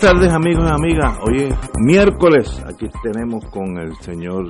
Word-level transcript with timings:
Buenas 0.00 0.20
tardes 0.20 0.32
amigos 0.32 0.64
y 0.64 0.72
amigas. 0.72 1.18
Hoy 1.26 1.42
es 1.42 1.54
miércoles. 1.80 2.62
Aquí 2.64 2.86
tenemos 3.02 3.44
con 3.46 3.78
el 3.78 3.94
señor 3.96 4.48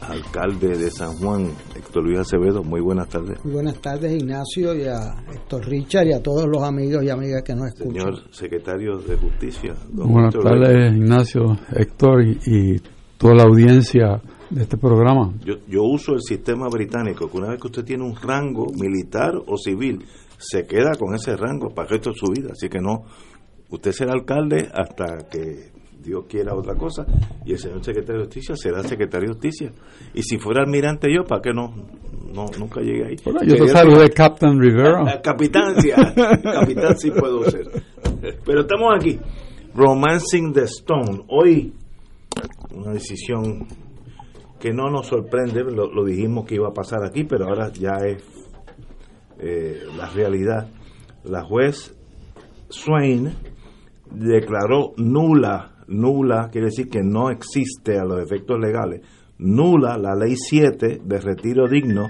alcalde 0.00 0.76
de 0.76 0.90
San 0.90 1.16
Juan, 1.18 1.48
Héctor 1.76 2.02
Luis 2.04 2.18
Acevedo. 2.18 2.64
Muy 2.64 2.80
buenas 2.80 3.08
tardes. 3.08 3.38
Muy 3.44 3.54
buenas 3.54 3.80
tardes 3.80 4.20
Ignacio 4.20 4.74
y 4.74 4.84
a 4.86 5.14
Héctor 5.32 5.64
Richard 5.66 6.08
y 6.08 6.12
a 6.12 6.20
todos 6.20 6.46
los 6.48 6.60
amigos 6.62 7.04
y 7.04 7.10
amigas 7.10 7.42
que 7.44 7.54
nos 7.54 7.68
escuchan. 7.68 7.92
Señor 7.92 8.32
secretario 8.32 8.98
de 8.98 9.16
Justicia. 9.16 9.74
buenas 9.92 10.34
tardes 10.34 10.96
Ignacio, 10.96 11.56
Héctor 11.76 12.24
y, 12.24 12.80
toda 13.18 13.34
la 13.34 13.44
audiencia 13.44 14.20
de 14.50 14.62
este 14.62 14.76
programa. 14.76 15.32
Yo, 15.44 15.54
yo 15.68 15.84
uso 15.84 16.14
el 16.14 16.22
sistema 16.22 16.66
británico, 16.68 17.30
que 17.30 17.36
una 17.36 17.50
vez 17.50 17.60
que 17.60 17.68
usted 17.68 17.84
tiene 17.84 18.02
un 18.02 18.16
rango 18.16 18.66
militar 18.74 19.34
o 19.46 19.56
civil, 19.56 20.04
se 20.36 20.66
queda 20.66 20.96
con 20.98 21.14
ese 21.14 21.36
rango 21.36 21.68
para 21.68 21.86
el 21.86 21.94
resto 21.94 22.10
de 22.10 22.16
su 22.16 22.26
vida. 22.32 22.50
Así 22.50 22.68
que 22.68 22.80
no 22.80 23.04
usted 23.72 23.92
será 23.92 24.12
alcalde 24.12 24.68
hasta 24.72 25.28
que 25.30 25.72
Dios 26.02 26.24
quiera 26.28 26.54
otra 26.54 26.74
cosa 26.74 27.06
y 27.44 27.52
el 27.52 27.58
señor 27.58 27.82
secretario 27.82 28.20
de 28.20 28.26
justicia 28.26 28.56
será 28.56 28.82
secretario 28.82 29.28
de 29.28 29.34
justicia. 29.34 29.72
Y 30.14 30.22
si 30.22 30.38
fuera 30.38 30.62
almirante 30.62 31.08
yo 31.12 31.24
para 31.24 31.40
qué 31.40 31.52
no 31.52 31.74
no 32.32 32.46
nunca 32.58 32.80
llegué 32.80 33.06
ahí 33.06 33.16
yo 33.46 33.56
te 33.56 33.68
saludé 33.68 34.10
Captain 34.10 34.60
Rivera. 34.60 35.20
Capitán 35.22 35.80
sí 35.80 35.90
capitán 36.42 36.98
sí 36.98 37.10
puedo 37.10 37.44
ser. 37.50 37.66
Pero 38.44 38.60
estamos 38.60 38.92
aquí. 38.94 39.18
Romancing 39.74 40.52
the 40.52 40.64
Stone. 40.64 41.24
Hoy 41.28 41.72
una 42.74 42.92
decisión 42.92 43.66
que 44.60 44.72
no 44.72 44.90
nos 44.90 45.06
sorprende 45.06 45.64
lo, 45.64 46.04
dijimos 46.04 46.46
que 46.46 46.54
iba 46.56 46.68
a 46.68 46.72
pasar 46.72 47.04
aquí 47.04 47.24
pero 47.24 47.46
ahora 47.46 47.72
ya 47.72 47.96
es 48.04 48.22
eh, 49.38 49.82
la 49.96 50.08
realidad. 50.08 50.68
La 51.24 51.44
juez 51.44 51.94
Swain 52.68 53.32
declaró 54.14 54.92
nula, 54.96 55.72
nula 55.88 56.48
quiere 56.50 56.66
decir 56.66 56.88
que 56.88 57.02
no 57.02 57.30
existe 57.30 57.98
a 57.98 58.04
los 58.04 58.22
efectos 58.22 58.58
legales, 58.60 59.02
nula 59.38 59.98
la 59.98 60.14
ley 60.14 60.36
7 60.36 61.00
de 61.04 61.20
retiro 61.20 61.68
digno 61.68 62.08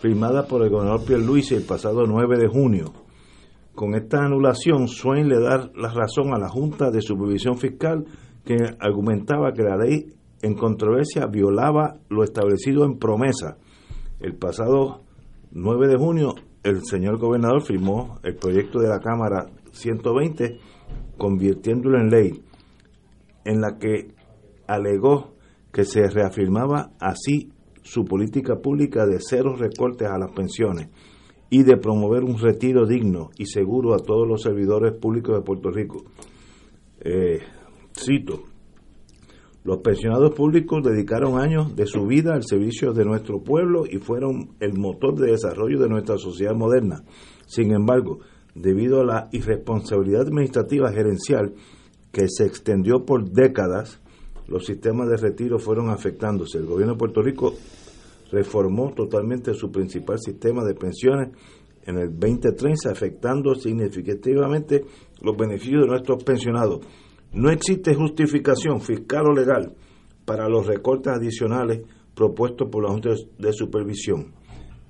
firmada 0.00 0.46
por 0.46 0.62
el 0.62 0.70
gobernador 0.70 1.04
Pierluisi 1.04 1.54
el 1.54 1.64
pasado 1.64 2.06
9 2.06 2.38
de 2.38 2.48
junio. 2.48 2.92
Con 3.74 3.94
esta 3.94 4.24
anulación, 4.24 4.88
Swain 4.88 5.28
le 5.28 5.38
da 5.40 5.70
la 5.74 5.92
razón 5.92 6.34
a 6.34 6.38
la 6.38 6.48
Junta 6.48 6.90
de 6.90 7.00
Supervisión 7.00 7.56
Fiscal 7.56 8.04
que 8.44 8.56
argumentaba 8.78 9.52
que 9.52 9.62
la 9.62 9.76
ley 9.76 10.06
en 10.42 10.54
controversia 10.54 11.26
violaba 11.26 11.98
lo 12.08 12.24
establecido 12.24 12.84
en 12.84 12.98
promesa. 12.98 13.58
El 14.18 14.34
pasado 14.34 15.02
9 15.52 15.88
de 15.88 15.96
junio, 15.96 16.34
el 16.62 16.82
señor 16.84 17.18
gobernador 17.18 17.62
firmó 17.62 18.18
el 18.22 18.36
proyecto 18.36 18.80
de 18.80 18.88
la 18.88 19.00
Cámara 19.00 19.46
120 19.72 20.58
convirtiéndolo 21.18 21.98
en 21.98 22.10
ley, 22.10 22.42
en 23.44 23.60
la 23.60 23.78
que 23.78 24.08
alegó 24.66 25.34
que 25.72 25.84
se 25.84 26.08
reafirmaba 26.08 26.92
así 26.98 27.52
su 27.82 28.04
política 28.04 28.56
pública 28.56 29.06
de 29.06 29.18
cero 29.20 29.54
recortes 29.56 30.08
a 30.08 30.18
las 30.18 30.32
pensiones 30.32 30.88
y 31.48 31.64
de 31.64 31.76
promover 31.76 32.22
un 32.22 32.38
retiro 32.38 32.86
digno 32.86 33.30
y 33.36 33.46
seguro 33.46 33.94
a 33.94 33.98
todos 33.98 34.26
los 34.26 34.42
servidores 34.42 34.92
públicos 34.92 35.36
de 35.36 35.42
Puerto 35.42 35.70
Rico. 35.70 36.04
Eh, 37.00 37.40
cito, 37.92 38.44
los 39.64 39.78
pensionados 39.78 40.32
públicos 40.34 40.82
dedicaron 40.82 41.38
años 41.38 41.74
de 41.76 41.86
su 41.86 42.06
vida 42.06 42.34
al 42.34 42.44
servicio 42.44 42.92
de 42.92 43.04
nuestro 43.04 43.42
pueblo 43.42 43.84
y 43.86 43.98
fueron 43.98 44.50
el 44.60 44.74
motor 44.74 45.18
de 45.18 45.32
desarrollo 45.32 45.78
de 45.80 45.88
nuestra 45.88 46.16
sociedad 46.16 46.54
moderna. 46.54 47.04
Sin 47.46 47.72
embargo, 47.72 48.20
debido 48.54 49.00
a 49.00 49.04
la 49.04 49.28
irresponsabilidad 49.32 50.22
administrativa 50.22 50.92
gerencial 50.92 51.54
que 52.12 52.26
se 52.28 52.44
extendió 52.44 53.04
por 53.04 53.30
décadas, 53.30 54.00
los 54.48 54.66
sistemas 54.66 55.08
de 55.08 55.16
retiro 55.16 55.58
fueron 55.58 55.90
afectándose. 55.90 56.58
El 56.58 56.66
gobierno 56.66 56.94
de 56.94 56.98
Puerto 56.98 57.22
Rico 57.22 57.54
reformó 58.32 58.92
totalmente 58.94 59.54
su 59.54 59.70
principal 59.70 60.18
sistema 60.18 60.64
de 60.64 60.74
pensiones 60.74 61.30
en 61.84 61.98
el 61.98 62.10
2030, 62.10 62.90
afectando 62.90 63.54
significativamente 63.54 64.84
los 65.22 65.36
beneficios 65.36 65.82
de 65.82 65.88
nuestros 65.88 66.22
pensionados. 66.24 66.80
No 67.32 67.50
existe 67.50 67.94
justificación 67.94 68.80
fiscal 68.80 69.26
o 69.28 69.32
legal 69.32 69.74
para 70.24 70.48
los 70.48 70.66
recortes 70.66 71.12
adicionales 71.12 71.82
propuestos 72.14 72.68
por 72.70 72.82
la 72.82 72.90
Junta 72.90 73.10
de 73.38 73.52
Supervisión. 73.52 74.32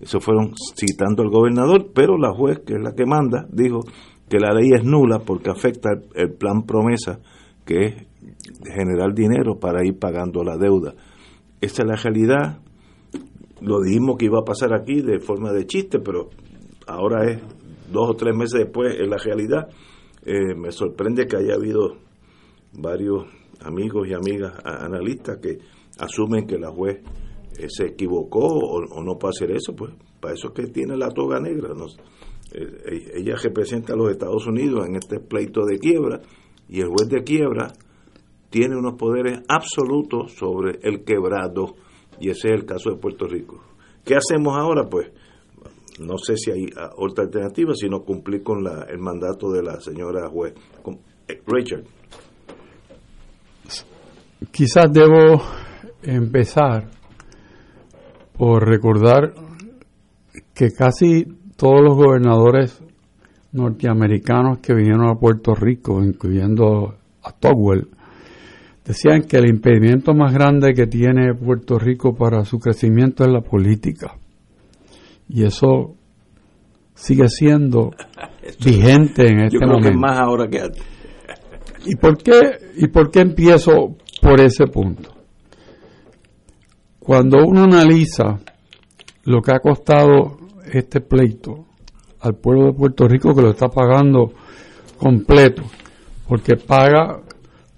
Eso 0.01 0.19
fueron 0.19 0.55
citando 0.75 1.23
al 1.23 1.29
gobernador, 1.29 1.91
pero 1.95 2.17
la 2.17 2.33
juez, 2.33 2.61
que 2.61 2.75
es 2.75 2.81
la 2.81 2.95
que 2.95 3.05
manda, 3.05 3.47
dijo 3.51 3.81
que 4.29 4.39
la 4.39 4.55
ley 4.55 4.71
es 4.73 4.83
nula 4.83 5.19
porque 5.19 5.51
afecta 5.51 5.91
el, 6.15 6.33
plan 6.33 6.63
promesa, 6.63 7.21
que 7.67 7.85
es 7.85 7.95
generar 8.65 9.13
dinero 9.15 9.59
para 9.59 9.85
ir 9.85 9.99
pagando 9.99 10.43
la 10.43 10.57
deuda. 10.57 10.95
Esa 11.61 11.83
es 11.83 11.89
la 11.89 11.97
realidad. 11.97 12.61
Lo 13.61 13.83
dijimos 13.83 14.17
que 14.17 14.25
iba 14.25 14.39
a 14.39 14.45
pasar 14.45 14.73
aquí 14.73 15.03
de 15.03 15.21
forma 15.21 15.53
de 15.53 15.67
chiste, 15.67 15.99
pero 15.99 16.31
ahora 16.87 17.31
es 17.31 17.43
dos 17.93 18.11
o 18.11 18.15
tres 18.15 18.35
meses 18.35 18.61
después, 18.61 18.97
es 18.99 19.07
la 19.07 19.19
realidad. 19.19 19.69
Eh, 20.25 20.55
me 20.57 20.73
sorprende 20.73 21.27
que 21.27 21.37
haya 21.37 21.55
habido 21.55 21.97
varios 22.73 23.27
amigos 23.63 24.09
y 24.09 24.15
amigas 24.15 24.55
analistas 24.65 25.39
que 25.43 25.59
asumen 25.99 26.47
que 26.47 26.59
la 26.59 26.71
juez 26.71 27.03
eh, 27.61 27.67
se 27.69 27.87
equivocó 27.87 28.47
o, 28.47 29.03
no 29.03 29.19
puede 29.19 29.33
hacer 29.37 29.51
eso, 29.51 29.75
pues 29.75 29.93
para 30.21 30.35
eso 30.35 30.49
es 30.49 30.55
que 30.55 30.73
tiene 30.73 30.97
la 30.97 31.11
toga 31.11 31.41
negra. 31.41 31.71
Eh, 32.53 32.61
eh, 32.61 33.13
ella 33.17 33.35
representa 33.37 33.93
a 33.93 33.97
los 33.97 34.11
Estados 34.11 34.47
Unidos 34.47 34.87
en 34.89 34.97
este 34.97 35.21
pleito 35.21 35.65
de 35.65 35.79
quiebra 35.79 36.21
y 36.69 36.81
el 36.81 36.89
juez 36.89 37.09
de 37.09 37.23
quiebra 37.23 37.73
tiene 38.49 38.77
unos 38.77 38.95
poderes 38.95 39.41
absolutos 39.49 40.33
sobre 40.33 40.79
el 40.83 41.05
quebrado 41.05 41.75
y 42.19 42.31
ese 42.31 42.49
es 42.49 42.55
el 42.55 42.65
caso 42.65 42.91
de 42.91 42.97
Puerto 42.97 43.27
Rico. 43.27 43.63
¿Qué 44.05 44.17
hacemos 44.17 44.57
ahora? 44.57 44.89
Pues 44.89 45.13
no 46.01 46.17
sé 46.17 46.37
si 46.37 46.51
hay 46.51 46.67
otra 46.97 47.25
alternativa, 47.25 47.75
sino 47.75 48.03
cumplir 48.03 48.43
con 48.43 48.65
la, 48.65 48.87
el 48.89 48.99
mandato 48.99 49.51
de 49.51 49.63
la 49.63 49.81
señora 49.81 50.29
juez. 50.29 50.55
Richard. 51.47 51.85
Quizás 54.51 54.91
debo 54.93 55.43
empezar 56.03 57.00
por 58.41 58.67
recordar 58.67 59.35
que 60.55 60.73
casi 60.73 61.27
todos 61.59 61.83
los 61.83 61.95
gobernadores 61.95 62.83
norteamericanos 63.53 64.61
que 64.61 64.73
vinieron 64.73 65.11
a 65.11 65.17
Puerto 65.17 65.55
Rico, 65.55 66.03
incluyendo 66.03 66.95
a 67.23 67.33
Togwell, 67.33 67.89
decían 68.83 69.25
que 69.25 69.37
el 69.37 69.47
impedimento 69.47 70.15
más 70.15 70.33
grande 70.33 70.73
que 70.73 70.87
tiene 70.87 71.35
Puerto 71.35 71.79
Rico 71.79 72.15
para 72.15 72.47
su 72.47 72.59
crecimiento 72.59 73.25
es 73.25 73.31
la 73.31 73.43
política. 73.43 74.17
Y 75.29 75.45
eso 75.45 75.97
sigue 76.95 77.29
siendo 77.29 77.91
vigente 78.65 79.27
en 79.27 79.41
este 79.41 79.57
Yo 79.57 79.59
creo 79.59 79.73
momento. 79.73 79.91
que 79.91 79.97
más 79.99 80.19
ahora 80.19 80.49
que 80.49 80.61
antes. 80.61 80.83
¿Y 81.85 81.95
por 81.95 82.17
qué 82.17 82.41
y 82.77 82.89
por 82.89 83.11
qué 83.11 83.21
empiezo 83.21 83.99
por 84.23 84.41
ese 84.41 84.67
punto? 84.67 85.20
Cuando 87.11 87.39
uno 87.45 87.65
analiza 87.65 88.39
lo 89.25 89.43
que 89.43 89.51
ha 89.53 89.59
costado 89.59 90.39
este 90.73 91.01
pleito 91.01 91.65
al 92.21 92.37
pueblo 92.37 92.67
de 92.67 92.73
Puerto 92.73 93.09
Rico 93.09 93.35
que 93.35 93.43
lo 93.43 93.51
está 93.51 93.67
pagando 93.67 94.31
completo, 94.97 95.65
porque 96.29 96.55
paga 96.55 97.21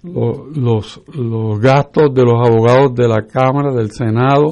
lo- 0.03 0.45
los, 0.53 1.01
los 1.15 1.59
gastos 1.59 2.13
de 2.13 2.21
los 2.21 2.47
abogados 2.47 2.93
de 2.93 3.07
la 3.07 3.23
Cámara, 3.25 3.73
del 3.73 3.89
Senado, 3.89 4.51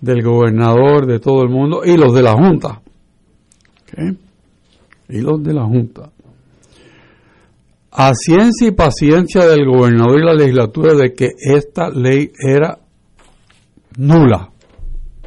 del 0.00 0.22
gobernador, 0.22 1.04
de 1.04 1.18
todo 1.18 1.42
el 1.42 1.50
mundo 1.50 1.82
y 1.84 1.98
los 1.98 2.14
de 2.14 2.22
la 2.22 2.32
Junta. 2.32 2.80
¿Ok? 3.82 4.16
Y 5.10 5.20
los 5.20 5.42
de 5.42 5.52
la 5.52 5.64
Junta. 5.66 6.08
A 7.92 8.14
ciencia 8.14 8.66
y 8.66 8.70
paciencia 8.70 9.44
del 9.46 9.66
gobernador 9.66 10.18
y 10.20 10.24
la 10.24 10.32
legislatura 10.32 10.94
de 10.94 11.12
que 11.12 11.28
esta 11.38 11.90
ley 11.90 12.30
era 12.48 12.78
nula 13.96 14.50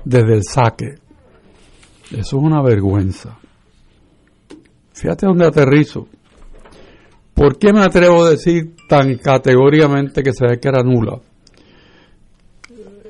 desde 0.06 0.34
el 0.34 0.44
saque. 0.44 0.96
Eso 2.12 2.20
es 2.20 2.34
una 2.34 2.62
vergüenza. 2.62 3.38
Fíjate 4.94 5.26
dónde 5.26 5.46
aterrizo. 5.46 6.08
¿Por 7.34 7.58
qué 7.58 7.74
me 7.74 7.82
atrevo 7.82 8.24
a 8.24 8.30
decir 8.30 8.76
tan 8.88 9.18
categóricamente 9.18 10.22
que 10.22 10.34
se 10.34 10.46
ve 10.46 10.60
que 10.60 10.68
era 10.68 10.84
nula? 10.84 11.20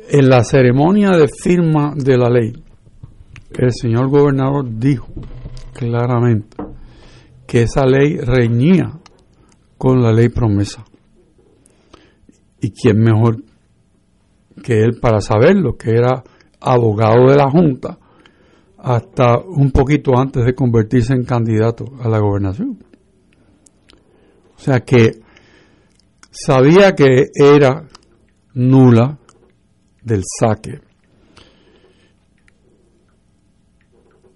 En 0.10 0.30
la 0.30 0.44
ceremonia 0.44 1.12
de 1.12 1.28
firma 1.28 1.94
de 1.96 2.18
la 2.18 2.30
ley, 2.30 2.54
el 3.52 3.72
señor 3.74 4.10
gobernador 4.10 4.66
dijo 4.80 5.10
claramente 5.74 6.58
que 7.46 7.64
esa 7.64 7.86
ley 7.86 8.18
reñía 8.18 9.00
con 9.78 10.02
la 10.02 10.14
ley 10.14 10.30
promesa. 10.30 10.86
¿Y 12.62 12.72
quién 12.72 13.00
mejor 13.00 13.44
que 14.64 14.82
él 14.82 15.00
para 15.00 15.22
saberlo, 15.22 15.78
que 15.78 15.92
era 15.92 16.24
abogado 16.60 17.30
de 17.30 17.36
la 17.36 17.52
Junta 17.52 18.00
hasta 18.80 19.38
un 19.40 19.72
poquito 19.72 20.18
antes 20.18 20.44
de 20.44 20.56
convertirse 20.56 21.14
en 21.14 21.24
candidato 21.24 21.86
a 22.02 22.10
la 22.10 22.20
gobernación? 22.20 22.84
O 24.56 24.60
sea 24.60 24.80
que 24.80 25.20
sabía 26.32 26.96
que 26.96 27.28
era 27.36 27.88
nula 28.54 29.20
del 30.02 30.24
saque. 30.40 30.80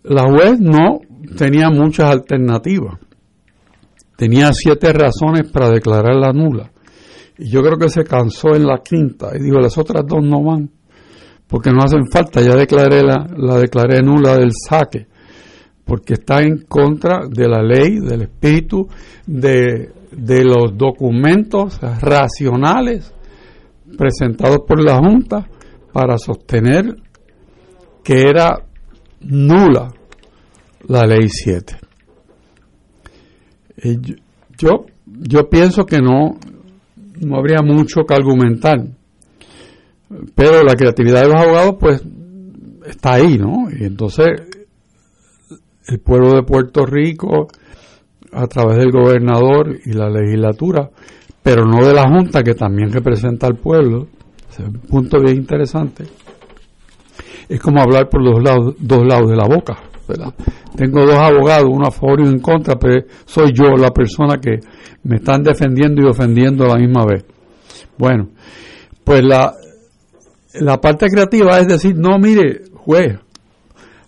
La 0.04 0.24
juez 0.24 0.60
no 0.60 1.02
tenía 1.38 1.70
muchas 1.70 2.10
alternativas. 2.10 3.00
Tenía 4.16 4.54
siete 4.54 4.94
razones 4.94 5.52
para 5.52 5.70
declararla 5.70 6.32
nula. 6.32 6.72
Y 7.38 7.50
yo 7.50 7.62
creo 7.62 7.78
que 7.78 7.90
se 7.90 8.04
cansó 8.04 8.56
en 8.56 8.66
la 8.66 8.80
quinta 8.84 9.32
y 9.36 9.44
digo, 9.44 9.60
las 9.60 9.78
otras 9.78 10.04
dos 10.08 10.24
no 10.24 10.44
van, 10.44 10.70
porque 11.48 11.72
no 11.72 11.84
hacen 11.84 12.08
falta. 12.12 12.42
Ya 12.42 12.56
declaré 12.56 13.04
la, 13.04 13.28
la 13.36 13.58
declaré 13.58 14.02
nula 14.02 14.38
del 14.38 14.52
saque, 14.52 15.08
porque 15.86 16.16
está 16.16 16.42
en 16.42 16.66
contra 16.68 17.28
de 17.30 17.48
la 17.48 17.62
ley, 17.62 18.00
del 18.00 18.24
espíritu, 18.24 18.88
de, 19.26 19.92
de 20.12 20.44
los 20.44 20.76
documentos 20.76 21.80
racionales 22.02 23.14
presentados 23.98 24.60
por 24.68 24.84
la 24.84 24.98
Junta 24.98 25.48
para 25.94 26.18
sostener 26.18 26.96
que 28.04 28.22
era 28.22 28.60
nula 29.22 29.94
la 30.88 31.06
ley 31.06 31.28
7. 31.28 31.78
Eh, 33.78 33.98
yo, 34.58 34.86
yo 35.06 35.50
pienso 35.50 35.86
que 35.86 36.00
no, 36.00 36.38
no 37.22 37.38
habría 37.38 37.62
mucho 37.62 38.04
que 38.06 38.14
argumentar, 38.14 38.80
pero 40.36 40.64
la 40.64 40.76
creatividad 40.76 41.22
de 41.24 41.28
los 41.28 41.42
abogados 41.42 41.76
pues 41.80 42.04
está 42.86 43.14
ahí, 43.14 43.38
¿no? 43.38 43.68
Y 43.72 43.84
entonces 43.84 44.28
el 45.88 46.00
pueblo 46.00 46.34
de 46.34 46.44
Puerto 46.44 46.86
Rico, 46.86 47.48
a 48.32 48.48
través 48.48 48.78
del 48.78 48.92
gobernador 48.92 49.78
y 49.86 49.94
la 49.94 50.10
legislatura, 50.10 50.90
pero 51.42 51.66
no 51.66 51.86
de 51.86 51.94
la 51.94 52.04
Junta 52.04 52.44
que 52.44 52.54
también 52.54 52.92
representa 52.92 53.48
al 53.48 53.56
pueblo, 53.56 54.08
es 54.50 54.60
un 54.60 54.74
punto 54.74 55.20
bien 55.22 55.38
interesante, 55.38 56.06
es 57.48 57.60
como 57.60 57.82
hablar 57.82 58.10
por 58.10 58.22
los 58.22 58.44
lados, 58.44 58.76
dos 58.80 59.06
lados 59.06 59.30
de 59.30 59.36
la 59.36 59.48
boca. 59.48 59.78
¿verdad? 60.08 60.34
Tengo 60.76 61.06
dos 61.06 61.16
abogados, 61.18 61.68
uno 61.70 61.88
a 61.88 61.92
favor 61.92 62.20
y 62.20 62.24
uno 62.24 62.32
en 62.32 62.40
contra, 62.40 62.76
pero 62.76 63.06
soy 63.26 63.52
yo 63.54 63.76
la 63.78 63.92
persona 63.92 64.38
que 64.38 64.60
me 65.08 65.18
están 65.18 65.42
defendiendo 65.42 66.02
y 66.02 66.06
ofendiendo 66.06 66.66
a 66.66 66.70
la 66.70 66.76
misma 66.76 67.06
vez. 67.06 67.26
Bueno, 67.98 68.28
pues 69.06 69.24
la, 69.24 69.54
la 70.56 70.82
parte 70.82 71.08
creativa 71.08 71.60
es 71.60 71.68
decir, 71.68 71.96
no, 71.96 72.20
mire, 72.20 72.64
juez, 72.74 73.18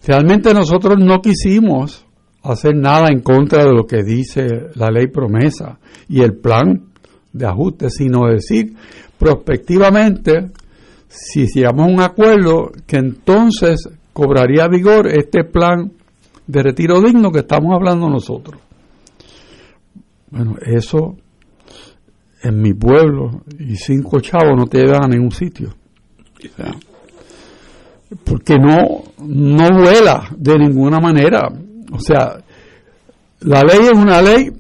realmente 0.06 0.54
nosotros 0.54 0.98
no 1.00 1.22
quisimos 1.22 2.06
hacer 2.44 2.76
nada 2.76 3.08
en 3.10 3.22
contra 3.22 3.64
de 3.64 3.72
lo 3.72 3.86
que 3.86 4.04
dice 4.04 4.46
la 4.76 4.90
ley 4.90 5.08
promesa 5.08 5.80
y 6.10 6.22
el 6.22 6.34
plan 6.34 6.84
de 7.32 7.46
ajuste, 7.46 7.90
sino 7.90 8.28
decir 8.28 8.76
prospectivamente, 9.18 10.52
si 11.08 11.48
llegamos 11.48 11.88
a 11.88 11.92
un 11.94 12.02
acuerdo, 12.02 12.72
que 12.86 12.98
entonces 12.98 13.90
cobraría 14.12 14.68
vigor 14.68 15.08
este 15.08 15.46
plan 15.46 15.94
de 16.46 16.64
retiro 16.64 17.02
digno 17.02 17.32
que 17.32 17.40
estamos 17.40 17.74
hablando 17.74 18.10
nosotros. 18.10 18.60
Bueno, 20.32 20.56
eso 20.62 21.18
en 22.42 22.62
mi 22.62 22.74
pueblo 22.74 23.42
y 23.58 23.76
cinco 23.76 24.20
chavos 24.20 24.56
no 24.58 24.68
te 24.68 24.80
llevan 24.80 25.06
a 25.06 25.08
ningún 25.08 25.32
sitio. 25.32 25.74
Porque 28.24 28.56
no, 28.56 29.04
no 29.26 29.82
vuela 29.82 30.30
de 30.36 30.58
ninguna 30.58 31.00
manera. 31.00 31.50
O 31.92 32.00
sea, 32.00 32.38
la 33.42 33.64
ley 33.64 33.80
es 33.84 33.98
una 33.98 34.22
ley 34.22 34.52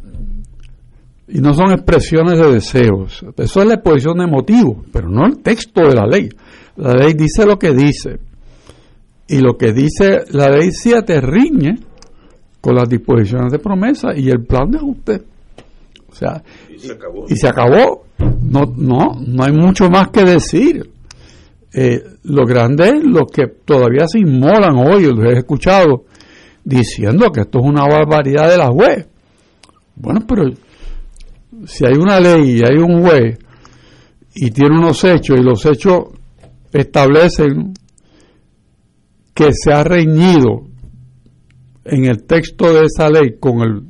y 1.28 1.40
no 1.40 1.54
son 1.54 1.72
expresiones 1.72 2.40
de 2.40 2.54
deseos. 2.54 3.24
Eso 3.38 3.62
es 3.62 3.68
la 3.68 3.76
exposición 3.76 4.18
de 4.18 4.28
motivos, 4.28 4.86
pero 4.92 5.10
no 5.10 5.26
el 5.26 5.40
texto 5.40 5.82
de 5.82 5.96
la 5.96 6.06
ley. 6.06 6.30
La 6.78 6.94
ley 6.94 7.14
dice 7.14 7.46
lo 7.46 7.58
que 7.58 7.74
dice. 7.74 8.20
Y 9.28 9.40
lo 9.40 9.58
que 9.58 9.72
dice 9.74 10.22
la 10.32 10.50
ley 10.50 10.72
7 10.72 11.22
riñe 11.22 11.76
con 12.60 12.76
las 12.76 12.90
disposiciones 12.90 13.52
de 13.52 13.60
promesa 13.60 14.10
y 14.16 14.30
el 14.30 14.44
plan 14.44 14.72
de 14.72 14.78
ajuste. 14.80 15.22
O 16.10 16.16
sea, 16.16 16.44
Y 16.70 16.80
se 16.80 16.92
acabó. 16.94 17.26
y 17.28 17.36
se 17.36 17.48
acabó. 17.48 18.04
No, 18.42 18.74
no, 18.76 19.16
no 19.26 19.44
hay 19.44 19.52
mucho 19.54 19.90
más 19.90 20.10
que 20.10 20.24
decir. 20.24 20.90
Eh, 21.72 22.04
lo 22.24 22.46
grande 22.46 22.90
es 22.90 23.04
lo 23.04 23.28
que 23.28 23.46
todavía 23.64 24.08
se 24.08 24.20
inmolan 24.20 24.76
hoy, 24.76 25.06
los 25.06 25.24
he 25.26 25.38
escuchado, 25.38 26.06
diciendo 26.64 27.32
que 27.32 27.42
esto 27.42 27.60
es 27.60 27.66
una 27.66 27.84
barbaridad 27.86 28.50
de 28.50 28.58
la 28.58 28.68
juez. 28.70 29.08
Bueno, 29.96 30.22
pero 30.28 30.46
si 31.68 31.86
hay 31.86 31.94
una 31.94 32.20
ley 32.20 32.58
y 32.58 32.62
hay 32.64 32.78
un 32.78 33.02
juez 33.02 33.38
y 34.34 34.50
tiene 34.52 34.78
unos 34.80 35.04
hechos 35.04 35.40
y 35.40 35.44
los 35.44 35.64
hechos 35.66 36.06
establecen 36.72 37.74
que 39.34 39.52
se 39.54 39.72
ha 39.72 39.84
reñido 39.84 40.64
en 41.86 42.06
el 42.06 42.24
texto 42.24 42.74
de 42.74 42.86
esa 42.86 43.10
ley 43.10 43.38
con 43.40 43.62
el, 43.62 43.89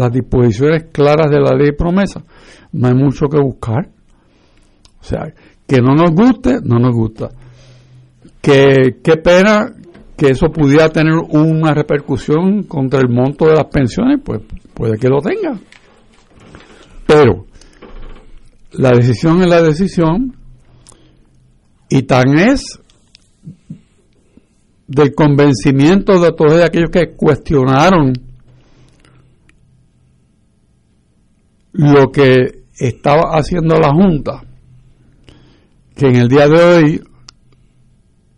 las 0.00 0.12
disposiciones 0.12 0.84
claras 0.90 1.30
de 1.30 1.38
la 1.38 1.54
ley 1.54 1.66
de 1.66 1.72
promesa, 1.74 2.24
no 2.72 2.88
hay 2.88 2.94
mucho 2.94 3.28
que 3.28 3.38
buscar. 3.38 3.90
O 4.98 5.04
sea, 5.04 5.32
que 5.66 5.80
no 5.80 5.94
nos 5.94 6.12
guste, 6.12 6.58
no 6.64 6.78
nos 6.78 6.94
gusta. 6.94 7.28
Que 8.40 8.96
qué 9.04 9.16
pena 9.18 9.74
que 10.16 10.28
eso 10.28 10.48
pudiera 10.50 10.88
tener 10.88 11.14
una 11.14 11.74
repercusión 11.74 12.62
contra 12.62 13.00
el 13.00 13.10
monto 13.10 13.46
de 13.46 13.54
las 13.54 13.66
pensiones, 13.66 14.20
pues 14.24 14.40
puede 14.72 14.96
que 14.96 15.08
lo 15.08 15.20
tenga. 15.20 15.58
Pero 17.06 17.46
la 18.72 18.92
decisión 18.92 19.42
es 19.42 19.50
la 19.50 19.62
decisión 19.62 20.34
y 21.90 22.02
tan 22.02 22.38
es 22.38 22.78
del 24.86 25.14
convencimiento 25.14 26.18
de 26.20 26.32
todos 26.32 26.62
aquellos 26.62 26.90
que 26.90 27.14
cuestionaron 27.14 28.29
lo 31.72 32.10
que 32.10 32.62
estaba 32.78 33.32
haciendo 33.38 33.76
la 33.78 33.92
Junta, 33.92 34.42
que 35.94 36.06
en 36.06 36.16
el 36.16 36.28
día 36.28 36.48
de 36.48 36.62
hoy 36.62 37.00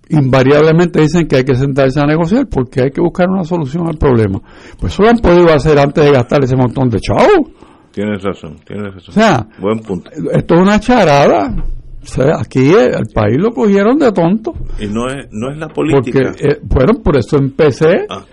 invariablemente 0.08 1.00
dicen 1.00 1.26
que 1.26 1.36
hay 1.36 1.44
que 1.44 1.54
sentarse 1.54 2.00
a 2.00 2.04
negociar 2.06 2.46
porque 2.46 2.82
hay 2.82 2.90
que 2.90 3.00
buscar 3.00 3.28
una 3.30 3.44
solución 3.44 3.86
al 3.88 3.96
problema. 3.96 4.40
Pues 4.78 4.92
eso 4.92 5.02
lo 5.02 5.08
han 5.10 5.18
podido 5.18 5.52
hacer 5.52 5.78
antes 5.78 6.04
de 6.04 6.10
gastar 6.12 6.44
ese 6.44 6.56
montón 6.56 6.90
de 6.90 6.98
chavos. 7.00 7.50
Tienes 7.92 8.22
razón, 8.22 8.56
tienes 8.66 8.94
razón. 8.94 9.08
O 9.08 9.12
sea, 9.12 9.46
Buen 9.58 9.78
punto. 9.80 10.10
esto 10.32 10.54
es 10.54 10.60
una 10.60 10.80
charada. 10.80 11.54
O 12.02 12.06
sea, 12.06 12.40
aquí 12.40 12.72
el 12.74 13.06
país 13.14 13.38
lo 13.38 13.52
cogieron 13.52 13.96
de 13.98 14.10
tonto. 14.12 14.52
Y 14.80 14.86
no 14.88 15.06
es, 15.06 15.28
no 15.30 15.50
es 15.52 15.58
la 15.58 15.68
Porque, 15.68 15.92
política. 16.12 16.34
eh, 16.40 16.58
bueno, 16.62 16.94
por 17.02 17.16
eso 17.16 17.36
empecé 17.38 18.06
Ah, 18.08 18.24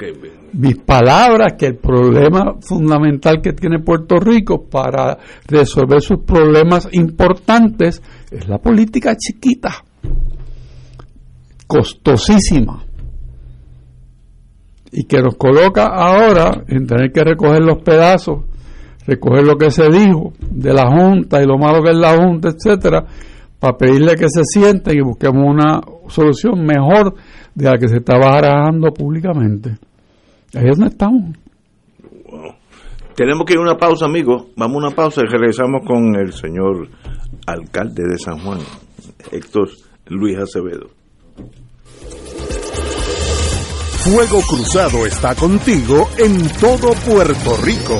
mis 0.53 0.77
palabras 0.79 1.53
que 1.57 1.67
el 1.67 1.77
problema 1.77 2.55
fundamental 2.61 3.39
que 3.41 3.53
tiene 3.53 3.77
Puerto 3.79 4.15
Rico 4.19 4.67
para 4.67 5.19
resolver 5.47 6.01
sus 6.01 6.19
problemas 6.25 6.89
importantes 6.91 8.01
es 8.31 8.47
la 8.47 8.57
política 8.57 9.15
chiquita, 9.15 9.83
costosísima, 11.67 12.83
y 14.91 15.03
que 15.03 15.21
nos 15.21 15.35
coloca 15.35 15.85
ahora 15.85 16.63
en 16.67 16.87
tener 16.87 17.11
que 17.11 17.23
recoger 17.23 17.61
los 17.61 17.83
pedazos, 17.83 18.45
recoger 19.05 19.43
lo 19.45 19.55
que 19.55 19.69
se 19.69 19.87
dijo 19.89 20.33
de 20.49 20.73
la 20.73 20.87
Junta 20.89 21.41
y 21.43 21.45
lo 21.45 21.59
malo 21.59 21.83
que 21.83 21.91
es 21.91 21.97
la 21.97 22.17
Junta, 22.17 22.49
etcétera, 22.49 23.05
para 23.59 23.77
pedirle 23.77 24.15
que 24.15 24.29
se 24.29 24.43
sienten 24.43 24.97
y 24.97 25.01
busquemos 25.01 25.43
una 25.45 25.81
solución 26.07 26.65
mejor 26.65 27.13
de 27.53 27.65
la 27.65 27.77
que 27.77 27.87
se 27.87 27.97
está 27.97 28.17
barajando 28.17 28.91
públicamente. 28.91 29.77
Ahí 30.55 30.65
es 30.69 30.77
donde 30.77 30.93
estamos. 30.93 31.35
Wow. 32.29 32.53
Tenemos 33.15 33.45
que 33.45 33.53
ir 33.53 33.59
a 33.59 33.63
una 33.63 33.77
pausa, 33.77 34.05
amigos. 34.05 34.47
Vamos 34.55 34.75
a 34.75 34.87
una 34.87 34.95
pausa 34.95 35.21
y 35.21 35.29
regresamos 35.29 35.81
con 35.85 36.15
el 36.15 36.31
señor 36.31 36.87
alcalde 37.45 38.03
de 38.07 38.17
San 38.17 38.39
Juan, 38.39 38.59
Héctor 39.31 39.69
Luis 40.07 40.37
Acevedo. 40.37 40.87
Fuego 43.97 44.39
Cruzado 44.47 45.05
está 45.05 45.35
contigo 45.35 46.07
en 46.17 46.47
todo 46.59 46.93
Puerto 47.05 47.57
Rico. 47.61 47.99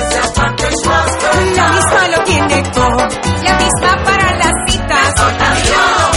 La 1.55 1.69
misma 1.69 2.07
lo 2.15 2.23
tiene 2.23 2.63
todo, 2.73 2.97
la 2.97 3.53
misma 3.57 4.03
para 4.03 4.35
las 4.37 4.53
citas. 4.67 5.13
La 5.17 6.10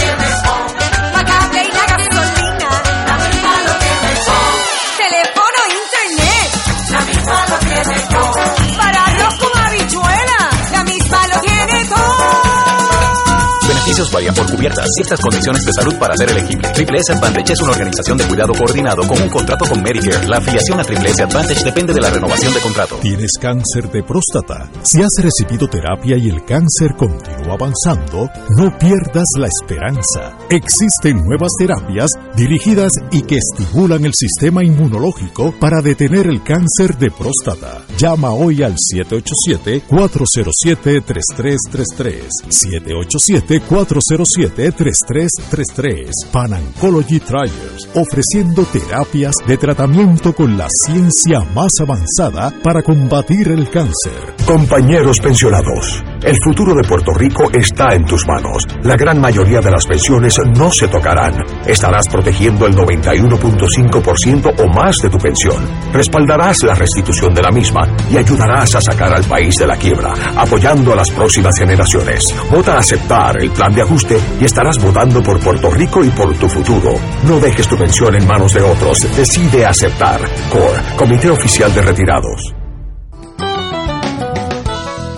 beneficios 13.95 14.35
por 14.35 14.51
cubiertas. 14.51 14.87
Ciertas 14.95 15.21
condiciones 15.21 15.65
de 15.65 15.73
salud 15.73 15.95
para 15.95 16.17
ser 16.17 16.29
elegible. 16.29 16.67
Triple 16.73 16.99
S 16.99 17.13
Advantage 17.13 17.53
es 17.53 17.61
una 17.61 17.71
organización 17.71 18.17
de 18.17 18.25
cuidado 18.25 18.53
coordinado 18.53 19.07
con 19.07 19.21
un 19.21 19.29
contrato 19.29 19.65
con 19.65 19.81
Medicare. 19.81 20.27
La 20.27 20.37
afiliación 20.37 20.79
a 20.79 20.83
Triple 20.83 21.09
S 21.09 21.23
Advantage 21.23 21.63
depende 21.63 21.93
de 21.93 22.01
la 22.01 22.09
renovación 22.09 22.53
de 22.53 22.59
contrato. 22.59 22.97
¿Tienes 23.01 23.31
cáncer 23.39 23.89
de 23.91 24.03
próstata? 24.03 24.69
Si 24.83 25.01
has 25.01 25.11
recibido 25.21 25.67
terapia 25.67 26.17
y 26.17 26.29
el 26.29 26.43
cáncer 26.43 26.95
continúa 26.97 27.53
avanzando, 27.53 28.29
no 28.57 28.77
pierdas 28.77 29.27
la 29.37 29.47
esperanza. 29.47 30.37
Existen 30.49 31.17
nuevas 31.17 31.51
terapias 31.57 32.11
dirigidas 32.35 32.93
y 33.11 33.21
que 33.21 33.37
estimulan 33.37 34.05
el 34.05 34.13
sistema 34.13 34.63
inmunológico 34.63 35.53
para 35.59 35.81
detener 35.81 36.27
el 36.27 36.43
cáncer 36.43 36.97
de 36.97 37.11
próstata. 37.11 37.83
Llama 37.97 38.31
hoy 38.31 38.63
al 38.63 38.75
787 38.77 39.83
407 39.87 41.01
3333 41.01 42.25
787 42.49 43.61
407 43.61 43.84
407-3333. 43.85 46.31
Panancology 46.31 47.19
Trials, 47.19 47.87
ofreciendo 47.93 48.63
terapias 48.65 49.35
de 49.45 49.57
tratamiento 49.57 50.33
con 50.33 50.57
la 50.57 50.67
ciencia 50.85 51.41
más 51.53 51.79
avanzada 51.79 52.51
para 52.63 52.81
combatir 52.81 53.49
el 53.49 53.69
cáncer. 53.69 54.33
Compañeros 54.45 55.19
pensionados, 55.19 56.03
el 56.23 56.37
futuro 56.43 56.73
de 56.73 56.87
Puerto 56.87 57.11
Rico 57.13 57.51
está 57.51 57.93
en 57.93 58.05
tus 58.05 58.25
manos. 58.27 58.65
La 58.83 58.95
gran 58.95 59.21
mayoría 59.21 59.61
de 59.61 59.69
las 59.71 59.85
pensiones 59.85 60.39
no 60.57 60.71
se 60.71 60.87
tocarán. 60.87 61.43
Estarás 61.67 62.07
protegiendo 62.07 62.65
el 62.65 62.75
91.5% 62.75 64.53
o 64.57 64.67
más 64.67 64.97
de 64.97 65.09
tu 65.09 65.17
pensión. 65.17 65.67
Respaldarás 65.93 66.63
la 66.63 66.73
restitución 66.73 67.33
de 67.33 67.41
la 67.41 67.51
misma 67.51 67.87
y 68.11 68.17
ayudarás 68.17 68.75
a 68.75 68.81
sacar 68.81 69.13
al 69.13 69.23
país 69.25 69.57
de 69.57 69.67
la 69.67 69.77
quiebra, 69.77 70.13
apoyando 70.35 70.93
a 70.93 70.95
las 70.95 71.11
próximas 71.11 71.57
generaciones. 71.57 72.33
Vota 72.49 72.75
a 72.75 72.79
aceptar 72.79 73.41
el 73.41 73.51
plan 73.51 73.73
de 73.75 73.81
ajuste 73.81 74.19
y 74.39 74.45
estarás 74.45 74.81
votando 74.81 75.21
por 75.21 75.39
Puerto 75.39 75.69
Rico 75.69 76.03
y 76.03 76.09
por 76.09 76.35
tu 76.37 76.47
futuro. 76.47 76.93
No 77.27 77.39
dejes 77.39 77.67
tu 77.67 77.77
pensión 77.77 78.15
en 78.15 78.25
manos 78.25 78.53
de 78.53 78.61
otros. 78.61 78.99
Decide 79.15 79.65
aceptar. 79.65 80.21
CORE, 80.49 80.81
Comité 80.97 81.29
Oficial 81.29 81.73
de 81.73 81.81
Retirados. 81.81 82.55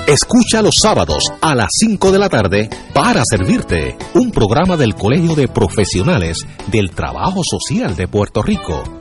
Escucha 0.08 0.62
los 0.62 0.76
sábados 0.82 1.32
a 1.42 1.54
las 1.54 1.68
5 1.80 2.12
de 2.14 2.20
la 2.20 2.30
tarde 2.30 2.70
para 2.94 3.24
servirte 3.30 3.98
un 4.14 4.32
programa 4.32 4.78
del 4.78 4.96
Colegio 4.96 5.36
de 5.36 5.50
Profesionales 5.50 6.38
del 6.68 6.92
Trabajo 6.92 7.42
Social 7.44 7.96
de 7.96 8.08
Puerto 8.08 8.42
Rico 8.42 8.84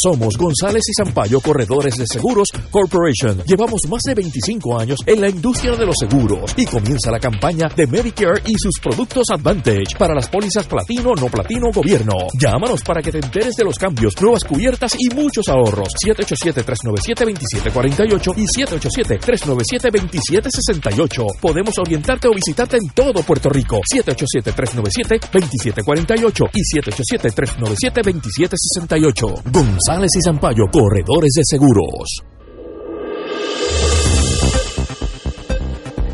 Somos 0.00 0.38
González 0.38 0.84
y 0.88 0.92
Zampayo 1.02 1.40
Corredores 1.40 1.96
de 1.96 2.06
Seguros 2.06 2.46
Corporation. 2.70 3.42
Llevamos 3.46 3.80
más 3.88 4.02
de 4.06 4.14
25 4.14 4.78
años 4.78 5.00
en 5.06 5.20
la 5.20 5.28
industria 5.28 5.76
de 5.76 5.84
los 5.84 5.96
seguros 5.98 6.54
y 6.56 6.64
comienza 6.64 7.10
la 7.10 7.20
campaña 7.20 7.68
de 7.68 7.86
Medicare 7.86 8.40
y 8.46 8.54
sus 8.56 8.80
productos 8.80 9.26
Advantage 9.30 9.98
para 9.98 10.14
las 10.14 10.28
pólizas 10.28 10.66
platino, 10.66 11.12
no 11.14 11.26
platino, 11.26 11.70
gobierno. 11.72 12.14
Llámanos 12.40 12.80
para 12.82 13.02
que 13.02 13.12
te 13.12 13.18
enteres 13.18 13.54
de 13.54 13.64
los 13.64 13.76
cambios, 13.78 14.14
nuevas 14.20 14.44
cubiertas 14.44 14.96
y 14.98 15.10
muchos 15.14 15.46
ahorros. 15.48 15.88
787-397-2748 16.06 18.34
y 18.36 18.46
787-397-2768. 18.62 21.26
Podemos 21.40 21.78
orientarte 21.78 22.28
o 22.28 22.34
visitarte 22.34 22.78
en 22.78 22.88
todo 22.94 23.22
Puerto 23.22 23.50
Rico. 23.50 23.80
787-397-2748 23.92 26.50
y 26.54 26.62
787-397-2768. 26.80 29.42
González 29.84 30.12
y 30.14 30.20
Zampayo, 30.24 30.66
corredores 30.70 31.32
de 31.34 31.42
seguros. 31.44 32.22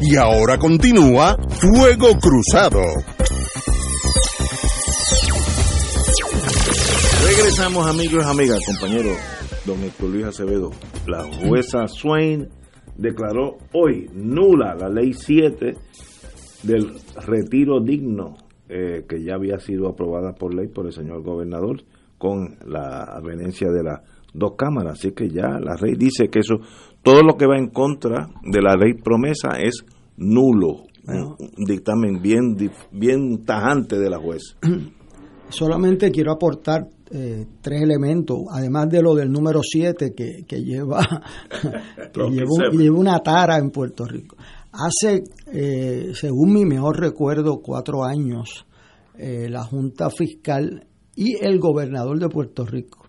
Y 0.01 0.17
ahora 0.17 0.57
continúa 0.57 1.37
Fuego 1.51 2.19
Cruzado. 2.19 2.81
Regresamos, 7.27 7.87
amigos 7.87 8.25
y 8.25 8.31
amigas, 8.31 8.61
compañero 8.65 9.11
don 9.67 9.83
Héctor 9.85 10.09
Luis 10.09 10.25
Acevedo. 10.25 10.71
La 11.07 11.25
jueza 11.25 11.89
Swain 11.89 12.49
declaró 12.97 13.59
hoy 13.75 14.09
nula 14.15 14.77
la 14.77 14.89
ley 14.89 15.13
7 15.13 15.75
del 16.63 16.93
retiro 17.27 17.81
digno 17.81 18.37
eh, 18.71 19.05
que 19.07 19.23
ya 19.23 19.35
había 19.35 19.59
sido 19.59 19.89
aprobada 19.89 20.33
por 20.33 20.55
ley 20.55 20.69
por 20.69 20.87
el 20.87 20.93
señor 20.93 21.23
gobernador 21.23 21.83
con 22.19 22.57
la 22.67 23.05
avenencia 23.05 23.69
de 23.71 23.83
las 23.83 24.01
dos 24.35 24.53
cámaras. 24.57 24.99
Así 24.99 25.13
que 25.13 25.29
ya 25.29 25.59
la 25.61 25.77
ley 25.81 25.95
dice 25.97 26.29
que 26.29 26.41
eso, 26.41 26.57
todo 27.03 27.23
lo 27.23 27.37
que 27.37 27.47
va 27.47 27.59
en 27.59 27.69
contra 27.69 28.29
de 28.43 28.61
la 28.61 28.75
ley 28.75 28.95
promesa 28.95 29.59
es 29.59 29.85
nulo. 30.17 30.85
Un 31.07 31.65
dictamen 31.65 32.21
bien, 32.21 32.55
bien 32.93 33.45
tajante 33.45 33.99
de 33.99 34.11
la 34.11 34.19
jueza. 34.19 34.57
Solamente 35.49 36.11
quiero 36.11 36.33
aportar 36.33 36.87
eh, 37.11 37.47
tres 37.63 37.81
elementos, 37.81 38.41
además 38.51 38.91
de 38.91 39.01
lo 39.01 39.15
del 39.15 39.33
número 39.33 39.61
7 39.63 40.13
que, 40.15 40.45
que 40.47 40.63
lleva, 40.63 41.01
que 42.13 42.77
lleva 42.77 42.99
una 42.99 43.19
tara 43.21 43.57
en 43.57 43.71
Puerto 43.71 44.05
Rico. 44.05 44.37
Hace, 44.73 45.25
eh, 45.51 46.11
según 46.13 46.53
mi 46.53 46.67
mejor 46.67 47.01
recuerdo, 47.01 47.61
cuatro 47.63 48.05
años, 48.05 48.67
eh, 49.17 49.49
la 49.49 49.65
Junta 49.65 50.11
Fiscal 50.11 50.87
y 51.19 51.37
el 51.45 51.59
gobernador 51.59 52.17
de 52.21 52.29
Puerto 52.29 52.65
Rico 52.65 53.09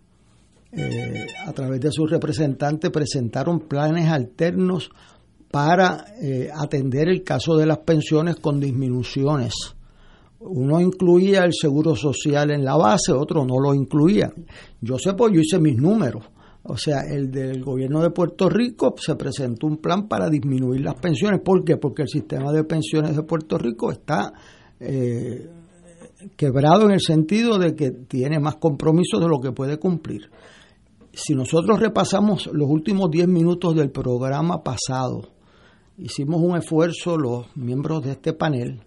eh, 0.72 1.28
a 1.46 1.54
través 1.54 1.80
de 1.80 1.92
sus 1.92 2.10
representantes, 2.10 2.90
presentaron 2.90 3.62
planes 3.62 4.08
alternos 4.08 4.90
para 5.52 6.06
eh, 6.20 6.50
atender 6.52 7.08
el 7.08 7.24
caso 7.24 7.56
de 7.56 7.68
las 7.68 7.78
pensiones 7.80 8.38
con 8.38 8.60
disminuciones. 8.60 9.54
Uno 10.40 10.82
incluía 10.82 11.44
el 11.44 11.54
seguro 11.54 11.96
social 11.96 12.50
en 12.50 12.66
la 12.66 12.78
base, 12.78 13.12
otro 13.12 13.46
no 13.46 13.60
lo 13.60 13.76
incluía. 13.76 14.34
Yo 14.82 14.98
sé, 14.98 15.14
pues 15.14 15.32
yo 15.34 15.42
hice 15.42 15.60
mis 15.60 15.78
números. 15.78 16.24
O 16.64 16.78
sea, 16.78 17.02
el 17.02 17.30
del 17.30 17.64
gobierno 17.64 18.02
de 18.02 18.10
Puerto 18.10 18.50
Rico 18.50 18.96
se 18.98 19.16
presentó 19.16 19.68
un 19.68 19.78
plan 19.78 20.08
para 20.08 20.30
disminuir 20.30 20.82
las 20.82 20.96
pensiones. 20.96 21.42
¿Por 21.42 21.64
qué? 21.64 21.78
Porque 21.78 22.04
el 22.04 22.10
sistema 22.10 22.52
de 22.52 22.64
pensiones 22.64 23.16
de 23.16 23.24
Puerto 23.24 23.58
Rico 23.58 23.92
está 23.92 24.34
eh, 24.80 25.48
quebrado 26.36 26.86
en 26.86 26.92
el 26.92 27.02
sentido 27.02 27.58
de 27.58 27.76
que 27.76 27.92
tiene 27.92 28.40
más 28.40 28.56
compromisos 28.56 29.20
de 29.20 29.28
lo 29.28 29.40
que 29.40 29.52
puede 29.52 29.78
cumplir. 29.78 30.30
Si 31.14 31.34
nosotros 31.34 31.80
repasamos 31.80 32.50
los 32.54 32.70
últimos 32.70 33.10
10 33.10 33.28
minutos 33.28 33.76
del 33.76 33.92
programa 33.92 34.64
pasado, 34.64 35.30
hicimos 35.98 36.42
un 36.42 36.58
esfuerzo 36.58 37.18
los 37.18 37.48
miembros 37.56 38.04
de 38.04 38.12
este 38.12 38.34
panel 38.34 38.82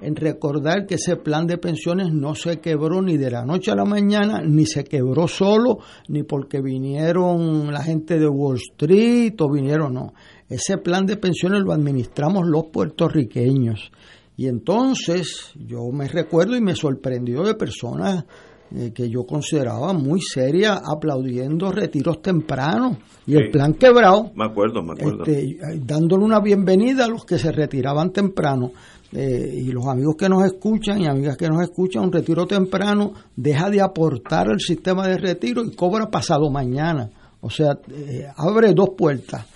en 0.00 0.16
recordar 0.16 0.86
que 0.86 0.94
ese 0.94 1.16
plan 1.16 1.46
de 1.46 1.58
pensiones 1.58 2.12
no 2.12 2.34
se 2.34 2.60
quebró 2.60 3.02
ni 3.02 3.16
de 3.16 3.30
la 3.30 3.44
noche 3.44 3.70
a 3.70 3.74
la 3.74 3.84
mañana, 3.84 4.40
ni 4.42 4.64
se 4.64 4.84
quebró 4.84 5.26
solo, 5.26 5.78
ni 6.08 6.22
porque 6.22 6.60
vinieron 6.60 7.72
la 7.72 7.82
gente 7.82 8.18
de 8.18 8.28
Wall 8.28 8.56
Street 8.56 9.34
o 9.40 9.50
vinieron, 9.50 9.94
no. 9.94 10.14
Ese 10.48 10.78
plan 10.78 11.04
de 11.04 11.16
pensiones 11.16 11.62
lo 11.62 11.72
administramos 11.72 12.46
los 12.46 12.66
puertorriqueños. 12.66 13.90
Y 14.38 14.46
entonces 14.46 15.50
yo 15.56 15.90
me 15.92 16.06
recuerdo 16.06 16.56
y 16.56 16.60
me 16.60 16.76
sorprendió 16.76 17.42
de 17.42 17.56
personas 17.56 18.24
eh, 18.70 18.92
que 18.94 19.10
yo 19.10 19.26
consideraba 19.26 19.92
muy 19.92 20.20
serias 20.20 20.80
aplaudiendo 20.88 21.72
retiros 21.72 22.22
tempranos 22.22 22.98
y 23.26 23.34
el 23.34 23.50
plan 23.50 23.74
quebrado 23.74 24.30
Me 24.36 24.44
acuerdo, 24.44 24.80
me 24.80 24.92
acuerdo. 24.92 25.24
este, 25.24 25.58
dándole 25.84 26.24
una 26.24 26.38
bienvenida 26.38 27.06
a 27.06 27.08
los 27.08 27.24
que 27.24 27.36
se 27.36 27.50
retiraban 27.50 28.12
temprano. 28.12 28.70
Eh, 29.10 29.54
y 29.56 29.72
los 29.72 29.86
amigos 29.86 30.14
que 30.16 30.28
nos 30.28 30.44
escuchan 30.44 31.00
y 31.00 31.06
amigas 31.06 31.36
que 31.36 31.48
nos 31.48 31.60
escuchan, 31.60 32.04
un 32.04 32.12
retiro 32.12 32.46
temprano 32.46 33.14
deja 33.34 33.68
de 33.70 33.80
aportar 33.80 34.48
al 34.50 34.60
sistema 34.60 35.08
de 35.08 35.16
retiro 35.16 35.64
y 35.64 35.74
cobra 35.74 36.10
pasado 36.10 36.48
mañana. 36.48 37.10
O 37.40 37.50
sea, 37.50 37.72
eh, 37.90 38.28
abre 38.36 38.72
dos 38.72 38.90
puertas. 38.96 39.46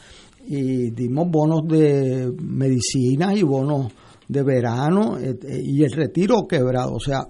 Y 0.44 0.90
dimos 0.90 1.30
bonos 1.30 1.68
de 1.68 2.32
medicinas 2.42 3.36
y 3.36 3.44
bonos 3.44 3.92
de 4.32 4.42
verano 4.42 5.18
eh, 5.18 5.38
eh, 5.42 5.62
y 5.64 5.84
el 5.84 5.92
retiro 5.92 6.46
quebrado. 6.48 6.94
O 6.94 7.00
sea, 7.00 7.20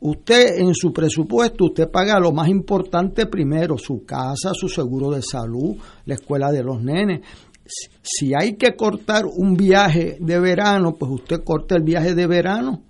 usted 0.00 0.58
en 0.58 0.74
su 0.74 0.92
presupuesto, 0.92 1.64
usted 1.66 1.90
paga 1.90 2.18
lo 2.20 2.32
más 2.32 2.48
importante 2.48 3.26
primero, 3.26 3.76
su 3.78 4.04
casa, 4.04 4.52
su 4.54 4.68
seguro 4.68 5.10
de 5.10 5.22
salud, 5.22 5.76
la 6.04 6.14
escuela 6.14 6.50
de 6.50 6.62
los 6.62 6.82
nenes. 6.82 7.20
Si- 7.66 7.88
Si 8.02 8.32
hay 8.34 8.54
que 8.56 8.76
cortar 8.76 9.24
un 9.26 9.56
viaje 9.56 10.16
de 10.20 10.38
verano, 10.38 10.94
pues 10.94 11.10
usted 11.10 11.42
corta 11.44 11.74
el 11.76 11.82
viaje 11.82 12.14
de 12.14 12.26
verano, 12.28 12.82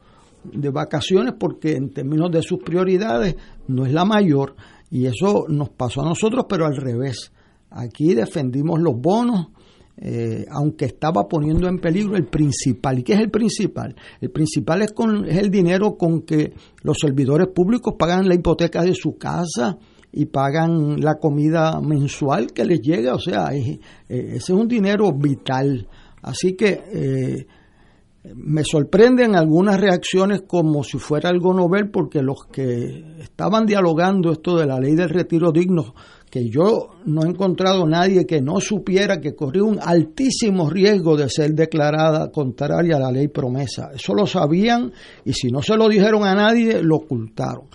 de 0.45 0.69
vacaciones, 0.71 1.35
porque 1.41 1.73
en 1.73 1.91
términos 1.91 2.31
de 2.31 2.43
sus 2.43 2.59
prioridades 2.63 3.35
no 3.69 3.87
es 3.87 3.93
la 3.93 4.05
mayor. 4.05 4.55
Y 4.91 5.07
eso 5.07 5.47
nos 5.49 5.71
pasó 5.71 6.03
a 6.03 6.09
nosotros, 6.09 6.45
pero 6.49 6.67
al 6.67 6.77
revés. 6.77 7.33
Aquí 7.71 8.15
defendimos 8.15 8.79
los 8.81 8.95
bonos, 9.01 9.47
eh, 9.99 10.45
aunque 10.51 10.85
estaba 10.85 11.27
poniendo 11.27 11.69
en 11.69 11.79
peligro 11.79 12.17
el 12.17 12.27
principal. 12.27 12.99
¿Y 12.99 13.03
qué 13.03 13.15
es 13.15 13.21
el 13.21 13.31
principal? 13.31 13.97
El 14.21 14.31
principal 14.31 14.83
es, 14.83 14.93
con, 14.93 15.25
el 15.27 15.51
dinero 15.51 15.97
con 15.97 16.23
que 16.23 16.53
los 16.83 16.99
servidores 17.01 17.49
públicos 17.49 17.95
pagan 17.99 18.29
la 18.29 18.35
hipoteca 18.35 18.83
de 18.83 18.95
su 18.95 19.17
casa 19.17 19.79
y 20.13 20.27
pagan 20.27 21.01
la 21.01 21.15
comida 21.15 21.81
mensual 21.81 22.53
que 22.53 22.65
les 22.65 22.81
llega. 22.81 23.15
O 23.15 23.19
sea, 23.19 23.55
eh, 23.55 23.81
ese 24.09 24.37
es 24.37 24.51
un 24.51 24.69
dinero 24.69 25.13
vital. 25.13 25.89
Así 26.23 26.55
que 26.55 26.83
eh, 26.93 27.47
me 28.35 28.65
sorprenden 28.65 29.37
algunas 29.37 29.81
reacciones 29.81 30.43
como 30.47 30.83
si 30.85 30.99
fuera 30.99 31.31
algo 31.31 31.55
novel, 31.55 31.91
porque 31.91 32.23
los 32.23 32.47
que 32.51 33.21
estaban 33.21 33.67
dialogando 33.67 34.33
esto 34.33 34.57
de 34.57 34.67
la 34.67 34.81
ley 34.81 34.95
del 34.95 35.11
retiro 35.11 35.53
digno, 35.53 35.95
que 36.37 36.51
yo 36.51 36.91
no 37.07 37.25
he 37.25 37.31
encontrado 37.31 37.87
nadie 37.87 38.27
que 38.27 38.43
no 38.43 38.61
supiera 38.61 39.23
que 39.23 39.35
corría 39.35 39.65
un 39.65 39.79
altísimo 39.81 40.69
riesgo 40.69 41.17
de 41.17 41.31
ser 41.31 41.55
declarada 41.55 42.31
contraria 42.31 42.97
a 42.97 43.01
la 43.01 43.11
ley 43.11 43.29
promesa. 43.29 43.89
Eso 43.95 44.13
lo 44.13 44.27
sabían 44.27 44.93
y 45.25 45.33
si 45.33 45.49
no 45.49 45.63
se 45.63 45.79
lo 45.79 45.89
dijeron 45.89 46.25
a 46.25 46.35
nadie, 46.35 46.83
lo 46.83 46.97
ocultaron. 46.97 47.69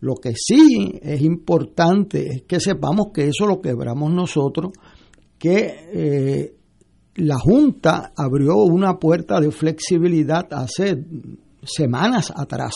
Lo 0.00 0.16
que 0.16 0.32
sí 0.34 0.98
es 1.00 1.22
importante 1.22 2.26
es 2.26 2.42
que 2.42 2.58
sepamos 2.58 3.12
que 3.14 3.28
eso 3.28 3.46
lo 3.46 3.60
quebramos 3.60 4.12
nosotros, 4.12 4.72
que 5.38 5.72
eh, 5.92 6.54
la 7.14 7.38
Junta 7.38 8.12
abrió 8.16 8.56
una 8.64 8.98
puerta 8.98 9.38
de 9.40 9.52
flexibilidad 9.52 10.48
hace 10.50 11.04
semanas 11.62 12.32
atrás, 12.34 12.74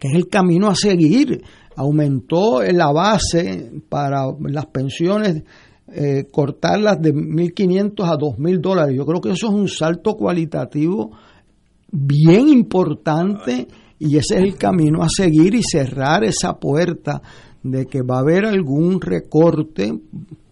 que 0.00 0.08
es 0.08 0.14
el 0.14 0.26
camino 0.26 0.66
a 0.66 0.74
seguir. 0.74 1.44
Aumentó 1.76 2.62
la 2.62 2.92
base 2.92 3.70
para 3.88 4.26
las 4.40 4.66
pensiones, 4.66 5.44
eh, 5.92 6.24
cortarlas 6.30 7.00
de 7.00 7.14
1.500 7.14 8.04
a 8.04 8.16
2.000 8.16 8.60
dólares. 8.60 8.96
Yo 8.96 9.06
creo 9.06 9.20
que 9.20 9.30
eso 9.30 9.48
es 9.48 9.54
un 9.54 9.68
salto 9.68 10.14
cualitativo 10.14 11.10
bien 11.90 12.48
importante 12.48 13.66
y 13.98 14.16
ese 14.16 14.36
es 14.36 14.42
el 14.42 14.56
camino 14.56 15.02
a 15.02 15.08
seguir 15.08 15.54
y 15.54 15.62
cerrar 15.62 16.24
esa 16.24 16.58
puerta 16.58 17.20
de 17.62 17.86
que 17.86 18.02
va 18.02 18.16
a 18.16 18.20
haber 18.20 18.46
algún 18.46 19.00
recorte 19.00 19.92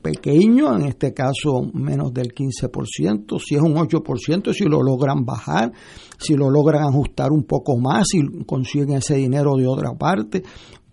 pequeño, 0.02 0.74
en 0.76 0.86
este 0.86 1.12
caso 1.12 1.62
menos 1.72 2.12
del 2.12 2.34
15%, 2.34 3.38
si 3.38 3.54
es 3.54 3.62
un 3.62 3.74
8%, 3.74 4.52
si 4.52 4.64
lo 4.64 4.82
logran 4.82 5.24
bajar, 5.24 5.72
si 6.18 6.34
lo 6.34 6.50
logran 6.50 6.82
ajustar 6.82 7.30
un 7.32 7.44
poco 7.44 7.78
más, 7.78 8.06
si 8.08 8.20
consiguen 8.44 8.92
ese 8.92 9.16
dinero 9.16 9.56
de 9.56 9.66
otra 9.66 9.92
parte, 9.94 10.42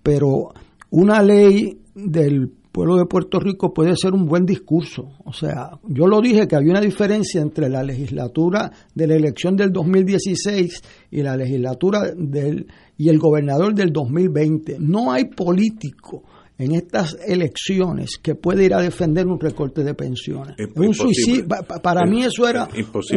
pero 0.05 0.53
una 0.91 1.23
ley 1.23 1.79
del 1.95 2.51
pueblo 2.71 2.95
de 2.97 3.07
Puerto 3.07 3.39
Rico 3.39 3.73
puede 3.73 3.95
ser 3.95 4.13
un 4.13 4.27
buen 4.27 4.45
discurso. 4.45 5.13
O 5.23 5.33
sea, 5.33 5.79
yo 5.87 6.05
lo 6.05 6.21
dije 6.21 6.47
que 6.47 6.55
había 6.55 6.73
una 6.73 6.81
diferencia 6.81 7.41
entre 7.41 7.69
la 7.69 7.81
legislatura 7.81 8.71
de 8.93 9.07
la 9.07 9.15
elección 9.15 9.55
del 9.55 9.71
2016 9.71 10.81
y 11.09 11.23
la 11.23 11.35
legislatura 11.35 12.11
del 12.15 12.67
y 12.97 13.09
el 13.09 13.17
gobernador 13.17 13.73
del 13.73 13.91
2020. 13.91 14.77
No 14.79 15.11
hay 15.11 15.25
político 15.25 16.21
en 16.57 16.73
estas 16.73 17.17
elecciones 17.27 18.17
que 18.21 18.35
pueda 18.35 18.63
ir 18.63 18.73
a 18.73 18.81
defender 18.81 19.27
un 19.27 19.39
recorte 19.39 19.83
de 19.83 19.93
pensiones. 19.93 20.55
Es 20.57 20.67
un 20.75 20.93
suicidio, 20.93 21.47
pa- 21.47 21.61
pa- 21.63 21.81
para 21.81 22.01
Es 22.05 22.09
mí 22.09 22.23
eso 22.23 22.47
era 22.47 22.67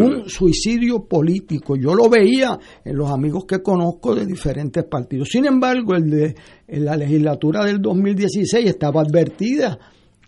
un 0.03 0.29
suicidio 0.29 1.05
político. 1.05 1.77
Yo 1.77 1.95
lo 1.95 2.09
veía 2.09 2.59
en 2.85 2.97
los 2.97 3.11
amigos 3.11 3.45
que 3.47 3.63
conozco 3.63 4.15
de 4.15 4.27
diferentes 4.27 4.83
partidos. 4.85 5.29
Sin 5.31 5.45
embargo, 5.47 5.95
el 5.95 6.11
de 6.11 6.35
en 6.67 6.85
la 6.85 6.97
legislatura 6.97 7.65
del 7.65 7.81
2016 7.81 8.67
estaba 8.67 9.03
advertida 9.03 9.79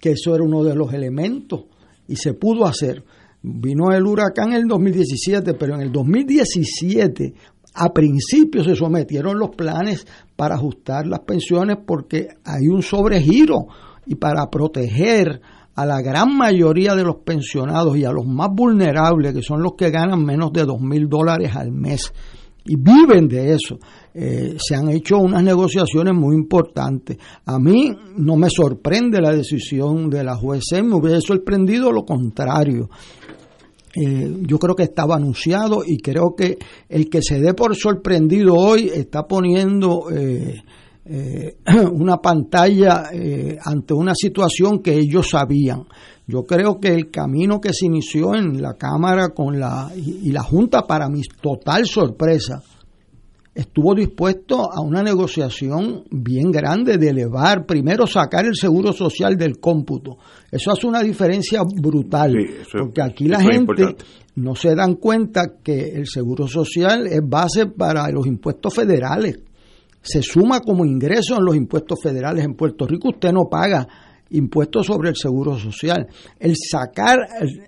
que 0.00 0.12
eso 0.12 0.34
era 0.34 0.44
uno 0.44 0.62
de 0.62 0.74
los 0.76 0.92
elementos 0.94 1.64
y 2.08 2.16
se 2.16 2.34
pudo 2.34 2.64
hacer. 2.66 3.04
Vino 3.42 3.90
el 3.92 4.06
huracán 4.06 4.50
en 4.50 4.56
el 4.62 4.68
2017, 4.68 5.54
pero 5.54 5.74
en 5.74 5.80
el 5.80 5.90
2017 5.92 7.34
a 7.74 7.92
principio 7.92 8.64
se 8.64 8.74
sometieron 8.74 9.38
los 9.38 9.50
planes 9.50 10.06
para 10.37 10.56
ajustar 10.56 11.06
las 11.06 11.20
pensiones 11.20 11.78
porque 11.87 12.28
hay 12.44 12.68
un 12.68 12.83
sobregiro 12.83 13.66
y 14.06 14.16
para 14.16 14.48
proteger 14.50 15.40
a 15.74 15.87
la 15.87 16.00
gran 16.02 16.37
mayoría 16.37 16.94
de 16.94 17.04
los 17.04 17.16
pensionados 17.24 17.96
y 17.96 18.04
a 18.04 18.12
los 18.12 18.26
más 18.26 18.48
vulnerables, 18.52 19.33
que 19.33 19.42
son 19.42 19.62
los 19.62 19.74
que 19.74 19.90
ganan 19.90 20.24
menos 20.24 20.52
de 20.52 20.64
dos 20.64 20.80
mil 20.80 21.09
dólares 21.09 21.54
al 21.54 21.70
mes 21.70 22.12
y 22.64 22.76
viven 22.76 23.28
de 23.28 23.54
eso. 23.54 23.78
Eh, 24.12 24.56
se 24.59 24.74
han 24.74 24.88
hecho 24.90 25.18
unas 25.18 25.42
negociaciones 25.42 26.14
muy 26.14 26.35
importantes. 26.35 27.16
A 27.46 27.59
mí 27.59 27.92
no 28.16 28.37
me 28.37 28.50
sorprende 28.50 29.20
la 29.20 29.33
decisión 29.33 30.11
de 30.11 30.24
la 30.24 30.37
juez, 30.37 30.64
me 30.72 30.94
hubiera 30.94 31.20
sorprendido 31.20 31.92
lo 31.92 32.04
contrario. 32.04 32.90
Eh, 33.94 34.37
yo 34.46 34.59
creo 34.59 34.76
que 34.76 34.85
estaba 34.85 35.16
anunciado 35.16 35.83
y 35.85 35.98
creo 35.98 36.35
que 36.37 36.59
el 36.88 37.11
que 37.11 37.22
se 37.22 37.40
dé 37.40 37.55
por 37.55 37.74
sorprendido 37.74 38.55
hoy 38.55 38.88
está 38.94 39.26
poniendo 39.26 40.11
eh, 40.11 40.62
eh, 41.12 41.57
una 41.92 42.18
pantalla 42.18 43.11
eh, 43.12 43.59
ante 43.64 43.94
una 43.94 44.14
situación 44.14 44.81
que 44.81 44.94
ellos 44.94 45.31
sabían. 45.31 45.87
Yo 46.26 46.44
creo 46.44 46.79
que 46.79 46.94
el 46.94 47.11
camino 47.11 47.61
que 47.61 47.72
se 47.72 47.87
inició 47.87 48.37
en 48.37 48.62
la 48.62 48.74
Cámara 48.74 49.31
con 49.31 49.59
la 49.59 49.90
y, 49.96 50.29
y 50.29 50.31
la 50.31 50.44
Junta, 50.44 50.83
para 50.87 51.09
mi 51.09 51.22
total 51.42 51.87
sorpresa, 51.87 52.62
estuvo 53.54 53.94
dispuesto 53.94 54.70
a 54.72 54.80
una 54.80 55.02
negociación 55.02 56.04
bien 56.10 56.50
grande 56.52 56.98
de 56.98 57.08
elevar, 57.10 57.66
primero 57.66 58.06
sacar 58.06 58.46
el 58.46 58.54
seguro 58.54 58.92
social 58.92 59.36
del 59.36 59.58
cómputo. 59.58 60.18
Eso 60.50 60.70
hace 60.70 60.86
una 60.86 61.02
diferencia 61.02 61.62
brutal, 61.64 62.32
Sí, 62.32 62.44
eso 62.60 62.60
es- 62.78 62.82
porque 62.82 63.02
aquí 63.02 63.26
la 63.28 63.40
gente 63.40 63.96
no 64.36 64.54
se 64.54 64.74
dan 64.74 64.94
cuenta 64.94 65.54
que 65.62 65.90
el 65.90 66.06
seguro 66.06 66.46
social 66.46 67.06
es 67.08 67.20
base 67.22 67.66
para 67.66 68.08
los 68.10 68.26
impuestos 68.26 68.74
federales. 68.74 69.40
se 70.02 70.22
suma 70.22 70.60
como 70.60 70.86
ingreso 70.86 71.36
en 71.36 71.44
los 71.44 71.54
impuestos 71.54 71.98
federales 72.02 72.42
en 72.42 72.54
Puerto 72.54 72.86
Rico, 72.86 73.10
usted 73.10 73.32
no 73.32 73.50
paga 73.50 73.86
impuestos 74.30 74.86
sobre 74.86 75.10
el 75.10 75.16
seguro 75.16 75.58
social. 75.58 76.06
El 76.38 76.54
sacar 76.56 77.18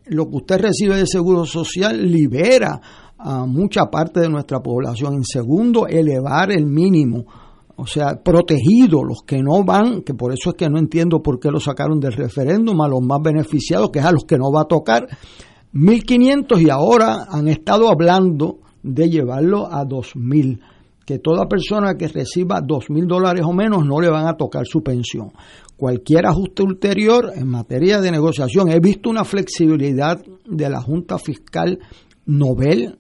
lo 0.07 0.25
que 0.31 0.37
usted 0.37 0.59
recibe 0.63 0.97
de 0.97 1.07
seguro 1.07 1.45
social 1.45 2.01
libera 2.11 2.81
a 3.23 3.47
mucha 3.47 3.87
parte 3.87 4.21
de 4.21 4.29
nuestra 4.29 4.61
población. 4.61 5.15
En 5.15 5.25
segundo, 5.25 5.87
elevar 5.87 6.51
el 6.51 6.67
mínimo. 6.67 7.25
O 7.77 7.87
sea, 7.87 8.23
protegido 8.23 9.03
los 9.03 9.23
que 9.27 9.43
no 9.43 9.65
van, 9.65 10.03
que 10.03 10.15
por 10.15 10.33
eso 10.33 10.51
es 10.51 10.57
que 10.57 10.69
no 10.69 10.79
entiendo 10.79 11.23
por 11.23 11.41
qué 11.41 11.51
lo 11.51 11.59
sacaron 11.59 12.01
del 12.01 12.13
referéndum, 12.13 12.81
a 12.83 12.89
los 12.89 13.01
más 13.01 13.21
beneficiados, 13.23 13.91
que 13.91 14.01
es 14.01 14.05
a 14.05 14.13
los 14.13 14.25
que 14.25 14.37
no 14.37 14.53
va 14.53 14.63
a 14.63 14.69
tocar, 14.69 15.07
1.500 15.73 16.61
y 16.61 16.71
ahora 16.71 17.27
han 17.31 17.49
estado 17.49 17.89
hablando 17.89 18.59
de 18.83 19.09
llevarlo 19.09 19.67
a 19.73 19.85
2.000, 19.85 20.61
que 21.07 21.19
toda 21.19 21.49
persona 21.49 21.95
que 21.95 22.09
reciba 22.09 22.61
2.000 22.61 23.07
dólares 23.07 23.45
o 23.47 23.53
menos 23.53 23.87
no 23.87 24.01
le 24.01 24.11
van 24.11 24.27
a 24.27 24.37
tocar 24.37 24.67
su 24.67 24.83
pensión. 24.83 25.33
Cualquier 25.77 26.27
ajuste 26.27 26.63
ulterior 26.63 27.33
en 27.35 27.49
materia 27.49 28.01
de 28.01 28.11
negociación, 28.11 28.71
he 28.71 28.81
visto 28.81 29.09
una 29.09 29.25
flexibilidad 29.25 30.23
de 30.47 30.69
la 30.69 30.81
Junta 30.81 31.19
Fiscal 31.19 31.79
Nobel 32.27 32.99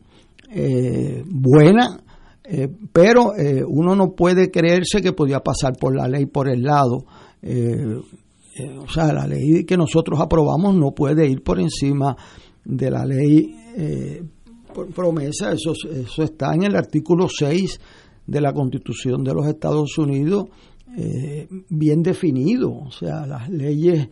eh, 0.54 1.24
buena, 1.26 2.02
eh, 2.44 2.68
pero 2.92 3.36
eh, 3.36 3.62
uno 3.66 3.94
no 3.94 4.12
puede 4.12 4.50
creerse 4.50 5.00
que 5.00 5.12
podía 5.12 5.40
pasar 5.40 5.76
por 5.78 5.96
la 5.96 6.08
ley 6.08 6.26
por 6.26 6.48
el 6.50 6.62
lado. 6.62 7.04
Eh, 7.40 7.98
o 8.78 8.88
sea, 8.88 9.12
la 9.12 9.26
ley 9.26 9.64
que 9.64 9.76
nosotros 9.76 10.20
aprobamos 10.20 10.74
no 10.74 10.90
puede 10.90 11.26
ir 11.26 11.42
por 11.42 11.58
encima 11.58 12.16
de 12.64 12.90
la 12.90 13.06
ley 13.06 13.56
promesa. 14.94 15.52
Eso, 15.52 15.72
eso 15.90 16.22
está 16.22 16.54
en 16.54 16.64
el 16.64 16.76
artículo 16.76 17.28
6 17.28 17.80
de 18.26 18.40
la 18.40 18.52
Constitución 18.52 19.24
de 19.24 19.32
los 19.32 19.46
Estados 19.46 19.96
Unidos, 19.96 20.48
bien 21.70 22.02
definido. 22.02 22.70
O 22.70 22.90
sea, 22.90 23.26
las 23.26 23.48
leyes 23.48 24.08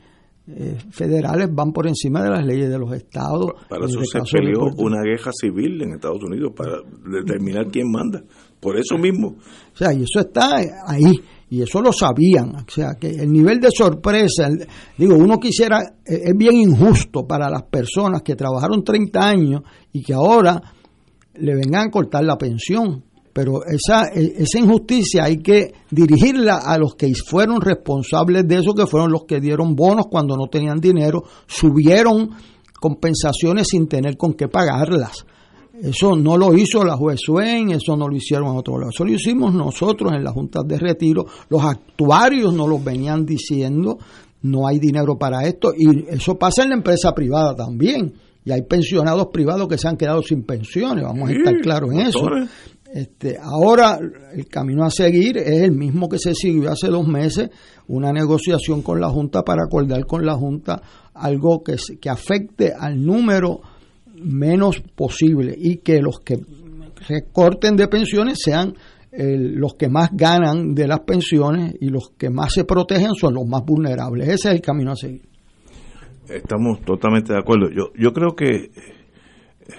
eh, 0.56 0.78
federales 0.90 1.48
van 1.52 1.72
por 1.72 1.86
encima 1.86 2.22
de 2.22 2.30
las 2.30 2.44
leyes 2.44 2.68
de 2.68 2.78
los 2.78 2.92
estados. 2.92 3.52
Para 3.68 3.86
eso 3.86 4.00
el 4.00 4.06
se 4.06 4.18
peleó 4.36 4.60
una 4.78 5.02
guerra 5.02 5.30
civil 5.32 5.82
en 5.82 5.92
Estados 5.94 6.22
Unidos 6.22 6.52
para 6.56 6.78
determinar 7.06 7.66
quién 7.70 7.90
manda. 7.90 8.22
Por 8.60 8.76
eso 8.78 8.98
mismo. 8.98 9.28
O 9.72 9.76
sea, 9.76 9.92
y 9.92 10.02
eso 10.02 10.20
está 10.20 10.56
ahí, 10.86 11.12
y 11.48 11.62
eso 11.62 11.80
lo 11.80 11.92
sabían. 11.92 12.54
O 12.56 12.64
sea, 12.68 12.94
que 13.00 13.08
el 13.08 13.32
nivel 13.32 13.58
de 13.58 13.70
sorpresa, 13.70 14.48
el- 14.48 14.66
digo, 14.98 15.14
uno 15.16 15.38
quisiera, 15.38 15.78
eh, 16.04 16.20
es 16.26 16.36
bien 16.36 16.56
injusto 16.56 17.26
para 17.26 17.48
las 17.48 17.62
personas 17.62 18.22
que 18.22 18.34
trabajaron 18.36 18.84
30 18.84 19.18
años 19.26 19.62
y 19.92 20.02
que 20.02 20.12
ahora 20.12 20.60
le 21.34 21.54
vengan 21.54 21.88
a 21.88 21.90
cortar 21.90 22.24
la 22.24 22.36
pensión. 22.36 23.02
Pero 23.40 23.64
esa, 23.64 24.08
eh, 24.08 24.34
esa 24.36 24.58
injusticia 24.58 25.24
hay 25.24 25.38
que 25.38 25.72
dirigirla 25.90 26.56
a 26.56 26.76
los 26.76 26.94
que 26.94 27.10
fueron 27.14 27.58
responsables 27.58 28.46
de 28.46 28.58
eso, 28.58 28.74
que 28.74 28.86
fueron 28.86 29.10
los 29.10 29.24
que 29.24 29.40
dieron 29.40 29.74
bonos 29.74 30.08
cuando 30.10 30.36
no 30.36 30.48
tenían 30.48 30.78
dinero, 30.78 31.24
subieron 31.46 32.28
compensaciones 32.78 33.68
sin 33.68 33.88
tener 33.88 34.18
con 34.18 34.34
qué 34.34 34.48
pagarlas. 34.48 35.24
Eso 35.72 36.14
no 36.16 36.36
lo 36.36 36.54
hizo 36.54 36.84
la 36.84 36.98
juez 36.98 37.18
Swain, 37.24 37.70
eso 37.70 37.96
no 37.96 38.08
lo 38.08 38.14
hicieron 38.14 38.48
en 38.48 38.58
otro 38.58 38.78
lado, 38.78 38.90
eso 38.90 39.06
lo 39.06 39.12
hicimos 39.12 39.54
nosotros 39.54 40.12
en 40.12 40.22
las 40.22 40.34
juntas 40.34 40.64
de 40.68 40.78
retiro. 40.78 41.24
Los 41.48 41.64
actuarios 41.64 42.52
nos 42.52 42.68
los 42.68 42.84
venían 42.84 43.24
diciendo, 43.24 43.96
no 44.42 44.66
hay 44.66 44.78
dinero 44.78 45.16
para 45.16 45.46
esto, 45.46 45.72
y 45.74 46.10
eso 46.10 46.38
pasa 46.38 46.64
en 46.64 46.68
la 46.68 46.74
empresa 46.74 47.14
privada 47.14 47.54
también. 47.54 48.12
Y 48.44 48.52
hay 48.52 48.62
pensionados 48.62 49.28
privados 49.28 49.68
que 49.68 49.76
se 49.76 49.86
han 49.86 49.96
quedado 49.96 50.22
sin 50.22 50.44
pensiones, 50.44 51.04
vamos 51.04 51.28
a 51.28 51.32
estar 51.32 51.54
claros 51.60 51.92
en 51.92 52.00
eso. 52.00 52.26
Este, 52.92 53.36
ahora 53.40 54.00
el 54.32 54.46
camino 54.46 54.84
a 54.84 54.90
seguir 54.90 55.38
es 55.38 55.62
el 55.62 55.72
mismo 55.72 56.08
que 56.08 56.18
se 56.18 56.34
siguió 56.34 56.72
hace 56.72 56.88
dos 56.88 57.06
meses, 57.06 57.50
una 57.86 58.12
negociación 58.12 58.82
con 58.82 59.00
la 59.00 59.08
Junta 59.08 59.42
para 59.42 59.64
acordar 59.64 60.04
con 60.06 60.26
la 60.26 60.34
Junta 60.34 60.82
algo 61.14 61.62
que, 61.62 61.76
que 62.00 62.10
afecte 62.10 62.72
al 62.76 63.04
número 63.04 63.60
menos 64.14 64.80
posible 64.80 65.54
y 65.56 65.76
que 65.78 66.00
los 66.00 66.20
que 66.20 66.40
recorten 67.08 67.76
de 67.76 67.88
pensiones 67.88 68.38
sean 68.44 68.74
los 69.12 69.74
que 69.74 69.88
más 69.88 70.10
ganan 70.12 70.74
de 70.74 70.86
las 70.86 71.00
pensiones 71.00 71.74
y 71.80 71.88
los 71.88 72.10
que 72.16 72.30
más 72.30 72.52
se 72.52 72.64
protegen 72.64 73.14
son 73.14 73.34
los 73.34 73.46
más 73.46 73.64
vulnerables. 73.64 74.28
Ese 74.28 74.48
es 74.48 74.54
el 74.54 74.60
camino 74.60 74.92
a 74.92 74.96
seguir. 74.96 75.22
Estamos 76.28 76.80
totalmente 76.82 77.32
de 77.32 77.40
acuerdo. 77.40 77.70
Yo, 77.70 77.92
yo 77.98 78.12
creo 78.12 78.36
que 78.36 78.70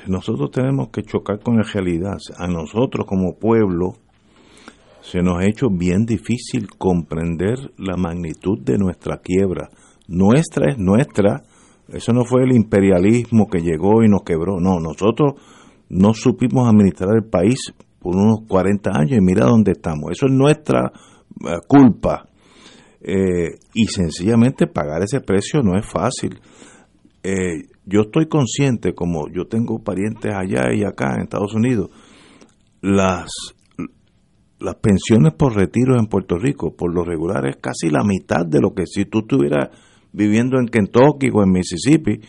nosotros 0.08 0.52
tenemos 0.52 0.90
que 0.90 1.04
chocar 1.04 1.40
con 1.40 1.58
la 1.58 1.64
realidad. 1.64 2.18
A 2.38 2.48
nosotros 2.48 3.06
como 3.06 3.38
pueblo 3.38 3.94
se 5.02 5.22
nos 5.22 5.40
ha 5.40 5.46
hecho 5.46 5.70
bien 5.70 6.06
difícil 6.06 6.68
comprender 6.78 7.58
la 7.78 7.98
magnitud 7.98 8.60
de 8.62 8.78
nuestra 8.78 9.18
quiebra. 9.18 9.70
Nuestra 10.08 10.72
es 10.72 10.78
nuestra. 10.78 11.44
Eso 11.90 12.14
no 12.14 12.24
fue 12.24 12.44
el 12.44 12.56
imperialismo 12.56 13.48
que 13.48 13.60
llegó 13.60 14.04
y 14.04 14.10
nos 14.10 14.24
quebró. 14.24 14.60
No, 14.60 14.80
nosotros 14.80 15.34
no 15.90 16.14
supimos 16.14 16.68
administrar 16.68 17.16
el 17.16 17.26
país 17.26 17.74
por 18.00 18.16
unos 18.16 18.42
40 18.48 18.92
años 18.94 19.18
y 19.18 19.22
mira 19.22 19.46
dónde 19.46 19.74
estamos. 19.74 20.12
Eso 20.12 20.28
es 20.28 20.32
nuestra 20.32 20.92
eh, 21.46 21.58
culpa. 21.68 22.28
Eh, 23.02 23.58
y 23.74 23.86
sencillamente 23.88 24.68
pagar 24.68 25.02
ese 25.02 25.22
precio 25.22 25.62
no 25.62 25.78
es 25.78 25.86
fácil. 25.86 26.40
Eh, 27.24 27.64
yo 27.86 28.02
estoy 28.02 28.28
consciente, 28.28 28.94
como 28.94 29.30
yo 29.30 29.46
tengo 29.46 29.80
parientes 29.80 30.34
allá 30.34 30.74
y 30.74 30.84
acá 30.84 31.16
en 31.16 31.24
Estados 31.24 31.54
Unidos, 31.54 31.90
las, 32.82 33.32
las 34.60 34.76
pensiones 34.76 35.34
por 35.34 35.56
retiro 35.56 35.98
en 35.98 36.08
Puerto 36.08 36.38
Rico, 36.38 36.76
por 36.76 36.94
lo 36.94 37.04
regular, 37.04 37.48
es 37.48 37.58
casi 37.58 37.90
la 37.90 38.04
mitad 38.04 38.46
de 38.46 38.60
lo 38.62 38.74
que 38.74 38.86
si 38.86 39.06
tú 39.06 39.20
estuvieras 39.20 39.70
viviendo 40.14 40.60
en 40.60 40.68
Kentucky 40.68 41.30
o 41.34 41.44
en 41.44 41.52
Mississippi. 41.52 42.20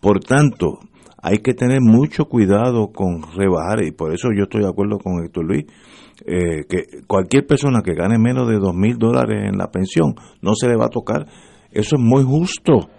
Por 0.00 0.20
tanto, 0.20 0.78
hay 1.22 1.38
que 1.38 1.54
tener 1.54 1.80
mucho 1.80 2.24
cuidado 2.26 2.92
con 2.92 3.22
rebajar, 3.34 3.84
y 3.84 3.92
por 3.92 4.14
eso 4.14 4.28
yo 4.36 4.44
estoy 4.44 4.62
de 4.62 4.68
acuerdo 4.68 4.98
con 4.98 5.22
Héctor 5.24 5.44
Luis, 5.44 5.66
eh, 6.26 6.64
que 6.68 7.02
cualquier 7.06 7.46
persona 7.46 7.80
que 7.82 7.94
gane 7.94 8.18
menos 8.18 8.48
de 8.48 8.58
dos 8.58 8.74
mil 8.74 8.96
dólares 8.98 9.48
en 9.50 9.58
la 9.58 9.70
pensión 9.70 10.14
no 10.42 10.54
se 10.54 10.68
le 10.68 10.76
va 10.76 10.86
a 10.86 10.90
tocar. 10.90 11.26
Eso 11.70 11.96
es 11.96 12.02
muy 12.02 12.24
justo, 12.24 12.90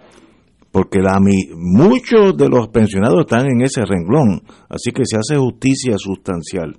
porque 0.72 0.98
la, 1.00 1.20
muchos 1.54 2.36
de 2.36 2.48
los 2.48 2.68
pensionados 2.68 3.20
están 3.20 3.46
en 3.46 3.60
ese 3.62 3.84
renglón, 3.84 4.42
así 4.68 4.90
que 4.90 5.02
se 5.04 5.18
hace 5.18 5.36
justicia 5.38 5.94
sustancial. 5.98 6.76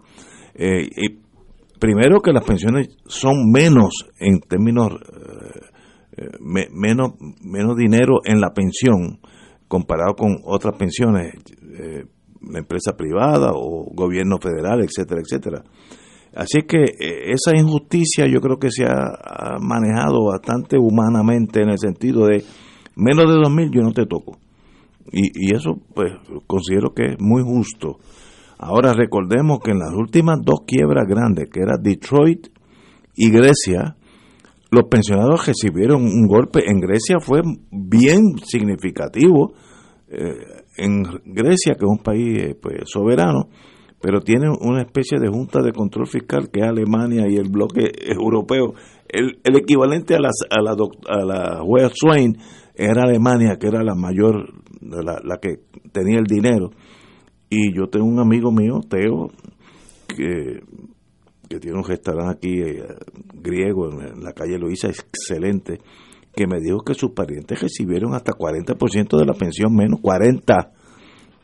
Eh, 0.56 0.88
y 0.98 1.20
primero 1.80 2.20
que 2.20 2.32
las 2.34 2.44
pensiones 2.44 2.90
son 3.06 3.52
menos 3.52 4.10
en 4.20 4.40
términos 4.40 4.90
eh, 4.94 5.60
eh, 6.18 6.30
me- 6.42 6.68
menos 6.72 7.12
menos 7.44 7.76
dinero 7.78 8.20
en 8.26 8.40
la 8.42 8.52
pensión 8.54 9.20
comparado 9.68 10.14
con 10.16 10.38
otras 10.46 10.78
pensiones 10.78 11.34
la 12.42 12.60
empresa 12.60 12.92
privada 12.96 13.52
o 13.56 13.86
gobierno 13.94 14.38
federal 14.38 14.82
etcétera 14.84 15.22
etcétera 15.22 15.64
así 16.36 16.62
que 16.68 16.84
esa 17.00 17.58
injusticia 17.58 18.28
yo 18.28 18.40
creo 18.42 18.58
que 18.58 18.70
se 18.70 18.86
ha 18.86 19.58
manejado 19.60 20.26
bastante 20.26 20.78
humanamente 20.78 21.62
en 21.64 21.70
el 21.70 21.80
sentido 21.80 22.28
de 22.28 22.44
menos 22.96 23.26
de 23.26 23.40
dos 23.40 23.52
mil 23.52 23.70
yo 23.72 23.82
no 23.82 23.92
te 23.92 24.06
toco 24.06 24.38
y, 25.12 25.32
y 25.34 25.56
eso 25.56 25.80
pues 25.94 26.14
considero 26.48 26.94
que 26.94 27.14
es 27.14 27.16
muy 27.20 27.44
justo 27.44 27.98
ahora 28.58 28.94
recordemos 28.94 29.60
que 29.60 29.72
en 29.72 29.80
las 29.80 29.94
últimas 29.94 30.40
dos 30.44 30.62
quiebras 30.66 31.06
grandes 31.08 31.50
que 31.52 31.62
era 31.62 31.78
Detroit 31.82 32.48
y 33.16 33.30
Grecia 33.30 33.96
los 34.74 34.90
pensionados 34.90 35.46
recibieron 35.46 36.02
un 36.02 36.28
golpe. 36.28 36.62
En 36.66 36.80
Grecia 36.80 37.20
fue 37.20 37.42
bien 37.72 38.38
significativo. 38.44 39.54
Eh, 40.08 40.64
en 40.78 41.04
Grecia, 41.26 41.76
que 41.76 41.86
es 41.86 41.92
un 41.92 42.04
país 42.04 42.42
eh, 42.42 42.56
pues, 42.60 42.78
soberano, 42.86 43.50
pero 44.02 44.22
tiene 44.22 44.50
una 44.50 44.82
especie 44.82 45.20
de 45.20 45.30
junta 45.30 45.62
de 45.62 45.72
control 45.72 46.08
fiscal 46.08 46.50
que 46.52 46.62
es 46.62 46.66
Alemania 46.68 47.28
y 47.30 47.36
el 47.36 47.50
bloque 47.50 47.92
europeo. 48.02 48.74
El, 49.08 49.40
el 49.44 49.56
equivalente 49.56 50.16
a, 50.16 50.20
las, 50.20 50.40
a, 50.50 50.62
la, 50.62 50.72
a 50.72 51.24
la 51.24 51.62
juez 51.64 51.92
Swain 51.94 52.36
era 52.76 53.04
Alemania, 53.04 53.58
que 53.60 53.68
era 53.68 53.84
la 53.84 53.96
mayor, 53.96 54.54
la, 54.82 55.20
la 55.24 55.38
que 55.38 55.60
tenía 55.92 56.20
el 56.20 56.26
dinero. 56.26 56.72
Y 57.50 57.76
yo 57.76 57.88
tengo 57.88 58.06
un 58.06 58.20
amigo 58.20 58.52
mío, 58.52 58.80
Teo, 58.90 59.30
que 60.08 60.62
que 61.54 61.60
tiene 61.60 61.78
un 61.78 61.84
restaurante 61.84 62.38
aquí 62.38 62.62
eh, 62.62 62.84
griego 63.34 63.90
en 63.90 64.24
la 64.24 64.34
calle 64.34 64.58
Luisa, 64.58 64.90
excelente, 64.90 65.80
que 66.36 66.48
me 66.48 66.60
dijo 66.60 66.80
que 66.80 66.96
sus 66.96 67.12
parientes 67.12 67.62
recibieron 67.62 68.16
hasta 68.16 68.32
40% 68.34 69.18
de 69.18 69.26
la 69.26 69.34
pensión 69.34 69.76
menos, 69.76 70.00
40. 70.02 70.72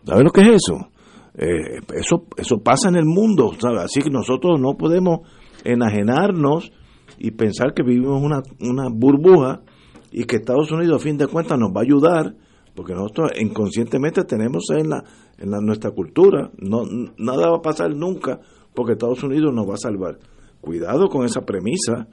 ¿Sabes 0.03 0.23
lo 0.23 0.31
que 0.31 0.41
es 0.41 0.47
eso? 0.47 0.89
Eh, 1.35 1.79
eso 1.93 2.25
eso 2.37 2.57
pasa 2.63 2.89
en 2.89 2.95
el 2.95 3.05
mundo, 3.05 3.53
¿sabes? 3.59 3.81
Así 3.81 4.01
que 4.01 4.09
nosotros 4.09 4.59
no 4.59 4.75
podemos 4.77 5.19
enajenarnos 5.63 6.71
y 7.19 7.31
pensar 7.31 7.73
que 7.75 7.83
vivimos 7.83 8.21
una, 8.23 8.41
una 8.61 8.89
burbuja 8.91 9.61
y 10.11 10.25
que 10.25 10.37
Estados 10.37 10.71
Unidos 10.71 11.01
a 11.01 11.03
fin 11.03 11.17
de 11.17 11.27
cuentas 11.27 11.57
nos 11.57 11.69
va 11.69 11.81
a 11.81 11.83
ayudar 11.83 12.35
porque 12.75 12.93
nosotros 12.93 13.31
inconscientemente 13.39 14.23
tenemos 14.23 14.63
en 14.71 14.89
la 14.89 15.03
en 15.37 15.51
la, 15.51 15.59
nuestra 15.61 15.91
cultura 15.91 16.51
no 16.57 16.83
nada 17.17 17.49
va 17.49 17.57
a 17.57 17.61
pasar 17.61 17.95
nunca 17.95 18.39
porque 18.73 18.93
Estados 18.93 19.23
Unidos 19.23 19.53
nos 19.53 19.67
va 19.67 19.73
a 19.73 19.77
salvar 19.77 20.19
cuidado 20.61 21.09
con 21.09 21.25
esa 21.25 21.41
premisa. 21.41 22.07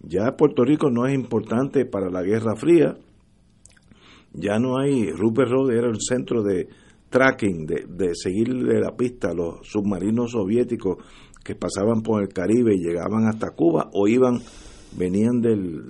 Ya 0.00 0.36
Puerto 0.36 0.64
Rico 0.64 0.90
no 0.90 1.06
es 1.06 1.14
importante 1.14 1.86
para 1.86 2.10
la 2.10 2.22
Guerra 2.22 2.56
Fría. 2.56 2.96
Ya 4.32 4.58
no 4.58 4.78
hay, 4.78 5.10
Rupert 5.10 5.50
Road 5.50 5.72
era 5.72 5.88
el 5.88 5.98
centro 6.00 6.42
de 6.42 6.68
tracking, 7.08 7.66
de, 7.66 7.86
de 7.88 8.14
seguirle 8.14 8.80
la 8.80 8.96
pista 8.96 9.30
a 9.30 9.34
los 9.34 9.60
submarinos 9.62 10.32
soviéticos 10.32 10.98
que 11.44 11.54
pasaban 11.54 12.02
por 12.02 12.22
el 12.22 12.28
Caribe 12.28 12.74
y 12.74 12.82
llegaban 12.82 13.26
hasta 13.28 13.50
Cuba 13.50 13.90
o 13.92 14.08
iban, 14.08 14.40
venían 14.96 15.40
del, 15.40 15.84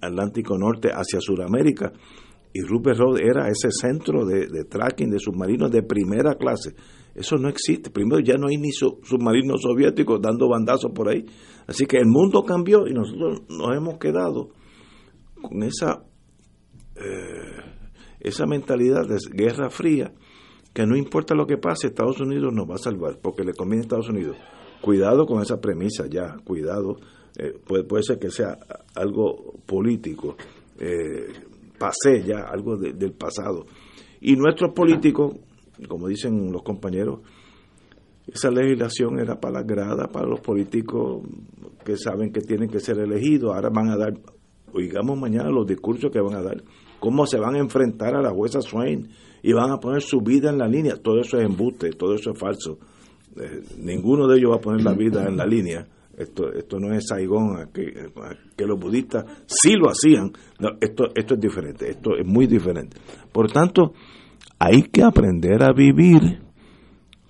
Atlántico 0.00 0.56
Norte 0.58 0.90
hacia 0.92 1.20
Sudamérica. 1.20 1.92
Y 2.52 2.60
Rupert 2.62 2.98
Road 2.98 3.18
era 3.20 3.48
ese 3.48 3.70
centro 3.70 4.24
de, 4.24 4.46
de 4.46 4.64
tracking 4.64 5.10
de 5.10 5.18
submarinos 5.18 5.70
de 5.70 5.82
primera 5.82 6.34
clase. 6.36 6.74
Eso 7.14 7.36
no 7.36 7.48
existe. 7.48 7.90
Primero, 7.90 8.20
ya 8.20 8.34
no 8.36 8.48
hay 8.48 8.56
ni 8.56 8.70
submarinos 8.72 9.62
soviéticos 9.62 10.20
dando 10.20 10.48
bandazos 10.48 10.90
por 10.92 11.08
ahí. 11.08 11.24
Así 11.66 11.86
que 11.86 11.98
el 11.98 12.06
mundo 12.06 12.42
cambió 12.42 12.86
y 12.86 12.92
nosotros 12.92 13.42
nos 13.48 13.76
hemos 13.76 13.98
quedado 13.98 14.50
con 15.40 15.62
esa, 15.62 16.04
eh, 16.96 17.62
esa 18.20 18.46
mentalidad 18.46 19.06
de 19.06 19.18
guerra 19.32 19.70
fría, 19.70 20.12
que 20.72 20.86
no 20.86 20.96
importa 20.96 21.34
lo 21.34 21.46
que 21.46 21.56
pase, 21.56 21.88
Estados 21.88 22.20
Unidos 22.20 22.52
nos 22.52 22.68
va 22.68 22.74
a 22.74 22.78
salvar, 22.78 23.20
porque 23.22 23.44
le 23.44 23.54
conviene 23.54 23.82
a 23.82 23.84
Estados 23.84 24.08
Unidos. 24.08 24.36
Cuidado 24.80 25.24
con 25.26 25.40
esa 25.40 25.60
premisa 25.60 26.06
ya, 26.10 26.36
cuidado. 26.44 26.96
Eh, 27.36 27.58
puede, 27.66 27.84
puede 27.84 28.02
ser 28.02 28.18
que 28.18 28.30
sea 28.30 28.58
algo 28.94 29.54
político, 29.66 30.36
eh, 30.78 31.32
pasé 31.78 32.22
ya, 32.24 32.40
algo 32.48 32.76
del 32.76 33.12
pasado. 33.12 33.66
Y 34.20 34.36
nuestros 34.36 34.72
políticos 34.72 35.34
como 35.88 36.08
dicen 36.08 36.52
los 36.52 36.62
compañeros, 36.62 37.20
esa 38.26 38.50
legislación 38.50 39.18
era 39.18 39.38
para 39.38 39.60
la 39.60 39.62
grada, 39.62 40.08
para 40.08 40.26
los 40.26 40.40
políticos 40.40 41.22
que 41.84 41.96
saben 41.96 42.32
que 42.32 42.40
tienen 42.40 42.68
que 42.68 42.80
ser 42.80 42.98
elegidos. 42.98 43.54
Ahora 43.54 43.68
van 43.70 43.90
a 43.90 43.96
dar, 43.96 44.14
oigamos 44.72 45.18
mañana 45.18 45.50
los 45.50 45.66
discursos 45.66 46.10
que 46.10 46.20
van 46.20 46.34
a 46.34 46.42
dar, 46.42 46.62
cómo 47.00 47.26
se 47.26 47.38
van 47.38 47.56
a 47.56 47.58
enfrentar 47.58 48.14
a 48.14 48.22
la 48.22 48.30
jueza 48.30 48.62
Swain 48.62 49.08
y 49.42 49.52
van 49.52 49.70
a 49.70 49.78
poner 49.78 50.00
su 50.00 50.20
vida 50.20 50.50
en 50.50 50.58
la 50.58 50.68
línea. 50.68 50.96
Todo 50.96 51.20
eso 51.20 51.38
es 51.38 51.44
embuste, 51.44 51.90
todo 51.90 52.14
eso 52.14 52.30
es 52.32 52.38
falso. 52.38 52.78
Eh, 53.36 53.62
ninguno 53.78 54.26
de 54.26 54.38
ellos 54.38 54.52
va 54.52 54.56
a 54.56 54.60
poner 54.60 54.82
la 54.82 54.94
vida 54.94 55.26
en 55.26 55.36
la 55.36 55.44
línea. 55.44 55.86
Esto, 56.18 56.52
esto 56.52 56.78
no 56.78 56.94
es 56.94 57.06
Saigón, 57.08 57.70
que, 57.72 58.10
que 58.56 58.66
los 58.66 58.78
budistas 58.78 59.24
sí 59.46 59.74
lo 59.74 59.90
hacían. 59.90 60.32
esto, 60.80 61.04
esto 61.14 61.34
es 61.34 61.40
diferente, 61.40 61.90
esto 61.90 62.16
es 62.16 62.26
muy 62.26 62.46
diferente. 62.46 62.96
Por 63.32 63.50
tanto, 63.50 63.92
hay 64.58 64.82
que 64.82 65.02
aprender 65.02 65.62
a 65.62 65.72
vivir 65.72 66.40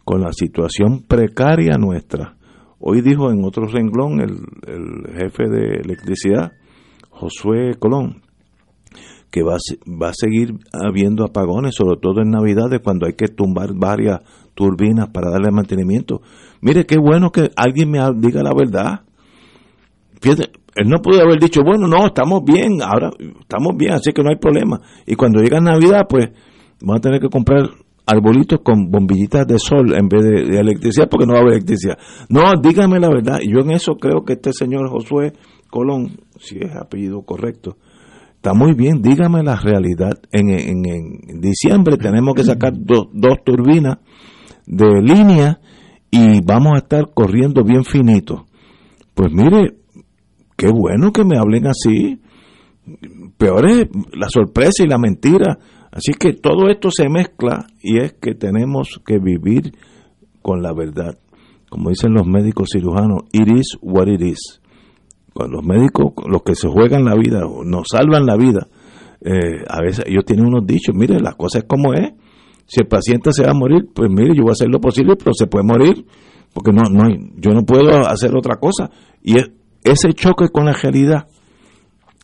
con 0.04 0.20
la 0.20 0.32
situación 0.32 1.02
precaria 1.08 1.76
nuestra. 1.78 2.36
Hoy 2.78 3.00
dijo 3.00 3.30
en 3.30 3.44
otro 3.44 3.66
renglón 3.66 4.20
el, 4.20 5.16
jefe 5.16 5.48
de 5.48 5.76
electricidad, 5.76 6.52
Josué 7.10 7.74
Colón, 7.78 8.22
que 9.30 9.42
va 9.42 9.56
va 10.00 10.08
a 10.10 10.14
seguir 10.14 10.54
habiendo 10.72 11.24
apagones, 11.24 11.74
sobre 11.74 11.98
todo 12.00 12.20
en 12.20 12.30
Navidades, 12.30 12.80
cuando 12.84 13.06
hay 13.06 13.14
que 13.14 13.28
tumbar 13.28 13.72
varias 13.74 14.20
turbinas 14.54 15.08
para 15.08 15.30
darle 15.30 15.50
mantenimiento. 15.50 16.22
Mire, 16.60 16.86
qué 16.86 16.98
bueno 16.98 17.30
que 17.30 17.50
alguien 17.56 17.90
me 17.90 17.98
diga 18.16 18.42
la 18.42 18.54
verdad. 18.54 19.00
Él 20.22 20.88
no 20.88 20.98
pudo 20.98 21.20
haber 21.20 21.38
dicho, 21.38 21.60
bueno, 21.64 21.86
no, 21.86 22.06
estamos 22.06 22.42
bien, 22.44 22.82
ahora 22.82 23.10
estamos 23.40 23.76
bien, 23.76 23.92
así 23.92 24.12
que 24.12 24.22
no 24.22 24.30
hay 24.30 24.36
problema. 24.36 24.80
Y 25.06 25.14
cuando 25.14 25.40
llega 25.40 25.60
Navidad, 25.60 26.06
pues 26.08 26.30
Vamos 26.84 26.98
a 26.98 27.00
tener 27.00 27.20
que 27.20 27.28
comprar 27.28 27.70
arbolitos 28.06 28.60
con 28.62 28.90
bombillitas 28.90 29.46
de 29.46 29.58
sol 29.58 29.94
en 29.94 30.08
vez 30.08 30.22
de, 30.22 30.58
electricidad 30.58 31.08
porque 31.08 31.26
no 31.26 31.32
va 31.32 31.38
a 31.38 31.42
haber 31.42 31.54
electricidad. 31.54 31.96
No, 32.28 32.42
dígame 32.60 33.00
la 33.00 33.08
verdad. 33.08 33.38
Yo 33.40 33.60
en 33.60 33.70
eso 33.70 33.94
creo 33.94 34.24
que 34.24 34.34
este 34.34 34.52
señor 34.52 34.90
Josué 34.90 35.32
Colón, 35.70 36.18
si 36.38 36.58
es 36.58 36.76
apellido 36.76 37.22
correcto, 37.22 37.78
está 38.36 38.52
muy 38.52 38.74
bien. 38.74 39.00
Dígame 39.00 39.42
la 39.42 39.56
realidad. 39.56 40.12
En, 40.30 40.50
en, 40.50 41.40
diciembre 41.40 41.96
tenemos 41.96 42.34
que 42.34 42.44
sacar 42.44 42.74
dos 42.76 43.38
turbinas 43.44 43.98
de 44.66 45.02
línea 45.02 45.60
y 46.10 46.40
vamos 46.42 46.74
a 46.74 46.78
estar 46.78 47.12
corriendo 47.12 47.64
bien 47.64 47.84
finito. 47.84 48.46
Pues 49.14 49.32
mire, 49.32 49.76
qué 50.56 50.68
bueno 50.68 51.12
que 51.12 51.24
me 51.24 51.38
hablen 51.38 51.66
así. 51.66 52.20
Peor 53.36 53.70
es 53.70 53.88
la 54.12 54.28
sorpresa 54.28 54.84
y 54.84 54.88
la 54.88 54.98
mentira 54.98 55.58
Así 55.94 56.12
que 56.18 56.32
todo 56.32 56.68
esto 56.68 56.88
se 56.90 57.08
mezcla 57.08 57.66
y 57.80 57.98
es 57.98 58.14
que 58.14 58.34
tenemos 58.34 59.00
que 59.06 59.20
vivir 59.20 59.74
con 60.42 60.60
la 60.60 60.74
verdad. 60.74 61.16
Como 61.70 61.90
dicen 61.90 62.12
los 62.12 62.26
médicos 62.26 62.70
cirujanos, 62.72 63.22
it 63.30 63.46
is 63.46 63.78
what 63.80 64.08
it 64.08 64.20
is. 64.20 64.60
Cuando 65.32 65.58
los 65.58 65.64
médicos, 65.64 66.12
los 66.28 66.42
que 66.42 66.56
se 66.56 66.66
juegan 66.66 67.04
la 67.04 67.14
vida, 67.14 67.42
nos 67.64 67.86
salvan 67.92 68.26
la 68.26 68.36
vida, 68.36 68.66
eh, 69.20 69.62
a 69.68 69.80
veces 69.82 70.04
ellos 70.08 70.24
tienen 70.24 70.46
unos 70.46 70.66
dichos, 70.66 70.96
mire, 70.96 71.20
la 71.20 71.34
cosa 71.34 71.58
es 71.58 71.64
como 71.64 71.94
es. 71.94 72.12
Si 72.66 72.80
el 72.80 72.86
paciente 72.86 73.32
se 73.32 73.44
va 73.44 73.50
a 73.50 73.54
morir, 73.54 73.86
pues 73.94 74.10
mire, 74.10 74.34
yo 74.34 74.42
voy 74.42 74.50
a 74.50 74.52
hacer 74.52 74.68
lo 74.68 74.80
posible, 74.80 75.16
pero 75.16 75.32
se 75.34 75.46
puede 75.46 75.64
morir, 75.64 76.04
porque 76.52 76.72
no, 76.72 76.82
no, 76.90 77.08
yo 77.36 77.50
no 77.52 77.62
puedo 77.62 78.06
hacer 78.06 78.34
otra 78.36 78.56
cosa. 78.56 78.90
Y 79.22 79.36
ese 79.82 80.12
choque 80.14 80.48
con 80.48 80.64
la 80.64 80.72
realidad, 80.72 81.26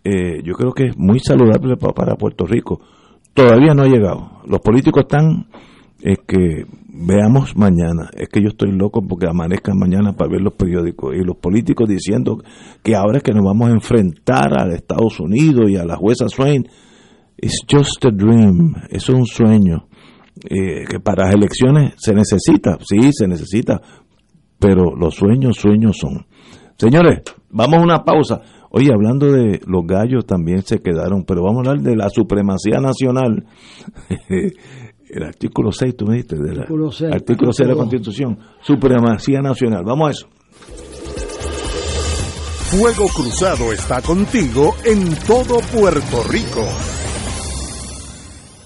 eh, 0.05 0.42
yo 0.42 0.55
creo 0.55 0.72
que 0.72 0.87
es 0.87 0.96
muy 0.96 1.18
saludable 1.20 1.76
para 1.76 2.16
Puerto 2.16 2.46
Rico 2.46 2.81
Todavía 3.35 3.74
no 3.74 3.83
ha 3.83 3.87
llegado. 3.87 4.42
Los 4.46 4.61
políticos 4.61 5.05
están 5.05 5.46
es 6.00 6.18
que 6.26 6.64
veamos 6.88 7.57
mañana. 7.57 8.11
Es 8.16 8.29
que 8.29 8.42
yo 8.42 8.48
estoy 8.48 8.72
loco 8.72 9.03
porque 9.07 9.26
amanezcan 9.26 9.79
mañana 9.79 10.12
para 10.14 10.31
ver 10.31 10.40
los 10.40 10.55
periódicos 10.55 11.14
y 11.14 11.24
los 11.24 11.37
políticos 11.37 11.88
diciendo 11.88 12.38
que 12.83 12.96
ahora 12.96 13.18
es 13.18 13.22
que 13.22 13.33
nos 13.33 13.44
vamos 13.44 13.68
a 13.68 13.72
enfrentar 13.72 14.59
a 14.59 14.74
Estados 14.74 15.20
Unidos 15.20 15.70
y 15.70 15.76
a 15.76 15.85
la 15.85 15.96
jueza 15.96 16.29
Swain. 16.29 16.66
It's 17.37 17.64
just 17.70 18.05
a 18.05 18.11
dream, 18.11 18.74
es 18.90 19.09
un 19.09 19.24
sueño. 19.24 19.87
Eh, 20.45 20.85
que 20.88 21.01
para 21.01 21.27
las 21.27 21.35
elecciones 21.35 21.95
se 21.99 22.14
necesita, 22.14 22.79
sí, 22.81 23.11
se 23.12 23.29
necesita, 23.29 23.81
pero 24.59 24.95
los 24.97 25.14
sueños, 25.14 25.57
sueños 25.57 25.99
son. 25.99 26.27
Señores, 26.79 27.21
vamos 27.51 27.81
a 27.81 27.83
una 27.83 28.05
pausa. 28.05 28.40
Oye, 28.71 28.90
hablando 28.93 29.33
de 29.33 29.61
los 29.66 29.85
gallos 29.87 30.25
también 30.25 30.62
se 30.62 30.81
quedaron, 30.81 31.25
pero 31.25 31.43
vamos 31.43 31.66
a 31.66 31.71
hablar 31.71 31.85
de 31.85 31.97
la 31.97 32.09
supremacía 32.09 32.81
nacional. 32.81 33.45
el 34.29 35.23
artículo 35.23 35.73
6, 35.73 35.97
tú 35.97 36.07
me 36.07 36.14
dijiste, 36.14 36.37
del 36.37 36.61
artículo 36.61 36.90
6, 36.90 37.12
artículo 37.12 37.53
6 37.53 37.69
de 37.69 37.75
la 37.75 37.79
Constitución, 37.79 38.38
supremacía 38.62 39.40
nacional. 39.40 39.83
Vamos 39.85 40.09
a 40.09 40.11
eso. 40.12 40.29
Fuego 42.71 43.09
Cruzado 43.09 43.73
está 43.73 44.01
contigo 44.01 44.77
en 44.85 45.16
todo 45.27 45.59
Puerto 45.73 46.23
Rico. 46.31 46.99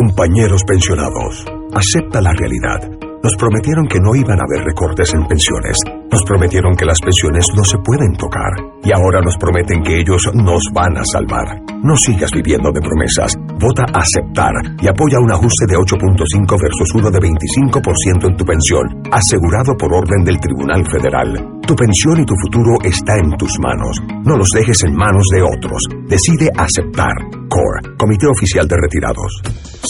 Compañeros 0.05 0.63
pensionados, 0.69 1.47
acepta 1.73 2.21
la 2.21 2.31
realidad. 2.37 2.93
Nos 3.23 3.35
prometieron 3.37 3.89
que 3.89 3.99
no 3.99 4.15
iban 4.15 4.39
a 4.39 4.45
haber 4.45 4.67
recortes 4.67 5.15
en 5.15 5.25
pensiones. 5.25 5.81
Nos 6.13 6.23
prometieron 6.25 6.77
que 6.77 6.85
las 6.85 7.01
pensiones 7.01 7.49
no 7.57 7.65
se 7.65 7.79
pueden 7.79 8.13
tocar. 8.13 8.53
Y 8.85 8.93
ahora 8.93 9.23
nos 9.25 9.39
prometen 9.39 9.83
que 9.83 10.01
ellos 10.01 10.21
nos 10.35 10.61
van 10.75 10.99
a 10.99 11.05
salvar. 11.11 11.57
No 11.83 11.97
sigas 11.97 12.31
viviendo 12.37 12.71
de 12.71 12.83
promesas. 12.83 13.35
Vota 13.59 13.87
aceptar 13.95 14.53
y 14.79 14.89
apoya 14.89 15.17
un 15.25 15.33
ajuste 15.33 15.65
de 15.73 15.77
8.5 15.81 16.61
versus 16.61 16.95
uno 16.97 17.11
de 17.11 17.21
25% 17.21 18.29
en 18.29 18.37
tu 18.37 18.45
pensión, 18.45 18.85
asegurado 19.11 19.73
por 19.79 19.89
orden 19.89 20.23
del 20.23 20.39
Tribunal 20.39 20.85
Federal. 20.85 21.33
Tu 21.67 21.75
pensión 21.75 22.21
y 22.21 22.27
tu 22.27 22.35
futuro 22.43 22.77
está 22.85 23.17
en 23.17 23.31
tus 23.39 23.59
manos. 23.59 23.99
No 24.27 24.37
los 24.37 24.51
dejes 24.51 24.85
en 24.85 24.95
manos 24.95 25.27
de 25.33 25.41
otros. 25.43 25.83
Decide 26.07 26.51
aceptar. 26.59 27.15
CORE, 27.49 27.97
Comité 27.97 28.27
Oficial 28.27 28.69
de 28.69 28.77
Retirados. 28.77 29.41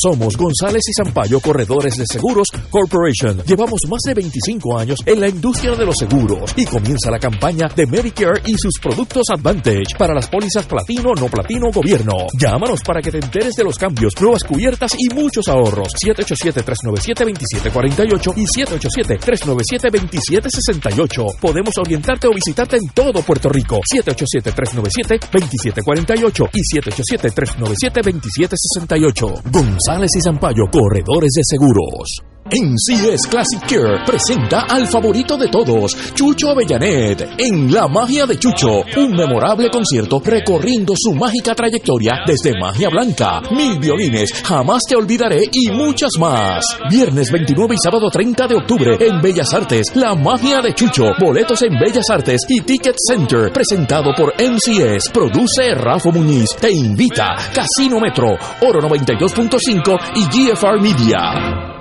Somos 0.01 0.37
González 0.37 0.83
y 0.87 0.93
Zampayo 0.93 1.41
Corredores 1.41 1.97
de 1.97 2.05
Seguros 2.07 2.47
Corporation. 2.69 3.43
Llevamos 3.47 3.81
más 3.89 4.03
de 4.05 4.13
25 4.15 4.79
años 4.79 5.01
en 5.07 5.19
la 5.21 5.29
industria 5.29 5.75
de 5.75 5.87
los 5.87 5.97
seguros 5.97 6.53
y 6.57 6.67
comienza 6.67 7.11
la 7.11 7.19
campaña 7.19 7.69
de 7.75 7.87
Medicare 7.87 8.43
y 8.45 8.55
sus 8.59 8.75
productos 8.83 9.23
Advantage 9.35 9.97
para 9.97 10.13
las 10.13 10.29
pólizas 10.29 10.67
platino, 10.67 11.15
no 11.19 11.29
platino, 11.29 11.71
gobierno. 11.73 12.27
Llámanos 12.39 12.83
para 12.83 13.01
que 13.01 13.11
te 13.13 13.17
enteres 13.19 13.55
de 13.55 13.65
los 13.65 13.79
cambios, 13.79 14.13
nuevas 14.21 14.45
cubiertas 14.45 14.93
y 14.99 15.09
muchos 15.15 15.49
ahorros. 15.49 15.89
787-397-2748 16.05 18.35
y 18.37 18.45
787-397-2768. 18.45 21.39
Podemos 21.41 21.64
orientarte 21.79 22.29
o 22.29 22.33
visitarte 22.33 22.77
en 22.77 22.87
todo 22.93 23.23
Puerto 23.23 23.49
Rico. 23.49 23.81
787-397-2748 23.95 26.51
y 26.53 26.61
787-397-2768. 26.79 29.43
González 29.51 30.11
y 30.17 30.21
Zampayo, 30.21 30.67
corredores 30.71 31.33
de 31.35 31.43
seguros. 31.45 32.34
NCS 32.51 33.27
Classic 33.27 33.61
Care 33.67 34.05
presenta 34.07 34.67
al 34.69 34.87
favorito 34.87 35.37
de 35.39 35.49
todos, 35.49 35.97
Chucho 36.15 36.51
Avellanet, 36.51 37.37
en 37.39 37.73
La 37.73 37.89
Magia 37.89 38.27
de 38.27 38.39
Chucho, 38.39 38.85
un 38.99 39.13
memorable 39.13 39.71
concierto 39.71 40.21
recorriendo 40.23 40.93
su 40.95 41.15
mágica 41.15 41.55
trayectoria 41.55 42.21
desde 42.27 42.53
Magia 42.61 42.91
Blanca, 42.91 43.41
Mil 43.51 43.79
Violines, 43.79 44.31
Jamás 44.45 44.83
Te 44.87 44.95
Olvidaré 44.95 45.49
y 45.51 45.71
muchas 45.71 46.11
más. 46.21 46.65
Viernes 46.91 47.33
29 47.33 47.77
y 47.77 47.79
sábado 47.83 48.11
30 48.11 48.47
de 48.47 48.55
octubre 48.57 48.99
en 49.01 49.23
Bellas 49.23 49.53
Artes, 49.55 49.97
La 49.97 50.15
Magia 50.15 50.61
de 50.61 50.75
Chucho, 50.75 51.05
boletos 51.19 51.63
en 51.63 51.79
Bellas 51.79 52.11
Artes 52.11 52.43
y 52.47 52.61
Ticket 52.61 52.97
Center, 53.09 53.51
presentado 53.53 54.13
por 54.15 54.35
MCS, 54.35 55.09
produce 55.11 55.75
Rafa 55.75 56.11
Muñiz, 56.11 56.51
te 56.61 56.71
invita 56.71 57.37
Casino 57.55 57.99
Metro, 58.01 58.37
Oro 58.61 58.81
92.5 58.81 59.99
y 60.17 60.53
GFR 60.53 60.81
Media. 60.81 61.74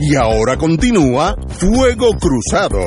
Y 0.00 0.14
ahora 0.16 0.56
continúa 0.56 1.34
Fuego 1.58 2.10
Cruzado. 2.18 2.80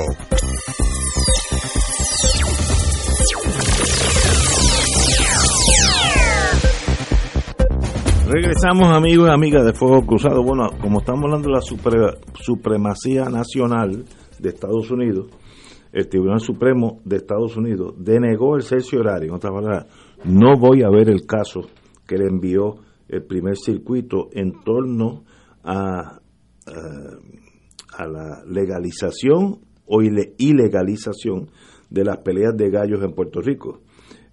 Regresamos 8.28 8.88
amigos 8.96 9.28
y 9.28 9.32
amigas 9.32 9.66
de 9.66 9.74
Fuego 9.74 10.06
Cruzado. 10.06 10.44
Bueno, 10.44 10.70
como 10.82 11.00
estamos 11.00 11.24
hablando 11.26 11.50
de 11.50 11.56
la 11.56 11.62
supre- 11.62 12.18
supremacía 12.40 13.26
nacional 13.26 14.06
de 14.38 14.50
Estados 14.50 14.92
Unidos, 14.92 15.28
el 15.92 16.08
Tribunal 16.08 16.40
Supremo 16.40 17.00
de 17.06 17.16
Estados 17.18 17.58
Unidos 17.58 17.96
denegó 17.98 18.56
el 18.56 18.62
horario. 19.00 19.30
En 19.30 19.36
otras 19.36 19.52
palabras, 19.54 19.86
no 20.26 20.58
voy 20.60 20.84
a 20.84 20.90
ver 20.90 21.10
el 21.10 21.26
caso 21.26 21.62
que 22.08 22.18
le 22.18 22.28
envió 22.28 22.76
el 23.08 23.24
primer 23.24 23.58
circuito 23.58 24.30
en 24.34 24.54
torno 24.64 25.24
a, 25.64 26.19
a 27.98 28.08
la 28.08 28.44
legalización 28.46 29.60
o 29.86 30.02
ile- 30.02 30.34
ilegalización 30.38 31.50
de 31.90 32.06
las 32.06 32.18
peleas 32.18 32.56
de 32.56 32.70
gallos 32.70 33.02
en 33.04 33.14
Puerto 33.14 33.42
Rico. 33.42 33.82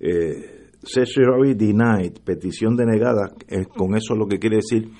Eh, 0.00 0.66
Certiorari 0.82 1.54
denied, 1.54 2.12
petición 2.24 2.76
denegada, 2.76 3.32
eh, 3.48 3.64
con 3.64 3.96
eso 3.96 4.14
lo 4.14 4.26
que 4.26 4.38
quiere 4.38 4.56
decir 4.56 4.90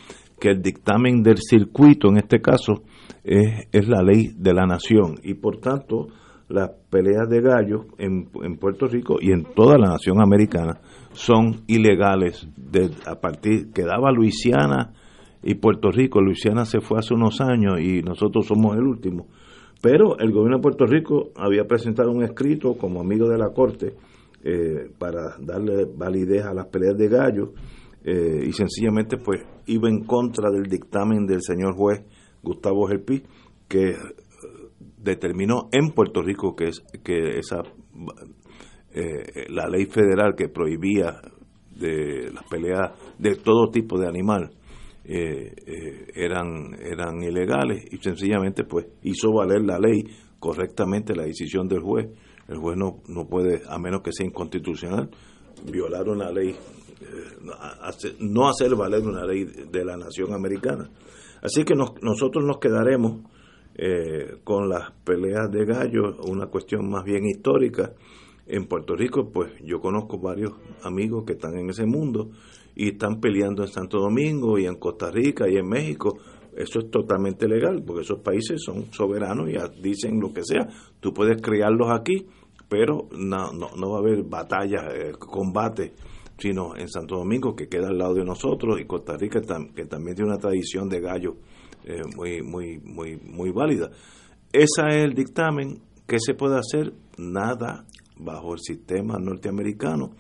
que 0.41 0.51
el 0.51 0.61
dictamen 0.63 1.23
del 1.23 1.37
circuito, 1.39 2.09
en 2.09 2.17
este 2.17 2.41
caso, 2.41 2.83
es, 3.23 3.67
es 3.73 3.87
la 3.89 4.03
ley 4.03 4.33
de 4.37 4.53
la 4.53 4.67
nación 4.67 5.17
y 5.23 5.35
por 5.35 5.59
tanto 5.61 6.09
las 6.49 6.71
peleas 6.91 7.29
de 7.29 7.41
gallos 7.41 7.87
en, 7.99 8.29
en 8.43 8.57
Puerto 8.57 8.87
Rico 8.87 9.17
y 9.21 9.33
en 9.33 9.45
toda 9.55 9.79
la 9.79 9.89
nación 9.91 10.21
americana 10.21 10.81
son 11.13 11.63
ilegales 11.67 12.47
a 13.07 13.21
partir 13.21 13.73
que 13.73 13.83
daba 13.83 14.13
Luisiana 14.13 14.93
y 15.47 15.55
Puerto 15.55 15.91
Rico. 15.91 16.21
Luisiana 16.21 16.65
se 16.65 16.81
fue 16.81 16.99
hace 16.99 17.15
unos 17.15 17.41
años 17.41 17.81
y 17.81 18.03
nosotros 18.03 18.47
somos 18.47 18.77
el 18.77 18.83
último. 18.83 19.29
Pero 19.81 20.19
el 20.19 20.33
gobierno 20.33 20.57
de 20.57 20.63
Puerto 20.63 20.87
Rico 20.87 21.31
había 21.37 21.65
presentado 21.65 22.11
un 22.11 22.25
escrito 22.25 22.77
como 22.77 23.01
amigo 23.01 23.29
de 23.29 23.39
la 23.39 23.51
Corte 23.51 23.95
eh, 24.43 24.91
para 24.99 25.37
darle 25.39 25.85
validez 25.85 26.45
a 26.45 26.53
las 26.53 26.67
peleas 26.67 26.97
de 26.99 27.09
gallos 27.09 27.51
eh, 28.05 28.45
y 28.47 28.53
sencillamente 28.53 29.17
pues 29.19 29.43
iba 29.67 29.89
en 29.89 30.05
contra 30.05 30.51
del 30.51 30.65
dictamen 30.65 31.27
del 31.27 31.43
señor 31.43 31.75
juez 31.75 32.05
Gustavo 32.43 32.87
Gelpi 32.87 33.23
que 33.67 33.91
eh, 33.91 33.97
determinó 34.99 35.69
en 35.73 35.91
Puerto 35.91 36.23
Rico 36.23 36.55
que 36.55 36.69
es 36.69 36.85
que 37.03 37.39
esa 37.39 37.63
eh, 38.95 39.47
la 39.49 39.69
ley 39.69 39.87
federal 39.87 40.35
que 40.37 40.49
prohibía 40.49 41.21
de 41.75 42.31
las 42.33 42.45
peleas 42.49 42.93
de 43.19 43.35
todo 43.35 43.71
tipo 43.71 43.99
de 43.99 44.07
animal 44.07 44.56
eh, 45.09 45.55
eh, 45.67 46.07
eran 46.15 46.75
eran 46.81 47.23
ilegales 47.23 47.85
y 47.93 47.97
sencillamente 47.99 48.65
pues 48.65 48.87
hizo 49.03 49.33
valer 49.33 49.63
la 49.63 49.79
ley 49.79 50.05
correctamente 50.39 51.15
la 51.15 51.25
decisión 51.25 51.69
del 51.69 51.81
juez 51.81 52.09
el 52.49 52.59
juez 52.59 52.77
no, 52.77 53.03
no 53.09 53.27
puede 53.29 53.63
a 53.69 53.79
menos 53.79 54.03
que 54.03 54.13
sea 54.13 54.27
inconstitucional 54.27 55.09
violar 55.71 56.09
una 56.09 56.31
ley 56.31 56.51
eh, 56.51 58.15
no 58.21 58.49
hacer- 58.49 58.75
valer 58.77 59.03
una 59.03 59.25
ley 59.25 59.45
de 59.45 59.85
la 59.85 59.97
nación 59.97 60.33
americana 60.33 60.91
así 61.43 61.65
que 61.65 61.75
nos- 61.75 61.93
nosotros 62.03 62.45
nos 62.45 62.59
quedaremos 62.59 63.21
eh, 63.79 64.39
con 64.43 64.71
las 64.71 64.91
peleas 65.05 65.51
de 65.53 65.67
gallos, 65.67 66.17
una 66.27 66.47
cuestión 66.47 66.89
más 66.89 67.05
bien 67.05 67.27
histórica. 67.27 67.93
En 68.47 68.67
Puerto 68.69 68.97
Rico, 68.97 69.31
pues 69.31 69.53
yo 69.63 69.81
conozco 69.81 70.19
varios 70.19 70.53
amigos 70.83 71.25
que 71.27 71.35
están 71.35 71.59
en 71.59 71.69
ese 71.69 71.85
mundo 71.85 72.31
y 72.77 72.91
están 72.91 73.21
peleando 73.21 73.63
en 73.63 73.69
Santo 73.69 73.99
Domingo 73.99 74.59
y 74.59 74.67
en 74.67 74.77
Costa 74.77 75.11
Rica 75.11 75.49
y 75.49 75.57
en 75.57 75.67
México. 75.67 76.19
Eso 76.55 76.79
es 76.79 76.91
totalmente 76.91 77.49
legal, 77.49 77.83
porque 77.85 78.03
esos 78.03 78.21
países 78.21 78.63
son 78.63 78.93
soberanos 78.93 79.49
y 79.51 79.83
dicen 79.83 80.21
lo 80.21 80.33
que 80.33 80.43
sea. 80.45 80.69
Tú 81.01 81.13
puedes 81.13 81.41
criarlos 81.41 81.89
aquí, 81.91 82.27
pero 82.69 83.09
no, 83.13 83.53
no, 83.53 83.71
no 83.77 83.91
va 83.91 83.97
a 83.97 84.01
haber 84.01 84.23
batallas, 84.25 84.85
eh, 84.95 85.13
combates, 85.19 85.93
sino 86.39 86.77
en 86.77 86.89
Santo 86.89 87.17
Domingo, 87.17 87.57
que 87.57 87.69
queda 87.69 87.89
al 87.89 87.99
lado 87.99 88.15
de 88.15 88.25
nosotros, 88.25 88.79
y 88.81 88.87
Costa 88.87 89.17
Rica, 89.17 89.41
que 89.75 89.87
también 89.87 90.15
tiene 90.15 90.31
una 90.31 90.39
tradición 90.39 90.89
de 90.89 91.01
gallo 91.01 91.37
eh, 91.85 92.03
muy, 92.15 92.43
muy, 92.43 92.79
muy, 92.79 93.17
muy 93.17 93.51
válida. 93.53 93.91
Ese 94.53 94.83
es 94.89 94.97
el 94.97 95.15
dictamen. 95.15 95.81
¿Qué 96.07 96.19
se 96.19 96.35
puede 96.35 96.59
hacer? 96.59 96.93
Nada 97.17 97.87
bajo 98.19 98.55
el 98.55 98.61
sistema 98.61 99.19
norteamericano. 99.19 100.11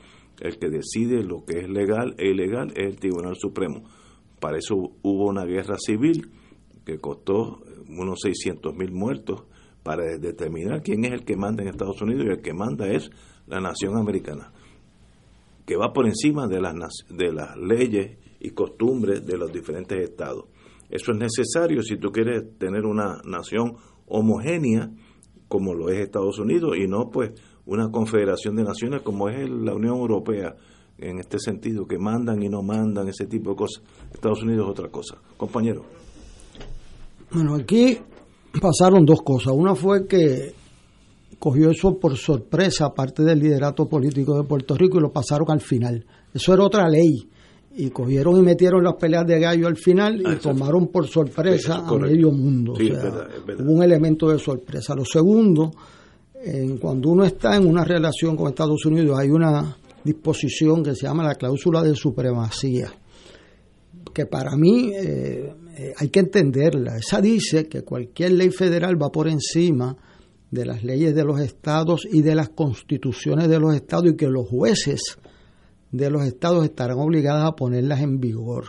El 0.41 0.59
que 0.59 0.69
decide 0.69 1.23
lo 1.23 1.45
que 1.45 1.61
es 1.61 1.69
legal 1.69 2.15
e 2.19 2.31
ilegal 2.31 2.73
es 2.77 2.87
el 2.87 2.97
Tribunal 2.97 3.37
Supremo. 3.37 3.85
Para 4.41 4.59
eso 4.59 4.75
hubo 5.03 5.29
una 5.29 5.45
guerra 5.45 5.77
civil 5.79 6.31
que 6.85 6.99
costó 6.99 7.63
unos 7.89 8.21
600 8.23 8.75
mil 8.75 8.93
muertos 8.93 9.45
para 9.83 10.19
determinar 10.19 10.83
quién 10.83 11.05
es 11.05 11.13
el 11.13 11.25
que 11.25 11.37
manda 11.37 11.63
en 11.63 11.69
Estados 11.69 12.01
Unidos 12.03 12.27
y 12.27 12.31
el 12.31 12.43
que 12.43 12.53
manda 12.53 12.89
es 12.89 13.11
la 13.47 13.61
nación 13.61 13.97
americana, 13.97 14.53
que 15.65 15.77
va 15.77 15.93
por 15.93 16.07
encima 16.07 16.49
de 16.49 16.61
las, 16.61 16.75
de 17.09 17.33
las 17.33 17.57
leyes 17.57 18.19
y 18.41 18.51
costumbres 18.51 19.25
de 19.25 19.39
los 19.39 19.53
diferentes 19.53 19.99
estados. 19.99 20.47
Eso 20.91 21.13
es 21.13 21.19
necesario 21.19 21.83
si 21.83 21.97
tú 21.97 22.11
quieres 22.11 22.59
tener 22.59 22.85
una 22.85 23.21
nación 23.25 23.77
homogénea 24.07 24.91
como 25.49 25.75
lo 25.75 25.89
es 25.89 25.99
Estados 26.01 26.39
Unidos 26.39 26.77
y 26.77 26.87
no 26.87 27.11
pues 27.11 27.33
una 27.67 27.91
confederación 27.91 28.57
de 28.57 28.65
naciones 28.65 29.03
como 29.03 29.29
es 29.29 29.49
la 29.49 29.75
Unión 29.75 29.97
Europea 29.97 30.55
en 30.99 31.19
este 31.19 31.39
sentido, 31.39 31.87
que 31.87 31.99
mandan 31.99 32.43
y 32.43 32.49
no 32.49 32.63
mandan, 32.63 33.07
ese 33.09 33.27
tipo 33.27 33.51
de 33.51 33.57
cosas. 33.57 33.83
Estados 34.15 34.43
Unidos 34.43 34.65
es 34.67 34.71
otra 34.71 34.89
cosa. 34.89 35.17
Compañero. 35.37 35.85
Bueno, 37.33 37.55
aquí 37.57 37.99
pasaron 38.61 39.05
dos 39.05 39.21
cosas. 39.23 39.53
Una 39.55 39.75
fue 39.75 40.07
que 40.07 40.55
cogió 41.39 41.71
eso 41.71 41.99
por 41.99 42.17
sorpresa, 42.17 42.87
aparte 42.87 43.23
del 43.23 43.41
liderato 43.41 43.87
político 43.87 44.37
de 44.41 44.45
Puerto 44.49 44.75
Rico, 44.77 44.99
y 44.99 45.03
lo 45.03 45.13
pasaron 45.13 45.51
al 45.51 45.61
final. 45.61 46.05
Eso 46.33 46.55
era 46.55 46.65
otra 46.65 46.89
ley. 46.89 47.29
Y 47.79 47.91
cogieron 47.91 48.39
y 48.39 48.43
metieron 48.43 48.83
las 48.83 48.95
peleas 48.95 49.27
de 49.27 49.39
gallo 49.39 49.67
al 49.67 49.77
final 49.77 50.19
y 50.23 50.25
Ah, 50.25 50.39
tomaron 50.41 50.87
por 50.87 51.07
sorpresa 51.09 51.75
es 51.85 51.91
a 51.91 51.99
medio 51.99 52.31
mundo. 52.31 52.75
Sí, 52.77 52.91
O 52.91 52.95
es 52.95 53.01
sea, 53.03 53.11
verdad, 53.11 53.29
es 53.37 53.45
verdad. 53.45 53.67
hubo 53.67 53.73
un 53.75 53.83
elemento 53.83 54.31
de 54.31 54.39
sorpresa. 54.39 54.95
Lo 54.95 55.05
segundo, 55.05 55.73
en, 56.43 56.79
cuando 56.79 57.11
uno 57.11 57.25
está 57.25 57.57
en 57.57 57.67
una 57.67 57.85
relación 57.85 58.37
con 58.37 58.49
Estados 58.49 58.85
Unidos, 58.87 59.19
hay 59.19 59.31
una 59.31 59.77
disposición 60.05 60.83
que 60.83 60.95
se 60.95 61.07
llama 61.07 61.25
la 61.25 61.35
cláusula 61.35 61.83
de 61.83 61.95
supremacía, 61.95 62.93
que 64.15 64.27
para 64.27 64.57
mí 64.57 64.93
eh, 64.95 65.53
eh, 65.77 65.95
hay 65.97 66.09
que 66.09 66.21
entenderla. 66.21 66.97
Esa 66.97 67.21
dice 67.21 67.69
que 67.69 67.83
cualquier 67.83 68.33
ley 68.33 68.51
federal 68.51 69.01
va 69.01 69.11
por 69.11 69.29
encima 69.29 69.97
de 70.51 70.65
las 70.65 70.85
leyes 70.85 71.15
de 71.15 71.25
los 71.25 71.41
estados 71.41 72.07
y 72.11 72.23
de 72.23 72.35
las 72.35 72.51
constituciones 72.51 73.49
de 73.49 73.59
los 73.59 73.75
estados 73.75 74.07
y 74.13 74.17
que 74.17 74.29
los 74.29 74.49
jueces 74.49 75.19
de 75.91 76.11
los 76.11 76.25
estados 76.25 76.65
estarán 76.65 76.99
obligados 76.99 77.45
a 77.45 77.57
ponerlas 77.57 78.01
en 78.01 78.21
vigor. 78.21 78.65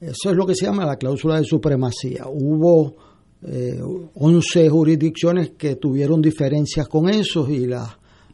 Eso 0.00 0.30
es 0.30 0.36
lo 0.36 0.46
que 0.46 0.54
se 0.54 0.66
llama 0.66 0.84
la 0.84 0.96
cláusula 0.96 1.38
de 1.38 1.44
supremacía. 1.44 2.24
Hubo 2.28 2.96
eh, 3.46 3.80
11 4.14 4.68
jurisdicciones 4.70 5.50
que 5.50 5.76
tuvieron 5.76 6.22
diferencias 6.22 6.88
con 6.88 7.08
eso 7.08 7.48
y 7.48 7.66
las 7.66 7.90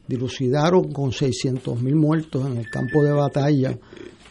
dilucidaron 0.07 0.93
con 0.93 1.13
600 1.13 1.81
mil 1.83 1.97
muertos 1.97 2.47
en 2.47 2.59
el 2.59 2.71
campo 2.71 3.03
de 3.03 3.13
batalla 3.13 3.79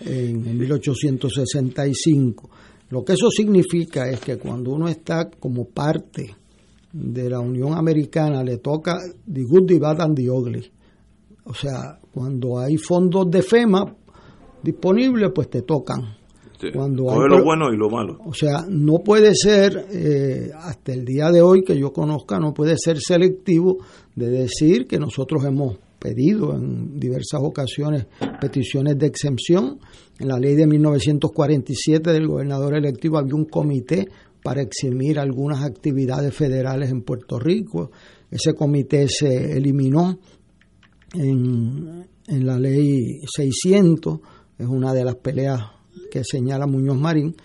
en, 0.02 0.48
en 0.48 0.58
1865. 0.58 2.50
Lo 2.90 3.04
que 3.04 3.14
eso 3.14 3.30
significa 3.30 4.10
es 4.10 4.20
que 4.20 4.38
cuando 4.38 4.72
uno 4.72 4.88
está 4.88 5.30
como 5.30 5.66
parte 5.66 6.36
de 6.92 7.30
la 7.30 7.40
Unión 7.40 7.74
Americana 7.74 8.44
le 8.44 8.58
toca 8.58 8.98
the 9.32 9.44
good, 9.44 9.68
the 9.68 9.80
bad 9.80 10.02
and 10.02 10.16
the 10.16 10.30
ugly. 10.30 10.72
O 11.46 11.54
sea, 11.54 12.00
cuando 12.14 12.60
hay 12.60 12.78
fondos 12.78 13.30
de 13.30 13.42
FEMA 13.42 13.96
disponibles, 14.64 15.32
pues 15.34 15.50
te 15.50 15.62
tocan. 15.62 16.19
Sí. 16.60 16.68
Cuando 16.74 17.10
hay 17.12 17.30
lo 17.30 17.44
bueno 17.44 17.72
y 17.72 17.78
lo 17.78 17.90
malo. 17.90 18.18
O 18.26 18.34
sea, 18.34 18.66
no 18.68 19.00
puede 19.00 19.34
ser, 19.34 19.86
eh, 19.92 20.52
hasta 20.54 20.92
el 20.92 21.06
día 21.06 21.32
de 21.32 21.42
hoy 21.42 21.64
que 21.64 21.78
yo 21.80 21.94
conozca, 21.94 22.38
no 22.38 22.54
puede 22.54 22.76
ser 22.78 23.00
selectivo 23.00 23.78
de 24.14 24.30
decir 24.30 24.86
que 24.86 24.98
nosotros 25.00 25.46
hemos 25.46 25.78
pedido 26.00 26.54
en 26.56 27.00
diversas 27.00 27.42
ocasiones 27.42 28.08
peticiones 28.42 28.98
de 28.98 29.08
exención. 29.08 29.80
En 30.20 30.28
la 30.28 30.38
ley 30.38 30.56
de 30.56 30.68
1947 30.68 32.12
del 32.12 32.28
gobernador 32.28 32.76
electivo 32.76 33.18
había 33.18 33.36
un 33.36 33.46
comité 33.46 34.08
para 34.44 34.62
eximir 34.62 35.18
algunas 35.18 35.64
actividades 35.64 36.34
federales 36.34 36.90
en 36.90 37.04
Puerto 37.04 37.40
Rico. 37.40 37.92
Ese 38.30 38.54
comité 38.54 39.08
se 39.08 39.58
eliminó 39.58 40.20
en, 41.14 42.06
en 42.28 42.46
la 42.46 42.60
ley 42.60 43.22
600, 43.34 44.20
es 44.58 44.68
una 44.68 44.94
de 44.94 45.06
las 45.06 45.16
peleas 45.16 45.79
que 46.12 46.24
señala 46.24 46.68
Muñoz 46.68 46.98
Marín, 46.98 47.36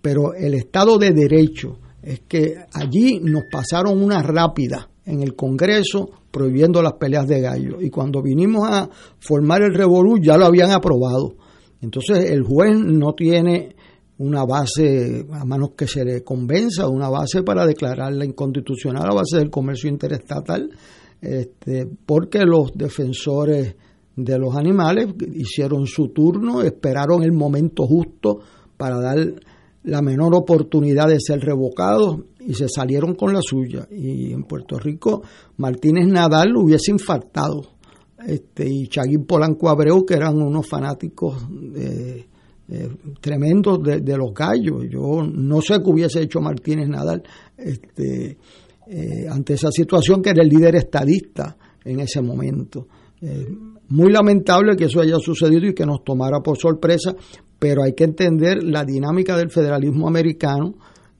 pero 0.00 0.34
el 0.34 0.54
Estado 0.54 0.98
de 0.98 1.12
Derecho 1.12 1.78
es 2.02 2.20
que 2.20 2.56
allí 2.72 3.20
nos 3.20 3.44
pasaron 3.50 4.02
una 4.02 4.22
rápida 4.22 4.88
en 5.04 5.22
el 5.22 5.34
Congreso 5.34 6.10
prohibiendo 6.30 6.82
las 6.82 6.94
peleas 6.94 7.26
de 7.26 7.40
gallo 7.40 7.80
y 7.80 7.90
cuando 7.90 8.22
vinimos 8.22 8.68
a 8.68 8.88
formar 9.18 9.62
el 9.62 9.74
revolú 9.74 10.18
ya 10.22 10.36
lo 10.36 10.46
habían 10.46 10.70
aprobado. 10.70 11.34
Entonces 11.82 12.30
el 12.30 12.42
juez 12.42 12.76
no 12.76 13.14
tiene 13.14 13.74
una 14.18 14.44
base, 14.44 15.26
a 15.32 15.44
menos 15.44 15.70
que 15.76 15.86
se 15.86 16.04
le 16.04 16.22
convenza, 16.22 16.88
una 16.88 17.08
base 17.08 17.42
para 17.42 17.66
declararla 17.66 18.24
inconstitucional 18.24 19.06
a 19.10 19.14
base 19.14 19.38
del 19.38 19.50
comercio 19.50 19.88
interestatal, 19.88 20.70
este, 21.22 21.88
porque 22.04 22.40
los 22.40 22.72
defensores 22.74 23.76
de 24.24 24.38
los 24.38 24.56
animales 24.56 25.08
hicieron 25.34 25.86
su 25.86 26.08
turno, 26.08 26.62
esperaron 26.62 27.22
el 27.22 27.32
momento 27.32 27.86
justo 27.86 28.40
para 28.76 29.00
dar 29.00 29.18
la 29.82 30.02
menor 30.02 30.34
oportunidad 30.34 31.08
de 31.08 31.20
ser 31.20 31.40
revocados 31.40 32.20
y 32.40 32.54
se 32.54 32.68
salieron 32.68 33.14
con 33.14 33.32
la 33.32 33.40
suya. 33.42 33.86
Y 33.90 34.32
en 34.32 34.44
Puerto 34.44 34.78
Rico 34.78 35.22
Martínez 35.56 36.06
Nadal 36.06 36.56
hubiese 36.56 36.90
infartado. 36.90 37.62
Este, 38.26 38.68
y 38.68 38.86
Chaguín 38.88 39.24
Polanco 39.24 39.70
Abreu, 39.70 40.04
que 40.04 40.14
eran 40.14 40.36
unos 40.36 40.66
fanáticos 40.68 41.42
eh, 41.74 42.26
eh, 42.68 42.88
tremendos 43.20 43.82
de, 43.82 44.16
los 44.16 44.34
gallos. 44.34 44.84
Yo 44.90 45.22
no 45.22 45.62
sé 45.62 45.78
qué 45.82 45.90
hubiese 45.90 46.20
hecho 46.22 46.40
Martínez 46.40 46.88
Nadal 46.88 47.22
este, 47.56 48.36
eh, 48.86 49.26
ante 49.30 49.54
esa 49.54 49.70
situación, 49.70 50.20
que 50.20 50.30
era 50.30 50.42
el 50.42 50.48
líder 50.48 50.76
estadista 50.76 51.56
en 51.84 52.00
ese 52.00 52.20
momento. 52.20 52.86
Muy 53.90 54.10
lamentable 54.12 54.76
que 54.76 54.84
eso 54.84 55.00
haya 55.00 55.18
sucedido 55.18 55.66
y 55.66 55.74
que 55.74 55.84
nos 55.84 56.04
tomara 56.04 56.40
por 56.40 56.56
sorpresa, 56.56 57.14
pero 57.58 57.82
hay 57.82 57.92
que 57.92 58.04
entender 58.04 58.62
la 58.62 58.84
dinámica 58.84 59.36
del 59.36 59.50
federalismo 59.50 60.08
americano. 60.08 60.74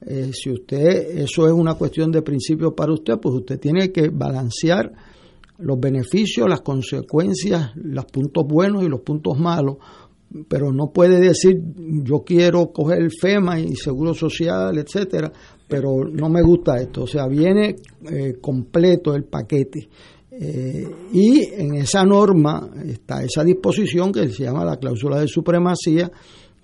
Eh, 0.05 0.31
si 0.33 0.51
usted, 0.51 1.19
eso 1.19 1.45
es 1.45 1.53
una 1.53 1.75
cuestión 1.75 2.11
de 2.11 2.21
principio 2.21 2.73
para 2.73 2.93
usted, 2.93 3.19
pues 3.21 3.35
usted 3.35 3.59
tiene 3.59 3.91
que 3.91 4.09
balancear 4.09 4.91
los 5.59 5.79
beneficios, 5.79 6.49
las 6.49 6.61
consecuencias, 6.61 7.71
los 7.75 8.05
puntos 8.05 8.45
buenos 8.47 8.83
y 8.83 8.87
los 8.87 9.01
puntos 9.01 9.37
malos, 9.37 9.77
pero 10.47 10.71
no 10.71 10.91
puede 10.91 11.19
decir 11.19 11.61
yo 12.03 12.23
quiero 12.25 12.71
coger 12.71 12.99
el 12.99 13.11
FEMA 13.11 13.59
y 13.59 13.75
Seguro 13.75 14.13
Social, 14.13 14.77
etcétera, 14.77 15.31
pero 15.67 16.05
no 16.05 16.29
me 16.29 16.41
gusta 16.41 16.77
esto. 16.77 17.03
O 17.03 17.07
sea, 17.07 17.27
viene 17.27 17.75
eh, 18.09 18.35
completo 18.41 19.13
el 19.13 19.25
paquete. 19.25 19.89
Eh, 20.31 20.89
y 21.11 21.43
en 21.53 21.75
esa 21.75 22.05
norma 22.05 22.69
está 22.85 23.21
esa 23.23 23.43
disposición 23.43 24.11
que 24.13 24.29
se 24.29 24.43
llama 24.43 24.63
la 24.63 24.77
cláusula 24.77 25.19
de 25.19 25.27
supremacía, 25.27 26.09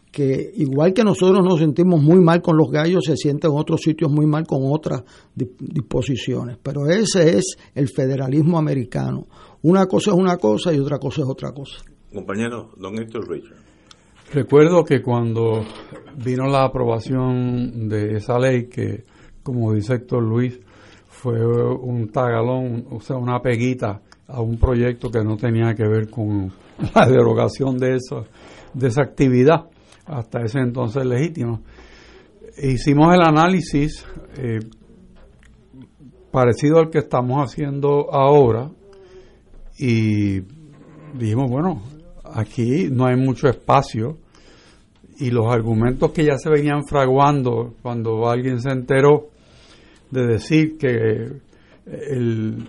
que 0.09 0.51
igual 0.55 0.93
que 0.93 1.03
nosotros 1.03 1.43
nos 1.43 1.59
sentimos 1.59 2.01
muy 2.01 2.19
mal 2.21 2.41
con 2.41 2.55
los 2.57 2.71
gallos, 2.71 3.03
se 3.05 3.17
siente 3.17 3.47
en 3.47 3.53
otros 3.53 3.81
sitios 3.81 4.09
muy 4.09 4.25
mal 4.25 4.47
con 4.47 4.61
otras 4.63 5.03
di- 5.35 5.51
disposiciones. 5.59 6.57
Pero 6.63 6.87
ese 6.87 7.37
es 7.37 7.57
el 7.75 7.89
federalismo 7.89 8.57
americano. 8.57 9.27
Una 9.63 9.85
cosa 9.85 10.11
es 10.11 10.17
una 10.17 10.37
cosa 10.37 10.73
y 10.73 10.79
otra 10.79 10.97
cosa 10.97 11.21
es 11.23 11.27
otra 11.27 11.51
cosa. 11.51 11.83
Compañero, 12.13 12.71
don 12.77 12.97
Héctor 12.97 13.29
Richard. 13.29 13.57
Recuerdo 14.33 14.83
que 14.85 15.01
cuando 15.01 15.63
vino 16.23 16.47
la 16.47 16.63
aprobación 16.63 17.87
de 17.89 18.15
esa 18.17 18.39
ley, 18.39 18.67
que 18.67 19.03
como 19.43 19.73
dice 19.73 19.95
Héctor 19.95 20.23
Luis, 20.23 20.59
fue 21.17 21.43
un 21.43 22.09
tagalón, 22.09 22.85
o 22.91 23.01
sea, 23.01 23.17
una 23.17 23.39
peguita 23.41 24.01
a 24.27 24.39
un 24.39 24.59
proyecto 24.59 25.09
que 25.09 25.23
no 25.23 25.35
tenía 25.35 25.73
que 25.73 25.87
ver 25.87 26.11
con 26.11 26.51
la 26.95 27.07
derogación 27.07 27.79
de 27.79 27.95
esa, 27.95 28.23
de 28.73 28.87
esa 28.87 29.01
actividad, 29.01 29.65
hasta 30.05 30.41
ese 30.41 30.59
entonces 30.59 31.03
legítima. 31.05 31.59
Hicimos 32.61 33.15
el 33.15 33.21
análisis 33.21 34.05
eh, 34.37 34.59
parecido 36.31 36.77
al 36.77 36.91
que 36.91 36.99
estamos 36.99 37.43
haciendo 37.43 38.13
ahora 38.13 38.69
y 39.79 40.41
dijimos, 41.15 41.49
bueno, 41.49 41.81
aquí 42.23 42.89
no 42.91 43.07
hay 43.07 43.15
mucho 43.15 43.47
espacio 43.47 44.19
y 45.19 45.31
los 45.31 45.51
argumentos 45.51 46.11
que 46.11 46.25
ya 46.25 46.37
se 46.37 46.51
venían 46.51 46.85
fraguando 46.85 47.73
cuando 47.81 48.29
alguien 48.29 48.61
se 48.61 48.69
enteró 48.69 49.29
de 50.11 50.25
decir 50.27 50.77
que 50.77 51.31
el, 51.85 52.67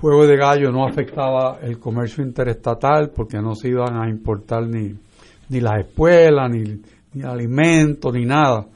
juego 0.00 0.26
de 0.26 0.36
gallo 0.36 0.70
no 0.70 0.86
afectaba 0.86 1.58
el 1.62 1.78
comercio 1.78 2.24
interestatal 2.24 3.10
porque 3.14 3.38
no 3.38 3.54
se 3.54 3.68
iban 3.68 3.96
a 4.00 4.08
importar 4.08 4.66
ni, 4.66 4.94
ni 5.50 5.60
las 5.60 5.86
escuelas, 5.86 6.50
ni, 6.50 6.80
ni 7.12 7.22
alimentos, 7.22 8.12
ni 8.14 8.24
nada. 8.24 8.66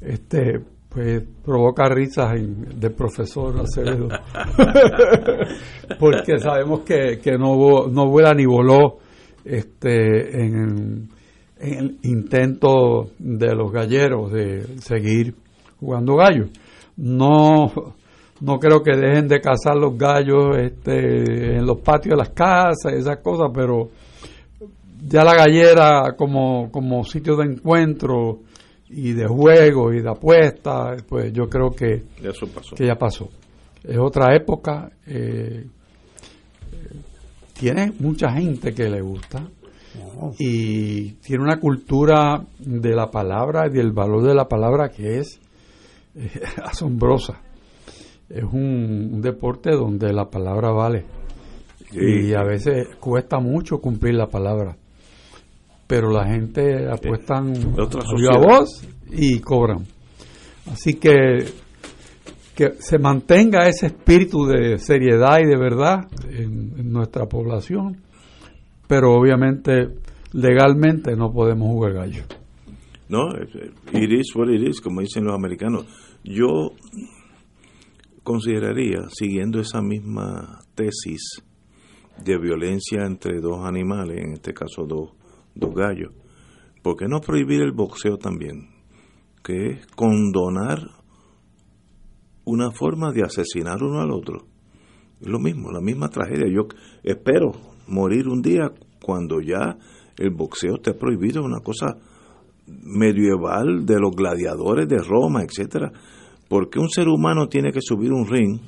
Este, 0.00 0.60
pues 0.88 1.22
provoca 1.44 1.88
risas 1.88 2.34
en- 2.36 2.78
del 2.78 2.92
profesor 2.92 3.58
Acevedo. 3.60 4.08
porque 5.98 6.38
sabemos 6.38 6.80
que, 6.80 7.18
que 7.22 7.32
no, 7.38 7.88
no 7.88 8.06
vuela 8.08 8.32
ni 8.34 8.46
voló 8.46 8.98
este, 9.44 10.44
en, 10.44 11.08
en 11.58 11.78
el 11.78 11.98
intento 12.02 13.10
de 13.18 13.54
los 13.54 13.72
galleros 13.72 14.32
de 14.32 14.64
seguir 14.80 15.34
jugando 15.80 16.16
gallos. 16.16 16.50
No, 16.96 17.72
no 18.40 18.58
creo 18.58 18.82
que 18.82 18.96
dejen 18.96 19.28
de 19.28 19.40
cazar 19.40 19.76
los 19.76 19.96
gallos 19.96 20.56
este, 20.58 21.56
en 21.56 21.66
los 21.66 21.80
patios 21.80 22.12
de 22.12 22.16
las 22.16 22.30
casas, 22.30 22.92
esas 22.92 23.18
cosas, 23.18 23.50
pero 23.54 23.90
ya 25.06 25.24
la 25.24 25.34
gallera 25.34 26.14
como, 26.16 26.70
como 26.70 27.04
sitio 27.04 27.36
de 27.36 27.52
encuentro 27.52 28.40
y 28.88 29.12
de 29.12 29.26
juego 29.26 29.92
y 29.92 30.00
de 30.00 30.10
apuesta, 30.10 30.96
pues 31.08 31.32
yo 31.32 31.48
creo 31.48 31.70
que, 31.70 32.02
Eso 32.22 32.46
pasó. 32.46 32.76
que 32.76 32.86
ya 32.86 32.96
pasó. 32.96 33.28
Es 33.82 33.98
otra 33.98 34.34
época, 34.34 34.90
eh, 35.06 35.66
tiene 37.58 37.92
mucha 37.98 38.30
gente 38.32 38.72
que 38.72 38.88
le 38.88 39.00
gusta 39.00 39.46
y 40.38 41.12
tiene 41.14 41.44
una 41.44 41.60
cultura 41.60 42.44
de 42.58 42.94
la 42.94 43.10
palabra 43.10 43.66
y 43.68 43.70
del 43.72 43.92
valor 43.92 44.22
de 44.22 44.34
la 44.34 44.48
palabra 44.48 44.88
que 44.88 45.18
es 45.18 45.40
eh, 46.16 46.30
asombrosa. 46.62 47.40
Es 48.28 48.44
un, 48.44 49.10
un 49.12 49.20
deporte 49.20 49.70
donde 49.70 50.12
la 50.12 50.30
palabra 50.30 50.70
vale 50.70 51.04
y 51.92 52.34
a 52.34 52.42
veces 52.42 52.88
cuesta 52.98 53.38
mucho 53.38 53.78
cumplir 53.78 54.14
la 54.14 54.26
palabra. 54.26 54.76
Pero 55.86 56.10
la 56.10 56.26
gente 56.26 56.88
apuestan 56.90 57.54
a 58.32 58.38
voz 58.38 58.86
y 59.10 59.38
cobran. 59.40 59.84
Así 60.70 60.94
que 60.94 61.44
que 62.54 62.74
se 62.78 62.98
mantenga 63.00 63.66
ese 63.68 63.86
espíritu 63.86 64.46
de 64.46 64.78
seriedad 64.78 65.40
y 65.40 65.46
de 65.46 65.56
verdad 65.56 66.06
en, 66.30 66.72
en 66.78 66.92
nuestra 66.92 67.26
población, 67.26 67.96
pero 68.86 69.12
obviamente 69.12 69.88
legalmente 70.32 71.16
no 71.16 71.32
podemos 71.32 71.68
jugar 71.68 71.94
gallo. 71.94 72.22
No, 73.14 73.30
it 73.30 74.10
is 74.10 74.34
what 74.34 74.48
it 74.48 74.60
is, 74.68 74.80
como 74.80 75.00
dicen 75.00 75.24
los 75.24 75.36
americanos. 75.36 75.86
Yo 76.24 76.72
consideraría, 78.24 79.08
siguiendo 79.08 79.60
esa 79.60 79.80
misma 79.80 80.58
tesis 80.74 81.22
de 82.24 82.36
violencia 82.38 83.06
entre 83.06 83.40
dos 83.40 83.64
animales, 83.64 84.18
en 84.18 84.32
este 84.32 84.52
caso 84.52 84.84
dos, 84.84 85.12
dos 85.54 85.72
gallos, 85.76 86.12
¿por 86.82 86.96
qué 86.96 87.06
no 87.06 87.20
prohibir 87.20 87.62
el 87.62 87.70
boxeo 87.70 88.16
también? 88.16 88.70
Que 89.44 89.66
es 89.68 89.86
condonar 89.94 90.80
una 92.44 92.72
forma 92.72 93.12
de 93.12 93.22
asesinar 93.22 93.80
uno 93.80 94.00
al 94.00 94.10
otro. 94.10 94.48
Es 95.20 95.28
lo 95.28 95.38
mismo, 95.38 95.70
la 95.70 95.80
misma 95.80 96.08
tragedia. 96.08 96.52
Yo 96.52 96.66
espero 97.04 97.52
morir 97.86 98.26
un 98.26 98.42
día 98.42 98.72
cuando 99.00 99.40
ya 99.40 99.78
el 100.18 100.30
boxeo 100.30 100.74
esté 100.78 100.94
prohibido, 100.94 101.44
una 101.44 101.60
cosa 101.60 101.96
medieval 102.66 103.84
de 103.86 103.98
los 103.98 104.14
gladiadores 104.14 104.88
de 104.88 104.98
Roma, 104.98 105.42
etcétera. 105.42 105.92
Porque 106.48 106.78
un 106.78 106.88
ser 106.88 107.08
humano 107.08 107.48
tiene 107.48 107.72
que 107.72 107.80
subir 107.80 108.12
un 108.12 108.26
ring 108.26 108.60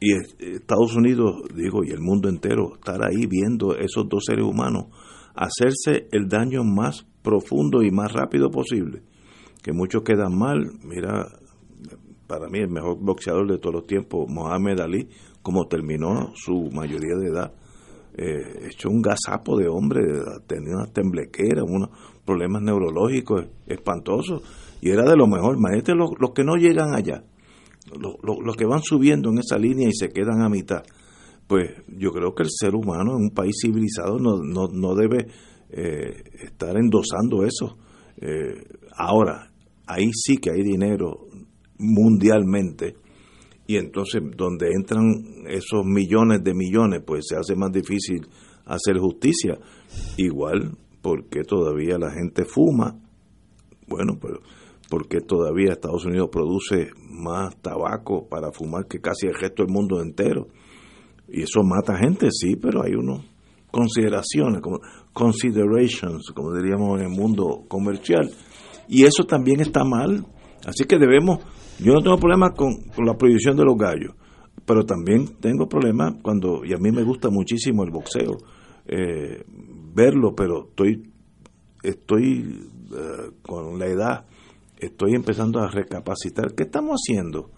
y 0.00 0.14
Estados 0.38 0.96
Unidos, 0.96 1.42
digo, 1.54 1.84
y 1.84 1.90
el 1.90 2.00
mundo 2.00 2.28
entero, 2.28 2.74
estar 2.74 3.00
ahí 3.04 3.26
viendo 3.26 3.76
esos 3.76 4.08
dos 4.08 4.24
seres 4.26 4.44
humanos 4.44 4.86
hacerse 5.34 6.08
el 6.12 6.28
daño 6.28 6.64
más 6.64 7.06
profundo 7.22 7.82
y 7.82 7.90
más 7.90 8.12
rápido 8.12 8.50
posible. 8.50 9.02
Que 9.62 9.72
muchos 9.72 10.02
quedan 10.02 10.36
mal. 10.36 10.70
Mira, 10.84 11.28
para 12.26 12.48
mí 12.48 12.58
el 12.58 12.70
mejor 12.70 12.98
boxeador 13.00 13.50
de 13.50 13.58
todos 13.58 13.74
los 13.74 13.86
tiempos, 13.86 14.26
Mohamed 14.28 14.80
Ali, 14.80 15.08
como 15.42 15.66
terminó 15.66 16.32
su 16.34 16.70
mayoría 16.72 17.16
de 17.16 17.26
edad, 17.28 17.52
eh, 18.16 18.68
hecho 18.68 18.90
un 18.90 19.00
gazapo 19.00 19.56
de 19.56 19.68
hombre, 19.68 20.02
tenía 20.46 20.76
una 20.76 20.92
temblequera, 20.92 21.62
unos 21.62 21.90
problemas 22.30 22.62
neurológicos 22.62 23.46
espantosos, 23.66 24.42
y 24.80 24.90
era 24.90 25.02
de 25.02 25.16
lo 25.16 25.26
mejor. 25.26 25.56
Imagínate 25.56 25.94
los, 25.94 26.10
los 26.20 26.30
que 26.30 26.44
no 26.44 26.54
llegan 26.54 26.94
allá, 26.94 27.24
los, 27.98 28.14
los, 28.22 28.56
que 28.56 28.66
van 28.66 28.82
subiendo 28.82 29.30
en 29.30 29.38
esa 29.38 29.58
línea 29.58 29.88
y 29.88 29.92
se 29.92 30.10
quedan 30.10 30.42
a 30.42 30.48
mitad. 30.48 30.84
Pues 31.48 31.70
yo 31.88 32.12
creo 32.12 32.32
que 32.36 32.44
el 32.44 32.50
ser 32.50 32.76
humano 32.76 33.16
en 33.16 33.24
un 33.24 33.30
país 33.30 33.56
civilizado 33.60 34.18
no, 34.20 34.38
no, 34.38 34.68
no 34.68 34.94
debe 34.94 35.26
eh, 35.70 36.22
estar 36.44 36.76
endosando 36.76 37.44
eso. 37.44 37.76
Eh, 38.16 38.62
ahora, 38.96 39.50
ahí 39.86 40.10
sí 40.12 40.36
que 40.36 40.52
hay 40.52 40.62
dinero 40.62 41.26
mundialmente 41.78 42.94
y 43.66 43.76
entonces 43.76 44.22
donde 44.36 44.68
entran 44.72 45.46
esos 45.48 45.84
millones 45.84 46.44
de 46.44 46.54
millones 46.54 47.02
pues 47.04 47.24
se 47.26 47.36
hace 47.36 47.56
más 47.56 47.72
difícil 47.72 48.28
hacer 48.66 48.98
justicia 48.98 49.58
igual 50.18 50.76
porque 51.02 51.42
todavía 51.42 51.98
la 51.98 52.10
gente 52.10 52.44
fuma. 52.44 52.96
Bueno 53.86 54.18
pero 54.20 54.40
porque 54.88 55.20
todavía 55.20 55.72
Estados 55.72 56.04
Unidos 56.04 56.30
produce 56.32 56.90
más 57.08 57.56
tabaco 57.62 58.26
para 58.28 58.50
fumar 58.50 58.86
que 58.88 59.00
casi 59.00 59.26
el 59.26 59.34
resto 59.34 59.62
del 59.62 59.72
mundo 59.72 60.00
entero. 60.02 60.48
Y 61.28 61.42
eso 61.42 61.62
mata 61.62 61.96
gente 61.96 62.28
sí 62.30 62.56
pero 62.56 62.82
hay 62.82 62.94
unos 62.94 63.24
consideraciones 63.70 64.60
como 64.60 64.80
considerations 65.12 66.32
como 66.34 66.54
diríamos 66.54 66.98
en 66.98 67.06
el 67.06 67.12
mundo 67.12 67.64
comercial. 67.68 68.30
Y 68.88 69.04
eso 69.04 69.24
también 69.24 69.60
está 69.60 69.84
mal. 69.84 70.26
Así 70.66 70.84
que 70.84 70.98
debemos 70.98 71.38
yo 71.82 71.94
no 71.94 72.02
tengo 72.02 72.18
problema 72.18 72.50
con, 72.50 72.74
la 73.04 73.16
prohibición 73.16 73.56
de 73.56 73.64
los 73.64 73.76
gallos, 73.76 74.14
pero 74.66 74.84
también 74.84 75.40
tengo 75.40 75.66
problemas 75.66 76.16
cuando, 76.22 76.62
y 76.62 76.74
a 76.74 76.76
mí 76.76 76.92
me 76.92 77.02
gusta 77.02 77.30
muchísimo 77.30 77.84
el 77.84 77.90
boxeo, 77.90 78.36
eh, 78.86 79.42
verlo, 79.94 80.34
pero 80.34 80.68
estoy, 80.68 81.10
estoy 81.82 82.68
eh, 82.92 83.30
con 83.42 83.78
la 83.78 83.86
edad, 83.86 84.26
estoy 84.78 85.14
empezando 85.14 85.60
a 85.60 85.68
recapacitar. 85.68 86.54
¿Qué 86.54 86.64
estamos 86.64 87.00
haciendo? 87.00 87.50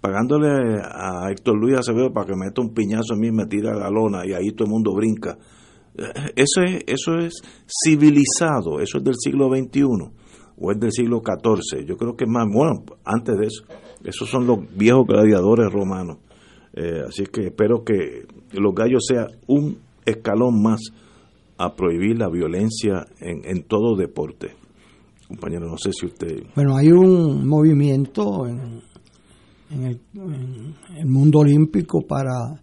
Pagándole 0.00 0.80
a 0.82 1.30
Héctor 1.30 1.56
Luis 1.56 1.78
Acevedo 1.78 2.12
para 2.12 2.26
que 2.26 2.36
meta 2.36 2.60
un 2.60 2.74
piñazo 2.74 3.14
a 3.14 3.16
mí 3.16 3.28
y 3.28 3.32
me 3.32 3.46
tire 3.46 3.70
a 3.70 3.74
la 3.74 3.88
lona 3.88 4.26
y 4.26 4.32
ahí 4.32 4.52
todo 4.52 4.66
el 4.66 4.72
mundo 4.72 4.94
brinca. 4.94 5.38
Eh, 5.96 6.32
eso 6.36 6.62
es, 6.62 6.82
eso 6.86 7.18
es 7.18 7.34
civilizado, 7.84 8.80
eso 8.80 8.98
es 8.98 9.04
del 9.04 9.14
siglo 9.16 9.48
XXI 9.48 9.82
o 10.58 10.72
es 10.72 10.80
del 10.80 10.92
siglo 10.92 11.22
XIV. 11.24 11.84
Yo 11.86 11.96
creo 11.96 12.16
que 12.16 12.24
es 12.24 12.30
más, 12.30 12.46
bueno, 12.52 12.84
antes 13.04 13.36
de 13.36 13.46
eso, 13.46 13.64
esos 14.04 14.28
son 14.28 14.46
los 14.46 14.58
viejos 14.76 15.06
gladiadores 15.06 15.70
romanos. 15.70 16.18
Eh, 16.74 17.02
así 17.06 17.24
que 17.26 17.48
espero 17.48 17.84
que 17.84 18.26
los 18.52 18.74
gallos 18.74 19.04
sea 19.06 19.26
un 19.46 19.78
escalón 20.04 20.62
más 20.62 20.80
a 21.58 21.74
prohibir 21.74 22.18
la 22.18 22.28
violencia 22.28 23.06
en, 23.20 23.44
en 23.44 23.64
todo 23.64 23.96
deporte. 23.96 24.54
Compañero, 25.28 25.68
no 25.68 25.78
sé 25.78 25.92
si 25.92 26.06
usted... 26.06 26.42
Bueno, 26.54 26.76
hay 26.76 26.88
un 26.90 27.46
movimiento 27.46 28.46
en, 28.46 28.82
en, 29.70 29.84
el, 29.84 30.00
en 30.14 30.74
el, 30.98 31.06
mundo 31.06 31.40
olímpico 31.40 32.02
para 32.02 32.60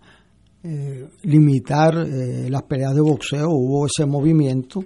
eh, 0.63 1.07
limitar 1.23 1.95
eh, 1.97 2.49
las 2.49 2.63
peleas 2.63 2.93
de 2.93 3.01
boxeo. 3.01 3.49
Hubo 3.49 3.85
ese 3.85 4.05
movimiento 4.05 4.81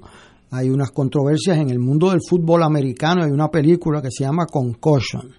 hay 0.53 0.69
unas 0.69 0.91
controversias 0.91 1.57
en 1.57 1.71
el 1.71 1.79
mundo 1.79 2.11
del 2.11 2.19
fútbol 2.21 2.61
americano. 2.61 3.23
Hay 3.23 3.31
una 3.31 3.49
película 3.49 4.03
que 4.03 4.09
se 4.11 4.23
llama 4.23 4.45
Concussion, 4.45 5.33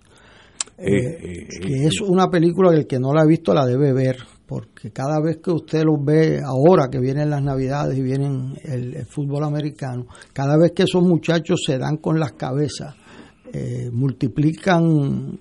eh, 0.76 0.88
eh, 0.88 1.46
que 1.62 1.86
es 1.86 2.00
una 2.00 2.28
película 2.28 2.70
que 2.70 2.78
el 2.78 2.86
que 2.88 2.98
no 2.98 3.12
la 3.12 3.22
ha 3.22 3.26
visto 3.26 3.54
la 3.54 3.64
debe 3.64 3.92
ver, 3.92 4.16
porque 4.46 4.90
cada 4.90 5.20
vez 5.20 5.38
que 5.42 5.50
usted 5.50 5.84
los 5.84 6.04
ve, 6.04 6.40
ahora 6.44 6.88
que 6.90 6.98
vienen 6.98 7.30
las 7.30 7.42
navidades 7.42 7.96
y 7.96 8.02
vienen 8.02 8.54
el, 8.62 9.06
fútbol 9.06 9.44
americano, 9.44 10.06
cada 10.32 10.56
vez 10.56 10.72
que 10.72 10.82
esos 10.82 11.02
muchachos 11.02 11.62
se 11.66 11.78
dan 11.78 11.96
con 11.96 12.18
las 12.20 12.32
cabezas, 12.32 12.94
eh, 13.52 13.88
multiplican 13.92 15.38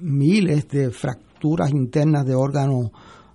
miles 0.00 0.68
de 0.68 0.90
fracturas 0.90 1.70
internas 1.70 2.26
de 2.26 2.34
órganos 2.34 2.90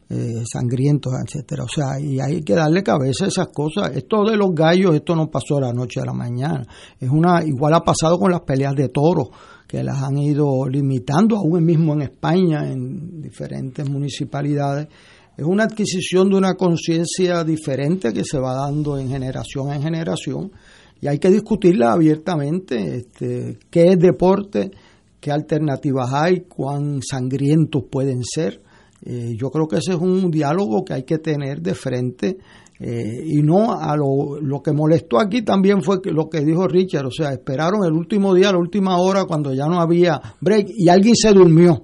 eh, 0.10 0.44
sangrientos, 0.50 1.14
etcétera. 1.22 1.64
O 1.64 1.68
sea, 1.68 2.00
y 2.00 2.20
hay 2.22 2.42
que 2.42 2.56
darle 2.56 2.82
cabeza 2.82 3.26
a 3.26 3.28
esas 3.28 3.48
cosas. 3.50 3.92
Esto 3.94 4.24
de 4.24 4.38
los 4.38 4.52
gallos, 4.54 4.96
esto 4.96 5.16
no 5.18 5.30
pasó 5.30 5.60
la 5.60 5.74
noche 5.74 6.00
a 6.00 6.06
la 6.06 6.14
mañana. 6.14 6.66
Es 6.98 7.10
una, 7.10 7.44
igual 7.44 7.74
ha 7.74 7.82
pasado 7.82 8.18
con 8.18 8.32
las 8.32 8.42
peleas 8.42 8.74
de 8.76 8.88
toros, 8.88 9.28
que 9.68 9.84
las 9.84 10.02
han 10.02 10.18
ido 10.18 10.68
limitando, 10.68 11.38
aún 11.38 11.64
mismo 11.64 11.94
en 11.94 12.04
España, 12.04 12.72
en 12.72 13.22
diferentes 13.22 13.88
municipalidades. 13.90 14.88
Es 15.36 15.46
una 15.46 15.66
adquisición 15.66 16.30
de 16.30 16.38
una 16.38 16.56
conciencia 16.56 17.44
diferente 17.44 18.14
que 18.14 18.24
se 18.24 18.40
va 18.40 18.54
dando 18.54 18.98
en 18.98 19.10
generación 19.10 19.72
en 19.72 19.82
generación 19.82 20.52
y 21.00 21.08
hay 21.08 21.20
que 21.20 21.30
discutirla 21.30 21.92
abiertamente, 21.92 22.98
este, 22.98 23.60
qué 23.70 23.92
es 23.92 24.00
deporte, 24.00 24.72
qué 25.20 25.32
alternativas 25.32 26.12
hay, 26.14 26.40
cuán 26.48 27.02
sangrientos 27.04 27.84
pueden 27.92 28.24
ser 28.24 28.62
eh, 29.06 29.36
yo 29.38 29.52
creo 29.52 29.68
que 29.68 29.78
ese 29.78 29.92
es 29.94 30.00
un 30.00 30.32
diálogo 30.32 30.84
que 30.84 30.94
hay 30.94 31.04
que 31.04 31.20
tener 31.20 31.62
de 31.62 31.76
frente 31.76 32.38
eh, 32.80 33.24
y 33.26 33.42
no 33.42 33.74
a 33.74 33.96
lo, 33.96 34.40
lo 34.40 34.62
que 34.62 34.72
molestó 34.72 35.20
aquí 35.20 35.42
también 35.42 35.82
fue 35.82 36.00
lo 36.06 36.30
que 36.30 36.42
dijo 36.42 36.68
Richard, 36.68 37.06
o 37.08 37.12
sea, 37.12 37.32
esperaron 37.32 37.84
el 37.86 37.94
último 37.94 38.34
día, 38.34 38.52
la 38.52 38.60
última 38.60 38.98
hora 38.98 39.26
cuando 39.26 39.54
ya 39.54 39.66
no 39.68 39.80
había 39.80 40.22
break 40.40 40.68
y 40.76 40.90
alguien 40.90 41.16
se 41.16 41.32
durmió 41.32 41.84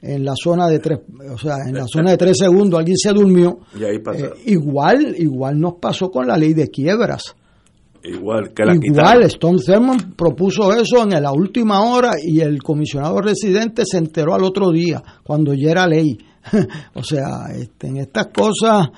en 0.00 0.24
la 0.24 0.34
zona 0.36 0.68
de 0.68 0.78
tres, 0.78 1.00
o 1.32 1.38
sea, 1.38 1.56
en 1.66 1.74
la 1.74 1.86
zona 1.86 2.12
de 2.12 2.16
tres 2.16 2.38
segundos 2.40 2.78
alguien 2.78 2.96
se 2.96 3.12
durmió. 3.12 3.60
Eh, 3.80 4.02
igual, 4.46 5.14
igual 5.18 5.58
nos 5.58 5.74
pasó 5.74 6.10
con 6.10 6.26
la 6.26 6.36
ley 6.36 6.54
de 6.54 6.68
quiebras. 6.68 7.34
Igual 8.02 8.52
que 8.54 8.64
la 8.64 8.74
Igual, 8.74 9.22
Stone 9.24 9.58
Thurmond 9.58 10.14
propuso 10.14 10.72
eso 10.72 11.02
en 11.02 11.20
la 11.20 11.32
última 11.32 11.82
hora 11.82 12.12
y 12.22 12.40
el 12.40 12.62
comisionado 12.62 13.20
residente 13.20 13.82
se 13.84 13.98
enteró 13.98 14.34
al 14.34 14.44
otro 14.44 14.70
día, 14.70 15.02
cuando 15.24 15.52
ya 15.52 15.70
era 15.72 15.86
ley. 15.86 16.16
o 16.94 17.02
sea, 17.02 17.48
este, 17.54 17.88
en 17.88 17.96
estas 17.98 18.28
cosas, 18.28 18.88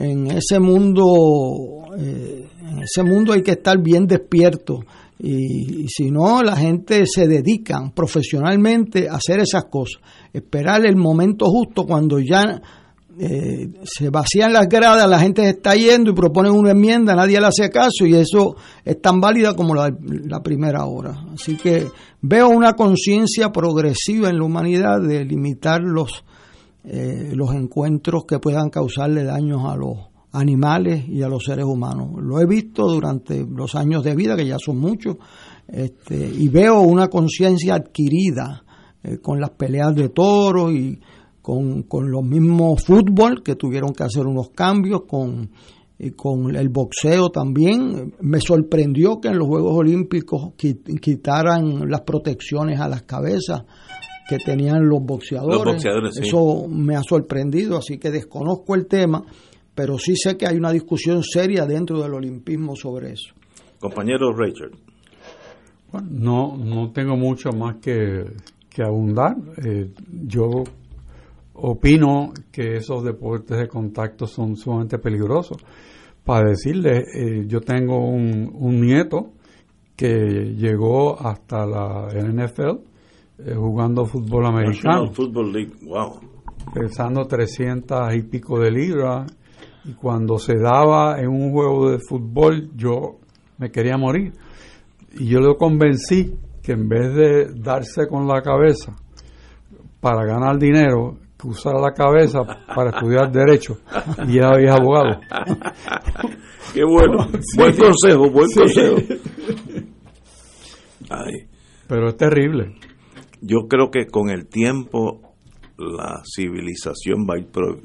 en 0.00 0.30
ese 0.30 0.58
mundo, 0.58 1.84
eh, 1.98 2.48
en 2.70 2.78
ese 2.78 3.02
mundo 3.02 3.34
hay 3.34 3.42
que 3.42 3.52
estar 3.52 3.78
bien 3.82 4.06
despierto. 4.06 4.80
Y, 5.18 5.86
si 5.88 6.10
no, 6.10 6.42
la 6.42 6.56
gente 6.56 7.04
se 7.04 7.28
dedican 7.28 7.90
profesionalmente 7.90 9.08
a 9.10 9.16
hacer 9.16 9.40
esas 9.40 9.64
cosas. 9.64 10.00
Esperar 10.32 10.86
el 10.86 10.96
momento 10.96 11.44
justo 11.46 11.84
cuando 11.84 12.18
ya 12.18 12.62
eh, 13.18 13.68
se 13.84 14.08
vacían 14.08 14.54
las 14.54 14.66
gradas, 14.66 15.06
la 15.06 15.18
gente 15.18 15.42
se 15.42 15.50
está 15.50 15.74
yendo 15.74 16.12
y 16.12 16.14
proponen 16.14 16.52
una 16.52 16.70
enmienda, 16.70 17.14
nadie 17.14 17.38
le 17.38 17.48
hace 17.48 17.68
caso 17.68 18.06
y 18.06 18.14
eso 18.14 18.56
es 18.82 19.02
tan 19.02 19.20
válida 19.20 19.54
como 19.54 19.74
la, 19.74 19.94
la 20.00 20.42
primera 20.42 20.86
hora. 20.86 21.26
Así 21.34 21.58
que 21.58 21.88
veo 22.22 22.48
una 22.48 22.72
conciencia 22.72 23.52
progresiva 23.52 24.30
en 24.30 24.38
la 24.38 24.44
humanidad 24.44 25.02
de 25.02 25.26
limitar 25.26 25.82
los 25.82 26.24
eh, 26.84 27.32
los 27.34 27.54
encuentros 27.54 28.24
que 28.26 28.38
puedan 28.38 28.70
causarle 28.70 29.24
daños 29.24 29.62
a 29.64 29.76
los 29.76 29.96
animales 30.32 31.08
y 31.08 31.22
a 31.22 31.28
los 31.28 31.44
seres 31.44 31.64
humanos. 31.64 32.10
Lo 32.22 32.40
he 32.40 32.46
visto 32.46 32.86
durante 32.86 33.44
los 33.44 33.74
años 33.74 34.04
de 34.04 34.14
vida, 34.14 34.36
que 34.36 34.46
ya 34.46 34.56
son 34.58 34.78
muchos, 34.78 35.16
este, 35.66 36.16
y 36.16 36.48
veo 36.48 36.80
una 36.80 37.08
conciencia 37.08 37.74
adquirida 37.74 38.64
eh, 39.02 39.18
con 39.18 39.40
las 39.40 39.50
peleas 39.50 39.94
de 39.94 40.08
toros 40.10 40.72
y 40.72 41.00
con, 41.42 41.82
con 41.84 42.10
los 42.10 42.22
mismos 42.22 42.84
fútbol 42.84 43.42
que 43.42 43.56
tuvieron 43.56 43.92
que 43.92 44.04
hacer 44.04 44.26
unos 44.26 44.50
cambios, 44.50 45.02
con 45.08 45.50
y 46.02 46.12
con 46.12 46.56
el 46.56 46.70
boxeo 46.70 47.28
también. 47.28 48.14
Me 48.20 48.40
sorprendió 48.40 49.20
que 49.20 49.28
en 49.28 49.38
los 49.38 49.46
Juegos 49.46 49.74
Olímpicos 49.76 50.54
qui- 50.56 50.98
quitaran 50.98 51.90
las 51.90 52.00
protecciones 52.02 52.80
a 52.80 52.88
las 52.88 53.02
cabezas 53.02 53.64
que 54.30 54.38
tenían 54.38 54.88
los 54.88 55.02
boxeadores. 55.02 55.56
Los 55.56 55.64
boxeadores, 55.64 56.14
sí. 56.14 56.28
Eso 56.28 56.68
me 56.68 56.94
ha 56.94 57.02
sorprendido, 57.02 57.76
así 57.76 57.98
que 57.98 58.12
desconozco 58.12 58.76
el 58.76 58.86
tema, 58.86 59.24
pero 59.74 59.98
sí 59.98 60.14
sé 60.14 60.36
que 60.36 60.46
hay 60.46 60.56
una 60.56 60.70
discusión 60.70 61.24
seria 61.24 61.66
dentro 61.66 62.00
del 62.00 62.14
olimpismo 62.14 62.76
sobre 62.76 63.14
eso. 63.14 63.34
Compañero 63.80 64.32
Richard. 64.32 64.70
Bueno, 65.90 66.06
no, 66.12 66.56
no 66.56 66.92
tengo 66.92 67.16
mucho 67.16 67.50
más 67.50 67.78
que, 67.78 68.24
que 68.68 68.84
abundar. 68.84 69.34
Eh, 69.64 69.90
yo 70.28 70.62
opino 71.54 72.32
que 72.52 72.76
esos 72.76 73.02
deportes 73.02 73.58
de 73.58 73.66
contacto 73.66 74.28
son 74.28 74.54
sumamente 74.56 74.98
peligrosos. 74.98 75.56
Para 76.24 76.50
decirles, 76.50 77.04
eh, 77.16 77.46
yo 77.48 77.60
tengo 77.62 77.98
un, 78.06 78.48
un 78.54 78.80
nieto 78.80 79.32
que 79.96 80.54
llegó 80.56 81.20
hasta 81.20 81.66
la 81.66 82.06
NFL 82.14 82.89
eh, 83.46 83.54
jugando 83.54 84.04
fútbol 84.04 84.46
americano, 84.46 85.02
National 85.02 85.14
Football 85.14 85.52
League. 85.52 85.72
Wow. 85.82 86.20
pesando 86.74 87.26
300 87.26 88.14
y 88.14 88.22
pico 88.22 88.58
de 88.58 88.70
libras. 88.70 89.32
Y 89.84 89.94
cuando 89.94 90.38
se 90.38 90.58
daba 90.58 91.18
en 91.20 91.28
un 91.28 91.52
juego 91.52 91.90
de 91.90 91.98
fútbol, 92.06 92.70
yo 92.76 93.18
me 93.58 93.70
quería 93.70 93.96
morir. 93.96 94.32
Y 95.14 95.26
yo 95.26 95.40
lo 95.40 95.56
convencí 95.56 96.34
que 96.62 96.72
en 96.72 96.88
vez 96.88 97.14
de 97.14 97.46
darse 97.54 98.06
con 98.06 98.26
la 98.28 98.42
cabeza 98.42 98.94
para 100.00 100.24
ganar 100.24 100.58
dinero, 100.58 101.16
que 101.38 101.48
usara 101.48 101.80
la 101.80 101.92
cabeza 101.92 102.40
para 102.74 102.90
estudiar 102.90 103.32
derecho. 103.32 103.78
Y 104.26 104.34
ya 104.34 104.50
es 104.58 104.70
abogado. 104.70 105.20
Qué 106.74 106.84
bueno. 106.84 107.26
Buen 107.56 107.76
consejo, 107.76 108.30
buen 108.30 108.50
consejo. 108.52 108.96
Ay, 111.10 111.48
Pero 111.88 112.08
es 112.08 112.16
terrible. 112.16 112.76
Yo 113.40 113.68
creo 113.68 113.90
que 113.90 114.06
con 114.06 114.30
el 114.30 114.46
tiempo 114.46 115.20
la 115.78 116.22
civilización 116.24 117.26
va 117.28 117.34
a 117.34 117.38
ir 117.38 117.46
pro- 117.46 117.80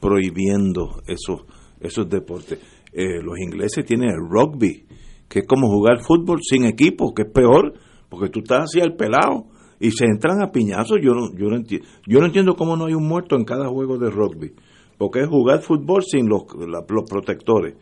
prohibiendo 0.00 1.02
esos, 1.06 1.42
esos 1.80 2.08
deportes. 2.08 2.58
Eh, 2.92 3.22
los 3.22 3.38
ingleses 3.38 3.84
tienen 3.84 4.10
el 4.10 4.20
rugby, 4.28 4.86
que 5.28 5.40
es 5.40 5.46
como 5.46 5.68
jugar 5.68 6.00
fútbol 6.00 6.38
sin 6.42 6.64
equipo, 6.64 7.12
que 7.14 7.22
es 7.22 7.30
peor, 7.32 7.74
porque 8.08 8.28
tú 8.28 8.40
estás 8.40 8.64
así 8.64 8.80
al 8.80 8.96
pelado 8.96 9.46
y 9.78 9.90
se 9.92 10.04
entran 10.04 10.42
a 10.42 10.50
piñazos. 10.50 10.98
Yo 11.02 11.12
no, 11.12 11.32
yo 11.36 11.48
no 11.48 11.56
entiendo, 11.56 11.86
yo 12.06 12.20
no 12.20 12.26
entiendo 12.26 12.54
cómo 12.54 12.76
no 12.76 12.86
hay 12.86 12.94
un 12.94 13.06
muerto 13.06 13.36
en 13.36 13.44
cada 13.44 13.68
juego 13.68 13.98
de 13.98 14.10
rugby, 14.10 14.52
porque 14.98 15.20
es 15.20 15.28
jugar 15.28 15.62
fútbol 15.62 16.02
sin 16.02 16.28
los, 16.28 16.42
los 16.56 17.04
protectores. 17.08 17.74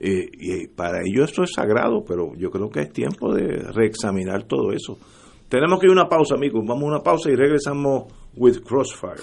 Y 0.00 0.68
para 0.68 0.98
ellos 1.04 1.30
eso 1.32 1.44
es 1.44 1.52
sagrado, 1.54 2.04
pero 2.06 2.34
yo 2.36 2.50
creo 2.50 2.68
que 2.68 2.80
es 2.80 2.92
tiempo 2.92 3.32
de 3.32 3.46
reexaminar 3.72 4.42
todo 4.44 4.72
eso. 4.72 4.98
Tenemos 5.54 5.78
que 5.78 5.86
ir 5.86 5.90
a 5.90 5.92
una 5.92 6.08
pausa, 6.08 6.34
amigos. 6.34 6.64
Vamos 6.66 6.82
a 6.82 6.86
una 6.86 6.98
pausa 6.98 7.30
y 7.30 7.36
regresamos 7.36 8.06
with 8.34 8.56
Crossfire. 8.66 9.22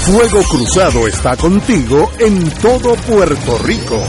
Fuego 0.00 0.40
Cruzado 0.50 1.06
está 1.06 1.36
contigo 1.36 2.08
en 2.18 2.50
todo 2.62 2.94
Puerto 3.06 3.58
Rico. 3.66 4.00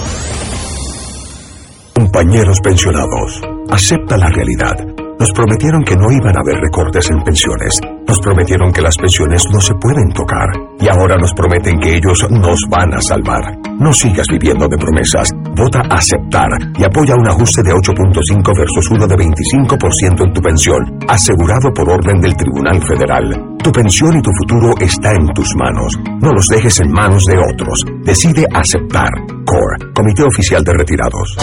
Compañeros 1.94 2.62
pensionados, 2.62 3.42
acepta 3.70 4.16
la 4.16 4.30
realidad. 4.30 4.76
Nos 5.20 5.34
prometieron 5.34 5.84
que 5.84 5.98
no 5.98 6.10
iban 6.10 6.38
a 6.38 6.40
haber 6.40 6.62
recortes 6.62 7.10
en 7.12 7.22
pensiones. 7.22 7.82
Nos 8.08 8.22
prometieron 8.22 8.72
que 8.72 8.82
las 8.82 8.96
pensiones 8.96 9.44
no 9.52 9.60
se 9.60 9.74
pueden 9.76 10.14
tocar. 10.14 10.48
Y 10.80 10.88
ahora 10.88 11.18
nos 11.18 11.34
prometen 11.34 11.78
que 11.78 11.94
ellos 11.94 12.26
nos 12.32 12.62
van 12.70 12.94
a 12.94 13.02
salvar. 13.02 13.65
No 13.78 13.94
sigas 13.94 14.26
viviendo 14.32 14.68
de 14.68 14.78
promesas. 14.78 15.32
Vota 15.56 15.82
aceptar 15.90 16.50
y 16.78 16.84
apoya 16.84 17.16
un 17.16 17.28
ajuste 17.28 17.62
de 17.62 17.72
8.5 17.72 18.58
versus 18.58 18.92
uno 18.92 19.06
de 19.06 19.16
25% 19.16 20.26
en 20.26 20.34
tu 20.34 20.42
pensión, 20.42 21.00
asegurado 21.08 21.74
por 21.74 21.90
orden 21.90 22.22
del 22.22 22.36
Tribunal 22.36 22.82
Federal. 22.82 23.56
Tu 23.62 23.72
pensión 23.72 24.18
y 24.18 24.22
tu 24.22 24.32
futuro 24.40 24.74
está 24.80 25.12
en 25.12 25.28
tus 25.34 25.56
manos. 25.56 25.98
No 26.22 26.32
los 26.32 26.48
dejes 26.48 26.80
en 26.80 26.92
manos 26.92 27.26
de 27.26 27.38
otros. 27.38 27.84
Decide 28.04 28.46
aceptar. 28.54 29.10
CORE, 29.46 29.94
Comité 29.94 30.24
Oficial 30.24 30.64
de 30.64 30.74
Retirados. 30.74 31.36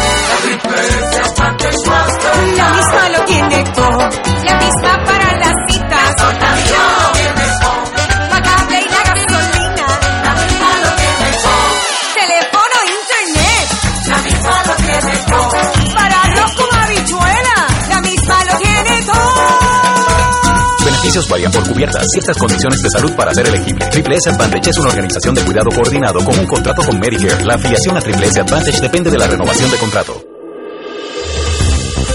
Beneficios 21.12 21.52
por 21.52 21.68
cubiertas. 21.68 22.06
Ciertas 22.10 22.38
condiciones 22.38 22.80
de 22.80 22.88
salud 22.88 23.12
para 23.12 23.34
ser 23.34 23.46
elegible. 23.46 23.84
Triple 23.90 24.16
S 24.16 24.30
Advantage 24.30 24.70
es 24.70 24.78
una 24.78 24.88
organización 24.88 25.34
de 25.34 25.42
cuidado 25.42 25.68
coordinado 25.70 26.24
con 26.24 26.38
un 26.38 26.46
contrato 26.46 26.82
con 26.82 26.98
Medicare. 26.98 27.44
La 27.44 27.54
afiliación 27.54 27.98
a 27.98 28.00
Triple 28.00 28.26
S 28.28 28.40
Advantage 28.40 28.80
depende 28.80 29.10
de 29.10 29.18
la 29.18 29.26
renovación 29.26 29.70
de 29.70 29.76
contrato. 29.76 30.31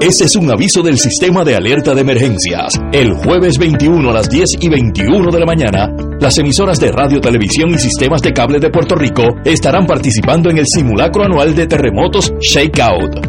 Ese 0.00 0.24
es 0.24 0.34
un 0.34 0.50
aviso 0.50 0.82
del 0.82 0.96
sistema 0.96 1.44
de 1.44 1.54
alerta 1.54 1.94
de 1.94 2.00
emergencias. 2.00 2.80
El 2.90 3.12
jueves 3.12 3.58
21 3.58 4.08
a 4.08 4.14
las 4.14 4.30
10 4.30 4.56
y 4.62 4.68
21 4.70 5.30
de 5.30 5.38
la 5.38 5.44
mañana, 5.44 5.94
las 6.18 6.38
emisoras 6.38 6.80
de 6.80 6.90
radio, 6.90 7.20
televisión 7.20 7.68
y 7.74 7.78
sistemas 7.78 8.22
de 8.22 8.32
cable 8.32 8.58
de 8.60 8.70
Puerto 8.70 8.94
Rico 8.94 9.22
estarán 9.44 9.86
participando 9.86 10.48
en 10.48 10.56
el 10.56 10.66
simulacro 10.66 11.24
anual 11.24 11.54
de 11.54 11.66
terremotos 11.66 12.32
Shakeout. 12.40 13.26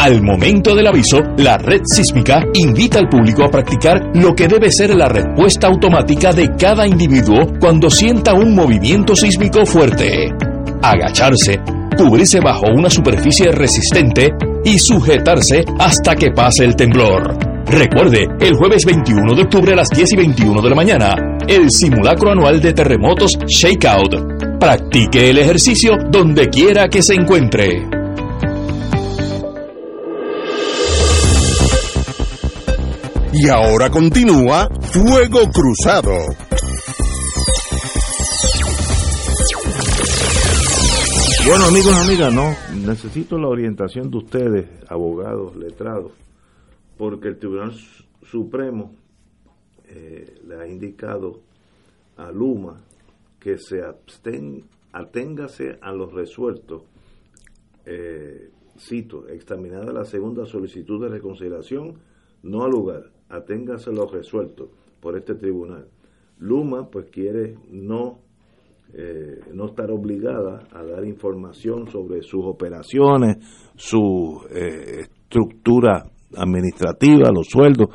Al 0.00 0.20
momento 0.20 0.74
del 0.74 0.88
aviso, 0.88 1.20
la 1.36 1.56
red 1.56 1.82
sísmica 1.84 2.44
invita 2.52 2.98
al 2.98 3.08
público 3.08 3.44
a 3.44 3.50
practicar 3.50 4.10
lo 4.14 4.34
que 4.34 4.48
debe 4.48 4.72
ser 4.72 4.96
la 4.96 5.08
respuesta 5.08 5.68
automática 5.68 6.32
de 6.32 6.50
cada 6.58 6.84
individuo 6.84 7.46
cuando 7.60 7.90
sienta 7.90 8.34
un 8.34 8.56
movimiento 8.56 9.14
sísmico 9.14 9.64
fuerte. 9.64 10.34
Agacharse, 10.82 11.60
cubrirse 11.96 12.40
bajo 12.40 12.66
una 12.74 12.90
superficie 12.90 13.52
resistente 13.52 14.32
y 14.64 14.78
sujetarse 14.78 15.64
hasta 15.78 16.14
que 16.14 16.30
pase 16.30 16.64
el 16.64 16.76
temblor. 16.76 17.36
Recuerde, 17.66 18.26
el 18.40 18.54
jueves 18.54 18.84
21 18.86 19.34
de 19.34 19.42
octubre 19.42 19.72
a 19.72 19.76
las 19.76 19.90
10 19.90 20.12
y 20.12 20.16
21 20.16 20.62
de 20.62 20.70
la 20.70 20.74
mañana, 20.74 21.14
el 21.46 21.70
simulacro 21.70 22.32
anual 22.32 22.60
de 22.60 22.72
terremotos 22.72 23.38
Shakeout. 23.46 24.58
Practique 24.58 25.28
el 25.28 25.38
ejercicio 25.38 25.92
donde 26.10 26.48
quiera 26.48 26.88
que 26.88 27.02
se 27.02 27.14
encuentre. 27.14 27.86
Y 33.34 33.48
ahora 33.48 33.90
continúa 33.90 34.68
Fuego 34.90 35.50
Cruzado. 35.50 36.47
Bueno, 41.48 41.64
amigos 41.64 41.92
y 41.96 42.06
amigas, 42.10 42.34
no, 42.34 42.50
necesito 42.86 43.38
la 43.38 43.48
orientación 43.48 44.10
de 44.10 44.18
ustedes, 44.18 44.66
abogados, 44.88 45.56
letrados, 45.56 46.12
porque 46.98 47.28
el 47.28 47.38
Tribunal 47.38 47.72
Su- 47.72 48.04
Supremo 48.26 48.92
eh, 49.86 50.40
le 50.46 50.56
ha 50.56 50.66
indicado 50.68 51.40
a 52.18 52.30
Luma 52.30 52.80
que 53.40 53.56
se 53.56 53.82
absten, 53.82 54.64
aténgase 54.92 55.78
a 55.80 55.92
los 55.92 56.12
resueltos, 56.12 56.82
eh, 57.86 58.50
cito, 58.78 59.26
examinada 59.28 59.90
la 59.92 60.04
segunda 60.04 60.44
solicitud 60.44 61.00
de 61.02 61.08
reconciliación, 61.08 61.94
no 62.42 62.64
al 62.64 62.70
lugar, 62.72 63.10
aténgase 63.30 63.88
a 63.88 63.94
los 63.94 64.12
resueltos 64.12 64.68
por 65.00 65.16
este 65.16 65.34
tribunal. 65.34 65.88
Luma 66.38 66.90
pues 66.90 67.06
quiere 67.10 67.56
no 67.70 68.18
eh, 68.94 69.40
no 69.52 69.66
estar 69.66 69.90
obligada 69.90 70.60
a 70.72 70.82
dar 70.82 71.04
información 71.04 71.88
sobre 71.88 72.22
sus 72.22 72.44
operaciones, 72.44 73.36
su 73.76 74.40
eh, 74.50 75.00
estructura 75.00 76.06
administrativa, 76.36 77.30
los 77.30 77.48
sueldos, 77.48 77.88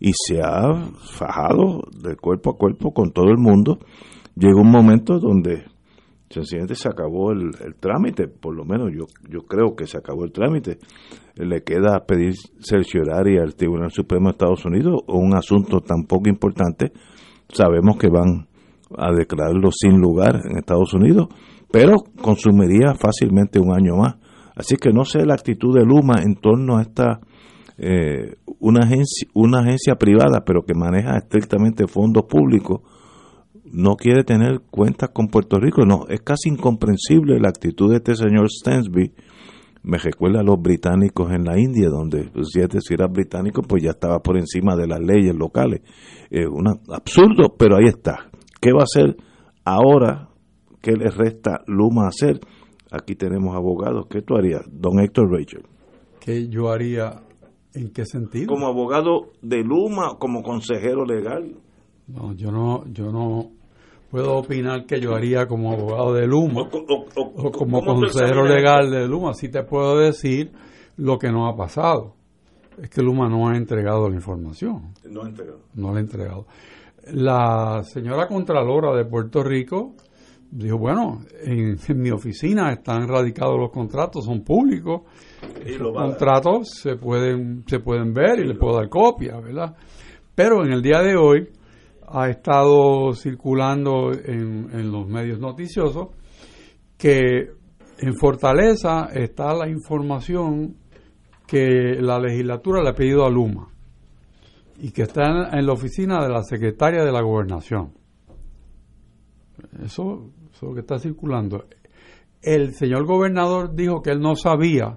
y 0.00 0.12
se 0.14 0.40
ha 0.40 0.74
fajado 1.18 1.82
de 2.02 2.16
cuerpo 2.16 2.50
a 2.50 2.56
cuerpo 2.56 2.92
con 2.92 3.12
todo 3.12 3.30
el 3.30 3.38
mundo. 3.38 3.78
Llega 4.36 4.60
un 4.60 4.70
momento 4.70 5.18
donde 5.18 5.64
sencillamente 6.30 6.76
se 6.76 6.88
acabó 6.88 7.32
el, 7.32 7.50
el 7.64 7.74
trámite, 7.74 8.28
por 8.28 8.54
lo 8.54 8.64
menos 8.64 8.90
yo, 8.92 9.06
yo 9.28 9.40
creo 9.42 9.74
que 9.76 9.86
se 9.86 9.98
acabó 9.98 10.24
el 10.24 10.32
trámite. 10.32 10.78
Le 11.36 11.62
queda 11.62 12.04
pedir 12.06 12.34
cercioraria 12.60 13.42
al 13.42 13.54
Tribunal 13.54 13.90
Supremo 13.90 14.26
de 14.28 14.32
Estados 14.32 14.64
Unidos 14.64 15.02
un 15.08 15.34
asunto 15.36 15.80
tan 15.80 16.04
poco 16.04 16.28
importante. 16.28 16.92
Sabemos 17.48 17.96
que 17.98 18.08
van 18.08 18.48
a 18.96 19.12
declararlo 19.12 19.70
sin 19.72 20.00
lugar 20.00 20.40
en 20.44 20.58
Estados 20.58 20.94
Unidos, 20.94 21.28
pero 21.70 21.96
consumiría 22.20 22.94
fácilmente 22.94 23.58
un 23.58 23.72
año 23.72 23.96
más. 23.96 24.16
Así 24.56 24.76
que 24.76 24.92
no 24.92 25.04
sé 25.04 25.24
la 25.24 25.34
actitud 25.34 25.74
de 25.74 25.84
Luma 25.84 26.22
en 26.22 26.34
torno 26.34 26.78
a 26.78 26.82
esta 26.82 27.20
eh, 27.76 28.34
una 28.58 28.80
agencia 28.80 29.28
una 29.34 29.60
agencia 29.60 29.94
privada, 29.94 30.44
pero 30.44 30.64
que 30.64 30.74
maneja 30.74 31.16
estrictamente 31.16 31.86
fondos 31.86 32.24
públicos 32.24 32.80
no 33.72 33.96
quiere 33.96 34.24
tener 34.24 34.62
cuentas 34.70 35.10
con 35.10 35.28
Puerto 35.28 35.58
Rico. 35.58 35.84
No, 35.84 36.06
es 36.08 36.20
casi 36.20 36.48
incomprensible 36.48 37.38
la 37.40 37.48
actitud 37.48 37.90
de 37.90 37.96
este 37.96 38.14
señor 38.14 38.48
Stensby. 38.50 39.12
Me 39.82 39.98
recuerda 39.98 40.40
a 40.40 40.42
los 40.42 40.60
británicos 40.60 41.30
en 41.30 41.44
la 41.44 41.58
India, 41.58 41.88
donde 41.88 42.24
pues, 42.32 42.48
si 42.52 42.60
si 42.80 42.94
era 42.94 43.06
británico, 43.06 43.62
pues 43.62 43.82
ya 43.82 43.90
estaba 43.90 44.18
por 44.20 44.36
encima 44.36 44.76
de 44.76 44.86
las 44.86 45.00
leyes 45.00 45.34
locales. 45.34 45.82
Eh, 46.30 46.46
un 46.46 46.66
absurdo, 46.92 47.54
pero 47.56 47.76
ahí 47.76 47.86
está. 47.86 48.27
¿Qué 48.60 48.72
va 48.72 48.80
a 48.80 48.84
hacer 48.84 49.16
ahora? 49.64 50.28
¿Qué 50.80 50.92
le 50.92 51.10
resta 51.10 51.62
Luma 51.66 52.08
hacer? 52.08 52.40
Aquí 52.90 53.14
tenemos 53.14 53.54
abogados. 53.54 54.06
¿Qué 54.08 54.22
tú 54.22 54.36
harías, 54.36 54.62
don 54.70 54.98
Héctor 55.00 55.30
Rachel? 55.30 55.62
¿Qué 56.20 56.48
yo 56.48 56.70
haría? 56.70 57.22
¿En 57.74 57.92
qué 57.92 58.04
sentido? 58.04 58.46
Como 58.46 58.66
abogado 58.66 59.32
de 59.42 59.62
Luma, 59.62 60.16
como 60.18 60.42
consejero 60.42 61.04
legal. 61.04 61.56
No, 62.06 62.32
yo 62.32 62.50
no, 62.50 62.84
yo 62.92 63.12
no 63.12 63.50
puedo 64.10 64.36
opinar 64.36 64.86
que 64.86 65.00
yo 65.00 65.14
haría 65.14 65.46
como 65.46 65.72
abogado 65.72 66.14
de 66.14 66.26
Luma 66.26 66.62
o, 66.62 67.50
como 67.52 67.84
consejero 67.84 68.44
legal 68.44 68.90
de 68.90 69.06
Luma. 69.06 69.34
Sí 69.34 69.50
te 69.50 69.62
puedo 69.62 69.98
decir 69.98 70.52
lo 70.96 71.18
que 71.18 71.30
no 71.30 71.46
ha 71.46 71.56
pasado. 71.56 72.14
Es 72.80 72.88
que 72.90 73.02
Luma 73.02 73.28
no 73.28 73.48
ha 73.48 73.56
entregado 73.56 74.08
la 74.08 74.14
información. 74.14 74.94
No 75.08 75.24
ha 75.24 75.28
entregado. 75.28 75.60
No 75.74 75.92
la 75.92 75.98
ha 75.98 76.00
entregado. 76.00 76.46
La 77.12 77.82
señora 77.84 78.26
Contralora 78.26 78.94
de 78.96 79.04
Puerto 79.04 79.42
Rico 79.42 79.94
dijo, 80.50 80.78
bueno, 80.78 81.20
en, 81.42 81.76
mi 81.96 82.10
oficina 82.10 82.72
están 82.72 83.06
radicados 83.06 83.58
los 83.58 83.70
contratos, 83.70 84.24
son 84.24 84.42
públicos. 84.42 85.02
los 85.78 85.92
contratos 85.92 86.70
se 86.82 86.96
pueden, 86.96 87.64
se 87.66 87.80
pueden 87.80 88.12
ver 88.12 88.40
y 88.40 88.48
les 88.48 88.58
puedo 88.58 88.76
dar 88.76 88.88
copia, 88.88 89.38
¿verdad? 89.40 89.74
Pero 90.34 90.64
en 90.64 90.72
el 90.72 90.82
día 90.82 91.00
de 91.00 91.16
hoy 91.16 91.48
ha 92.06 92.28
estado 92.28 93.12
circulando 93.12 94.12
en, 94.12 94.68
en 94.72 94.90
los 94.90 95.06
medios 95.06 95.38
noticiosos 95.38 96.08
que 96.96 97.50
en 97.98 98.14
Fortaleza 98.14 99.08
está 99.12 99.54
la 99.54 99.68
información 99.68 100.76
que 101.46 101.96
la 102.00 102.18
legislatura 102.18 102.82
le 102.82 102.90
ha 102.90 102.94
pedido 102.94 103.24
a 103.24 103.30
Luma 103.30 103.68
y 104.80 104.92
que 104.92 105.02
está 105.02 105.50
en, 105.52 105.66
la 105.66 105.72
oficina 105.72 106.22
de 106.22 106.28
la 106.28 106.42
secretaria 106.42 107.04
de 107.04 107.10
la 107.10 107.20
gobernación. 107.20 107.92
Eso, 109.82 110.30
es 110.52 110.62
lo 110.62 110.72
que 110.72 110.80
está 110.80 110.98
circulando. 110.98 111.64
El 112.40 112.74
señor 112.74 113.04
gobernador 113.04 113.74
dijo 113.74 114.00
que 114.00 114.10
él 114.10 114.20
no 114.20 114.36
sabía 114.36 114.96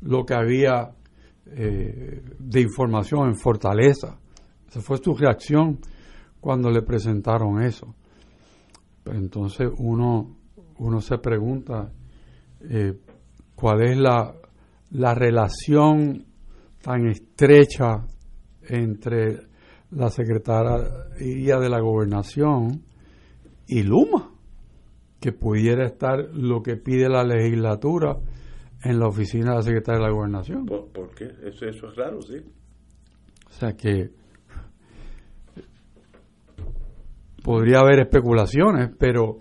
lo 0.00 0.24
que 0.24 0.34
había 0.34 0.90
eh, 1.46 2.22
de 2.38 2.60
información 2.60 3.28
en 3.28 3.36
Fortaleza. 3.36 4.18
Esa 4.68 4.80
fue 4.80 4.98
su 4.98 5.14
reacción 5.14 5.78
cuando 6.40 6.70
le 6.70 6.82
presentaron 6.82 7.62
eso. 7.62 7.94
entonces 9.06 9.70
uno, 9.78 10.36
uno 10.78 11.00
se 11.00 11.18
pregunta 11.18 11.92
eh, 12.62 12.98
cuál 13.54 13.82
es 13.82 13.96
la, 13.96 14.34
la 14.90 15.14
relación 15.14 16.24
tan 16.82 17.06
estrecha 17.06 18.04
entre 18.68 19.38
la 19.90 20.08
Secretaría 20.08 21.58
de 21.58 21.68
la 21.68 21.80
Gobernación 21.80 22.82
y 23.66 23.82
Luma, 23.82 24.30
que 25.20 25.32
pudiera 25.32 25.86
estar 25.86 26.18
lo 26.34 26.62
que 26.62 26.76
pide 26.76 27.08
la 27.08 27.24
legislatura 27.24 28.18
en 28.82 28.98
la 28.98 29.06
oficina 29.06 29.50
de 29.50 29.56
la 29.56 29.62
Secretaría 29.62 30.00
de 30.00 30.06
la 30.06 30.14
Gobernación. 30.14 30.66
¿Por, 30.66 31.14
qué? 31.14 31.30
Eso, 31.44 31.66
eso 31.66 31.88
es 31.88 31.96
raro, 31.96 32.20
sí. 32.22 32.36
O 33.48 33.52
sea 33.52 33.72
que 33.76 34.10
podría 37.42 37.80
haber 37.80 38.00
especulaciones, 38.00 38.90
pero 38.98 39.40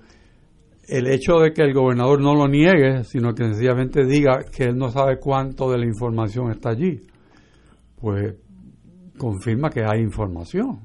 el 0.87 1.07
hecho 1.07 1.39
de 1.39 1.53
que 1.53 1.61
el 1.61 1.73
gobernador 1.73 2.19
no 2.19 2.35
lo 2.35 2.47
niegue, 2.47 3.03
sino 3.05 3.33
que 3.33 3.45
sencillamente 3.45 4.05
diga 4.05 4.43
que 4.51 4.65
él 4.65 4.77
no 4.77 4.89
sabe 4.89 5.19
cuánto 5.19 5.71
de 5.71 5.77
la 5.77 5.85
información 5.85 6.51
está 6.51 6.71
allí, 6.71 6.99
pues 7.99 8.35
confirma 9.21 9.69
que 9.69 9.83
hay 9.85 10.01
información. 10.01 10.79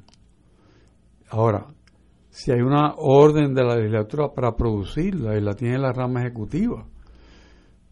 Ahora, 1.31 1.69
si 2.29 2.53
hay 2.53 2.61
una 2.61 2.93
orden 2.99 3.55
de 3.55 3.65
la 3.65 3.77
legislatura 3.77 4.29
para 4.35 4.55
producirla 4.55 5.39
y 5.39 5.41
la 5.41 5.55
tiene 5.55 5.79
la 5.79 5.91
rama 5.91 6.21
ejecutiva, 6.21 6.85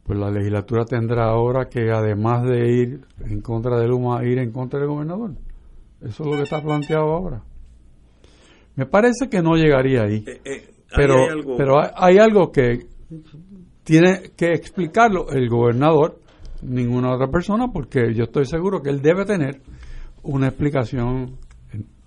pues 0.03 0.19
la 0.19 0.31
legislatura 0.31 0.85
tendrá 0.85 1.31
ahora 1.31 1.71
que 1.71 1.91
además 1.91 2.45
de 2.45 2.59
ir 2.71 3.01
en 3.25 3.41
contra 3.41 3.79
de 3.79 3.89
Luma, 3.89 4.23
ir 4.23 4.39
en 4.39 4.53
contra 4.53 4.81
del 4.81 4.89
gobernador. 4.89 5.31
Eso 6.03 6.25
es 6.25 6.31
lo 6.31 6.37
que 6.37 6.43
está 6.43 6.61
planteado 6.61 7.05
ahora. 7.05 7.43
Me 8.77 8.85
parece 8.85 9.31
que 9.31 9.41
no 9.41 9.57
llegaría 9.57 10.03
ahí. 10.03 10.25
Eh, 10.27 10.41
eh, 10.45 10.75
pero, 10.95 11.15
hay 11.15 11.31
algo... 11.31 11.57
pero 11.57 11.75
hay, 11.97 12.19
algo 12.19 12.53
que 12.53 12.87
tiene 13.83 14.33
que 14.37 14.53
explicarlo 14.53 15.31
el 15.31 15.49
gobernador, 15.49 16.21
ninguna 16.61 17.15
otra 17.15 17.29
persona, 17.29 17.69
porque 17.73 18.13
yo 18.13 18.25
estoy 18.25 18.45
seguro 18.45 18.83
que 18.83 18.91
él 18.91 19.01
debe 19.01 19.25
tener 19.25 19.63
una 20.25 20.49
explicación, 20.49 21.39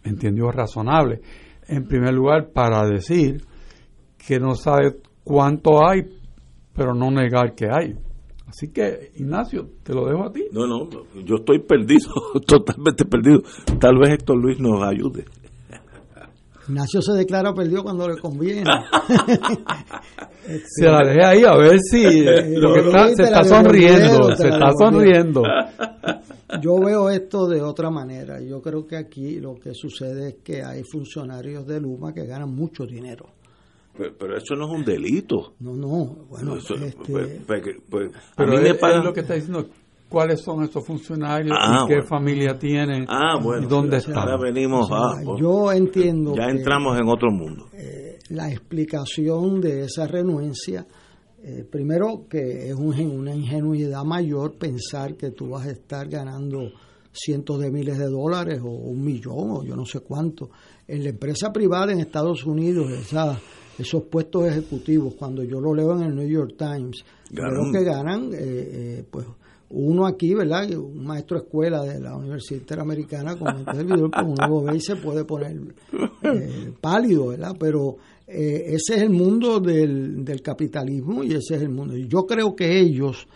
entendido, 0.04 0.52
razonable. 0.52 1.22
En 1.68 1.88
primer 1.88 2.14
lugar, 2.14 2.52
para 2.54 2.86
decir 2.88 3.42
que 4.26 4.40
no 4.40 4.56
sabe 4.56 4.98
cuánto 5.24 5.88
hay, 5.88 6.02
pero 6.74 6.94
no 6.94 7.12
negar 7.12 7.56
que 7.56 7.68
hay. 7.72 7.96
Así 8.48 8.72
que, 8.72 9.12
Ignacio, 9.16 9.68
te 9.84 9.94
lo 9.94 10.06
dejo 10.06 10.24
a 10.24 10.32
ti. 10.32 10.46
No, 10.52 10.66
no, 10.68 10.88
yo 11.26 11.36
estoy 11.36 11.60
perdido, 11.60 12.10
totalmente 12.48 13.06
perdido. 13.06 13.42
Tal 13.80 13.98
vez 13.98 14.12
Héctor 14.12 14.38
Luis 14.38 14.60
nos 14.60 14.82
ayude. 14.84 15.26
Ignacio 16.68 17.02
se 17.02 17.14
declara 17.14 17.54
perdido 17.54 17.84
cuando 17.84 18.08
le 18.08 18.18
conviene. 18.18 18.64
se 20.66 20.86
la 20.86 21.02
dejé 21.06 21.26
ahí 21.26 21.44
a 21.44 21.56
ver 21.56 21.80
si 21.80 22.24
lo 22.56 22.74
que 22.74 22.80
está, 22.82 23.10
se 23.16 23.24
está 23.24 23.44
sonriendo, 23.44 24.36
se 24.36 24.50
está 24.50 24.72
sonriendo. 24.78 25.44
Yo 26.62 26.80
veo 26.80 27.10
esto 27.10 27.48
de 27.48 27.62
otra 27.62 27.90
manera. 27.90 28.42
Yo 28.42 28.62
creo 28.62 28.86
que 28.86 28.98
aquí 28.98 29.40
lo 29.40 29.56
que 29.56 29.74
sucede 29.74 30.30
es 30.30 30.36
que 30.44 30.64
hay 30.64 30.84
funcionarios 30.84 31.66
de 31.66 31.80
Luma 31.80 32.14
que 32.14 32.26
ganan 32.26 32.54
mucho 32.54 32.86
dinero. 32.86 33.28
Pero, 33.98 34.38
eso 34.38 34.56
no 34.56 34.68
es 34.68 34.80
un 34.80 34.86
delito. 34.86 35.54
No, 35.60 35.74
no. 35.74 36.28
Bueno, 36.30 36.58
este, 36.58 36.76
pues, 37.08 37.42
pues, 37.48 37.64
pues, 37.90 38.12
pero 38.36 38.58
a 38.58 38.62
mí 38.62 38.70
me 38.70 39.04
lo 39.04 39.14
que 39.14 39.22
está 39.22 39.34
diciendo 39.34 39.68
cuáles 40.10 40.42
son 40.42 40.64
estos 40.64 40.86
funcionarios 40.86 41.56
ah, 41.60 41.84
y 41.84 41.94
qué 41.94 42.02
familia 42.04 42.58
tienen 42.58 43.06
ah, 43.10 43.40
bueno, 43.42 43.64
y 43.64 43.70
dónde 43.70 43.98
están. 43.98 44.18
Ahora 44.18 44.38
venimos 44.38 44.90
a, 44.92 45.22
pues, 45.24 45.42
yo 45.42 45.72
entiendo 45.72 46.34
ya 46.36 46.46
entramos 46.46 46.98
en 47.00 47.08
otro 47.08 47.30
mundo. 47.32 47.68
Eh, 47.74 48.20
la 48.30 48.50
explicación 48.50 49.62
de 49.62 49.84
esa 49.84 50.08
renuencia, 50.08 50.86
eh, 51.44 51.66
primero 51.70 52.26
que 52.30 52.70
es 52.70 52.76
una 52.76 53.36
ingenuidad 53.36 54.04
mayor 54.04 54.58
pensar 54.58 55.16
que 55.16 55.32
tú 55.32 55.50
vas 55.50 55.68
a 55.68 55.72
estar 55.72 56.08
ganando 56.08 56.72
cientos 57.12 57.60
de 57.60 57.72
miles 57.72 57.98
de 57.98 58.10
dólares 58.10 58.60
o 58.64 58.70
un 58.70 59.04
millón 59.04 59.52
o 59.52 59.64
yo 59.64 59.76
no 59.76 59.86
sé 59.86 60.02
cuánto. 60.02 60.50
En 60.88 61.04
la 61.04 61.10
empresa 61.10 61.52
privada 61.52 61.92
en 61.92 62.00
Estados 62.00 62.46
Unidos, 62.46 62.88
esos 63.78 64.04
puestos 64.04 64.46
ejecutivos, 64.46 65.16
cuando 65.16 65.44
yo 65.44 65.60
lo 65.60 65.74
leo 65.74 65.94
en 65.98 66.04
el 66.04 66.16
New 66.16 66.28
York 66.28 66.56
Times, 66.58 67.04
creo 67.34 67.72
que 67.74 67.84
ganan 67.84 68.30
eh, 68.34 69.04
pues 69.10 69.26
uno 69.70 70.06
aquí, 70.06 70.34
¿verdad? 70.34 70.70
Un 70.72 71.06
maestro 71.06 71.38
de 71.38 71.44
escuela 71.44 71.84
de 71.84 72.00
la 72.00 72.16
Universidad 72.16 72.62
Interamericana, 72.62 73.36
como 73.36 73.52
el 73.52 73.86
video, 73.86 74.10
pues 74.10 74.26
uno 74.26 74.48
lo 74.48 74.64
ve 74.64 74.78
y 74.78 74.82
se 74.82 74.96
puede 74.96 75.26
poner 75.26 75.58
eh, 76.24 76.74
pálido, 76.80 77.28
¿verdad? 77.28 77.56
Pero 77.60 77.98
eh, 78.28 78.76
ese 78.76 78.96
es 78.96 79.02
el 79.02 79.10
mundo 79.10 79.60
del, 79.60 80.24
del 80.24 80.42
capitalismo 80.42 81.24
y 81.24 81.34
ese 81.34 81.56
es 81.56 81.62
el 81.62 81.70
mundo. 81.70 81.96
Yo 81.98 82.26
creo 82.26 82.56
que 82.56 82.80
ellos 82.80 83.28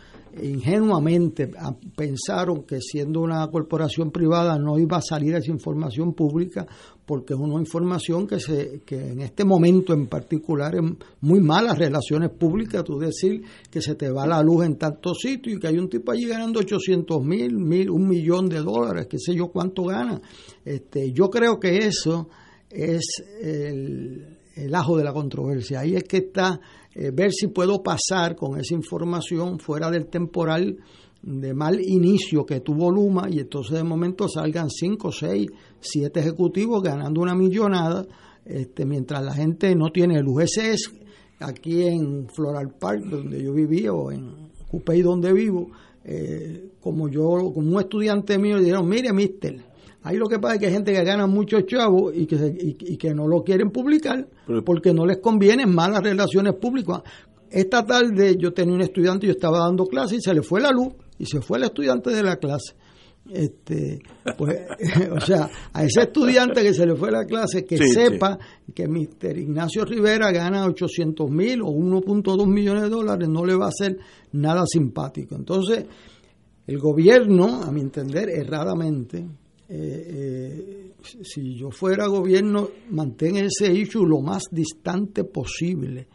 ingenuamente 0.41 1.51
pensaron 1.95 2.63
que 2.63 2.79
siendo 2.79 3.21
una 3.21 3.45
corporación 3.47 4.11
privada 4.11 4.57
no 4.57 4.77
iba 4.79 4.97
a 4.97 5.01
salir 5.01 5.35
esa 5.35 5.51
información 5.51 6.13
pública 6.13 6.65
porque 7.05 7.33
es 7.33 7.39
una 7.39 7.59
información 7.59 8.27
que 8.27 8.39
se 8.39 8.81
que 8.85 8.95
en 8.95 9.21
este 9.21 9.43
momento 9.43 9.93
en 9.93 10.07
particular 10.07 10.75
es 10.75 10.81
muy 11.21 11.39
malas 11.39 11.77
relaciones 11.77 12.29
públicas 12.29 12.83
tú 12.83 12.97
decir 12.97 13.43
que 13.69 13.81
se 13.81 13.95
te 13.95 14.09
va 14.09 14.25
la 14.25 14.41
luz 14.41 14.65
en 14.65 14.77
tantos 14.77 15.19
sitios 15.19 15.57
y 15.57 15.59
que 15.59 15.67
hay 15.67 15.77
un 15.77 15.89
tipo 15.89 16.11
allí 16.11 16.27
ganando 16.27 16.59
800 16.59 17.23
mil, 17.23 17.57
mil 17.57 17.89
un 17.89 18.07
millón 18.07 18.47
de 18.47 18.59
dólares 18.59 19.07
qué 19.09 19.17
sé 19.19 19.35
yo 19.35 19.47
cuánto 19.47 19.83
gana. 19.83 20.21
Este 20.63 21.11
yo 21.11 21.29
creo 21.29 21.59
que 21.59 21.79
eso 21.79 22.29
es 22.69 23.23
el, 23.41 24.40
el 24.55 24.73
ajo 24.75 24.97
de 24.97 25.03
la 25.03 25.13
controversia. 25.13 25.81
Ahí 25.81 25.95
es 25.95 26.03
que 26.03 26.17
está 26.17 26.59
eh, 26.93 27.11
ver 27.11 27.31
si 27.31 27.47
puedo 27.47 27.81
pasar 27.81 28.35
con 28.35 28.59
esa 28.59 28.73
información 28.73 29.59
fuera 29.59 29.89
del 29.89 30.07
temporal 30.07 30.77
de 31.21 31.53
mal 31.53 31.79
inicio 31.79 32.45
que 32.45 32.61
tuvo 32.61 32.91
Luma 32.91 33.29
y 33.29 33.39
entonces 33.39 33.77
de 33.77 33.83
momento 33.83 34.27
salgan 34.27 34.69
5, 34.69 35.11
6, 35.11 35.47
7 35.79 36.19
ejecutivos 36.19 36.81
ganando 36.81 37.21
una 37.21 37.35
millonada 37.35 38.05
este, 38.43 38.85
mientras 38.85 39.23
la 39.23 39.33
gente 39.33 39.75
no 39.75 39.91
tiene 39.91 40.21
luz. 40.21 40.43
Ese 40.43 40.71
es 40.73 40.91
aquí 41.39 41.83
en 41.83 42.27
Floral 42.29 42.73
Park, 42.79 43.03
donde 43.05 43.43
yo 43.43 43.53
vivía, 43.53 43.93
o 43.93 44.11
en 44.11 44.49
Cupey, 44.67 45.01
donde 45.01 45.31
vivo, 45.31 45.69
eh, 46.03 46.71
como 46.79 47.07
yo, 47.07 47.51
como 47.53 47.75
un 47.75 47.79
estudiante 47.79 48.37
mío, 48.39 48.57
le 48.57 48.63
dijeron, 48.63 48.87
mire, 48.87 49.13
mister, 49.13 49.63
ahí 50.03 50.17
lo 50.17 50.27
que 50.27 50.39
pasa 50.39 50.55
es 50.55 50.59
que 50.59 50.65
hay 50.67 50.73
gente 50.73 50.93
que 50.93 51.03
gana 51.03 51.27
muchos 51.27 51.65
chavos 51.65 52.13
y 52.15 52.25
que, 52.25 52.37
se- 52.37 52.57
y, 52.59 52.77
y 52.93 52.97
que 52.97 53.13
no 53.13 53.27
lo 53.27 53.43
quieren 53.43 53.69
publicar 53.71 54.27
porque 54.65 54.93
no 54.93 55.05
les 55.05 55.17
conviene 55.19 55.65
malas 55.65 56.01
relaciones 56.03 56.53
públicas. 56.55 57.01
Esta 57.49 57.85
tarde 57.85 58.37
yo 58.37 58.53
tenía 58.53 58.75
un 58.75 58.81
estudiante, 58.81 59.27
yo 59.27 59.33
estaba 59.33 59.59
dando 59.59 59.85
clase 59.85 60.15
y 60.15 60.21
se 60.21 60.33
le 60.33 60.41
fue 60.41 60.61
la 60.61 60.71
luz 60.71 60.93
y 61.17 61.25
se 61.25 61.41
fue 61.41 61.57
el 61.57 61.65
estudiante 61.65 62.09
de 62.11 62.23
la 62.23 62.37
clase. 62.37 62.73
Este, 63.29 63.99
pues, 64.37 64.57
o 65.15 65.19
sea, 65.19 65.47
a 65.73 65.83
ese 65.83 66.01
estudiante 66.01 66.63
que 66.63 66.73
se 66.73 66.85
le 66.87 66.95
fue 66.95 67.11
la 67.11 67.25
clase, 67.25 67.65
que 67.65 67.77
Sí, 67.77 67.87
sepa 67.89 68.39
que 68.73 68.87
Mr. 68.87 69.37
Ignacio 69.37 69.85
Rivera 69.85 70.31
gana 70.31 70.65
800 70.65 71.29
mil 71.29 71.61
o 71.61 71.67
1.2 71.67 72.47
millones 72.47 72.83
de 72.83 72.89
dólares, 72.89 73.29
no 73.29 73.45
le 73.45 73.55
va 73.55 73.65
a 73.65 73.69
hacer 73.69 73.97
nada 74.31 74.63
simpático. 74.65 75.35
Entonces, 75.35 75.85
el 76.65 76.79
gobierno, 76.79 77.61
a 77.63 77.71
mi 77.71 77.81
entender, 77.81 78.29
erradamente, 78.29 79.27
eh, 79.73 79.77
eh, 79.77 80.91
si 81.23 81.55
yo 81.55 81.71
fuera 81.71 82.05
gobierno, 82.07 82.69
mantén 82.89 83.37
ese 83.37 83.71
issue 83.71 84.05
lo 84.05 84.19
más 84.19 84.43
distante 84.51 85.23
posible, 85.23 86.09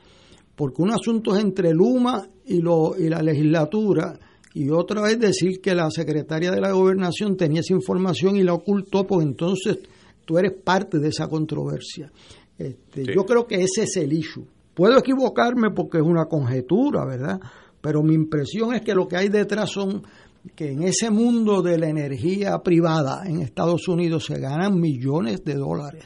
porque 0.55 0.83
un 0.83 0.91
asunto 0.91 1.35
es 1.35 1.43
entre 1.43 1.73
Luma 1.73 2.29
y, 2.45 2.61
lo, 2.61 2.95
y 2.99 3.09
la 3.09 3.23
legislatura, 3.23 4.19
y 4.53 4.69
otra 4.69 5.01
vez 5.01 5.19
decir 5.19 5.63
que 5.63 5.75
la 5.75 5.91
secretaria 5.91 6.51
de 6.51 6.61
la 6.61 6.73
gobernación 6.73 7.35
tenía 7.35 7.61
esa 7.61 7.73
información 7.73 8.37
y 8.37 8.43
la 8.43 8.53
ocultó, 8.53 9.07
pues 9.07 9.27
entonces 9.27 9.79
tú 10.27 10.37
eres 10.37 10.53
parte 10.63 10.99
de 10.99 11.09
esa 11.09 11.27
controversia. 11.27 12.13
Este, 12.59 13.07
Sí. 13.07 13.13
Yo 13.15 13.25
creo 13.25 13.47
que 13.47 13.57
ese 13.57 13.85
es 13.85 13.97
el 13.97 14.13
issue. 14.13 14.47
Puedo 14.75 14.99
equivocarme 14.99 15.71
porque 15.71 15.97
es 15.97 16.05
una 16.05 16.27
conjetura, 16.27 17.07
¿verdad? 17.07 17.41
Pero 17.81 18.03
mi 18.03 18.15
impresión 18.15 18.75
es 18.75 18.83
que 18.83 18.95
lo 18.95 19.09
que 19.09 19.17
hay 19.17 19.31
detrás 19.31 19.71
son 19.71 20.03
que 20.55 20.73
en 20.73 20.83
ese 20.83 21.11
mundo 21.11 21.63
de 21.63 21.79
la 21.79 21.89
energía 21.89 22.59
privada 22.63 23.23
en 23.27 23.41
Estados 23.41 23.89
Unidos 23.89 24.27
se 24.27 24.39
ganan 24.39 24.81
millones 24.81 25.45
de 25.45 25.55
dólares. 25.55 26.05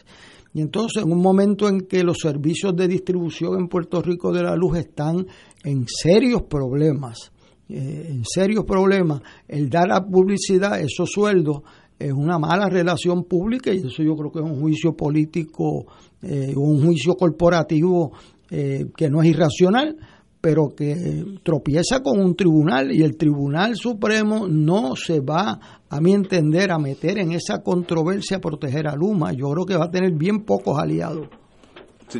Y 0.53 0.61
entonces 0.61 1.05
en 1.05 1.13
un 1.13 1.21
momento 1.21 1.69
en 1.69 1.83
que 1.83 2.03
los 2.03 2.19
servicios 2.19 2.75
de 2.75 2.89
distribución 2.89 3.59
en 3.59 3.69
Puerto 3.69 4.03
Rico 4.03 4.33
de 4.33 4.43
la 4.43 4.57
luz 4.57 4.79
están 4.79 5.27
en 5.63 5.87
serios 5.87 6.43
problemas, 6.43 7.33
eh, 7.69 8.09
en 8.11 8.25
serios 8.25 8.65
problemas, 8.65 9.23
el 9.47 9.69
dar 9.69 9.93
a 9.93 10.05
publicidad 10.05 10.81
esos 10.81 11.11
sueldos 11.11 11.63
es 11.99 12.13
una 12.13 12.39
mala 12.39 12.69
relación 12.69 13.25
pública 13.25 13.73
y 13.73 13.79
eso 13.79 14.03
yo 14.03 14.17
creo 14.17 14.33
que 14.33 14.39
es 14.41 14.45
un 14.45 14.61
juicio 14.61 14.97
político 14.97 15.87
eh, 16.23 16.53
un 16.55 16.85
juicio 16.85 17.15
corporativo 17.15 18.13
eh, 18.51 18.87
que 18.95 19.09
no 19.09 19.23
es 19.23 19.29
irracional, 19.31 19.97
pero 20.41 20.75
que 20.75 21.25
tropieza 21.43 22.01
con 22.03 22.19
un 22.19 22.35
tribunal 22.35 22.93
y 22.93 23.03
el 23.03 23.17
Tribunal 23.17 23.77
Supremo 23.77 24.49
no 24.49 24.97
se 24.97 25.21
va, 25.21 25.83
a 25.89 26.01
mi 26.01 26.13
entender, 26.13 26.71
a 26.71 26.79
meter 26.79 27.19
en 27.19 27.33
esa 27.33 27.63
controversia 27.63 28.39
a 28.39 28.41
proteger 28.41 28.87
a 28.89 28.97
Luma. 28.97 29.33
Yo 29.33 29.51
creo 29.51 29.67
que 29.67 29.77
va 29.77 29.87
a 29.87 29.91
tener 29.91 30.13
bien 30.13 30.45
pocos 30.45 30.79
aliados. 30.79 31.29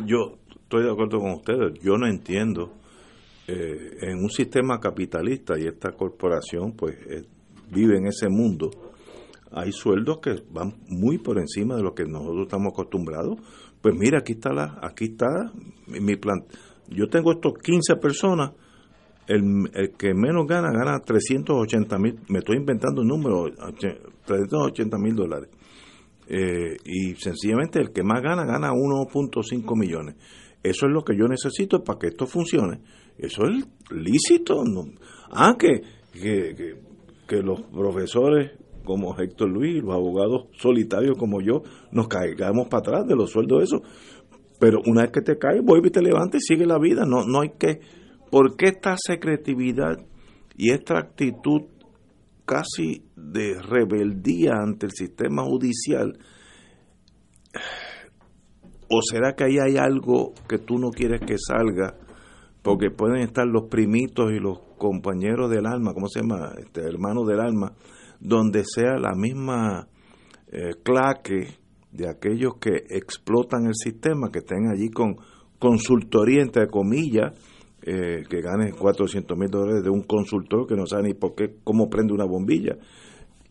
Yo 0.05 0.37
estoy 0.61 0.83
de 0.83 0.91
acuerdo 0.91 1.19
con 1.19 1.31
ustedes. 1.31 1.79
Yo 1.81 1.97
no 1.97 2.07
entiendo 2.07 2.73
eh, 3.47 3.97
en 4.01 4.19
un 4.19 4.29
sistema 4.29 4.79
capitalista 4.79 5.55
y 5.57 5.65
esta 5.65 5.91
corporación 5.93 6.73
pues 6.73 6.95
eh, 7.09 7.23
vive 7.71 7.97
en 7.97 8.07
ese 8.07 8.29
mundo. 8.29 8.69
Hay 9.51 9.71
sueldos 9.71 10.19
que 10.19 10.35
van 10.51 10.75
muy 10.87 11.17
por 11.17 11.39
encima 11.39 11.75
de 11.75 11.83
lo 11.83 11.93
que 11.93 12.05
nosotros 12.05 12.43
estamos 12.43 12.73
acostumbrados. 12.73 13.39
Pues 13.81 13.95
mira, 13.97 14.19
aquí 14.19 14.33
está 14.33 14.53
la, 14.53 14.79
aquí 14.81 15.05
está 15.05 15.51
mi, 15.87 15.99
mi 15.99 16.15
plan. 16.15 16.45
Yo 16.89 17.07
tengo 17.07 17.31
estos 17.33 17.53
15 17.63 17.95
personas. 17.97 18.51
El, 19.27 19.43
el 19.73 19.91
que 19.97 20.13
menos 20.13 20.45
gana 20.47 20.69
gana 20.71 20.99
380 20.99 21.97
mil. 21.99 22.19
Me 22.27 22.39
estoy 22.39 22.57
inventando 22.57 23.01
un 23.01 23.07
número, 23.07 23.43
och- 23.45 23.77
380 24.25 24.97
mil 24.97 25.15
dólares. 25.15 25.49
Eh, 26.27 26.77
y 26.85 27.15
sencillamente 27.15 27.79
el 27.79 27.91
que 27.91 28.03
más 28.03 28.21
gana 28.21 28.45
gana 28.45 28.71
1.5 28.73 29.75
millones. 29.77 30.15
Eso 30.63 30.85
es 30.85 30.91
lo 30.91 31.03
que 31.03 31.15
yo 31.17 31.27
necesito 31.27 31.83
para 31.83 31.99
que 31.99 32.07
esto 32.07 32.25
funcione. 32.27 32.81
Eso 33.17 33.43
es 33.45 33.65
lícito. 33.91 34.63
No. 34.65 34.85
Ah, 35.31 35.55
que, 35.57 35.81
que, 36.13 36.55
que, 36.55 36.75
que 37.27 37.41
los 37.41 37.61
profesores 37.63 38.51
como 38.83 39.15
Héctor 39.19 39.49
Luis, 39.49 39.81
los 39.83 39.93
abogados 39.93 40.47
solitarios 40.57 41.15
como 41.17 41.39
yo, 41.41 41.61
nos 41.91 42.07
caigamos 42.07 42.67
para 42.67 42.79
atrás 42.81 43.07
de 43.07 43.15
los 43.15 43.29
sueldos 43.31 43.59
de 43.59 43.63
eso. 43.65 43.81
Pero 44.61 44.79
una 44.85 45.01
vez 45.01 45.11
que 45.11 45.21
te 45.21 45.39
caes, 45.39 45.63
vuelve 45.63 45.87
y 45.87 45.91
te 45.91 46.03
levantas 46.03 46.43
y 46.43 46.53
sigue 46.53 46.67
la 46.67 46.77
vida. 46.77 47.03
No, 47.03 47.25
no 47.25 47.41
hay 47.41 47.49
que... 47.57 47.81
¿Por 48.29 48.55
qué 48.55 48.67
esta 48.67 48.95
secretividad 48.95 49.97
y 50.55 50.69
esta 50.69 50.99
actitud 50.99 51.63
casi 52.45 53.03
de 53.15 53.59
rebeldía 53.59 54.51
ante 54.61 54.85
el 54.85 54.91
sistema 54.91 55.41
judicial? 55.41 56.15
¿O 58.87 59.01
será 59.01 59.33
que 59.33 59.45
ahí 59.45 59.57
hay 59.57 59.77
algo 59.77 60.33
que 60.47 60.59
tú 60.59 60.77
no 60.77 60.91
quieres 60.91 61.21
que 61.21 61.37
salga? 61.39 61.95
Porque 62.61 62.91
pueden 62.91 63.23
estar 63.23 63.47
los 63.47 63.67
primitos 63.67 64.31
y 64.31 64.39
los 64.39 64.59
compañeros 64.77 65.49
del 65.49 65.65
alma, 65.65 65.95
¿cómo 65.95 66.07
se 66.07 66.21
llama? 66.21 66.53
Este, 66.59 66.81
hermanos 66.81 67.27
del 67.27 67.39
alma, 67.39 67.73
donde 68.19 68.63
sea 68.63 68.99
la 68.99 69.15
misma 69.15 69.87
eh, 70.51 70.75
claque 70.83 71.60
de 71.91 72.09
aquellos 72.09 72.55
que 72.59 72.83
explotan 72.89 73.65
el 73.65 73.75
sistema, 73.75 74.31
que 74.31 74.39
estén 74.39 74.69
allí 74.69 74.89
con 74.89 75.17
consultoría, 75.59 76.41
entre 76.41 76.67
comillas, 76.67 77.33
eh, 77.83 78.23
que 78.29 78.41
ganen 78.41 78.71
400 78.71 79.37
mil 79.37 79.49
dólares 79.49 79.83
de 79.83 79.89
un 79.89 80.03
consultor 80.03 80.67
que 80.67 80.75
no 80.75 80.85
sabe 80.85 81.09
ni 81.09 81.13
por 81.13 81.35
qué, 81.35 81.55
cómo 81.63 81.89
prende 81.89 82.13
una 82.13 82.25
bombilla. 82.25 82.77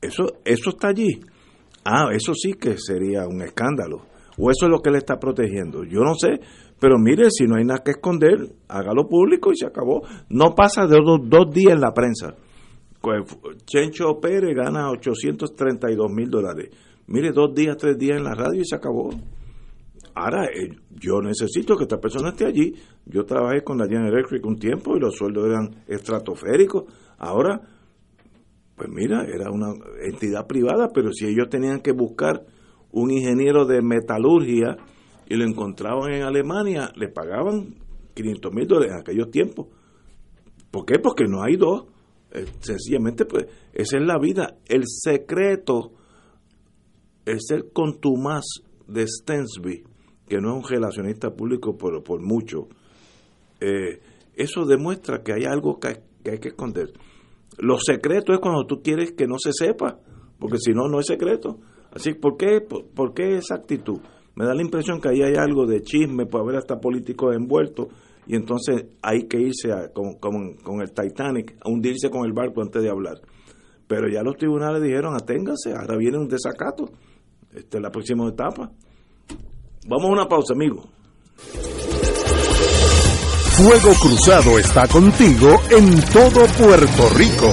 Eso, 0.00 0.24
eso 0.44 0.70
está 0.70 0.88
allí. 0.88 1.20
Ah, 1.84 2.08
eso 2.12 2.34
sí 2.34 2.54
que 2.54 2.76
sería 2.78 3.26
un 3.26 3.42
escándalo. 3.42 4.02
O 4.38 4.50
eso 4.50 4.66
es 4.66 4.70
lo 4.70 4.80
que 4.80 4.90
le 4.90 4.98
está 4.98 5.18
protegiendo. 5.18 5.84
Yo 5.84 6.00
no 6.00 6.14
sé, 6.14 6.40
pero 6.78 6.98
mire, 6.98 7.30
si 7.30 7.44
no 7.44 7.56
hay 7.56 7.64
nada 7.64 7.82
que 7.84 7.90
esconder, 7.92 8.38
hágalo 8.68 9.06
público 9.08 9.52
y 9.52 9.56
se 9.56 9.66
acabó. 9.66 10.02
No 10.30 10.54
pasa 10.54 10.86
de 10.86 10.96
dos, 10.96 11.20
dos 11.24 11.52
días 11.52 11.74
en 11.74 11.80
la 11.80 11.92
prensa. 11.92 12.34
Pues, 13.00 13.22
Chencho 13.66 14.18
Pérez 14.20 14.54
gana 14.54 14.90
832 14.90 16.10
mil 16.10 16.30
dólares. 16.30 16.70
Mire, 17.10 17.32
dos 17.32 17.52
días, 17.52 17.76
tres 17.76 17.98
días 17.98 18.18
en 18.18 18.24
la 18.24 18.34
radio 18.34 18.60
y 18.60 18.64
se 18.64 18.76
acabó. 18.76 19.10
Ahora, 20.14 20.44
eh, 20.44 20.76
yo 20.90 21.20
necesito 21.20 21.76
que 21.76 21.82
esta 21.82 21.98
persona 21.98 22.28
esté 22.28 22.46
allí. 22.46 22.72
Yo 23.04 23.24
trabajé 23.24 23.64
con 23.64 23.78
la 23.78 23.86
General 23.86 24.12
Electric 24.12 24.46
un 24.46 24.56
tiempo 24.56 24.96
y 24.96 25.00
los 25.00 25.16
sueldos 25.16 25.44
eran 25.46 25.82
estratosféricos. 25.88 26.84
Ahora, 27.18 27.62
pues 28.76 28.88
mira, 28.92 29.24
era 29.24 29.50
una 29.50 29.72
entidad 30.08 30.46
privada, 30.46 30.90
pero 30.94 31.12
si 31.12 31.26
ellos 31.26 31.48
tenían 31.50 31.80
que 31.80 31.90
buscar 31.90 32.46
un 32.92 33.10
ingeniero 33.10 33.66
de 33.66 33.82
metalurgia 33.82 34.76
y 35.28 35.34
lo 35.34 35.44
encontraban 35.44 36.12
en 36.12 36.22
Alemania, 36.22 36.92
le 36.94 37.08
pagaban 37.08 37.74
500 38.14 38.52
mil 38.52 38.68
dólares 38.68 38.92
en 38.94 39.00
aquellos 39.00 39.32
tiempos. 39.32 39.66
¿Por 40.70 40.84
qué? 40.86 41.00
Porque 41.00 41.24
no 41.24 41.42
hay 41.42 41.56
dos. 41.56 41.86
Eh, 42.30 42.46
sencillamente, 42.60 43.24
pues, 43.24 43.46
esa 43.72 43.98
es 43.98 44.04
la 44.04 44.16
vida. 44.20 44.58
El 44.68 44.84
secreto 44.86 45.94
el 47.50 47.70
contumaz 47.72 48.44
de 48.86 49.06
Stensby, 49.06 49.84
que 50.28 50.40
no 50.40 50.50
es 50.56 50.64
un 50.64 50.70
relacionista 50.70 51.30
público 51.30 51.76
por, 51.76 52.02
por 52.02 52.20
mucho. 52.20 52.68
Eh, 53.60 54.00
eso 54.34 54.64
demuestra 54.64 55.22
que 55.22 55.32
hay 55.32 55.44
algo 55.44 55.78
que, 55.78 56.00
hay 56.30 56.38
que 56.38 56.48
esconder. 56.48 56.92
Lo 57.58 57.78
secreto 57.78 58.32
es 58.32 58.38
cuando 58.40 58.64
tú 58.66 58.80
quieres 58.82 59.12
que 59.12 59.26
no 59.26 59.36
se 59.38 59.50
sepa, 59.52 59.98
porque 60.38 60.58
si 60.58 60.72
no, 60.72 60.88
no 60.88 61.00
es 61.00 61.06
secreto. 61.06 61.58
Así, 61.92 62.14
¿por 62.14 62.36
qué, 62.36 62.60
por, 62.60 63.12
qué 63.12 63.36
esa 63.36 63.56
actitud? 63.56 64.00
Me 64.34 64.44
da 64.46 64.54
la 64.54 64.62
impresión 64.62 65.00
que 65.00 65.08
ahí 65.08 65.22
hay 65.22 65.34
algo 65.34 65.66
de 65.66 65.82
chisme, 65.82 66.24
puede 66.26 66.44
haber 66.44 66.56
hasta 66.56 66.80
políticos 66.80 67.34
envueltos, 67.34 67.88
y 68.26 68.36
entonces 68.36 68.86
hay 69.02 69.24
que 69.24 69.40
irse 69.40 69.72
a, 69.72 69.92
con, 69.92 70.14
con- 70.14 70.80
el 70.80 70.92
Titanic, 70.92 71.56
a 71.64 71.68
hundirse 71.68 72.08
con 72.08 72.24
el 72.24 72.32
barco 72.32 72.62
antes 72.62 72.82
de 72.82 72.88
hablar. 72.88 73.16
Pero 73.88 74.08
ya 74.08 74.22
los 74.22 74.36
tribunales 74.36 74.82
dijeron, 74.82 75.14
aténganse, 75.14 75.74
ahora 75.74 75.96
viene 75.96 76.16
un 76.16 76.28
desacato. 76.28 76.90
Esta 77.54 77.78
es 77.78 77.82
la 77.82 77.90
próxima 77.90 78.28
etapa. 78.28 78.70
Vamos 79.86 80.04
a 80.06 80.12
una 80.12 80.28
pausa, 80.28 80.52
amigo. 80.54 80.84
Fuego 83.56 83.92
Cruzado 84.00 84.58
está 84.58 84.86
contigo 84.88 85.60
en 85.70 86.00
todo 86.12 86.46
Puerto 86.58 87.08
Rico. 87.16 87.52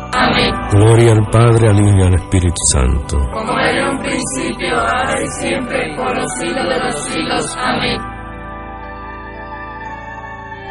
Amén. 0.13 0.51
Gloria 0.71 1.11
al 1.13 1.29
Padre, 1.31 1.69
al 1.69 1.79
Hijo 1.79 1.97
y 1.97 2.03
al 2.03 2.15
Espíritu 2.15 2.61
Santo. 2.71 3.17
Como 3.33 3.57
era 3.59 3.79
en 3.79 3.95
un 3.95 3.99
principio, 3.99 4.77
ahora 4.77 5.21
y 5.21 5.27
siempre, 5.41 5.95
por 5.95 6.15
los 6.15 6.31
siglos 6.39 6.67
de 6.67 6.79
los 6.79 7.03
siglos. 7.05 7.55
Amén. 7.57 7.97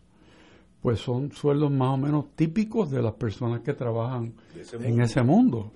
pues 0.81 0.99
son 0.99 1.31
sueldos 1.31 1.71
más 1.71 1.89
o 1.89 1.97
menos 1.97 2.35
típicos 2.35 2.89
de 2.89 3.01
las 3.01 3.13
personas 3.13 3.61
que 3.61 3.73
trabajan 3.73 4.33
ese 4.55 4.77
en 4.77 5.01
ese 5.01 5.21
mundo. 5.21 5.71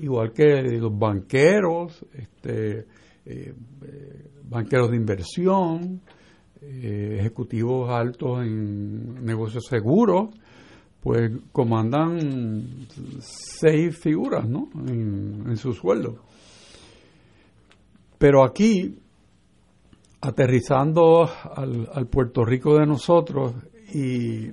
Igual 0.00 0.32
que 0.32 0.62
los 0.78 0.98
banqueros, 0.98 2.04
este, 2.14 2.78
eh, 2.78 2.84
eh, 3.26 4.30
banqueros 4.48 4.90
de 4.90 4.96
inversión, 4.96 6.00
eh, 6.62 7.16
ejecutivos 7.20 7.90
altos 7.90 8.42
en 8.42 9.24
negocios 9.24 9.66
seguros, 9.68 10.30
pues 11.02 11.30
comandan 11.52 12.86
seis 13.20 13.98
figuras 13.98 14.48
¿no? 14.48 14.68
en, 14.86 15.56
su 15.56 15.72
sueldo. 15.72 16.16
Pero 18.18 18.44
aquí, 18.44 18.98
aterrizando 20.22 21.28
al, 21.54 22.06
Puerto 22.06 22.44
Rico 22.44 22.78
de 22.78 22.86
nosotros 22.86 23.54
y 23.94 24.50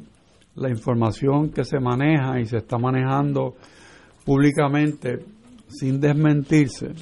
la 0.55 0.69
información 0.69 1.51
que 1.51 1.63
se 1.63 1.79
maneja 1.79 2.39
y 2.39 2.45
se 2.45 2.57
está 2.57 2.77
manejando 2.77 3.55
públicamente 4.25 5.36
sin 5.67 5.99
desmentirse, 5.99 6.93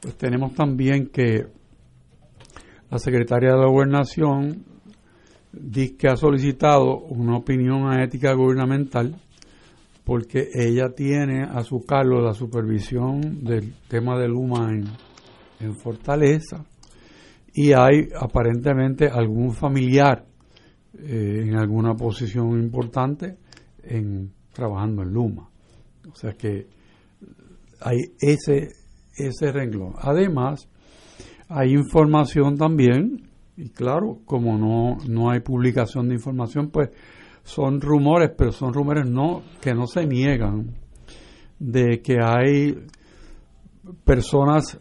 pues 0.00 0.16
tenemos 0.16 0.54
también 0.54 1.08
que 1.08 1.46
la 2.90 2.98
secretaria 2.98 3.52
de 3.52 3.58
la 3.58 3.68
Gobernación 3.68 4.64
dice 5.52 5.96
que 5.96 6.08
ha 6.08 6.16
solicitado 6.16 6.98
una 6.98 7.36
opinión 7.36 7.86
a 7.86 8.02
ética 8.02 8.32
gubernamental 8.34 9.20
porque 10.04 10.48
ella 10.54 10.90
tiene 10.94 11.42
a 11.42 11.62
su 11.62 11.84
cargo 11.84 12.20
la 12.20 12.34
supervisión 12.34 13.44
del 13.44 13.74
tema 13.88 14.18
de 14.18 14.28
Luma 14.28 14.70
en, 14.70 14.84
en 15.60 15.74
Fortaleza 15.76 16.64
y 17.52 17.72
hay 17.72 18.08
aparentemente 18.18 19.08
algún 19.08 19.52
familiar 19.52 20.24
eh, 20.98 21.44
en 21.46 21.56
alguna 21.56 21.94
posición 21.94 22.60
importante 22.60 23.36
en 23.82 24.32
trabajando 24.52 25.02
en 25.02 25.12
Luma. 25.12 25.48
O 26.10 26.14
sea 26.14 26.32
que 26.32 26.66
hay 27.80 27.98
ese, 28.20 28.70
ese 29.16 29.52
renglón. 29.52 29.94
Además, 29.98 30.68
hay 31.48 31.72
información 31.72 32.56
también, 32.56 33.28
y 33.56 33.70
claro, 33.70 34.20
como 34.24 34.56
no, 34.56 34.98
no 35.08 35.30
hay 35.30 35.40
publicación 35.40 36.08
de 36.08 36.14
información, 36.14 36.70
pues 36.70 36.90
son 37.42 37.80
rumores, 37.80 38.30
pero 38.36 38.52
son 38.52 38.72
rumores 38.72 39.08
no 39.08 39.42
que 39.60 39.74
no 39.74 39.86
se 39.86 40.06
niegan 40.06 40.76
de 41.58 42.00
que 42.00 42.18
hay 42.22 42.76
personas 44.04 44.78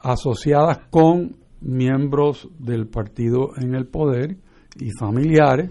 asociadas 0.00 0.78
con 0.90 1.36
miembros 1.60 2.48
del 2.58 2.86
partido 2.88 3.50
en 3.56 3.74
el 3.74 3.86
poder 3.86 4.36
y 4.78 4.90
familiares 4.98 5.70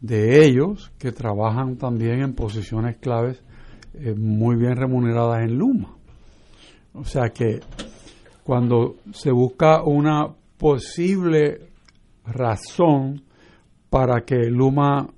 de 0.00 0.44
ellos 0.44 0.92
que 0.98 1.12
trabajan 1.12 1.76
también 1.76 2.22
en 2.22 2.34
posiciones 2.34 2.96
claves 2.96 3.42
eh, 3.94 4.14
muy 4.14 4.56
bien 4.56 4.76
remuneradas 4.76 5.42
en 5.42 5.58
Luma. 5.58 5.96
O 6.94 7.04
sea 7.04 7.30
que 7.30 7.60
cuando 8.42 8.96
se 9.12 9.30
busca 9.30 9.82
una 9.82 10.28
posible 10.58 11.60
razón 12.26 13.22
para 13.90 14.22
que 14.22 14.46
Luma 14.50 15.08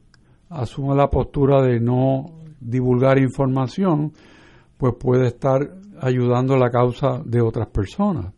asuma 0.50 0.94
la 0.94 1.08
postura 1.08 1.62
de 1.62 1.80
no 1.80 2.32
divulgar 2.60 3.18
información, 3.18 4.12
pues 4.78 4.94
puede 4.98 5.28
estar 5.28 5.60
ayudando 6.00 6.56
la 6.56 6.70
causa 6.70 7.20
de 7.24 7.40
otras 7.40 7.68
personas. 7.68 8.32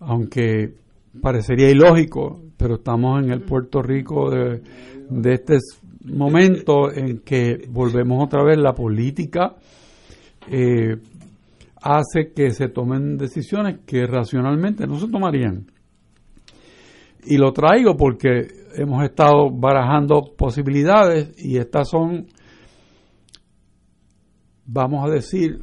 Aunque 0.00 0.74
parecería 1.20 1.70
ilógico, 1.70 2.40
pero 2.56 2.76
estamos 2.76 3.22
en 3.22 3.30
el 3.30 3.42
Puerto 3.42 3.82
Rico 3.82 4.30
de, 4.30 4.62
de 5.08 5.34
este 5.34 5.58
momento 6.04 6.92
en 6.92 7.20
que 7.20 7.66
volvemos 7.68 8.24
otra 8.24 8.42
vez 8.44 8.58
la 8.58 8.74
política 8.74 9.56
eh, 10.50 10.96
hace 11.82 12.32
que 12.34 12.50
se 12.50 12.68
tomen 12.68 13.16
decisiones 13.16 13.80
que 13.86 14.06
racionalmente 14.06 14.86
no 14.86 14.98
se 14.98 15.08
tomarían. 15.08 15.66
Y 17.24 17.36
lo 17.36 17.52
traigo 17.52 17.96
porque 17.96 18.48
hemos 18.74 19.04
estado 19.04 19.50
barajando 19.50 20.34
posibilidades 20.36 21.34
y 21.36 21.58
estas 21.58 21.88
son, 21.88 22.26
vamos 24.66 25.04
a 25.04 25.12
decir, 25.12 25.60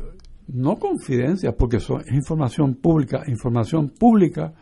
no 0.47 0.75
confidencias, 0.75 1.55
porque 1.57 1.77
es 1.77 1.89
información 2.11 2.75
pública, 2.75 3.23
información 3.27 3.89
pública 3.89 4.53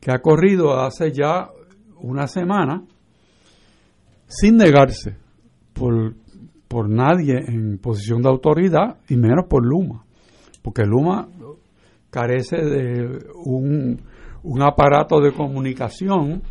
que 0.00 0.10
ha 0.10 0.20
corrido 0.20 0.78
hace 0.78 1.12
ya 1.12 1.50
una 2.00 2.26
semana 2.28 2.84
sin 4.28 4.56
negarse 4.56 5.16
por, 5.72 6.14
por 6.68 6.88
nadie 6.88 7.38
en 7.48 7.78
posición 7.78 8.22
de 8.22 8.28
autoridad 8.28 8.98
y 9.08 9.16
menos 9.16 9.46
por 9.48 9.64
Luma, 9.64 10.04
porque 10.62 10.84
Luma 10.84 11.28
carece 12.10 12.56
de 12.56 13.18
un, 13.44 14.00
un 14.42 14.62
aparato 14.62 15.20
de 15.20 15.32
comunicación 15.32 16.42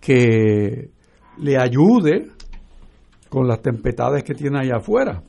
que 0.00 0.90
le 1.38 1.56
ayude 1.56 2.28
con 3.28 3.46
las 3.48 3.62
tempestades 3.62 4.24
que 4.24 4.34
tiene 4.34 4.58
allá 4.60 4.76
afuera. 4.76 5.22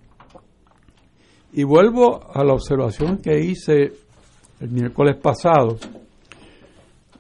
Y 1.54 1.64
vuelvo 1.64 2.20
a 2.34 2.43
la 2.43 2.54
observación 2.54 3.18
que 3.18 3.39
hice 3.39 3.93
el 4.60 4.70
miércoles 4.72 5.18
pasado, 5.22 5.78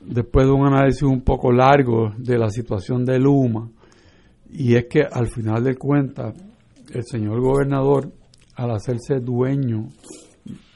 después 0.01 0.47
de 0.47 0.51
un 0.51 0.65
análisis 0.65 1.03
un 1.03 1.21
poco 1.21 1.51
largo 1.51 2.11
de 2.17 2.37
la 2.37 2.49
situación 2.49 3.05
de 3.05 3.19
Luma, 3.19 3.69
y 4.53 4.75
es 4.75 4.85
que 4.85 5.01
al 5.01 5.27
final 5.27 5.63
de 5.63 5.75
cuentas, 5.75 6.35
el 6.91 7.03
señor 7.03 7.41
gobernador, 7.41 8.11
al 8.55 8.71
hacerse 8.71 9.19
dueño 9.19 9.89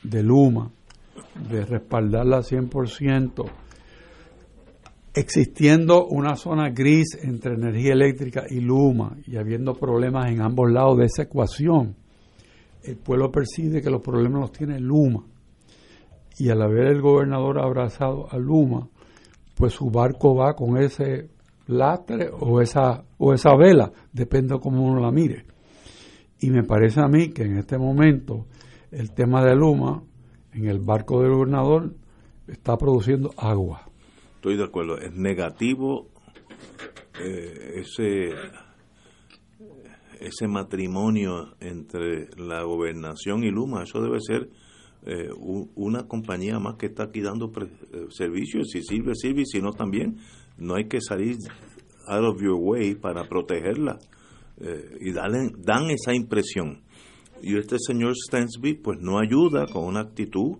de 0.01 0.23
Luma, 0.23 0.71
de 1.49 1.63
respaldarla 1.63 2.39
100%, 2.39 3.45
existiendo 5.13 6.07
una 6.07 6.35
zona 6.35 6.69
gris 6.71 7.17
entre 7.21 7.53
energía 7.53 7.93
eléctrica 7.93 8.45
y 8.49 8.61
Luma 8.61 9.15
y 9.27 9.37
habiendo 9.37 9.73
problemas 9.75 10.31
en 10.31 10.41
ambos 10.41 10.71
lados 10.71 10.97
de 10.97 11.05
esa 11.05 11.23
ecuación, 11.23 11.95
el 12.83 12.97
pueblo 12.97 13.31
percibe 13.31 13.81
que 13.81 13.91
los 13.91 14.01
problemas 14.01 14.41
los 14.41 14.51
tiene 14.51 14.79
Luma. 14.79 15.23
Y 16.39 16.49
al 16.49 16.61
haber 16.61 16.87
el 16.87 17.01
gobernador 17.01 17.59
abrazado 17.59 18.27
a 18.31 18.37
Luma, 18.37 18.87
pues 19.55 19.73
su 19.73 19.89
barco 19.89 20.35
va 20.35 20.55
con 20.55 20.77
ese 20.77 21.29
lastre 21.67 22.29
o 22.31 22.61
esa, 22.61 23.05
o 23.17 23.33
esa 23.33 23.55
vela, 23.55 23.91
depende 24.11 24.55
de 24.55 24.59
cómo 24.59 24.83
uno 24.83 25.01
la 25.01 25.11
mire. 25.11 25.45
Y 26.39 26.49
me 26.49 26.63
parece 26.63 27.01
a 27.01 27.07
mí 27.07 27.29
que 27.29 27.43
en 27.43 27.57
este 27.57 27.77
momento 27.77 28.47
el 28.91 29.11
tema 29.13 29.43
de 29.43 29.55
Luma 29.55 30.03
en 30.53 30.67
el 30.67 30.79
barco 30.79 31.21
del 31.21 31.33
gobernador 31.33 31.93
está 32.47 32.77
produciendo 32.77 33.31
agua. 33.37 33.89
Estoy 34.35 34.57
de 34.57 34.63
acuerdo, 34.63 34.97
es 34.97 35.13
negativo 35.13 36.09
eh, 37.19 37.81
ese 37.81 38.31
ese 40.19 40.47
matrimonio 40.47 41.55
entre 41.59 42.29
la 42.37 42.63
gobernación 42.63 43.43
y 43.43 43.51
Luma, 43.51 43.83
eso 43.83 44.01
debe 44.01 44.19
ser 44.19 44.49
eh, 45.05 45.29
una 45.75 46.07
compañía 46.07 46.59
más 46.59 46.75
que 46.75 46.87
está 46.87 47.03
aquí 47.03 47.21
dando 47.21 47.51
eh, 47.55 48.07
servicios, 48.09 48.69
si 48.71 48.81
sirve, 48.81 49.13
sirve, 49.15 49.41
y 49.41 49.45
si 49.45 49.61
no 49.61 49.71
también, 49.71 50.17
no 50.57 50.75
hay 50.75 50.87
que 50.87 51.01
salir 51.01 51.37
out 52.07 52.23
of 52.23 52.41
your 52.41 52.57
way 52.59 52.95
para 52.95 53.27
protegerla. 53.27 53.99
Eh, 54.59 54.97
y 55.01 55.11
dan, 55.11 55.51
dan 55.59 55.89
esa 55.91 56.15
impresión. 56.15 56.81
Y 57.41 57.57
este 57.57 57.77
señor 57.79 58.13
Stensby 58.15 58.75
pues 58.75 58.97
no 58.99 59.19
ayuda 59.19 59.65
con 59.71 59.85
una 59.85 60.01
actitud 60.01 60.57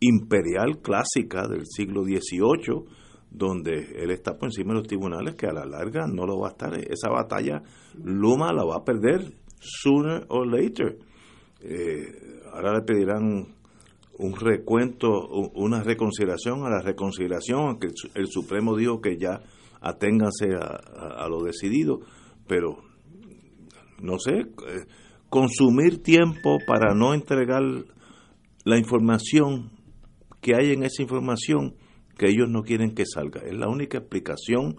imperial 0.00 0.80
clásica 0.82 1.46
del 1.48 1.66
siglo 1.66 2.04
XVIII, 2.04 2.84
donde 3.30 3.96
él 3.96 4.10
está 4.10 4.36
por 4.38 4.48
encima 4.48 4.72
de 4.72 4.78
los 4.78 4.88
tribunales, 4.88 5.34
que 5.34 5.46
a 5.46 5.52
la 5.52 5.66
larga 5.66 6.06
no 6.06 6.24
lo 6.24 6.38
va 6.38 6.48
a 6.48 6.50
estar. 6.52 6.74
Esa 6.74 7.10
batalla 7.10 7.62
Luma 8.02 8.52
la 8.52 8.64
va 8.64 8.76
a 8.76 8.84
perder 8.84 9.34
sooner 9.58 10.24
or 10.28 10.46
later. 10.46 10.98
Eh, 11.60 12.40
ahora 12.52 12.78
le 12.78 12.82
pedirán 12.82 13.54
un 14.18 14.36
recuento, 14.36 15.26
una 15.54 15.82
reconciliación 15.82 16.64
a 16.64 16.70
la 16.70 16.82
reconciliación, 16.82 17.60
aunque 17.60 17.88
el 18.14 18.28
Supremo 18.28 18.76
dijo 18.76 19.00
que 19.00 19.16
ya 19.18 19.42
aténganse 19.80 20.54
a, 20.54 21.28
lo 21.28 21.42
decidido, 21.42 22.00
pero 22.46 22.78
no 24.00 24.18
sé, 24.18 24.32
eh, 24.32 24.86
consumir 25.28 26.02
tiempo 26.02 26.58
para 26.66 26.94
no 26.94 27.12
entregar 27.12 27.62
la 28.64 28.78
información 28.78 29.70
que 30.40 30.54
hay 30.54 30.72
en 30.72 30.84
esa 30.84 31.02
información 31.02 31.74
que 32.16 32.28
ellos 32.28 32.48
no 32.48 32.62
quieren 32.62 32.94
que 32.94 33.04
salga. 33.06 33.40
Es 33.42 33.56
la 33.56 33.68
única 33.68 33.98
explicación 33.98 34.76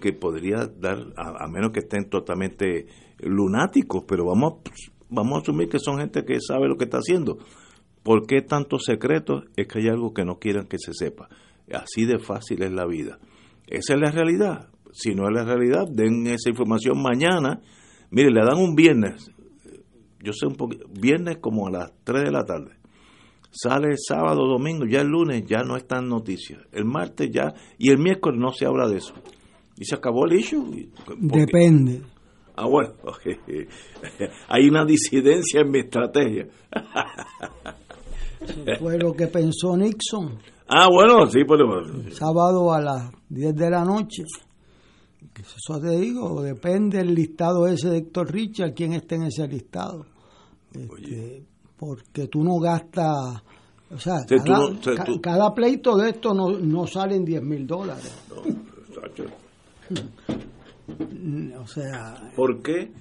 que 0.00 0.12
podría 0.12 0.66
dar, 0.66 0.98
a, 1.16 1.48
menos 1.48 1.72
que 1.72 1.80
estén 1.80 2.08
totalmente 2.08 2.86
lunáticos, 3.18 4.04
pero 4.06 4.24
vamos, 4.26 4.62
vamos 5.10 5.38
a 5.38 5.42
asumir 5.42 5.68
que 5.68 5.78
son 5.78 5.98
gente 5.98 6.24
que 6.24 6.38
sabe 6.40 6.68
lo 6.68 6.76
que 6.76 6.84
está 6.84 6.98
haciendo. 6.98 7.38
¿Por 8.08 8.26
qué 8.26 8.40
tantos 8.40 8.84
secretos? 8.86 9.44
Es 9.54 9.68
que 9.68 9.80
hay 9.80 9.88
algo 9.88 10.14
que 10.14 10.24
no 10.24 10.38
quieran 10.38 10.66
que 10.66 10.78
se 10.78 10.94
sepa. 10.94 11.28
Así 11.70 12.06
de 12.06 12.18
fácil 12.18 12.62
es 12.62 12.72
la 12.72 12.86
vida. 12.86 13.18
Esa 13.66 13.96
es 13.96 14.00
la 14.00 14.10
realidad. 14.10 14.70
Si 14.92 15.14
no 15.14 15.28
es 15.28 15.34
la 15.34 15.44
realidad, 15.44 15.86
den 15.90 16.26
esa 16.26 16.48
información 16.48 17.02
mañana. 17.02 17.60
Mire, 18.10 18.30
le 18.30 18.40
dan 18.46 18.56
un 18.56 18.74
viernes, 18.74 19.30
yo 20.24 20.32
sé 20.32 20.46
un 20.46 20.54
poquito, 20.54 20.86
viernes 20.88 21.36
como 21.36 21.66
a 21.66 21.70
las 21.70 21.92
3 22.04 22.24
de 22.24 22.30
la 22.30 22.46
tarde. 22.46 22.76
Sale 23.50 23.94
sábado, 23.98 24.46
domingo, 24.46 24.86
ya 24.86 25.02
el 25.02 25.08
lunes 25.08 25.44
ya 25.46 25.62
no 25.62 25.76
están 25.76 26.08
noticias. 26.08 26.62
El 26.72 26.86
martes 26.86 27.28
ya, 27.30 27.52
y 27.76 27.90
el 27.90 27.98
miércoles 27.98 28.40
no 28.40 28.52
se 28.52 28.64
habla 28.64 28.88
de 28.88 28.96
eso. 28.96 29.12
Y 29.76 29.84
se 29.84 29.96
acabó 29.96 30.24
el 30.24 30.32
issue. 30.32 30.88
Depende. 31.18 32.00
Ah, 32.56 32.66
bueno, 32.66 32.94
hay 34.48 34.66
una 34.66 34.86
disidencia 34.86 35.60
en 35.60 35.70
mi 35.70 35.80
estrategia. 35.80 36.48
Fue 38.78 38.98
lo 38.98 39.12
que 39.12 39.26
pensó 39.26 39.76
Nixon. 39.76 40.38
Ah, 40.68 40.88
bueno, 40.90 41.26
sí, 41.26 41.40
pues. 41.44 41.60
Sábado 42.16 42.72
a 42.72 42.80
las 42.80 43.10
10 43.28 43.54
de 43.54 43.70
la 43.70 43.84
noche. 43.84 44.24
Eso 45.38 45.80
te 45.80 45.98
digo, 45.98 46.42
depende 46.42 46.98
del 46.98 47.14
listado 47.14 47.66
ese 47.66 47.90
de 47.90 47.98
Héctor 47.98 48.32
Richard, 48.32 48.74
quién 48.74 48.92
está 48.92 49.14
en 49.14 49.24
ese 49.24 49.46
listado. 49.46 50.06
Este, 50.72 51.44
porque 51.76 52.26
tú 52.26 52.42
no 52.42 52.58
gastas. 52.58 53.42
O 53.90 53.98
sea, 53.98 54.16
cada, 55.22 55.54
pleito 55.54 55.96
de 55.96 56.10
esto 56.10 56.34
no, 56.34 56.50
no 56.50 56.86
salen 56.86 57.24
10 57.24 57.42
mil 57.42 57.66
dólares. 57.66 58.12
o 61.58 61.66
sea. 61.66 62.30
¿Por 62.34 62.60
qué? 62.60 62.92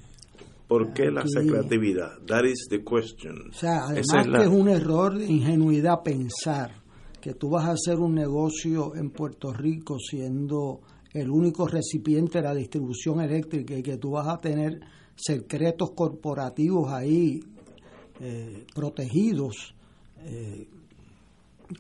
¿Por 0.68 0.94
qué 0.94 1.10
la 1.10 1.24
secretividad? 1.26 2.20
That 2.26 2.44
is 2.44 2.68
the 2.70 2.84
question. 2.84 3.50
O 3.50 3.54
sea, 3.54 3.86
además 3.86 4.28
que 4.28 4.44
es 4.44 4.50
un 4.50 4.68
error 4.68 5.18
de 5.18 5.26
ingenuidad 5.26 6.04
pensar 6.04 6.84
que 7.22 7.34
tú 7.34 7.50
vas 7.50 7.66
a 7.66 7.72
hacer 7.72 8.00
un 8.00 8.14
negocio 8.14 8.96
en 8.96 9.12
Puerto 9.12 9.54
Rico 9.54 9.98
siendo 9.98 10.82
el 11.14 11.30
único 11.30 11.68
recipiente 11.68 12.40
de 12.40 12.44
la 12.44 12.54
distribución 12.54 13.22
eléctrica 13.22 13.78
y 13.78 13.82
que 13.82 13.98
tú 13.98 14.12
vas 14.12 14.28
a 14.28 14.38
tener 14.38 14.80
secretos 15.16 15.92
corporativos 15.96 16.92
ahí 16.92 17.40
eh, 18.20 18.66
protegidos 18.74 19.74
eh, 20.20 20.68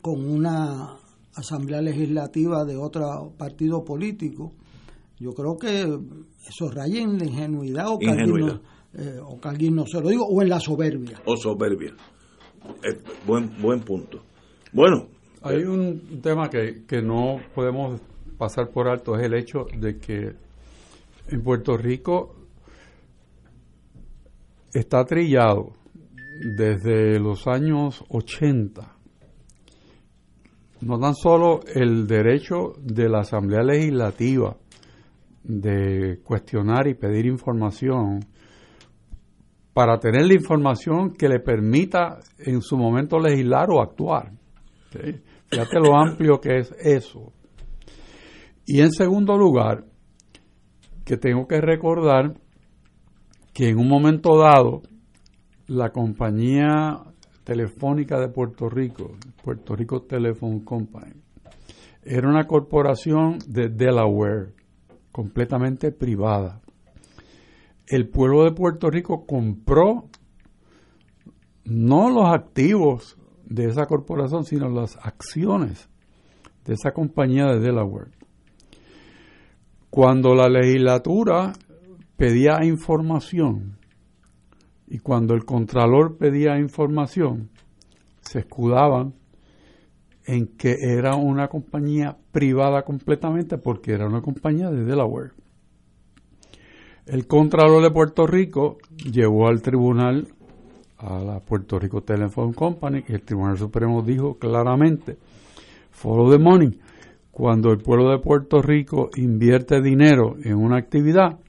con 0.01 0.23
una 0.23 0.97
asamblea 1.35 1.81
legislativa 1.81 2.65
de 2.65 2.77
otro 2.77 3.33
partido 3.37 3.83
político, 3.83 4.53
yo 5.19 5.31
creo 5.33 5.57
que 5.57 5.81
eso 6.47 6.69
raya 6.71 7.01
en 7.01 7.17
la 7.17 7.25
ingenuidad 7.25 7.87
o 7.89 7.97
Ingenuidad. 8.01 8.61
Eh, 8.93 9.19
o 9.21 9.39
que 9.39 9.47
alguien 9.47 9.75
no 9.75 9.85
se 9.85 10.01
lo 10.01 10.09
digo, 10.09 10.25
o 10.25 10.41
en 10.41 10.49
la 10.49 10.59
soberbia. 10.59 11.21
O 11.25 11.35
soberbia. 11.35 11.93
Eh, 12.83 12.99
buen, 13.25 13.51
buen 13.61 13.81
punto. 13.81 14.23
Bueno, 14.73 15.07
Hay 15.41 15.63
un 15.63 16.19
tema 16.21 16.49
que, 16.49 16.83
que 16.85 17.01
no 17.01 17.39
podemos 17.55 18.01
pasar 18.37 18.69
por 18.69 18.87
alto, 18.87 19.15
es 19.15 19.23
el 19.23 19.33
hecho 19.33 19.65
de 19.77 19.97
que 19.97 20.33
en 21.29 21.43
Puerto 21.43 21.77
Rico 21.77 22.35
está 24.73 25.05
trillado 25.05 25.73
desde 26.39 27.19
los 27.19 27.47
años 27.47 28.03
80 28.09 28.97
no 30.81 30.99
tan 30.99 31.15
solo 31.15 31.61
el 31.73 32.07
derecho 32.07 32.73
de 32.79 33.09
la 33.09 33.19
Asamblea 33.19 33.63
Legislativa 33.63 34.55
de 35.43 36.19
cuestionar 36.23 36.87
y 36.87 36.93
pedir 36.93 37.25
información 37.25 38.19
para 39.77 39.99
tener 39.99 40.25
la 40.25 40.33
información 40.33 41.13
que 41.13 41.29
le 41.29 41.39
permita 41.39 42.17
en 42.39 42.63
su 42.63 42.75
momento 42.75 43.19
legislar 43.19 43.69
o 43.69 43.79
actuar. 43.79 44.31
Fíjate 44.89 45.79
lo 45.79 45.95
amplio 45.95 46.41
que 46.41 46.57
es 46.57 46.71
eso. 46.79 47.31
Y 48.65 48.81
en 48.81 48.91
segundo 48.91 49.37
lugar, 49.37 49.85
que 51.05 51.17
tengo 51.17 51.47
que 51.47 51.61
recordar 51.61 52.33
que 53.53 53.69
en 53.69 53.77
un 53.77 53.87
momento 53.87 54.39
dado 54.39 54.81
la 55.67 55.91
compañía 55.91 56.97
telefónica 57.43 58.19
de 58.19 58.29
Puerto 58.29 58.69
Rico, 58.69 59.11
Puerto 59.43 59.75
Rico 59.75 60.01
Telephone 60.01 60.63
Company, 60.63 61.13
era 62.01 62.27
una 62.27 62.47
corporación 62.47 63.37
de 63.45 63.69
Delaware, 63.69 64.55
completamente 65.11 65.91
privada. 65.91 66.61
El 67.87 68.09
pueblo 68.09 68.43
de 68.43 68.51
Puerto 68.51 68.89
Rico 68.89 69.25
compró 69.25 70.09
no 71.63 72.09
los 72.09 72.25
activos 72.25 73.17
de 73.45 73.65
esa 73.65 73.85
corporación, 73.85 74.43
sino 74.43 74.69
las 74.69 74.97
acciones 74.97 75.89
de 76.65 76.73
esa 76.73 76.91
compañía 76.91 77.45
de 77.45 77.59
Delaware. 77.59 78.11
Cuando 79.89 80.35
la 80.35 80.49
legislatura 80.49 81.53
pedía 82.17 82.63
información 82.65 83.77
y 84.87 84.99
cuando 84.99 85.33
el 85.33 85.45
contralor 85.45 86.17
pedía 86.17 86.59
información, 86.59 87.49
se 88.19 88.39
escudaban 88.39 89.13
en 90.25 90.47
que 90.57 90.75
era 90.81 91.15
una 91.15 91.47
compañía 91.47 92.17
privada 92.33 92.83
completamente 92.83 93.57
porque 93.57 93.93
era 93.93 94.07
una 94.07 94.21
compañía 94.21 94.69
de 94.69 94.83
Delaware. 94.83 95.31
El 97.07 97.25
Contralor 97.25 97.81
de 97.83 97.91
Puerto 97.91 98.27
Rico 98.27 98.79
llevó 98.97 99.47
al 99.47 99.61
tribunal 99.61 100.27
a 100.97 101.19
la 101.19 101.39
Puerto 101.39 101.79
Rico 101.79 102.01
Telephone 102.01 102.53
Company 102.53 103.01
y 103.07 103.13
el 103.13 103.21
Tribunal 103.21 103.57
Supremo 103.57 104.01
dijo 104.01 104.37
claramente, 104.37 105.17
follow 105.89 106.29
the 106.29 106.37
money. 106.37 106.77
Cuando 107.31 107.71
el 107.71 107.77
pueblo 107.77 108.09
de 108.09 108.19
Puerto 108.19 108.61
Rico 108.61 109.09
invierte 109.15 109.81
dinero 109.81 110.35
en 110.43 110.55
una 110.55 110.79
actividad, 110.79 111.39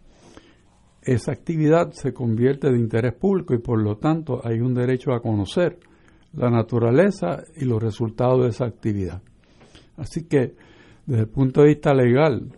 esa 1.02 1.32
actividad 1.32 1.90
se 1.90 2.12
convierte 2.12 2.70
de 2.70 2.78
interés 2.78 3.14
público 3.14 3.52
y 3.52 3.59
por 3.59 3.82
lo 3.82 3.97
tanto 3.97 4.40
hay 4.44 4.60
un 4.60 4.74
derecho 4.74 5.12
a 5.12 5.20
conocer 5.20 5.80
la 6.35 6.51
naturaleza 6.51 7.43
y 7.56 7.64
los 7.64 7.82
resultados 7.82 8.44
de 8.44 8.51
esa 8.51 8.66
actividad. 8.66 9.22
Así 9.97 10.28
que 10.28 10.55
desde 11.05 11.22
el 11.22 11.28
punto 11.28 11.62
de 11.62 11.68
vista 11.70 11.93
legal 11.94 12.52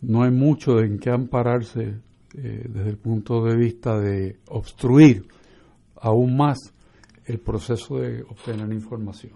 no 0.00 0.24
hay 0.24 0.32
mucho 0.32 0.80
en 0.80 0.98
qué 0.98 1.10
ampararse 1.10 2.07
eh, 2.40 2.66
desde 2.68 2.90
el 2.90 2.98
punto 2.98 3.42
de 3.42 3.56
vista 3.56 3.98
de 3.98 4.36
obstruir 4.46 5.26
aún 5.96 6.36
más 6.36 6.72
el 7.24 7.40
proceso 7.40 7.98
de 7.98 8.22
obtener 8.22 8.72
información. 8.72 9.32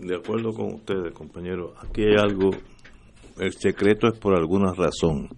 de 0.00 0.16
acuerdo 0.16 0.52
con 0.52 0.74
ustedes, 0.74 1.14
compañeros, 1.14 1.74
aquí 1.80 2.02
hay 2.02 2.16
algo, 2.16 2.50
el 3.38 3.52
secreto 3.52 4.08
es 4.08 4.18
por 4.18 4.34
alguna 4.36 4.72
razón, 4.74 5.28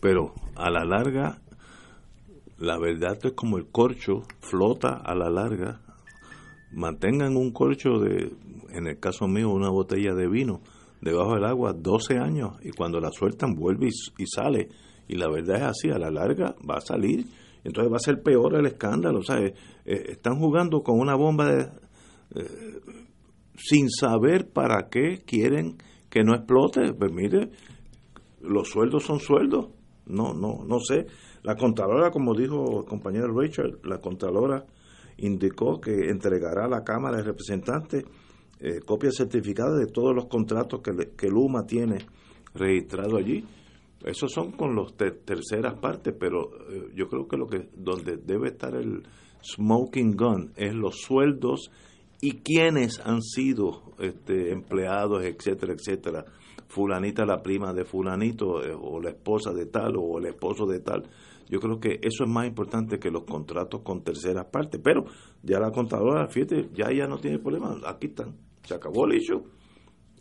pero 0.00 0.34
a 0.56 0.70
la 0.70 0.84
larga, 0.84 1.40
la 2.58 2.78
verdad 2.78 3.16
es 3.22 3.32
como 3.34 3.56
el 3.56 3.66
corcho, 3.66 4.24
flota 4.40 4.94
a 4.94 5.14
la 5.14 5.30
larga. 5.30 5.80
Mantengan 6.72 7.36
un 7.36 7.52
corcho 7.52 8.00
de, 8.00 8.32
en 8.70 8.88
el 8.88 8.98
caso 8.98 9.28
mío, 9.28 9.50
una 9.50 9.70
botella 9.70 10.14
de 10.14 10.28
vino 10.28 10.62
debajo 11.00 11.34
del 11.34 11.44
agua 11.44 11.72
12 11.72 12.18
años 12.18 12.56
y 12.62 12.70
cuando 12.70 12.98
la 12.98 13.12
sueltan 13.12 13.54
vuelve 13.54 13.86
y, 13.86 14.22
y 14.22 14.26
sale. 14.26 14.68
Y 15.08 15.16
la 15.16 15.28
verdad 15.30 15.56
es 15.56 15.62
así, 15.62 15.90
a 15.90 15.98
la 15.98 16.10
larga 16.10 16.54
va 16.68 16.76
a 16.76 16.80
salir. 16.80 17.26
Entonces 17.64 17.92
va 17.92 17.96
a 17.96 18.00
ser 18.00 18.22
peor 18.22 18.54
el 18.54 18.66
escándalo. 18.66 19.22
Sea, 19.22 19.38
eh, 19.38 19.54
eh, 19.84 20.04
están 20.10 20.38
jugando 20.38 20.82
con 20.82 21.00
una 21.00 21.16
bomba 21.16 21.46
de, 21.50 21.62
eh, 22.36 22.80
sin 23.56 23.90
saber 23.90 24.50
para 24.52 24.88
qué 24.90 25.22
quieren 25.26 25.76
que 26.08 26.22
no 26.22 26.34
explote. 26.34 26.92
Pues 26.92 27.12
mire, 27.12 27.50
los 28.42 28.68
sueldos 28.68 29.04
son 29.04 29.20
sueldos. 29.20 29.68
No, 30.06 30.32
no, 30.34 30.64
no 30.66 30.78
sé. 30.80 31.06
La 31.42 31.54
Contralora, 31.56 32.10
como 32.10 32.34
dijo 32.34 32.80
el 32.80 32.86
compañero 32.86 33.28
Richard, 33.36 33.78
la 33.84 33.98
Contralora 33.98 34.64
indicó 35.18 35.80
que 35.80 36.08
entregará 36.10 36.64
a 36.66 36.68
la 36.68 36.84
Cámara 36.84 37.18
de 37.18 37.24
Representantes 37.24 38.04
eh, 38.60 38.80
copias 38.84 39.14
certificadas 39.16 39.78
de 39.78 39.86
todos 39.86 40.14
los 40.14 40.26
contratos 40.26 40.80
que, 40.82 40.92
que 41.16 41.28
Luma 41.28 41.64
tiene 41.64 41.98
registrado 42.54 43.16
allí. 43.16 43.44
Esos 44.04 44.32
son 44.32 44.52
con 44.52 44.74
ter- 44.96 45.20
terceras 45.24 45.74
partes, 45.80 46.14
pero 46.18 46.50
eh, 46.70 46.90
yo 46.94 47.08
creo 47.08 47.26
que 47.26 47.36
lo 47.36 47.46
que 47.46 47.68
donde 47.74 48.16
debe 48.16 48.48
estar 48.48 48.74
el 48.76 49.02
smoking 49.42 50.16
gun 50.16 50.52
es 50.56 50.74
los 50.74 51.00
sueldos 51.00 51.70
y 52.20 52.38
quiénes 52.42 53.00
han 53.04 53.22
sido 53.22 53.92
este, 53.98 54.52
empleados, 54.52 55.24
etcétera, 55.24 55.72
etcétera. 55.72 56.24
Fulanita 56.68 57.24
la 57.24 57.42
prima 57.42 57.72
de 57.72 57.84
fulanito 57.84 58.62
eh, 58.62 58.74
o 58.78 59.00
la 59.00 59.10
esposa 59.10 59.52
de 59.52 59.66
tal 59.66 59.94
o 59.96 60.18
el 60.18 60.26
esposo 60.26 60.66
de 60.66 60.80
tal. 60.80 61.02
Yo 61.48 61.60
creo 61.60 61.80
que 61.80 61.98
eso 62.02 62.24
es 62.24 62.30
más 62.30 62.46
importante 62.46 62.98
que 62.98 63.10
los 63.10 63.24
contratos 63.24 63.80
con 63.82 64.02
terceras 64.02 64.46
partes. 64.52 64.80
Pero 64.84 65.04
ya 65.42 65.58
la 65.58 65.70
contadora, 65.70 66.28
fíjate, 66.28 66.68
ya 66.74 66.90
ella 66.90 67.06
no 67.06 67.18
tiene 67.18 67.38
problema. 67.38 67.74
Aquí 67.86 68.08
están. 68.08 68.36
Se 68.64 68.74
acabó 68.74 69.06
el 69.06 69.16
issue. 69.16 69.42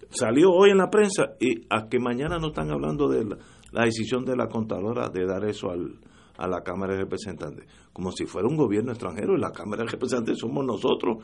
Salió 0.10 0.52
hoy 0.52 0.70
en 0.70 0.78
la 0.78 0.90
prensa 0.90 1.36
y 1.40 1.66
a 1.70 1.90
que 1.90 2.00
mañana 2.00 2.40
no 2.40 2.48
están 2.48 2.72
hablando 2.72 3.10
de 3.10 3.26
la, 3.26 3.38
la 3.78 3.86
decisión 3.86 4.26
de 4.26 4.36
la 4.36 4.48
contadora 4.48 5.08
de 5.10 5.24
dar 5.28 5.46
eso 5.46 5.70
al, 5.70 6.00
a 6.36 6.48
la 6.48 6.64
Cámara 6.64 6.96
de 6.96 7.02
Representantes. 7.02 7.68
Como 7.94 8.12
si 8.12 8.26
fuera 8.26 8.48
un 8.48 8.58
gobierno 8.58 8.92
extranjero 8.92 9.36
y 9.38 9.40
la 9.40 9.52
Cámara 9.52 9.84
de 9.84 9.92
Representantes 9.92 10.40
somos 10.40 10.66
nosotros. 10.66 11.24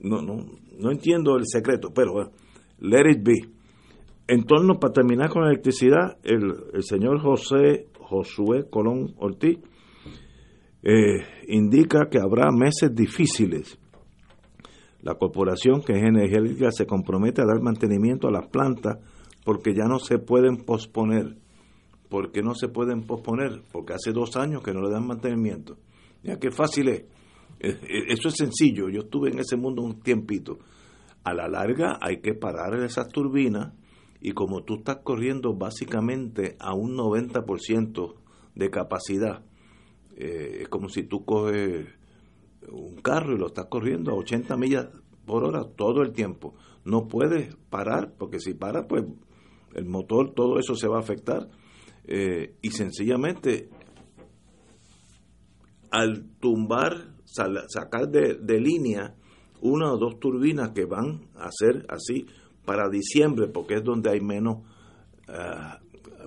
No, 0.00 0.22
no, 0.22 0.38
no 0.78 0.90
entiendo 0.90 1.36
el 1.36 1.44
secreto, 1.44 1.90
pero 1.94 2.12
bueno, 2.12 2.30
let 2.78 3.02
it 3.10 3.22
be. 3.22 3.34
En 4.28 4.44
torno, 4.44 4.80
para 4.80 4.94
terminar 4.94 5.28
con 5.28 5.42
la 5.42 5.50
electricidad, 5.50 6.16
el, 6.22 6.54
el 6.72 6.82
señor 6.84 7.20
José 7.20 7.88
Josué 7.98 8.70
Colón 8.70 9.12
Ortiz 9.18 9.58
eh, 10.82 11.18
indica 11.48 12.08
que 12.10 12.18
habrá 12.18 12.50
meses 12.50 12.94
difíciles. 12.94 13.78
La 15.02 15.16
corporación 15.16 15.82
que 15.82 15.92
es 15.92 16.02
energética 16.02 16.70
se 16.72 16.86
compromete 16.86 17.42
a 17.42 17.44
dar 17.44 17.60
mantenimiento 17.60 18.26
a 18.26 18.32
las 18.32 18.48
plantas 18.48 18.96
porque 19.44 19.74
ya 19.74 19.84
no 19.84 19.98
se 19.98 20.18
pueden 20.18 20.64
posponer. 20.64 21.36
¿Por 22.10 22.32
qué 22.32 22.42
no 22.42 22.54
se 22.54 22.68
pueden 22.68 23.06
posponer? 23.06 23.62
Porque 23.72 23.94
hace 23.94 24.12
dos 24.12 24.36
años 24.36 24.62
que 24.62 24.74
no 24.74 24.82
le 24.82 24.90
dan 24.90 25.06
mantenimiento. 25.06 25.78
Ya 26.22 26.38
qué 26.38 26.50
fácil 26.50 26.88
es. 26.88 27.04
Eso 27.60 28.28
es 28.28 28.34
sencillo. 28.34 28.88
Yo 28.90 29.02
estuve 29.02 29.30
en 29.30 29.38
ese 29.38 29.56
mundo 29.56 29.80
un 29.80 30.00
tiempito. 30.00 30.58
A 31.22 31.32
la 31.32 31.48
larga 31.48 31.98
hay 32.02 32.20
que 32.20 32.34
parar 32.34 32.74
esas 32.82 33.08
turbinas 33.08 33.74
y 34.20 34.32
como 34.32 34.64
tú 34.64 34.76
estás 34.76 34.98
corriendo 35.04 35.54
básicamente 35.54 36.56
a 36.58 36.74
un 36.74 36.96
90% 36.96 38.14
de 38.54 38.70
capacidad, 38.70 39.44
eh, 40.16 40.62
es 40.62 40.68
como 40.68 40.88
si 40.88 41.04
tú 41.04 41.24
coges 41.24 41.86
un 42.68 42.96
carro 42.96 43.34
y 43.34 43.38
lo 43.38 43.46
estás 43.46 43.66
corriendo 43.66 44.10
a 44.10 44.14
80 44.14 44.56
millas 44.56 44.88
por 45.26 45.44
hora 45.44 45.64
todo 45.64 46.02
el 46.02 46.12
tiempo. 46.12 46.54
No 46.84 47.06
puedes 47.06 47.54
parar, 47.70 48.14
porque 48.18 48.40
si 48.40 48.54
paras, 48.54 48.86
pues 48.88 49.04
el 49.74 49.84
motor, 49.86 50.34
todo 50.34 50.58
eso 50.58 50.74
se 50.74 50.88
va 50.88 50.96
a 50.96 51.00
afectar. 51.00 51.48
Eh, 52.12 52.56
y 52.60 52.70
sencillamente, 52.70 53.68
al 55.92 56.24
tumbar, 56.40 57.14
sacar 57.24 58.08
de, 58.08 58.34
de 58.34 58.60
línea 58.60 59.14
una 59.60 59.92
o 59.92 59.96
dos 59.96 60.18
turbinas 60.18 60.70
que 60.70 60.86
van 60.86 61.28
a 61.36 61.48
ser 61.52 61.86
así 61.88 62.26
para 62.64 62.88
diciembre, 62.88 63.46
porque 63.46 63.74
es 63.74 63.84
donde 63.84 64.10
hay 64.10 64.20
menos, 64.20 64.58
ah, 65.28 65.78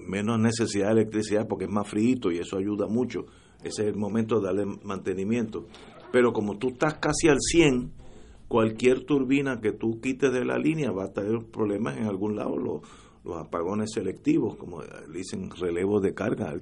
menos 0.07 0.39
necesidad 0.39 0.87
de 0.87 1.01
electricidad, 1.01 1.47
porque 1.47 1.65
es 1.65 1.71
más 1.71 1.89
frío 1.89 2.31
y 2.31 2.37
eso 2.37 2.57
ayuda 2.57 2.87
mucho. 2.87 3.25
Ese 3.63 3.83
es 3.83 3.89
el 3.89 3.95
momento 3.95 4.39
de 4.39 4.45
darle 4.47 4.65
mantenimiento. 4.83 5.67
Pero 6.11 6.31
como 6.31 6.57
tú 6.57 6.69
estás 6.69 6.95
casi 6.95 7.27
al 7.27 7.39
100, 7.39 7.91
cualquier 8.47 9.05
turbina 9.05 9.59
que 9.59 9.71
tú 9.71 9.99
quites 9.99 10.31
de 10.31 10.45
la 10.45 10.57
línea 10.57 10.91
va 10.91 11.05
a 11.05 11.13
tener 11.13 11.39
problemas 11.51 11.97
en 11.97 12.05
algún 12.05 12.35
lado. 12.35 12.81
Los 13.23 13.37
apagones 13.37 13.91
selectivos, 13.93 14.57
como 14.57 14.81
dicen, 15.13 15.49
relevos 15.51 16.01
de 16.01 16.13
carga. 16.13 16.53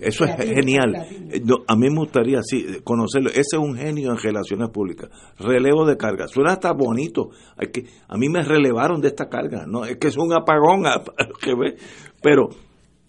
Eso 0.00 0.24
es 0.24 0.36
genial. 0.36 0.94
Eh, 1.30 1.42
a 1.66 1.76
mí 1.76 1.90
me 1.90 1.98
gustaría 1.98 2.40
sí, 2.42 2.80
conocerlo. 2.82 3.28
Ese 3.28 3.56
es 3.56 3.58
un 3.58 3.76
genio 3.76 4.12
en 4.12 4.18
relaciones 4.18 4.70
públicas. 4.70 5.10
Relevo 5.38 5.84
de 5.84 5.98
carga. 5.98 6.26
Suena 6.26 6.52
hasta 6.52 6.72
bonito. 6.72 7.30
Hay 7.58 7.70
que, 7.70 7.84
a 8.08 8.16
mí 8.16 8.30
me 8.30 8.42
relevaron 8.42 9.02
de 9.02 9.08
esta 9.08 9.28
carga. 9.28 9.66
No, 9.66 9.84
es 9.84 9.98
que 9.98 10.08
es 10.08 10.16
un 10.16 10.32
apagón. 10.32 10.84
que 11.42 11.54
ve. 11.54 11.76
Pero 12.22 12.48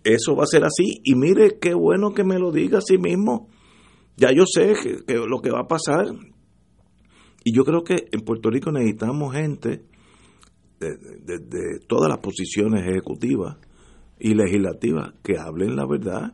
eso 0.03 0.36
va 0.36 0.44
a 0.44 0.48
ser 0.48 0.65
así. 0.65 0.99
Y 1.06 1.15
mire 1.15 1.60
qué 1.61 1.73
bueno 1.73 2.14
que 2.14 2.26
me 2.26 2.40
lo 2.40 2.52
diga 2.52 2.80
a 2.80 2.81
sí 2.81 2.98
mismo. 2.98 3.48
Ya 4.18 4.31
yo 4.34 4.44
sé 4.45 4.73
que, 4.84 5.06
que 5.06 5.14
lo 5.14 5.40
que 5.40 5.52
va 5.52 5.61
a 5.61 5.68
pasar. 5.68 6.07
Y 7.45 7.56
yo 7.56 7.64
creo 7.64 7.86
que 7.86 8.07
en 8.11 8.19
Puerto 8.26 8.49
Rico 8.49 8.69
necesitamos 8.69 9.34
gente 9.34 9.86
de, 10.80 11.80
todas 11.88 12.10
las 12.10 12.20
posiciones 12.20 12.88
ejecutivas 12.88 13.58
y 14.20 14.34
legislativas 14.34 15.14
que 15.24 15.38
hablen 15.38 15.76
la 15.76 15.86
verdad. 15.86 16.34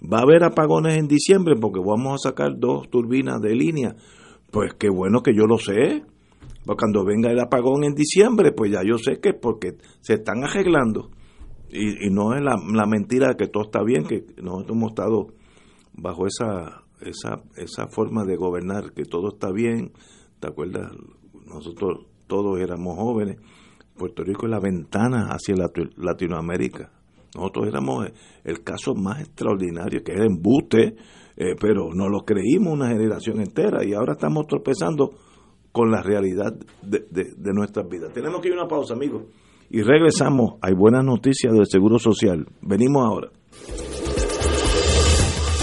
Va 0.00 0.18
a 0.18 0.22
haber 0.22 0.44
apagones 0.44 0.96
en 0.96 1.08
diciembre 1.08 1.56
porque 1.60 1.80
vamos 1.80 2.14
a 2.14 2.30
sacar 2.30 2.58
dos 2.58 2.88
turbinas 2.88 3.40
de 3.40 3.54
línea. 3.54 3.96
Pues 4.50 4.74
qué 4.74 4.88
bueno 4.88 5.22
que 5.22 5.34
yo 5.34 5.46
lo 5.46 5.58
sé. 5.58 6.04
Pues 6.64 6.78
cuando 6.78 7.04
venga 7.04 7.30
el 7.30 7.40
apagón 7.40 7.84
en 7.84 7.94
diciembre, 7.94 8.52
pues 8.52 8.72
ya 8.72 8.82
yo 8.82 8.98
sé 8.98 9.20
que 9.20 9.30
es 9.30 9.36
porque 9.40 9.76
se 10.00 10.14
están 10.14 10.44
arreglando. 10.44 11.10
Y, 11.70 12.06
y 12.06 12.10
no 12.10 12.34
es 12.34 12.42
la, 12.42 12.56
la 12.72 12.86
mentira 12.86 13.28
de 13.28 13.36
que 13.36 13.46
todo 13.46 13.64
está 13.64 13.82
bien, 13.82 14.04
que 14.04 14.24
nosotros 14.42 14.76
hemos 14.76 14.90
estado 14.90 15.26
bajo 15.92 16.26
esa, 16.26 16.82
esa, 17.00 17.42
esa 17.56 17.86
forma 17.88 18.24
de 18.24 18.36
gobernar, 18.36 18.92
que 18.92 19.04
todo 19.04 19.28
está 19.28 19.52
bien. 19.52 19.92
¿Te 20.40 20.48
acuerdas? 20.48 20.92
Nosotros 21.46 22.06
todos 22.26 22.60
éramos 22.60 22.96
jóvenes. 22.96 23.36
Puerto 24.00 24.24
Rico 24.24 24.46
es 24.46 24.50
la 24.50 24.60
ventana 24.60 25.28
hacia 25.28 25.54
Latinoamérica. 25.98 26.90
Nosotros 27.36 27.68
éramos 27.68 28.06
el 28.44 28.62
caso 28.64 28.94
más 28.94 29.20
extraordinario, 29.20 30.02
que 30.02 30.12
era 30.12 30.24
embuste, 30.24 30.96
eh, 31.36 31.54
pero 31.60 31.90
no 31.94 32.08
lo 32.08 32.20
creímos 32.24 32.72
una 32.72 32.88
generación 32.88 33.40
entera 33.40 33.84
y 33.84 33.92
ahora 33.92 34.14
estamos 34.14 34.46
tropezando 34.46 35.10
con 35.70 35.90
la 35.90 36.02
realidad 36.02 36.52
de, 36.82 37.04
de- 37.10 37.32
de 37.36 37.52
nuestras 37.52 37.86
vidas. 37.88 38.12
Tenemos 38.12 38.40
que 38.40 38.48
ir 38.48 38.54
a 38.54 38.60
una 38.62 38.68
pausa, 38.68 38.94
amigos, 38.94 39.24
y 39.68 39.82
regresamos. 39.82 40.54
Hay 40.62 40.72
buenas 40.74 41.04
noticias 41.04 41.52
del 41.52 41.66
Seguro 41.66 41.98
Social. 41.98 42.46
Venimos 42.62 43.04
ahora. 43.06 43.28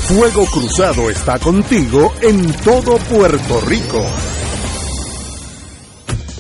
Fuego 0.08 0.46
Cruzado 0.54 1.10
está 1.10 1.38
contigo 1.40 2.12
en 2.22 2.46
todo 2.64 2.98
Puerto 3.10 3.60
Rico. 3.68 4.02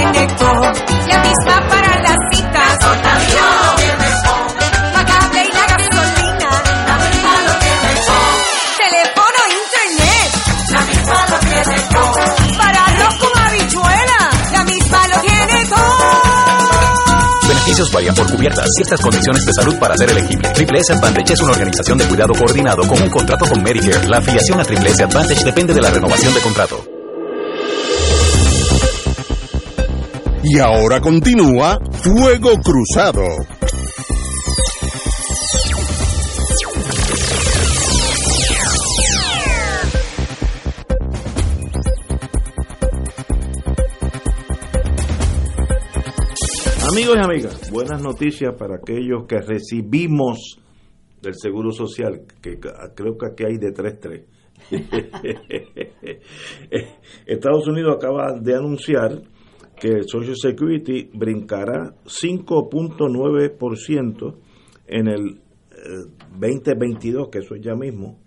La 0.00 1.18
misma 1.22 1.68
para 1.68 2.00
las 2.00 2.16
citas. 2.32 2.78
La 4.94 5.04
cable 5.04 5.44
y 5.44 5.52
la 5.52 5.66
gasolina, 5.66 6.50
la 6.86 6.96
misma 6.98 7.32
lo 7.46 7.52
tiene 7.58 7.92
todo. 8.06 8.32
Teléfono, 8.78 9.40
internet, 9.60 10.30
la 10.70 10.80
misma 10.82 11.26
lo 11.28 11.38
tiene 11.40 11.80
todo. 11.90 12.20
Arroz 12.82 13.14
con 13.18 13.42
habichuela, 13.42 14.30
la 14.52 14.64
misma 14.64 15.08
lo 15.08 15.20
tiene 15.20 15.66
todo. 15.66 17.48
Beneficios 17.48 17.92
varían 17.92 18.14
por 18.14 18.30
cubiertas. 18.30 18.70
Ciertas 18.74 19.00
condiciones 19.00 19.44
de 19.44 19.52
salud 19.52 19.78
para 19.78 19.96
ser 19.96 20.10
elegible. 20.10 20.48
Triple 20.50 20.78
S 20.78 20.92
Advantage 20.92 21.34
es 21.34 21.40
una 21.40 21.52
organización 21.52 21.98
de 21.98 22.06
cuidado 22.06 22.32
coordinado 22.32 22.82
con 22.88 23.00
un 23.02 23.10
contrato 23.10 23.46
con 23.46 23.62
Medicare. 23.62 24.08
La 24.08 24.18
afiliación 24.18 24.58
a 24.58 24.64
Triple 24.64 24.90
S 24.90 25.02
Advantage 25.04 25.44
depende 25.44 25.74
de 25.74 25.82
la 25.82 25.90
renovación 25.90 26.32
de 26.32 26.40
contrato. 26.40 27.01
Y 30.44 30.58
ahora 30.58 31.00
continúa 31.00 31.78
Fuego 32.02 32.54
Cruzado. 32.64 33.22
Amigos 46.90 47.16
y 47.16 47.24
amigas, 47.24 47.70
buenas 47.70 48.02
noticias 48.02 48.52
para 48.58 48.78
aquellos 48.78 49.26
que 49.28 49.38
recibimos 49.38 50.58
del 51.22 51.34
Seguro 51.36 51.70
Social, 51.70 52.22
que 52.42 52.58
creo 52.58 53.16
que 53.16 53.26
aquí 53.26 53.44
hay 53.44 53.58
de 53.58 53.72
3-3. 53.72 54.24
Estados 57.26 57.68
Unidos 57.68 57.96
acaba 57.96 58.32
de 58.40 58.56
anunciar 58.56 59.22
que 59.82 59.88
el 59.88 60.08
Social 60.08 60.36
Security 60.40 61.10
brincará 61.12 61.92
5.9% 62.04 64.34
en 64.86 65.08
el 65.08 65.40
eh, 65.72 66.04
2022, 66.38 67.28
que 67.28 67.40
eso 67.40 67.56
es 67.56 67.62
ya 67.62 67.74
mismo. 67.74 68.20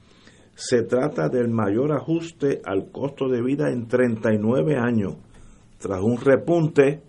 Se 0.53 0.83
trata 0.83 1.29
del 1.29 1.47
mayor 1.47 1.93
ajuste 1.93 2.59
al 2.65 2.91
costo 2.91 3.29
de 3.29 3.41
vida 3.41 3.71
en 3.71 3.87
39 3.87 4.75
años, 4.75 5.15
tras 5.77 6.01
un 6.01 6.17
repunte 6.17 7.03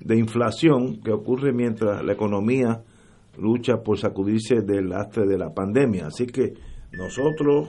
de 0.00 0.18
inflación 0.18 1.00
que 1.00 1.12
ocurre 1.12 1.52
mientras 1.52 2.04
la 2.04 2.14
economía 2.14 2.82
lucha 3.38 3.76
por 3.76 3.96
sacudirse 3.96 4.62
del 4.62 4.88
lastre 4.88 5.24
de 5.24 5.38
la 5.38 5.54
pandemia. 5.54 6.08
Así 6.08 6.26
que 6.26 6.52
nosotros, 6.98 7.68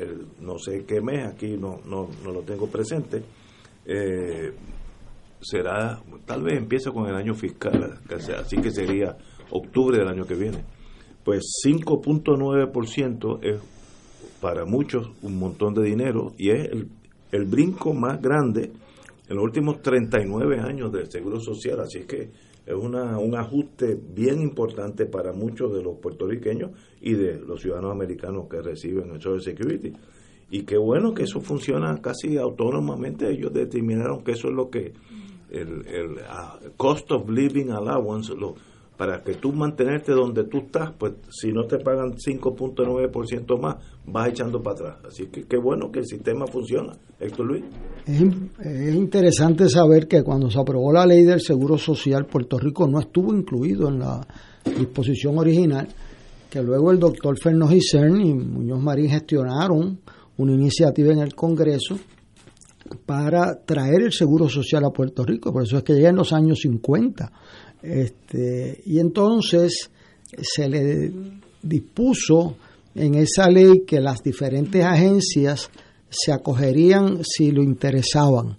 eh, 0.00 0.16
no 0.40 0.58
sé 0.58 0.86
qué 0.86 1.02
mes, 1.02 1.26
aquí 1.26 1.58
no, 1.58 1.80
no, 1.84 2.08
no 2.24 2.32
lo 2.32 2.40
tengo 2.40 2.68
presente, 2.68 3.22
eh, 3.84 4.54
será, 5.40 6.00
tal 6.26 6.42
vez 6.42 6.58
empieza 6.58 6.90
con 6.90 7.08
el 7.08 7.14
año 7.14 7.34
fiscal, 7.34 7.98
así 8.38 8.56
que 8.58 8.70
sería 8.70 9.16
octubre 9.50 9.98
del 9.98 10.08
año 10.08 10.26
que 10.26 10.34
viene. 10.34 10.64
Pues 11.24 11.44
5.9% 11.66 13.38
es 13.42 13.60
para 14.40 14.64
muchos 14.64 15.10
un 15.22 15.38
montón 15.38 15.74
de 15.74 15.82
dinero 15.82 16.32
y 16.38 16.50
es 16.50 16.68
el, 16.70 16.88
el 17.32 17.44
brinco 17.44 17.92
más 17.92 18.20
grande 18.20 18.70
en 19.28 19.36
los 19.36 19.44
últimos 19.44 19.82
39 19.82 20.60
años 20.60 20.90
del 20.90 21.10
Seguro 21.10 21.38
Social, 21.40 21.80
así 21.80 22.04
que 22.04 22.30
es 22.68 22.74
una, 22.74 23.18
un 23.18 23.34
ajuste 23.34 23.98
bien 24.14 24.40
importante 24.40 25.06
para 25.06 25.32
muchos 25.32 25.72
de 25.72 25.82
los 25.82 25.98
puertorriqueños 25.98 26.70
y 27.00 27.14
de 27.14 27.40
los 27.40 27.62
ciudadanos 27.62 27.92
americanos 27.92 28.46
que 28.48 28.60
reciben 28.60 29.10
el 29.10 29.22
Social 29.22 29.40
Security. 29.40 29.92
Y 30.50 30.62
qué 30.64 30.76
bueno 30.76 31.14
que 31.14 31.22
eso 31.24 31.40
funciona 31.40 31.98
casi 32.02 32.36
autónomamente. 32.36 33.30
Ellos 33.30 33.52
determinaron 33.52 34.22
que 34.22 34.32
eso 34.32 34.48
es 34.48 34.54
lo 34.54 34.70
que 34.70 34.92
el, 35.50 35.86
el 35.86 36.18
ah, 36.28 36.58
cost 36.76 37.10
of 37.12 37.28
living 37.28 37.70
allowance, 37.70 38.32
lo, 38.34 38.54
para 38.98 39.22
que 39.22 39.34
tú 39.34 39.52
mantenerte 39.52 40.10
donde 40.10 40.44
tú 40.44 40.58
estás, 40.58 40.90
pues 40.98 41.14
si 41.30 41.52
no 41.52 41.64
te 41.66 41.78
pagan 41.78 42.14
5.9% 42.14 43.60
más, 43.60 43.76
vas 44.04 44.28
echando 44.28 44.60
para 44.60 44.74
atrás. 44.74 44.96
Así 45.06 45.26
que 45.26 45.44
qué 45.44 45.56
bueno 45.56 45.92
que 45.92 46.00
el 46.00 46.06
sistema 46.06 46.46
funciona. 46.48 46.94
Héctor 47.20 47.46
Luis. 47.46 47.64
Es, 48.06 48.20
es, 48.60 48.94
interesante 48.94 49.68
saber 49.68 50.08
que 50.08 50.24
cuando 50.24 50.50
se 50.50 50.58
aprobó 50.58 50.92
la 50.92 51.06
ley 51.06 51.24
del 51.24 51.40
Seguro 51.40 51.78
Social, 51.78 52.26
Puerto 52.26 52.58
Rico 52.58 52.88
no 52.88 52.98
estuvo 52.98 53.32
incluido 53.32 53.88
en 53.88 54.00
la 54.00 54.26
disposición 54.64 55.38
original, 55.38 55.86
que 56.50 56.60
luego 56.60 56.90
el 56.90 56.98
doctor 56.98 57.38
Fernando 57.40 57.68
Gisern 57.68 58.20
y 58.20 58.34
Muñoz 58.34 58.80
Marín 58.80 59.10
gestionaron 59.10 60.00
una 60.38 60.52
iniciativa 60.52 61.12
en 61.12 61.20
el 61.20 61.36
Congreso 61.36 61.96
para 63.06 63.64
traer 63.64 64.02
el 64.02 64.12
Seguro 64.12 64.48
Social 64.48 64.84
a 64.84 64.90
Puerto 64.90 65.24
Rico, 65.24 65.52
por 65.52 65.62
eso 65.62 65.78
es 65.78 65.82
que 65.82 65.94
llega 65.94 66.10
en 66.10 66.16
los 66.16 66.32
años 66.32 66.60
50. 66.62 67.32
Este, 67.82 68.82
y 68.86 68.98
entonces 68.98 69.90
se 70.40 70.68
le 70.68 71.12
dispuso 71.62 72.56
en 72.94 73.14
esa 73.14 73.48
ley 73.48 73.84
que 73.86 74.00
las 74.00 74.22
diferentes 74.22 74.84
agencias 74.84 75.70
se 76.08 76.32
acogerían 76.32 77.22
si 77.22 77.50
lo 77.50 77.62
interesaban. 77.62 78.56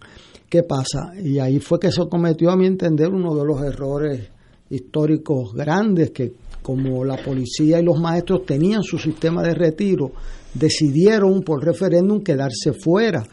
¿Qué 0.50 0.64
pasa? 0.64 1.12
Y 1.22 1.40
ahí 1.40 1.60
fue 1.60 1.80
que 1.80 1.92
se 1.92 2.08
cometió, 2.08 2.50
a 2.50 2.56
mi 2.56 2.66
entender, 2.66 3.10
uno 3.10 3.36
de 3.36 3.46
los 3.46 3.62
errores 3.62 4.30
históricos 4.70 5.54
grandes 5.54 6.12
que 6.12 6.34
como 6.62 7.04
la 7.04 7.18
policía 7.18 7.80
y 7.80 7.84
los 7.84 8.00
maestros 8.00 8.46
tenían 8.46 8.84
su 8.84 8.98
sistema 8.98 9.42
de 9.42 9.54
retiro, 9.54 10.12
decidieron 10.54 11.42
por 11.42 11.64
referéndum 11.64 12.22
quedarse 12.22 12.74
fuera 12.74 13.24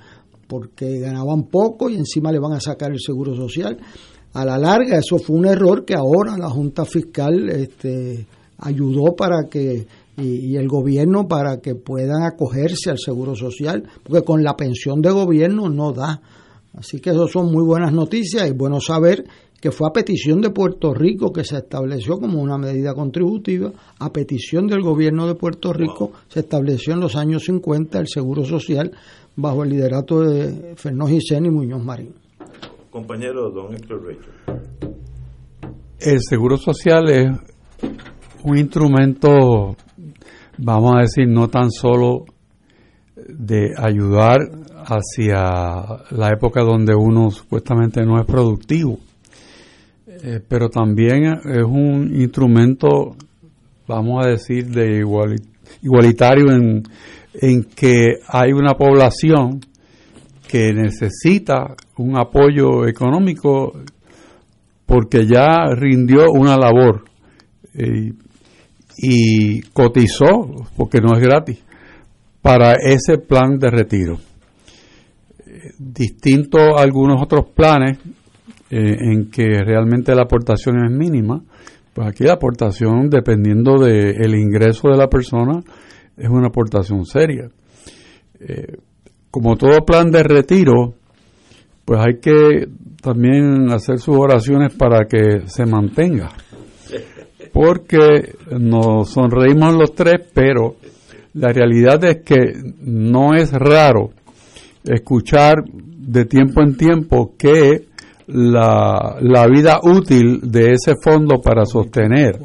porque 0.46 1.00
ganaban 1.00 1.44
poco 1.44 1.88
y 1.90 1.96
encima 1.96 2.32
le 2.32 2.38
van 2.38 2.52
a 2.52 2.60
sacar 2.60 2.92
el 2.92 3.00
seguro 3.00 3.34
social. 3.34 3.78
A 4.32 4.44
la 4.44 4.58
larga 4.58 4.98
eso 4.98 5.18
fue 5.18 5.36
un 5.36 5.46
error 5.46 5.84
que 5.84 5.94
ahora 5.94 6.36
la 6.36 6.50
Junta 6.50 6.84
Fiscal 6.84 7.48
este, 7.48 8.26
ayudó 8.58 9.16
para 9.16 9.48
que 9.48 9.86
y, 10.18 10.52
y, 10.52 10.56
el 10.56 10.66
gobierno 10.66 11.28
para 11.28 11.60
que 11.60 11.74
puedan 11.74 12.22
acogerse 12.22 12.90
al 12.90 12.98
seguro 12.98 13.34
social, 13.34 13.82
porque 14.02 14.24
con 14.24 14.42
la 14.42 14.56
pensión 14.56 15.02
de 15.02 15.10
gobierno 15.10 15.68
no 15.68 15.92
da. 15.92 16.22
Así 16.74 17.00
que 17.00 17.10
eso 17.10 17.28
son 17.28 17.52
muy 17.52 17.62
buenas 17.62 17.92
noticias 17.92 18.48
y 18.48 18.52
bueno 18.52 18.80
saber 18.80 19.24
que 19.60 19.70
fue 19.70 19.88
a 19.88 19.92
petición 19.92 20.40
de 20.40 20.50
Puerto 20.50 20.92
Rico 20.92 21.32
que 21.32 21.44
se 21.44 21.56
estableció 21.56 22.18
como 22.18 22.40
una 22.40 22.58
medida 22.58 22.94
contributiva, 22.94 23.72
a 23.98 24.12
petición 24.12 24.66
del 24.66 24.82
gobierno 24.82 25.26
de 25.26 25.34
Puerto 25.34 25.72
Rico 25.72 26.12
se 26.28 26.40
estableció 26.40 26.92
en 26.92 27.00
los 27.00 27.16
años 27.16 27.44
50 27.46 27.98
el 27.98 28.08
Seguro 28.08 28.44
Social 28.44 28.92
bajo 29.36 29.62
el 29.62 29.70
liderato 29.70 30.20
de 30.20 30.74
Fernando 30.76 31.06
Gisén 31.06 31.46
y 31.46 31.50
Muñoz 31.50 31.84
Marín. 31.84 32.14
Compañero 32.90 33.50
don 33.50 33.74
Héctor 33.74 34.02
Rachel. 34.02 34.32
El 36.00 36.20
Seguro 36.20 36.56
Social 36.56 37.10
es 37.10 37.26
un 38.42 38.56
instrumento, 38.56 39.76
vamos 40.58 40.94
a 40.96 41.00
decir, 41.00 41.28
no 41.28 41.48
tan 41.48 41.70
solo 41.70 42.24
de 43.16 43.72
ayudar 43.76 44.38
hacia 44.84 46.04
la 46.10 46.30
época 46.30 46.62
donde 46.62 46.94
uno 46.94 47.30
supuestamente 47.30 48.04
no 48.04 48.20
es 48.20 48.26
productivo, 48.26 48.98
eh, 50.06 50.40
pero 50.46 50.68
también 50.68 51.24
es 51.24 51.64
un 51.64 52.12
instrumento, 52.14 53.16
vamos 53.88 54.24
a 54.24 54.30
decir, 54.30 54.66
de 54.68 54.98
igual, 54.98 55.36
igualitario 55.82 56.52
en, 56.52 56.84
en 57.40 57.64
que 57.64 58.20
hay 58.28 58.52
una 58.52 58.74
población 58.74 59.60
que 60.48 60.72
necesita 60.72 61.74
un 61.98 62.16
apoyo 62.16 62.86
económico 62.86 63.72
porque 64.86 65.26
ya 65.26 65.66
rindió 65.74 66.30
una 66.30 66.56
labor 66.56 67.04
eh, 67.74 68.12
y 68.98 69.60
cotizó, 69.72 70.66
porque 70.76 71.00
no 71.00 71.16
es 71.16 71.22
gratis, 71.22 71.62
para 72.40 72.74
ese 72.74 73.18
plan 73.18 73.58
de 73.58 73.70
retiro. 73.70 74.18
Distinto 75.78 76.78
a 76.78 76.82
algunos 76.82 77.20
otros 77.20 77.46
planes 77.54 77.98
eh, 78.70 78.96
en 79.00 79.30
que 79.30 79.62
realmente 79.64 80.14
la 80.14 80.22
aportación 80.22 80.84
es 80.84 80.90
mínima, 80.90 81.42
pues 81.92 82.08
aquí 82.08 82.24
la 82.24 82.34
aportación, 82.34 83.10
dependiendo 83.10 83.78
del 83.78 84.24
el 84.24 84.34
ingreso 84.34 84.88
de 84.88 84.96
la 84.96 85.08
persona, 85.08 85.60
es 86.16 86.28
una 86.28 86.48
aportación 86.48 87.04
seria. 87.04 87.50
Eh, 88.40 88.76
como 89.30 89.56
todo 89.56 89.84
plan 89.84 90.10
de 90.10 90.22
retiro, 90.22 90.94
pues 91.84 92.00
hay 92.00 92.18
que 92.20 92.68
también 93.02 93.70
hacer 93.70 93.98
sus 93.98 94.16
oraciones 94.16 94.74
para 94.74 95.06
que 95.06 95.42
se 95.46 95.66
mantenga. 95.66 96.30
Porque 97.52 98.34
nos 98.58 99.10
sonreímos 99.10 99.74
los 99.74 99.94
tres, 99.94 100.26
pero 100.34 100.76
la 101.34 101.52
realidad 101.52 102.02
es 102.04 102.22
que 102.22 102.54
no 102.80 103.34
es 103.34 103.52
raro 103.52 104.10
escuchar 104.84 105.64
de 105.66 106.24
tiempo 106.24 106.62
en 106.62 106.76
tiempo 106.76 107.34
que 107.38 107.86
la, 108.26 109.16
la 109.20 109.46
vida 109.46 109.80
útil 109.82 110.40
de 110.50 110.72
ese 110.72 110.94
fondo 111.02 111.40
para 111.40 111.64
sostener 111.64 112.38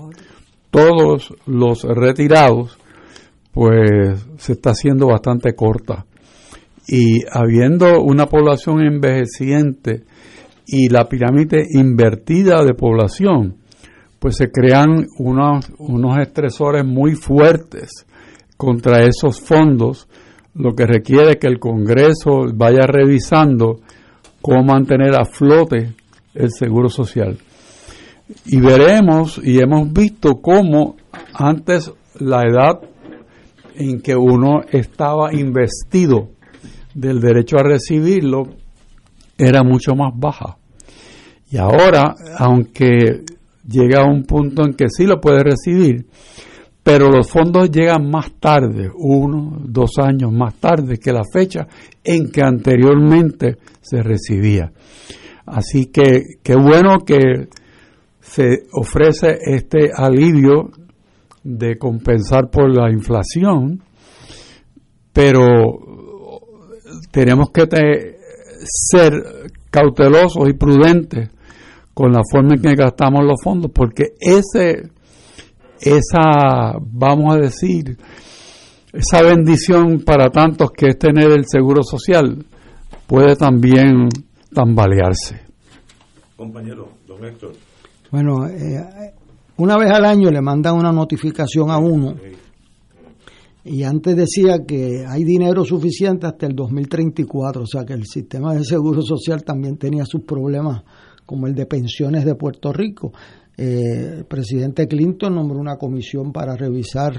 todos 0.69 1.34
los 1.45 1.84
retirados 1.84 2.77
pues 3.52 4.26
se 4.38 4.53
está 4.53 4.72
haciendo 4.72 5.07
bastante 5.07 5.53
corta. 5.53 6.06
Y 6.88 7.22
habiendo 7.32 8.02
una 8.02 8.26
población 8.26 8.82
envejeciente 8.82 10.03
y 10.65 10.90
la 10.90 11.07
pirámide 11.07 11.65
invertida 11.73 12.64
de 12.64 12.73
población, 12.73 13.57
pues 14.19 14.38
se 14.38 14.52
crean 14.52 15.07
unos, 15.18 15.72
unos 15.80 16.18
estresores 16.19 16.86
muy 16.86 17.15
fuertes 17.15 18.06
contra 18.57 19.03
esos 19.03 19.41
fondos, 19.41 20.07
lo 20.53 20.76
que 20.76 20.86
requiere 20.86 21.40
que 21.40 21.48
el 21.48 21.60
Congreso 21.60 22.45
vaya 22.53 22.86
revisando 22.86 23.80
cómo 24.41 24.64
mantener 24.64 25.19
a 25.19 25.26
flote 25.26 25.94
el 26.34 26.52
seguro 26.52 26.90
social. 26.90 27.38
Y 28.45 28.60
veremos 28.60 29.41
y 29.44 29.60
hemos 29.60 29.91
visto 29.91 30.41
cómo 30.41 30.95
antes 31.34 31.91
la 32.19 32.44
edad 32.44 32.80
en 33.76 34.02
que 34.02 34.15
uno 34.15 34.61
estaba 34.72 35.34
investido 35.34 36.30
del 36.93 37.19
derecho 37.19 37.57
a 37.57 37.64
recibirlo 37.64 38.43
era 39.38 39.64
mucho 39.64 39.95
más 39.95 40.14
baja. 40.15 40.57
Y 41.49 41.57
ahora, 41.57 42.15
aunque 42.38 43.23
llega 43.68 44.02
a 44.02 44.10
un 44.10 44.23
punto 44.23 44.64
en 44.65 44.73
que 44.73 44.88
sí 44.89 45.06
lo 45.06 45.19
puede 45.19 45.43
recibir, 45.43 46.06
pero 46.84 47.10
los 47.10 47.30
fondos 47.30 47.69
llegan 47.69 48.10
más 48.10 48.31
tarde, 48.39 48.89
uno, 48.95 49.61
dos 49.64 49.91
años 49.99 50.31
más 50.31 50.56
tarde 50.56 50.98
que 50.98 51.11
la 51.11 51.23
fecha 51.31 51.68
en 52.03 52.31
que 52.31 52.41
anteriormente 52.41 53.57
se 53.81 54.02
recibía. 54.02 54.72
Así 55.45 55.88
que 55.88 56.38
qué 56.41 56.56
bueno 56.56 56.99
que 57.06 57.49
se 58.19 58.64
ofrece 58.73 59.38
este 59.41 59.91
alivio 59.93 60.72
de 61.43 61.77
compensar 61.77 62.49
por 62.49 62.69
la 62.69 62.91
inflación, 62.91 63.81
pero 65.13 65.51
tenemos 67.11 67.49
que 67.51 68.18
ser 68.63 69.13
cautelosos 69.69 70.49
y 70.49 70.53
prudentes 70.53 71.30
con 71.93 72.11
la 72.11 72.22
forma 72.30 72.55
en 72.55 72.61
que 72.61 72.76
gastamos 72.76 73.23
los 73.26 73.41
fondos, 73.43 73.72
porque 73.73 74.13
ese, 74.19 74.89
esa, 75.80 76.77
vamos 76.80 77.35
a 77.35 77.38
decir, 77.38 77.97
esa 78.93 79.22
bendición 79.22 80.01
para 80.05 80.30
tantos 80.30 80.72
que 80.72 80.88
es 80.88 80.97
tener 80.97 81.31
el 81.31 81.45
seguro 81.47 81.84
social, 81.84 82.45
puede 83.07 83.35
también 83.35 84.09
tambalearse. 84.53 85.41
Compañero, 86.35 86.89
don 87.07 87.23
Héctor. 87.26 87.53
Bueno, 88.09 88.47
eh, 88.47 89.13
una 89.57 89.78
vez 89.78 89.91
al 89.91 90.06
año 90.06 90.30
le 90.32 90.41
mandan 90.41 90.76
una 90.76 90.91
notificación 90.91 91.69
a 91.69 91.78
uno 91.78 92.15
y 93.64 93.84
antes 93.84 94.15
decía 94.15 94.65
que 94.65 95.06
hay 95.07 95.23
dinero 95.23 95.64
suficiente 95.64 96.26
hasta 96.26 96.48
el 96.48 96.56
2034, 96.56 97.61
o 97.61 97.68
sea 97.68 97.86
que 97.86 97.94
el 97.94 98.06
sistema 98.06 98.56
de 98.56 98.64
seguro 98.64 99.03
social 99.03 99.44
también 99.44 99.78
tenía 99.78 100.03
sus 100.06 100.23
problemas 100.23 100.84
como 101.26 101.45
el 101.45 101.53
de 101.53 101.68
pensiones 101.68 102.26
de 102.26 102.34
Puerto 102.34 102.73
Rico. 102.73 103.14
Eh, 103.56 104.15
el 104.18 104.26
presidente 104.26 104.88
Clinton 104.88 105.36
nombró 105.36 105.60
una 105.60 105.78
comisión 105.78 106.32
para 106.32 106.56
revisar 106.56 107.14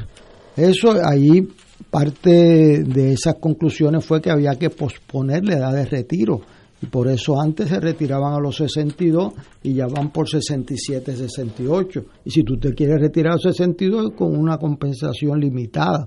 eso. 0.57 0.95
Ahí 1.05 1.47
parte 1.91 2.83
de 2.83 3.13
esas 3.13 3.37
conclusiones 3.37 4.05
fue 4.05 4.21
que 4.21 4.31
había 4.31 4.57
que 4.57 4.71
posponer 4.71 5.45
la 5.45 5.59
edad 5.59 5.73
de 5.75 5.85
retiro 5.85 6.41
y 6.83 6.87
por 6.87 7.09
eso 7.09 7.41
antes 7.41 7.69
se 7.69 7.79
retiraban 7.79 8.35
a 8.35 8.41
los 8.41 8.57
62 8.57 9.33
y 9.63 9.75
ya 9.75 9.87
van 9.87 10.11
por 10.11 10.29
67, 10.29 11.17
68. 11.17 12.05
Y 12.25 12.31
si 12.31 12.43
tú 12.43 12.59
te 12.59 12.75
quieres 12.75 13.01
retirar 13.01 13.33
a 13.33 13.35
los 13.37 13.43
62 13.43 14.13
con 14.17 14.37
una 14.37 14.59
compensación 14.59 15.39
limitada. 15.41 16.05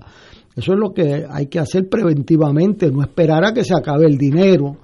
Eso 0.54 0.72
es 0.74 0.78
lo 0.78 0.92
que 0.92 1.26
hay 1.28 1.46
que 1.46 1.58
hacer 1.58 1.88
preventivamente, 1.88 2.90
no 2.90 3.02
esperar 3.02 3.44
a 3.44 3.52
que 3.52 3.64
se 3.64 3.74
acabe 3.74 4.06
el 4.06 4.18
dinero 4.18 4.76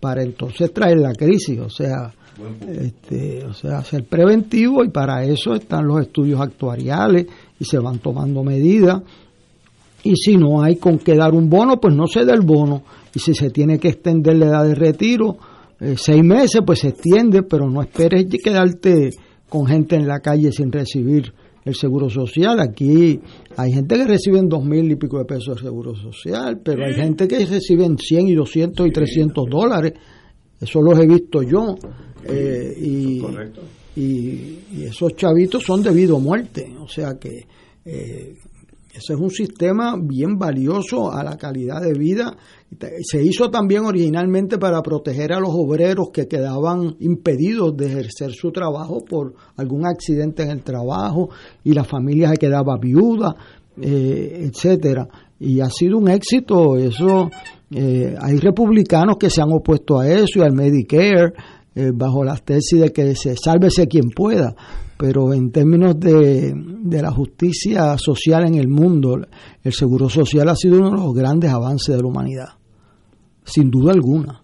para 0.00 0.22
entonces 0.22 0.72
traer 0.72 0.98
la 0.98 1.12
crisis, 1.12 1.58
o 1.58 1.68
sea, 1.68 2.12
este, 2.68 3.44
o 3.44 3.52
sea, 3.52 3.82
ser 3.82 4.04
preventivo 4.04 4.84
y 4.84 4.90
para 4.90 5.24
eso 5.24 5.54
están 5.54 5.86
los 5.86 6.00
estudios 6.00 6.40
actuariales 6.40 7.26
y 7.58 7.64
se 7.64 7.78
van 7.78 7.98
tomando 7.98 8.44
medidas. 8.44 9.02
Y 10.08 10.16
si 10.16 10.38
no 10.38 10.62
hay 10.62 10.76
con 10.76 10.98
qué 11.00 11.14
dar 11.14 11.34
un 11.34 11.50
bono, 11.50 11.78
pues 11.78 11.94
no 11.94 12.06
se 12.06 12.24
da 12.24 12.32
el 12.32 12.40
bono. 12.40 12.82
Y 13.14 13.18
si 13.18 13.34
se 13.34 13.50
tiene 13.50 13.78
que 13.78 13.88
extender 13.88 14.38
la 14.38 14.46
edad 14.46 14.64
de 14.64 14.74
retiro, 14.74 15.36
eh, 15.78 15.96
seis 15.98 16.24
meses, 16.24 16.62
pues 16.64 16.78
se 16.78 16.88
extiende, 16.88 17.42
pero 17.42 17.68
no 17.68 17.82
esperes 17.82 18.24
quedarte 18.42 19.10
con 19.50 19.66
gente 19.66 19.96
en 19.96 20.08
la 20.08 20.20
calle 20.20 20.50
sin 20.50 20.72
recibir 20.72 21.30
el 21.62 21.74
seguro 21.74 22.08
social. 22.08 22.58
Aquí 22.58 23.20
hay 23.54 23.70
gente 23.70 23.96
que 23.96 24.06
recibe 24.06 24.40
dos 24.44 24.64
mil 24.64 24.90
y 24.90 24.96
pico 24.96 25.18
de 25.18 25.26
pesos 25.26 25.56
de 25.56 25.64
seguro 25.64 25.94
social, 25.94 26.58
pero 26.64 26.86
hay 26.86 26.94
gente 26.94 27.28
que 27.28 27.44
reciben 27.44 27.98
100 27.98 28.28
y 28.28 28.34
200 28.34 28.86
y 28.86 28.90
300 28.90 29.44
dólares. 29.46 29.92
Eso 30.58 30.80
los 30.80 30.98
he 30.98 31.06
visto 31.06 31.42
yo. 31.42 31.76
Eh, 32.24 32.74
y, 32.80 33.22
y, 33.94 34.58
y 34.72 34.84
esos 34.84 35.14
chavitos 35.16 35.62
son 35.62 35.82
debido 35.82 36.16
a 36.16 36.20
muerte. 36.20 36.74
O 36.80 36.88
sea 36.88 37.18
que 37.18 37.46
eh, 37.84 38.34
ese 38.98 39.12
es 39.12 39.18
un 39.20 39.30
sistema 39.30 39.96
bien 39.96 40.38
valioso 40.38 41.12
a 41.12 41.22
la 41.22 41.36
calidad 41.36 41.80
de 41.80 41.94
vida. 41.94 42.36
Se 43.02 43.22
hizo 43.22 43.48
también 43.48 43.84
originalmente 43.84 44.58
para 44.58 44.82
proteger 44.82 45.32
a 45.32 45.40
los 45.40 45.50
obreros 45.52 46.10
que 46.12 46.26
quedaban 46.26 46.96
impedidos 46.98 47.76
de 47.76 47.86
ejercer 47.86 48.32
su 48.32 48.50
trabajo 48.50 49.04
por 49.04 49.34
algún 49.56 49.86
accidente 49.86 50.42
en 50.42 50.50
el 50.50 50.62
trabajo 50.62 51.30
y 51.62 51.72
la 51.72 51.84
familia 51.84 52.30
se 52.30 52.38
quedaba 52.38 52.76
viuda, 52.76 53.36
eh, 53.80 54.50
etcétera. 54.50 55.08
Y 55.38 55.60
ha 55.60 55.70
sido 55.70 55.98
un 55.98 56.08
éxito. 56.08 56.76
Eso 56.76 57.30
eh, 57.70 58.16
hay 58.20 58.36
republicanos 58.38 59.16
que 59.16 59.30
se 59.30 59.40
han 59.40 59.52
opuesto 59.52 60.00
a 60.00 60.08
eso 60.08 60.40
y 60.40 60.42
al 60.42 60.54
Medicare 60.54 61.32
eh, 61.74 61.92
bajo 61.94 62.24
las 62.24 62.42
tesis 62.42 62.80
de 62.80 62.90
que 62.90 63.14
se 63.14 63.36
sálvese 63.36 63.86
quien 63.86 64.10
pueda 64.10 64.54
pero 64.98 65.32
en 65.32 65.52
términos 65.52 65.98
de, 65.98 66.52
de, 66.54 67.02
la 67.02 67.12
justicia 67.12 67.96
social 67.96 68.48
en 68.48 68.56
el 68.56 68.68
mundo, 68.68 69.18
el 69.62 69.72
seguro 69.72 70.08
social 70.08 70.48
ha 70.48 70.56
sido 70.56 70.78
uno 70.78 70.90
de 70.90 70.96
los 70.96 71.14
grandes 71.14 71.50
avances 71.50 71.94
de 71.94 72.02
la 72.02 72.08
humanidad, 72.08 72.48
sin 73.44 73.70
duda 73.70 73.92
alguna. 73.92 74.42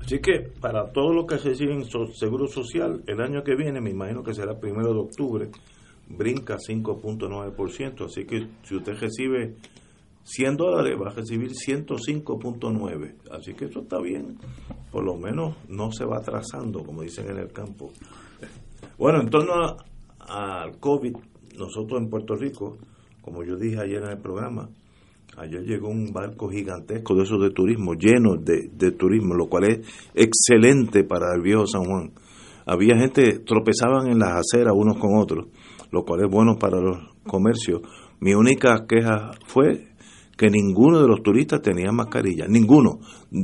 Así 0.00 0.18
que 0.18 0.50
para 0.60 0.90
todos 0.90 1.14
los 1.14 1.26
que 1.26 1.36
reciben 1.36 1.84
seguro 1.84 2.48
social, 2.48 3.02
el 3.06 3.20
año 3.20 3.44
que 3.44 3.54
viene, 3.54 3.80
me 3.80 3.90
imagino 3.90 4.22
que 4.22 4.34
será 4.34 4.58
primero 4.58 4.92
de 4.92 5.00
octubre, 5.00 5.48
brinca 6.08 6.56
5.9%, 6.56 8.06
así 8.06 8.24
que 8.24 8.48
si 8.64 8.74
usted 8.74 8.94
recibe 8.98 9.54
100 10.24 10.56
dólares 10.56 10.98
va 11.00 11.10
a 11.10 11.14
recibir 11.14 11.52
105.9. 11.52 13.14
Así 13.30 13.54
que 13.54 13.64
eso 13.66 13.80
está 13.80 13.98
bien. 13.98 14.36
Por 14.90 15.04
lo 15.04 15.16
menos 15.16 15.56
no 15.68 15.90
se 15.90 16.04
va 16.04 16.18
atrasando, 16.18 16.84
como 16.84 17.02
dicen 17.02 17.30
en 17.30 17.38
el 17.38 17.52
campo. 17.52 17.90
Bueno, 18.98 19.20
en 19.20 19.30
torno 19.30 19.76
al 20.18 20.80
COVID, 20.80 21.14
nosotros 21.56 22.02
en 22.02 22.10
Puerto 22.10 22.34
Rico, 22.34 22.78
como 23.22 23.44
yo 23.44 23.54
dije 23.54 23.78
ayer 23.80 24.02
en 24.02 24.10
el 24.10 24.18
programa, 24.18 24.68
ayer 25.36 25.62
llegó 25.62 25.88
un 25.88 26.12
barco 26.12 26.48
gigantesco 26.48 27.14
de 27.14 27.22
esos 27.22 27.40
de 27.40 27.50
turismo, 27.50 27.94
lleno 27.94 28.34
de, 28.34 28.68
de 28.72 28.90
turismo, 28.90 29.34
lo 29.34 29.46
cual 29.46 29.70
es 29.70 29.86
excelente 30.16 31.04
para 31.04 31.32
el 31.32 31.42
viejo 31.42 31.64
San 31.68 31.84
Juan. 31.84 32.10
Había 32.66 32.98
gente, 32.98 33.38
tropezaban 33.38 34.08
en 34.08 34.18
las 34.18 34.40
aceras 34.40 34.74
unos 34.76 34.98
con 34.98 35.16
otros, 35.16 35.46
lo 35.92 36.04
cual 36.04 36.24
es 36.24 36.28
bueno 36.28 36.56
para 36.58 36.80
los 36.80 36.98
comercios. 37.24 37.82
Mi 38.18 38.34
única 38.34 38.84
queja 38.88 39.30
fue 39.46 39.90
que 40.36 40.50
ninguno 40.50 41.00
de 41.00 41.06
los 41.06 41.22
turistas 41.22 41.62
tenía 41.62 41.92
mascarilla, 41.92 42.48
ninguno, 42.48 42.98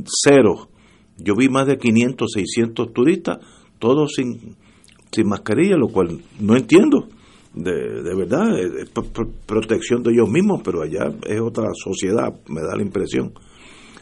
cero. 0.05 0.67
Yo 1.17 1.33
vi 1.33 1.47
más 1.47 1.65
de 1.65 1.77
500, 1.77 2.29
600 2.29 2.91
turistas, 2.91 3.37
todos 3.79 4.15
sin, 4.15 4.57
sin 5.11 5.27
mascarilla, 5.27 5.77
lo 5.77 5.87
cual 5.87 6.21
no 6.39 6.55
entiendo. 6.55 7.07
De, 7.53 7.71
de 8.03 8.15
verdad, 8.15 8.59
es 8.59 8.91
protección 9.45 10.03
de 10.03 10.11
ellos 10.11 10.29
mismos, 10.29 10.61
pero 10.63 10.81
allá 10.81 11.09
es 11.25 11.39
otra 11.39 11.69
sociedad, 11.73 12.33
me 12.47 12.61
da 12.61 12.75
la 12.75 12.83
impresión. 12.83 13.33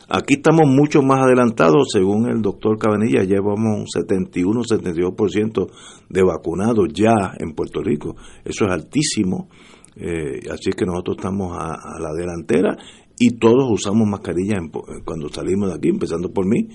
Aquí 0.09 0.35
estamos 0.35 0.67
mucho 0.67 1.01
más 1.01 1.21
adelantados, 1.21 1.87
según 1.91 2.29
el 2.29 2.41
doctor 2.41 2.77
Cabanilla, 2.77 3.23
llevamos 3.23 3.79
un 3.79 3.85
71-72% 3.85 5.71
de 6.09 6.23
vacunados 6.23 6.89
ya 6.93 7.33
en 7.39 7.53
Puerto 7.53 7.81
Rico. 7.81 8.15
Eso 8.43 8.65
es 8.65 8.71
altísimo. 8.71 9.47
Eh, 9.95 10.39
así 10.51 10.71
que 10.71 10.85
nosotros 10.85 11.17
estamos 11.17 11.55
a, 11.57 11.77
la 11.99 12.13
delantera 12.13 12.75
y 13.17 13.37
todos 13.37 13.71
usamos 13.71 14.07
mascarilla 14.07 14.57
cuando 15.05 15.29
salimos 15.29 15.69
de 15.69 15.75
aquí, 15.75 15.89
empezando 15.89 16.31
por 16.31 16.45
mí. 16.45 16.67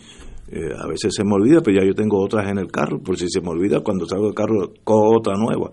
Eh, 0.50 0.72
a 0.76 0.86
veces 0.86 1.14
se 1.14 1.24
me 1.24 1.34
olvida, 1.34 1.60
pero 1.60 1.80
ya 1.80 1.86
yo 1.86 1.94
tengo 1.94 2.22
otras 2.22 2.50
en 2.50 2.58
el 2.58 2.70
carro, 2.70 3.00
por 3.02 3.18
si 3.18 3.28
se 3.28 3.40
me 3.40 3.50
olvida, 3.50 3.80
cuando 3.80 4.06
salgo 4.06 4.26
del 4.26 4.34
carro 4.34 4.72
cojo 4.82 5.18
otra 5.18 5.34
nueva. 5.36 5.70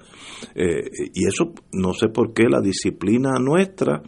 Eh, 0.54 0.84
y 1.14 1.26
eso 1.26 1.54
no 1.74 1.94
sé 1.94 2.10
por 2.10 2.34
qué 2.34 2.50
la 2.50 2.60
disciplina 2.60 3.32
nuestra 3.40 4.02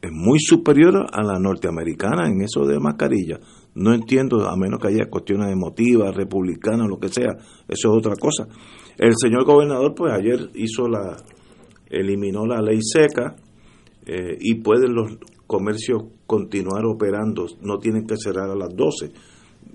es 0.00 0.10
muy 0.10 0.38
superior 0.40 1.06
a 1.12 1.22
la 1.22 1.38
norteamericana 1.38 2.28
en 2.28 2.40
eso 2.40 2.64
de 2.64 2.80
mascarilla. 2.80 3.38
No 3.74 3.92
entiendo, 3.92 4.48
a 4.48 4.56
menos 4.56 4.80
que 4.80 4.88
haya 4.88 5.10
cuestiones 5.10 5.52
emotivas, 5.52 6.14
republicanas, 6.14 6.88
lo 6.88 6.98
que 6.98 7.08
sea, 7.08 7.36
eso 7.68 7.92
es 7.92 7.98
otra 7.98 8.14
cosa. 8.16 8.46
El 8.96 9.12
señor 9.16 9.44
gobernador, 9.44 9.94
pues 9.94 10.12
ayer 10.12 10.50
hizo 10.54 10.88
la, 10.88 11.16
eliminó 11.90 12.46
la 12.46 12.62
ley 12.62 12.80
seca 12.80 13.36
eh, 14.06 14.36
y 14.40 14.54
pueden 14.56 14.94
los 14.94 15.18
comercios 15.46 16.04
continuar 16.26 16.86
operando, 16.86 17.46
no 17.60 17.78
tienen 17.78 18.06
que 18.06 18.16
cerrar 18.16 18.50
a 18.50 18.54
las 18.54 18.74
12. 18.74 19.12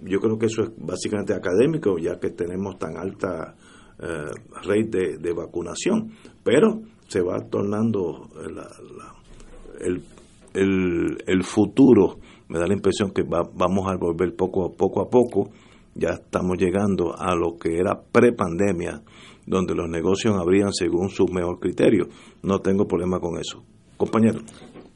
Yo 0.05 0.19
creo 0.19 0.37
que 0.37 0.45
eso 0.45 0.63
es 0.63 0.69
básicamente 0.77 1.33
académico, 1.33 1.97
ya 1.97 2.19
que 2.19 2.29
tenemos 2.29 2.77
tan 2.77 2.97
alta 2.97 3.55
eh, 3.99 5.17
de, 5.19 5.33
vacunación, 5.33 6.11
pero 6.43 6.81
se 7.07 7.21
va 7.21 7.39
tornando 7.49 8.29
el, 9.79 10.03
el, 10.53 11.17
el, 11.25 11.43
futuro, 11.43 12.17
me 12.49 12.59
da 12.59 12.67
la 12.67 12.73
impresión 12.73 13.11
que 13.11 13.23
vamos 13.23 13.91
a 13.91 13.95
volver 13.97 14.35
poco 14.35 14.65
a 14.65 14.69
poco 14.71 15.01
a 15.01 15.09
poco, 15.09 15.49
ya 15.93 16.09
estamos 16.09 16.57
llegando 16.57 17.15
a 17.17 17.35
lo 17.35 17.57
que 17.57 17.77
era 17.77 17.99
prepandemia, 18.11 19.01
donde 19.45 19.75
los 19.75 19.89
negocios 19.89 20.35
abrían 20.35 20.73
según 20.73 21.09
su 21.09 21.25
mejor 21.27 21.59
criterio. 21.59 22.07
No 22.43 22.59
tengo 22.59 22.85
problema 22.85 23.19
con 23.19 23.39
eso. 23.39 23.63
Compañero. 23.97 24.41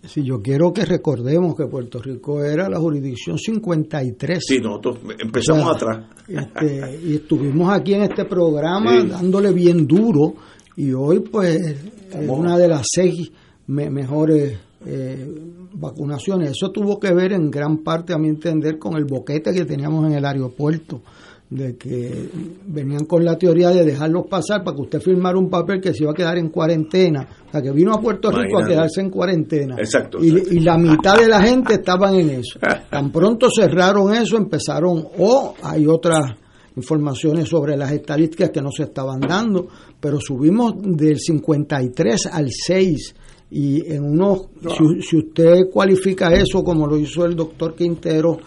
Si 0.04 0.24
yo 0.24 0.42
quiero 0.42 0.72
que 0.72 0.86
recordemos 0.86 1.56
que 1.56 1.66
Puerto 1.68 2.02
Rico 2.02 2.44
era 2.44 2.70
la 2.70 2.80
jurisdicción 2.80 3.38
53. 3.38 4.40
Sí, 4.42 4.60
nosotros 4.60 5.00
empezamos 5.20 5.76
atrás. 5.76 6.06
Este, 6.28 7.00
y 7.04 7.16
estuvimos 7.16 7.72
aquí 7.72 7.96
en 7.96 8.04
este 8.04 8.26
programa 8.26 9.04
dándole 9.04 9.52
bien 9.52 9.86
duro 9.86 10.36
y 10.78 10.94
hoy 10.94 11.20
pues 11.20 11.56
es 11.58 12.30
una 12.30 12.58
de 12.58 12.68
las 12.70 12.88
seis 12.90 13.30
mejores 13.68 14.58
eh, 14.86 15.28
vacunaciones. 15.74 16.52
Eso 16.52 16.72
tuvo 16.72 17.00
que 17.00 17.14
ver 17.14 17.34
en 17.34 17.52
gran 17.52 17.80
parte, 17.80 18.14
a 18.14 18.18
mi 18.18 18.30
entender, 18.30 18.80
con 18.80 18.96
el 18.96 19.04
boquete 19.04 19.52
que 19.52 19.66
teníamos 19.66 20.06
en 20.08 20.14
el 20.14 20.26
aeropuerto 20.26 21.02
de 21.50 21.76
que 21.78 22.30
venían 22.68 23.06
con 23.06 23.26
la 23.26 23.36
teoría 23.36 23.70
de 23.70 23.84
dejarlos 23.84 24.28
pasar 24.28 24.64
para 24.64 24.76
que 24.76 24.84
usted 24.84 25.02
firmara 25.02 25.38
un 25.38 25.50
papel 25.50 25.82
que 25.82 25.94
se 25.94 26.04
iba 26.04 26.12
a 26.12 26.16
quedar 26.16 26.38
en 26.38 26.50
cuarentena. 26.50 27.28
O 27.48 27.52
sea, 27.52 27.62
que 27.62 27.72
vino 27.72 27.92
a 27.94 28.00
Puerto 28.00 28.30
Rico 28.30 28.60
a 28.60 28.68
quedarse 28.68 29.02
en 29.02 29.10
cuarentena. 29.10 29.76
Exacto, 29.80 30.20
Y, 30.24 30.60
la 30.60 30.78
mitad 30.78 31.18
de 31.18 31.28
la 31.28 31.42
gente 31.42 31.76
estaban 31.76 32.14
en 32.16 32.30
eso. 32.30 32.60
Tan 32.92 33.12
pronto 33.12 33.50
cerraron 33.50 34.14
eso, 34.14 34.38
empezaron, 34.38 35.08
o 35.18 35.56
hay 35.64 35.88
otras 35.88 36.36
informaciones 36.76 37.50
sobre 37.50 37.76
las 37.76 37.92
estadísticas 37.92 38.52
que 38.52 38.62
no 38.62 38.72
se 38.72 38.84
estaban 38.84 39.20
dando, 39.20 39.68
pero 40.00 40.20
subimos 40.22 40.76
del 40.78 41.20
53 41.20 42.28
al 42.28 42.50
6 42.52 43.16
y 43.52 43.92
en 43.92 44.04
unos, 44.04 44.50
si, 44.78 45.02
si 45.02 45.18
usted 45.18 45.70
cualifica 45.74 46.32
eso 46.32 46.64
como 46.64 46.86
lo 46.86 46.98
hizo 46.98 47.26
el 47.26 47.36
doctor 47.36 47.74
Quintero, 47.74 48.38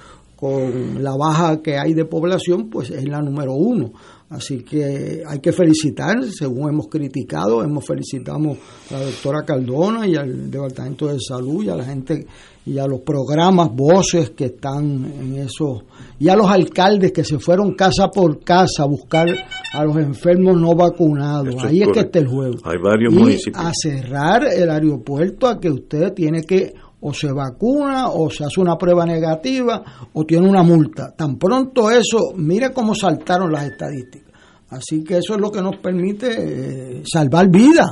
con 0.42 1.00
la 1.04 1.14
baja 1.16 1.62
que 1.62 1.78
hay 1.78 1.94
de 1.94 2.04
población, 2.04 2.68
pues 2.68 2.90
es 2.90 3.08
la 3.08 3.22
número 3.22 3.52
uno. 3.52 3.92
Así 4.28 4.64
que 4.64 5.22
hay 5.24 5.38
que 5.38 5.52
felicitar, 5.52 6.16
según 6.36 6.68
hemos 6.68 6.88
criticado, 6.88 7.62
hemos 7.62 7.86
felicitamos 7.86 8.58
a 8.90 8.94
la 8.94 9.04
doctora 9.04 9.44
Cardona 9.44 10.04
y 10.04 10.16
al 10.16 10.50
Departamento 10.50 11.06
de 11.06 11.20
Salud 11.20 11.62
y 11.62 11.68
a 11.68 11.76
la 11.76 11.84
gente 11.84 12.26
y 12.66 12.76
a 12.76 12.88
los 12.88 13.02
programas, 13.02 13.70
voces 13.72 14.30
que 14.30 14.46
están 14.46 15.04
en 15.20 15.36
eso, 15.36 15.84
y 16.18 16.28
a 16.28 16.34
los 16.34 16.48
alcaldes 16.48 17.12
que 17.12 17.22
se 17.22 17.38
fueron 17.38 17.74
casa 17.74 18.08
por 18.08 18.42
casa 18.42 18.82
a 18.82 18.86
buscar 18.86 19.28
a 19.72 19.84
los 19.84 19.96
enfermos 19.96 20.60
no 20.60 20.74
vacunados. 20.74 21.54
Ahí 21.62 21.82
es, 21.82 21.88
que 21.92 22.00
está 22.00 22.18
el 22.18 22.26
juego. 22.26 22.56
Hay 22.64 22.78
varios 22.82 23.12
y 23.12 23.16
municipios. 23.16 23.64
a 23.64 23.70
cerrar 23.72 24.44
el 24.52 24.70
aeropuerto 24.70 25.46
a 25.46 25.60
que 25.60 25.70
usted 25.70 26.12
tiene 26.14 26.42
que 26.42 26.72
o 27.02 27.12
se 27.12 27.30
vacuna 27.32 28.08
o 28.08 28.30
se 28.30 28.44
hace 28.44 28.60
una 28.60 28.76
prueba 28.78 29.04
negativa 29.04 29.82
o 30.12 30.24
tiene 30.24 30.48
una 30.48 30.62
multa. 30.62 31.12
Tan 31.16 31.36
pronto 31.36 31.90
eso, 31.90 32.32
mire 32.36 32.72
cómo 32.72 32.94
saltaron 32.94 33.52
las 33.52 33.64
estadísticas. 33.66 34.32
Así 34.70 35.04
que 35.04 35.18
eso 35.18 35.34
es 35.34 35.40
lo 35.40 35.50
que 35.50 35.60
nos 35.60 35.76
permite 35.76 36.28
eh, 36.38 37.02
salvar 37.04 37.48
vidas. 37.50 37.90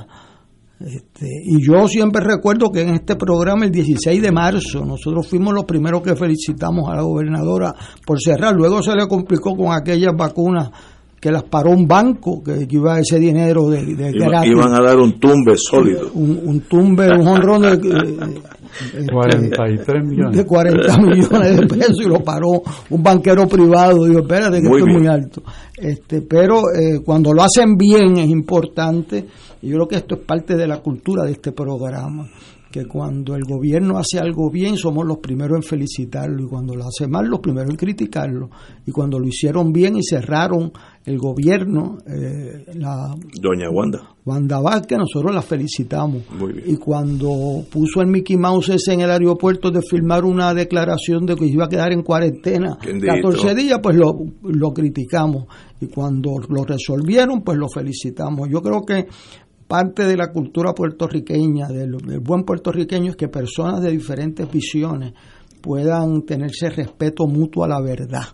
Este, 0.78 1.27
y 1.45 1.59
yo 1.62 1.87
siempre 1.87 2.24
recuerdo 2.24 2.70
que 2.73 2.81
en 2.81 2.95
este 2.95 3.15
programa, 3.16 3.66
el 3.66 3.70
16 3.70 4.23
de 4.23 4.32
marzo, 4.32 4.82
nosotros 4.87 5.27
fuimos 5.28 5.53
los 5.53 5.65
primeros 5.66 6.01
que 6.01 6.16
felicitamos 6.16 6.89
a 6.89 6.97
la 6.97 7.03
gobernadora 7.03 7.74
por 8.07 8.19
cerrar. 8.19 8.55
Luego 8.55 8.82
se 8.82 8.95
le 8.97 9.07
complicó 9.07 9.55
con 9.55 9.73
aquellas 9.74 10.16
vacunas 10.16 10.70
que 11.20 11.31
las 11.31 11.43
paró 11.43 11.73
un 11.73 11.87
banco 11.87 12.43
que 12.43 12.66
iba 12.70 12.99
ese 12.99 13.19
dinero 13.19 13.69
de, 13.69 13.85
de 13.95 14.11
Iba- 14.11 14.47
iban 14.47 14.74
a 14.74 14.81
dar 14.81 14.97
un 14.97 15.20
tumbe 15.20 15.53
sólido. 15.57 16.11
Un, 16.15 16.41
un 16.47 16.61
tumbe, 16.62 17.11
un 17.11 17.28
honrón 17.28 17.61
de, 17.61 17.77
este, 18.85 19.13
43 19.13 20.05
millones. 20.05 20.37
de 20.37 20.45
40 20.45 20.99
millones 20.99 21.57
de 21.57 21.67
pesos 21.67 21.97
y 22.01 22.09
lo 22.09 22.21
paró 22.21 22.63
un 22.91 23.03
banquero 23.03 23.47
privado. 23.47 24.05
Digo, 24.05 24.21
espérate 24.21 24.61
que 24.61 24.69
Muy 24.69 24.79
esto 24.79 24.91
es 24.91 24.97
muy 24.97 25.07
alto. 25.07 25.43
Este, 25.77 26.23
pero 26.23 26.63
eh, 26.75 27.01
cuando 27.05 27.33
lo 27.33 27.43
hacen 27.43 27.77
bien 27.77 28.19
es 28.19 28.29
importante 28.29 29.27
y 29.63 29.69
yo 29.69 29.77
creo 29.77 29.89
que 29.89 29.97
esto 29.97 30.15
es 30.17 30.21
parte 30.23 30.57
de 30.57 30.67
la 30.67 30.79
cultura 30.79 31.25
de 31.25 31.33
este 31.33 31.53
programa 31.53 32.29
que 32.71 32.87
cuando 32.87 33.35
el 33.35 33.45
gobierno 33.45 33.99
hace 33.99 34.19
algo 34.19 34.51
bien 34.51 34.77
somos 34.77 35.05
los 35.05 35.19
primeros 35.19 35.57
en 35.57 35.63
felicitarlo 35.63 36.45
y 36.45 36.47
cuando 36.47 36.75
lo 36.75 36.85
hace 36.85 37.09
mal 37.09 37.27
los 37.27 37.41
primeros 37.41 37.71
en 37.71 37.77
criticarlo 37.77 38.51
y 38.87 38.93
cuando 38.93 39.19
lo 39.19 39.27
hicieron 39.27 39.73
bien 39.73 39.97
y 39.97 40.03
cerraron 40.03 40.73
el 41.05 41.19
gobierno 41.19 41.99
eh, 42.07 42.67
la 42.75 43.15
Doña 43.41 43.71
Wanda. 43.71 44.15
Wanda 44.25 44.61
Vázquez, 44.61 44.99
nosotros 44.99 45.35
la 45.35 45.43
felicitamos. 45.43 46.23
Muy 46.39 46.53
bien. 46.53 46.65
Y 46.71 46.77
cuando 46.77 47.65
puso 47.71 48.03
el 48.03 48.07
Mickey 48.07 48.37
Mouse 48.37 48.69
ese 48.69 48.93
en 48.93 49.01
el 49.01 49.11
aeropuerto 49.11 49.71
de 49.71 49.81
firmar 49.83 50.25
una 50.25 50.53
declaración 50.55 51.27
de 51.27 51.35
que 51.37 51.47
iba 51.47 51.65
a 51.65 51.69
quedar 51.69 51.93
en 51.93 52.03
cuarentena 52.03 52.77
Bendito. 52.85 53.13
14 53.15 53.55
días, 53.55 53.81
pues 53.83 53.97
lo, 53.97 54.13
lo 54.43 54.73
criticamos. 54.73 55.47
Y 55.81 55.87
cuando 55.87 56.33
lo 56.49 56.65
resolvieron, 56.65 57.43
pues 57.43 57.57
lo 57.59 57.69
felicitamos. 57.69 58.49
Yo 58.51 58.61
creo 58.61 58.83
que 58.83 59.07
parte 59.71 60.05
de 60.05 60.17
la 60.17 60.33
cultura 60.33 60.73
puertorriqueña, 60.75 61.69
del, 61.69 61.95
buen 62.21 62.43
puertorriqueño, 62.43 63.13
es 63.13 63.17
que 63.17 63.29
personas 63.29 63.81
de 63.81 63.93
diferentes 63.93 64.51
visiones 64.51 65.13
puedan 65.63 66.23
tenerse 66.23 66.71
respeto 66.71 67.29
mutuo 67.29 67.63
a 67.63 67.69
la 67.69 67.81
verdad. 67.81 68.25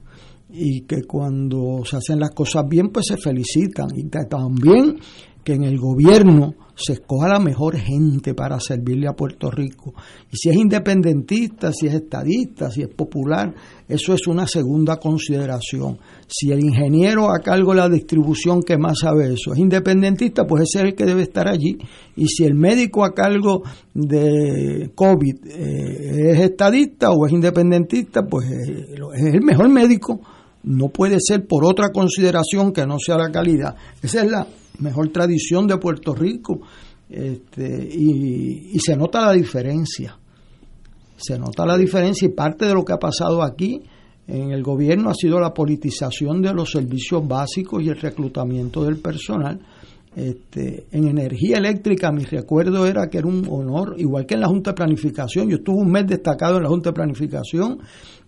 Y 0.48 0.86
que 0.86 1.02
cuando 1.06 1.84
se 1.84 1.98
hacen 1.98 2.20
las 2.20 2.30
cosas 2.30 2.64
bien 2.66 2.88
pues 2.88 3.08
se 3.08 3.18
felicitan. 3.18 3.88
Y 3.94 4.08
también 4.08 4.96
que 5.44 5.52
en 5.52 5.64
el 5.64 5.78
gobierno 5.78 6.54
se 6.76 6.92
escoja 6.92 7.28
la 7.28 7.40
mejor 7.40 7.76
gente 7.76 8.34
para 8.34 8.60
servirle 8.60 9.08
a 9.08 9.14
Puerto 9.14 9.50
Rico. 9.50 9.94
Y 10.30 10.36
si 10.36 10.50
es 10.50 10.56
independentista, 10.56 11.72
si 11.72 11.86
es 11.86 11.94
estadista, 11.94 12.70
si 12.70 12.82
es 12.82 12.88
popular, 12.88 13.54
eso 13.88 14.12
es 14.12 14.26
una 14.26 14.46
segunda 14.46 14.96
consideración. 14.96 15.98
Si 16.26 16.52
el 16.52 16.60
ingeniero 16.60 17.30
a 17.30 17.38
cargo 17.38 17.72
de 17.72 17.80
la 17.80 17.88
distribución 17.88 18.62
que 18.62 18.76
más 18.76 18.98
sabe 19.00 19.32
eso 19.32 19.54
es 19.54 19.58
independentista, 19.58 20.44
pues 20.46 20.64
ese 20.64 20.80
es 20.80 20.84
el 20.90 20.94
que 20.94 21.06
debe 21.06 21.22
estar 21.22 21.48
allí. 21.48 21.78
Y 22.14 22.26
si 22.26 22.44
el 22.44 22.54
médico 22.54 23.04
a 23.04 23.14
cargo 23.14 23.62
de 23.94 24.90
COVID 24.94 25.46
eh, 25.46 26.32
es 26.32 26.40
estadista 26.40 27.10
o 27.10 27.26
es 27.26 27.32
independentista, 27.32 28.22
pues 28.28 28.50
eh, 28.50 28.96
es 29.14 29.34
el 29.34 29.42
mejor 29.42 29.70
médico. 29.70 30.20
No 30.66 30.88
puede 30.88 31.18
ser 31.20 31.46
por 31.46 31.64
otra 31.64 31.90
consideración 31.90 32.72
que 32.72 32.86
no 32.86 32.96
sea 32.98 33.16
la 33.16 33.30
calidad. 33.30 33.74
Esa 34.02 34.24
es 34.24 34.30
la 34.30 34.46
mejor 34.80 35.08
tradición 35.08 35.66
de 35.66 35.78
Puerto 35.78 36.14
Rico. 36.14 36.60
Este, 37.08 37.88
y, 37.94 38.78
se 38.80 38.96
nota 38.96 39.26
la 39.26 39.32
diferencia. 39.32 40.18
Se 41.16 41.38
nota 41.38 41.64
la 41.64 41.78
diferencia 41.78 42.26
y 42.26 42.32
parte 42.32 42.66
de 42.66 42.74
lo 42.74 42.84
que 42.84 42.92
ha 42.92 42.98
pasado 42.98 43.42
aquí 43.42 43.80
en 44.26 44.50
el 44.50 44.62
gobierno 44.62 45.10
ha 45.10 45.14
sido 45.14 45.38
la 45.38 45.54
politización 45.54 46.42
de 46.42 46.52
los 46.52 46.72
servicios 46.72 47.26
básicos 47.26 47.82
y 47.82 47.88
el 47.88 48.00
reclutamiento 48.00 48.84
del 48.84 48.96
personal. 48.96 49.60
Este, 50.16 50.86
en 50.92 51.08
energía 51.08 51.58
eléctrica 51.58 52.10
mi 52.10 52.24
recuerdo 52.24 52.86
era 52.86 53.06
que 53.08 53.18
era 53.18 53.28
un 53.28 53.46
honor, 53.50 53.94
igual 53.98 54.24
que 54.24 54.34
en 54.34 54.40
la 54.40 54.48
Junta 54.48 54.70
de 54.70 54.76
Planificación, 54.76 55.48
yo 55.48 55.56
estuve 55.58 55.76
un 55.76 55.90
mes 55.90 56.06
destacado 56.06 56.56
en 56.56 56.62
la 56.62 56.70
Junta 56.70 56.90
de 56.90 56.94
Planificación 56.94 57.78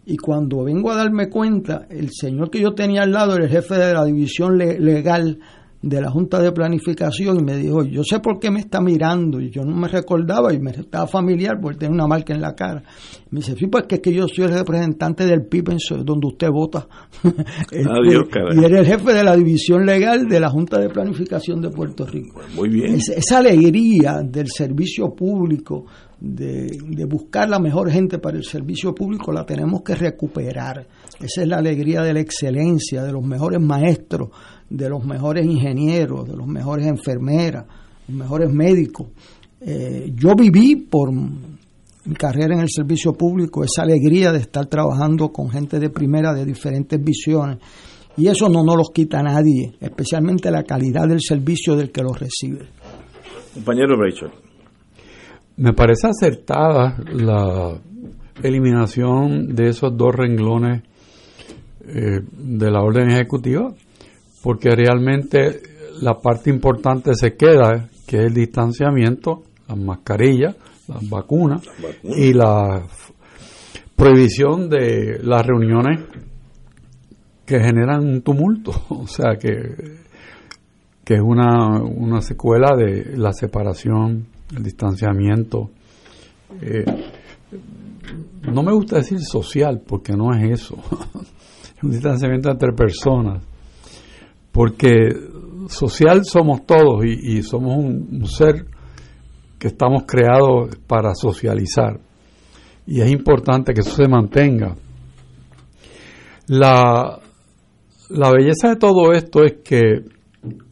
y 0.09 0.17
cuando 0.17 0.65
vengo 0.65 0.91
a 0.91 0.97
darme 0.97 1.29
cuenta, 1.29 1.87
el 1.91 2.11
señor 2.11 2.51
que 2.51 2.61
yo 2.61 2.73
tenía 2.75 3.03
al 3.03 3.13
lado 3.13 3.35
era 3.37 3.45
el 3.45 3.51
jefe 3.51 3.75
de 3.75 3.93
la 3.95 4.05
división 4.05 4.57
le- 4.59 4.79
legal 4.81 5.39
de 5.81 6.01
la 6.01 6.11
Junta 6.11 6.41
de 6.41 6.51
Planificación 6.51 7.39
y 7.39 7.45
me 7.45 7.57
dijo, 7.57 7.85
yo 7.85 8.03
sé 8.03 8.19
por 8.19 8.41
qué 8.41 8.51
me 8.51 8.59
está 8.59 8.81
mirando 8.81 9.41
y 9.41 9.51
yo 9.51 9.63
no 9.65 9.77
me 9.77 9.87
recordaba 9.87 10.53
y 10.53 10.59
me 10.59 10.73
estaba 10.73 11.07
familiar 11.07 11.61
porque 11.63 11.79
tenía 11.79 11.95
una 11.95 12.09
marca 12.09 12.35
en 12.35 12.41
la 12.41 12.57
cara. 12.57 12.83
Me 13.31 13.39
dice, 13.39 13.55
sí, 13.57 13.69
pues 13.69 13.85
que 13.87 13.95
es 13.97 14.01
que 14.01 14.13
yo 14.13 14.27
soy 14.27 14.47
el 14.47 14.55
representante 14.55 15.25
del 15.25 15.47
PIB 15.47 15.77
donde 16.05 16.27
usted 16.27 16.49
vota. 16.51 16.89
Adiós, 17.23 18.25
caray. 18.29 18.59
y 18.61 18.65
era 18.65 18.81
el 18.81 18.87
jefe 18.87 19.13
de 19.13 19.23
la 19.23 19.37
división 19.37 19.87
legal 19.87 20.27
de 20.27 20.41
la 20.41 20.49
Junta 20.51 20.81
de 20.81 20.89
Planificación 20.89 21.61
de 21.61 21.71
Puerto 21.71 22.05
Rico. 22.07 22.41
Muy 22.57 22.69
bien. 22.71 22.95
Es- 22.95 23.11
esa 23.11 23.39
alegría 23.39 24.23
del 24.25 24.49
servicio 24.49 25.15
público, 25.15 25.85
de, 26.21 27.05
buscar 27.09 27.49
la 27.49 27.59
mejor 27.59 27.91
gente 27.91 28.19
para 28.19 28.37
el 28.37 28.45
servicio 28.45 28.95
público, 28.95 29.33
la 29.33 29.45
tenemos 29.45 29.83
que 29.83 29.95
recuperar. 29.95 30.87
Esa 31.21 31.43
es 31.43 31.49
la 31.49 31.59
alegría 31.59 32.03
de 32.03 32.13
la 32.13 32.21
excelencia, 32.21 33.03
de 33.03 33.13
los 33.13 33.25
mejores 33.25 33.61
maestros, 33.61 34.31
de 34.69 34.89
los 34.89 35.05
mejores 35.05 35.47
ingenieros, 35.47 36.29
de 36.29 36.37
los 36.37 36.47
mejores 36.47 36.87
enfermeras, 36.87 37.67
los 38.09 38.17
mejores 38.17 38.53
médicos. 38.53 39.09
Eh, 39.61 40.13
yo 40.15 40.35
viví 40.37 40.77
por 40.77 41.13
mi 41.13 42.15
carrera 42.15 42.55
en 42.55 42.61
el 42.61 42.71
servicio 42.71 43.13
público 43.13 43.65
esa 43.65 43.83
alegría 43.83 44.33
de 44.33 44.39
estar 44.39 44.67
trabajando 44.67 45.31
con 45.31 45.51
gente 45.51 45.79
de 45.79 45.91
primera 45.91 46.33
de 46.33 46.45
diferentes 46.45 47.03
visiones. 47.03 47.59
Y 48.17 48.27
eso 48.27 48.49
no 48.49 48.65
nos 48.65 48.77
los 48.77 48.91
quita 48.93 49.23
nadie, 49.23 49.75
especialmente 49.81 50.51
la 50.51 50.65
calidad 50.65 51.07
del 51.07 51.21
servicio 51.21 51.77
del 51.77 51.93
que 51.93 52.03
los 52.03 52.19
recibe. 52.19 52.67
Compañero 53.55 53.97
Rachel. 53.97 54.48
Me 55.59 55.73
parece 55.73 56.07
acertada 56.07 56.97
la 57.13 57.77
eliminación 58.45 59.57
de 59.57 59.71
esos 59.71 59.97
dos 59.97 60.15
renglones 60.15 60.85
eh, 61.85 62.21
de 62.33 62.71
la 62.71 62.81
orden 62.81 63.11
ejecutiva, 63.11 63.75
porque 64.41 64.71
realmente 64.71 65.61
la 66.01 66.15
parte 66.15 66.51
importante 66.51 67.13
se 67.17 67.35
queda, 67.35 67.89
que 68.07 68.19
es 68.19 68.25
el 68.27 68.35
distanciamiento, 68.35 69.43
las 69.69 69.77
mascarillas, 69.77 70.55
las 70.87 71.11
vacunas 71.11 71.63
y 72.05 72.33
la 72.33 72.87
prohibición 73.97 74.69
de 74.69 75.19
las 75.25 75.45
reuniones 75.45 76.05
que 77.45 77.59
generan 77.59 78.07
un 78.07 78.23
tumulto, 78.23 78.71
o 78.91 79.09
sea 79.09 79.37
que, 79.41 79.75
que 81.05 81.15
es 81.15 81.21
una, 81.21 81.83
una 81.83 82.21
secuela 82.21 82.77
de 82.77 83.17
la 83.17 83.33
separación, 83.33 84.38
el 84.57 84.63
distanciamiento. 84.63 85.71
eh, 86.61 86.85
no 88.51 88.63
me 88.63 88.73
gusta 88.73 88.97
decir 88.97 89.21
social, 89.21 89.83
porque 89.87 90.15
no 90.15 90.33
es 90.35 90.61
eso. 90.61 90.77
es 91.77 91.83
un 91.83 91.91
distanciamiento 91.91 92.51
entre 92.51 92.73
personas. 92.73 93.43
Porque 94.53 95.11
social 95.69 96.25
somos 96.25 96.65
todos 96.67 97.05
y, 97.05 97.43
somos 97.43 97.77
un, 97.77 98.09
un 98.11 98.27
ser 98.27 98.67
que 99.59 99.69
estamos 99.69 100.05
creados 100.07 100.77
para 100.87 101.15
socializar. 101.15 102.01
Y 102.87 103.03
es 103.03 103.11
importante 103.11 103.75
que 103.75 103.81
eso 103.81 103.95
se 103.95 104.09
mantenga. 104.09 104.75
La, 106.47 107.21
la 108.09 108.31
belleza 108.31 108.71
de 108.71 108.77
todo 108.77 109.13
esto 109.13 109.45
es 109.45 109.57
que 109.63 110.05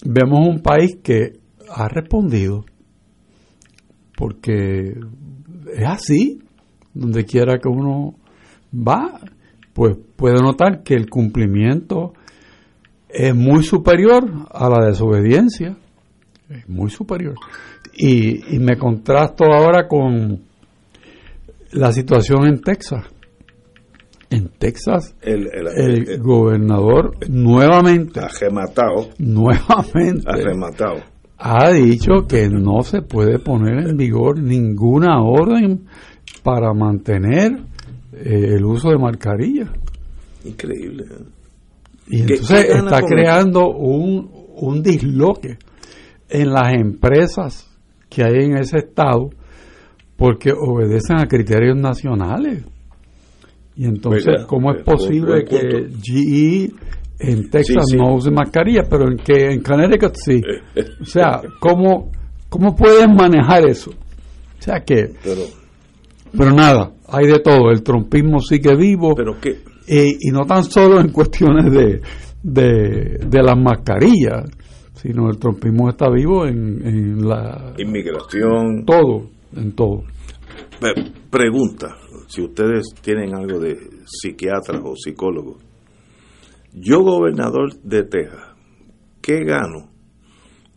vemos 0.05 0.48
un 0.48 0.62
país 0.62 0.98
que 1.03 1.39
ha 1.69 1.89
respondido, 1.89 2.65
porque 4.16 4.94
es 5.74 5.86
así, 5.86 6.40
donde 6.94 7.24
quiera 7.24 7.59
que 7.59 7.68
uno 7.68 8.14
va, 8.74 9.20
pues 9.72 9.97
puede 10.16 10.40
notar 10.43 10.82
que 10.82 10.94
el 10.94 11.09
cumplimiento 11.10 12.12
es 13.09 13.34
muy 13.34 13.62
superior 13.62 14.24
a 14.51 14.68
la 14.68 14.86
desobediencia, 14.86 15.76
es 16.48 16.68
muy 16.68 16.90
superior. 16.90 17.34
Y, 17.94 18.55
y 18.55 18.59
me 18.59 18.76
contrasto 18.76 19.44
ahora 19.44 19.86
con 19.88 20.40
la 21.72 21.93
situación 21.93 22.47
en 22.47 22.60
Texas. 22.60 23.05
En 24.28 24.48
Texas, 24.48 25.14
El, 25.22 25.47
el, 25.52 25.68
el 25.76 26.09
el- 26.10 26.18
gobernador 26.20 27.12
nuevamente, 27.28 28.20
arrematado, 28.20 29.10
nuevamente, 29.18 30.24
arrematado. 30.26 30.97
Ha 31.39 31.71
dicho 31.71 32.27
que 32.29 32.49
no 32.49 32.83
se 32.83 33.03
puede 33.03 33.39
poner 33.39 33.89
en 33.89 33.97
vigor 33.97 34.39
ninguna 34.43 35.23
orden 35.23 35.87
para 36.43 36.73
mantener 36.73 37.59
eh, 38.13 38.55
el 38.57 38.65
uso 38.65 38.91
de 38.91 38.99
mascarilla. 38.99 39.73
Increíble. 40.45 41.05
Y 42.09 42.25
¿Qué- 42.25 42.35
entonces 42.35 42.69
está 42.75 43.01
creando 43.03 43.69
un, 43.71 44.31
un 44.57 44.83
disloque 44.83 45.59
en 46.29 46.53
las 46.53 46.73
empresas 46.75 47.69
que 48.09 48.23
hay 48.25 48.45
en 48.45 48.57
ese 48.57 48.79
estado 48.79 49.31
porque 50.17 50.53
obedecen 50.53 51.19
a 51.19 51.27
criterios 51.27 51.77
nacionales. 51.77 52.65
Y 53.77 53.85
entonces. 53.85 54.45
¿cómo 54.47 54.73
es 54.73 54.83
posible 54.83 55.45
que. 55.45 55.91
GE 56.03 56.73
en 57.18 57.51
Texas 57.51 57.84
Sí, 57.86 57.93
sí. 57.93 57.97
no 57.97 58.14
use 58.14 58.30
mascarilla, 58.30 58.82
pero 58.88 59.09
en 59.10 59.16
que 59.18 59.52
en 59.52 59.62
Connecticut 59.62 60.14
sí? 60.14 60.43
O 61.01 61.05
sea, 61.05 61.40
¿cómo, 61.60 62.10
¿cómo 62.48 62.74
pueden 62.76 63.14
manejar 63.14 63.68
eso? 63.68 63.90
O 63.90 64.62
sea 64.62 64.80
que, 64.84 65.12
Pero, 65.22 65.43
pero 66.36 66.52
nada, 66.52 66.93
hay 67.09 67.26
de 67.26 67.38
todo. 67.40 67.70
El 67.70 67.82
trompismo 67.82 68.40
sigue 68.40 68.74
vivo. 68.76 69.14
pero 69.14 69.38
qué, 69.40 69.59
Eh, 69.86 70.16
y 70.20 70.30
no 70.30 70.44
tan 70.44 70.64
solo 70.64 71.01
en 71.01 71.10
cuestiones 71.10 71.70
de, 71.72 72.01
de, 72.43 73.18
de 73.26 73.43
las 73.43 73.56
mascarillas, 73.56 74.44
sino 74.94 75.30
el 75.30 75.38
trompismo 75.38 75.88
está 75.88 76.10
vivo 76.10 76.47
en, 76.47 76.84
en 76.84 77.28
la 77.28 77.74
inmigración. 77.78 78.84
todo, 78.84 79.28
en 79.55 79.72
todo. 79.72 80.02
Pregunta, 81.30 81.97
si 82.26 82.43
ustedes 82.43 82.86
tienen 83.02 83.34
algo 83.34 83.59
de 83.60 83.76
psiquiatras 84.05 84.80
o 84.84 84.94
psicólogos. 84.97 85.62
Yo, 86.78 87.01
gobernador 87.03 87.74
de 87.82 88.03
Texas, 88.05 88.55
¿qué 89.23 89.44
gano 89.44 89.90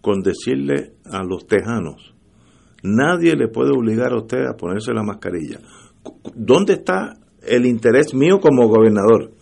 con 0.01 0.21
decirle 0.21 0.93
a 1.11 1.23
los 1.23 1.45
tejanos, 1.45 2.15
nadie 2.84 3.35
le 3.35 3.49
puede 3.49 3.71
obligar 3.71 4.13
a 4.13 4.17
usted 4.19 4.45
a 4.45 4.55
ponerse 4.55 4.93
la 4.93 5.03
mascarilla? 5.03 5.59
¿Dónde 6.34 6.73
está 6.73 7.17
el 7.45 7.65
interés 7.65 8.13
mío 8.13 8.39
como 8.39 8.69
gobernador? 8.69 9.34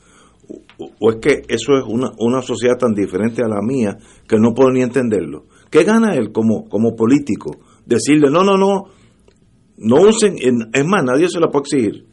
O- 0.79 0.89
¿O 0.99 1.09
es 1.11 1.17
que 1.17 1.43
eso 1.47 1.77
es 1.77 1.83
una, 1.87 2.09
una 2.17 2.41
sociedad 2.41 2.75
tan 2.79 2.93
diferente 2.93 3.43
a 3.43 3.47
la 3.47 3.61
mía 3.61 3.95
que 4.27 4.37
no 4.39 4.53
puedo 4.55 4.71
ni 4.71 4.81
entenderlo? 4.81 5.45
¿Qué 5.69 5.83
gana 5.83 6.15
él 6.15 6.31
como, 6.31 6.67
como 6.69 6.95
político? 6.95 7.51
Decirle, 7.85 8.31
no, 8.31 8.43
no, 8.43 8.57
no, 8.57 8.85
no 9.77 9.95
usen, 10.01 10.35
en- 10.39 10.69
es 10.73 10.85
más, 10.87 11.03
nadie 11.03 11.29
se 11.29 11.39
lo 11.39 11.51
puede 11.51 11.63
exigir. 11.65 12.07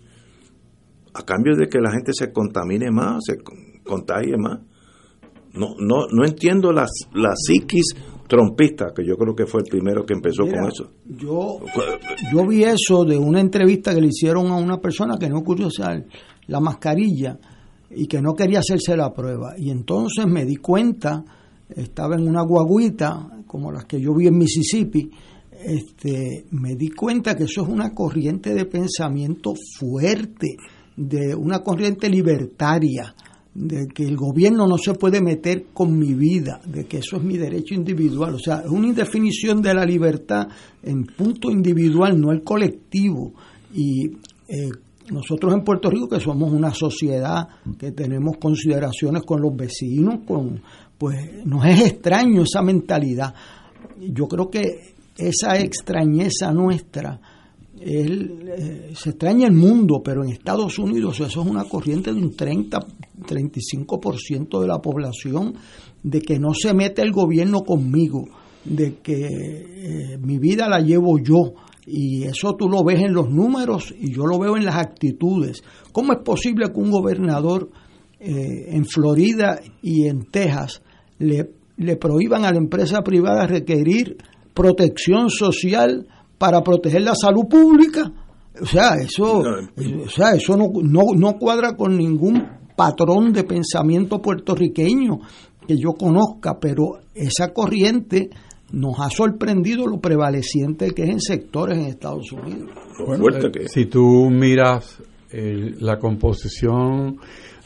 A 1.15 1.23
cambio 1.25 1.57
de 1.57 1.66
que 1.69 1.79
la 1.81 1.93
gente 1.93 2.12
se 2.12 2.31
contamine 2.31 2.91
más, 2.91 3.21
se 3.25 3.37
contagie 3.85 4.36
más. 4.36 4.61
No, 5.52 5.77
no, 5.78 6.06
no 6.11 6.24
entiendo 6.24 6.73
las, 6.73 6.90
la 7.12 7.32
psiquis 7.36 7.94
trompista, 8.27 8.93
que 8.94 9.06
yo 9.06 9.16
creo 9.16 9.35
que 9.35 9.47
fue 9.47 9.61
el 9.61 9.66
primero 9.70 10.05
que 10.05 10.15
empezó 10.15 10.44
Mira, 10.44 10.61
con 10.61 10.69
eso. 10.69 10.90
Yo, 11.06 11.61
yo 12.32 12.47
vi 12.47 12.65
eso 12.65 13.05
de 13.05 13.16
una 13.16 13.40
entrevista 13.40 13.94
que 13.94 14.01
le 14.01 14.09
hicieron 14.09 14.48
a 14.48 14.56
una 14.56 14.78
persona 14.78 15.16
que 15.19 15.28
no 15.28 15.43
quería 15.44 15.66
usar 15.66 16.05
la 16.47 16.61
mascarilla 16.61 17.39
y 17.90 18.06
que 18.06 18.20
no 18.20 18.35
quería 18.35 18.61
hacerse 18.61 18.97
la 18.97 19.12
prueba. 19.12 19.55
Y 19.56 19.70
entonces 19.70 20.27
me 20.27 20.44
di 20.44 20.56
cuenta, 20.56 21.24
estaba 21.69 22.16
en 22.16 22.27
una 22.27 22.43
guaguita, 22.43 23.43
como 23.47 23.70
las 23.70 23.85
que 23.85 24.01
yo 24.01 24.15
vi 24.15 24.27
en 24.27 24.39
Mississippi, 24.39 25.11
este, 25.65 26.47
me 26.51 26.74
di 26.74 26.90
cuenta 26.90 27.36
que 27.36 27.44
eso 27.44 27.62
es 27.62 27.69
una 27.69 27.94
corriente 27.94 28.52
de 28.52 28.66
pensamiento 28.66 29.55
fuerte, 29.78 30.56
de 30.97 31.35
una 31.35 31.61
corriente 31.61 32.09
libertaria, 32.09 33.15
de 33.55 33.87
que 33.87 34.03
el 34.03 34.17
gobierno 34.17 34.67
no 34.67 34.77
se 34.77 34.95
puede 34.95 35.21
meter 35.21 35.67
con 35.73 35.97
mi 35.97 36.13
vida, 36.13 36.61
de 36.67 36.87
que 36.87 36.99
eso 36.99 37.17
es 37.17 37.23
mi 37.23 37.39
derecho 37.39 37.75
individual. 37.75 38.35
O 38.35 38.39
sea, 38.39 38.63
es 38.65 38.71
una 38.71 38.89
indefinición 38.89 39.63
de 39.63 39.75
la 39.75 39.85
libertad 39.85 40.49
en 40.83 41.05
punto 41.05 41.51
individual, 41.51 42.21
no 42.21 42.33
el 42.33 42.43
colectivo. 42.43 43.33
Y 43.73 44.07
eh, 44.49 44.71
nosotros 45.11 45.55
en 45.55 45.63
Puerto 45.63 45.89
Rico, 45.89 46.09
que 46.09 46.21
somos 46.21 46.53
una 46.53 46.75
sociedad 46.75 47.47
que 47.79 47.93
tenemos 47.93 48.39
consideraciones 48.39 49.23
con 49.23 49.41
los 49.41 49.55
vecinos, 49.55 50.21
con 50.27 50.61
pues 50.99 51.45
nos 51.45 51.65
es 51.67 51.81
extraño 51.81 52.43
esa 52.43 52.63
mentalidad. 52.63 53.35
Yo 54.01 54.27
creo 54.27 54.51
que 54.51 54.95
esa 55.17 55.59
extrañeza 55.59 56.53
nuestra 56.53 57.21
él, 57.81 58.49
eh, 58.49 58.93
se 58.95 59.11
extraña 59.11 59.47
el 59.47 59.53
mundo, 59.53 60.01
pero 60.03 60.25
en 60.25 60.31
Estados 60.31 60.79
Unidos 60.79 61.21
eso 61.21 61.43
es 61.43 61.47
una 61.47 61.65
corriente 61.65 62.13
de 62.13 62.19
un 62.19 62.35
30, 62.35 62.79
35% 63.20 64.61
de 64.61 64.69
la 64.69 64.81
población, 64.81 65.55
de 66.03 66.20
que 66.20 66.39
no 66.39 66.55
se 66.55 66.74
mete 66.74 67.03
el 67.03 67.12
gobierno 67.12 67.62
conmigo, 67.62 68.24
de 68.65 68.97
que 68.97 69.15
eh, 69.15 70.19
mi 70.19 70.39
vida 70.39 70.69
la 70.69 70.81
llevo 70.81 71.19
yo. 71.19 71.55
Y 71.86 72.24
eso 72.24 72.55
tú 72.57 72.69
lo 72.69 72.82
ves 72.82 73.01
en 73.01 73.12
los 73.12 73.28
números 73.28 73.95
y 73.99 74.15
yo 74.15 74.24
lo 74.27 74.39
veo 74.39 74.57
en 74.57 74.65
las 74.65 74.77
actitudes. 74.77 75.62
¿Cómo 75.93 76.12
es 76.15 76.20
posible 76.24 76.73
que 76.73 76.81
un 76.81 76.91
gobernador 76.91 77.69
eh, 78.20 78.74
en 78.74 78.86
Florida 78.86 79.61
y 79.82 80.07
en 80.07 80.24
Texas 80.31 80.81
le, 81.19 81.51
le 81.77 81.97
prohíban 81.97 82.47
a 82.47 82.53
la 82.53 82.59
empresa 82.59 83.03
privada 83.03 83.47
requerir 83.47 84.16
protección 84.55 85.28
social 85.28 86.07
para 86.39 86.62
proteger 86.62 87.03
la 87.03 87.15
salud 87.15 87.47
pública. 87.49 88.12
O 88.61 88.66
sea, 88.66 88.95
eso, 88.95 89.41
o 89.41 90.09
sea, 90.09 90.31
eso 90.31 90.57
no, 90.57 90.69
no, 90.82 91.03
no 91.16 91.39
cuadra 91.39 91.77
con 91.77 91.97
ningún 91.97 92.47
patrón 92.77 93.33
de 93.33 93.45
pensamiento 93.45 94.21
puertorriqueño 94.21 95.21
que 95.67 95.77
yo 95.77 95.93
conozca, 95.93 96.59
pero 96.61 97.01
esa 97.15 97.53
corriente 97.53 98.31
nos 98.73 98.99
ha 98.99 99.09
sorprendido 99.09 99.87
lo 99.87 100.01
prevaleciente 100.01 100.91
que 100.91 101.05
es 101.05 101.11
en 101.11 101.21
sectores 101.21 101.79
en 101.79 101.87
Estados 101.87 102.33
Unidos. 102.33 102.71
Bueno, 103.07 103.47
eh, 103.47 103.69
si 103.69 103.87
tú 103.87 104.29
miras 104.31 105.03
eh, 105.31 105.75
la 105.81 105.99
composición 105.99 107.19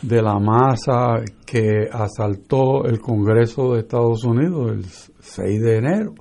de 0.02 0.22
la 0.22 0.38
masa 0.38 1.22
que 1.44 1.88
asaltó 1.90 2.84
el 2.84 3.00
Congreso 3.00 3.72
de 3.72 3.80
Estados 3.80 4.24
Unidos 4.24 4.72
el 4.72 4.84
6 4.84 5.62
de 5.62 5.76
enero, 5.76 6.14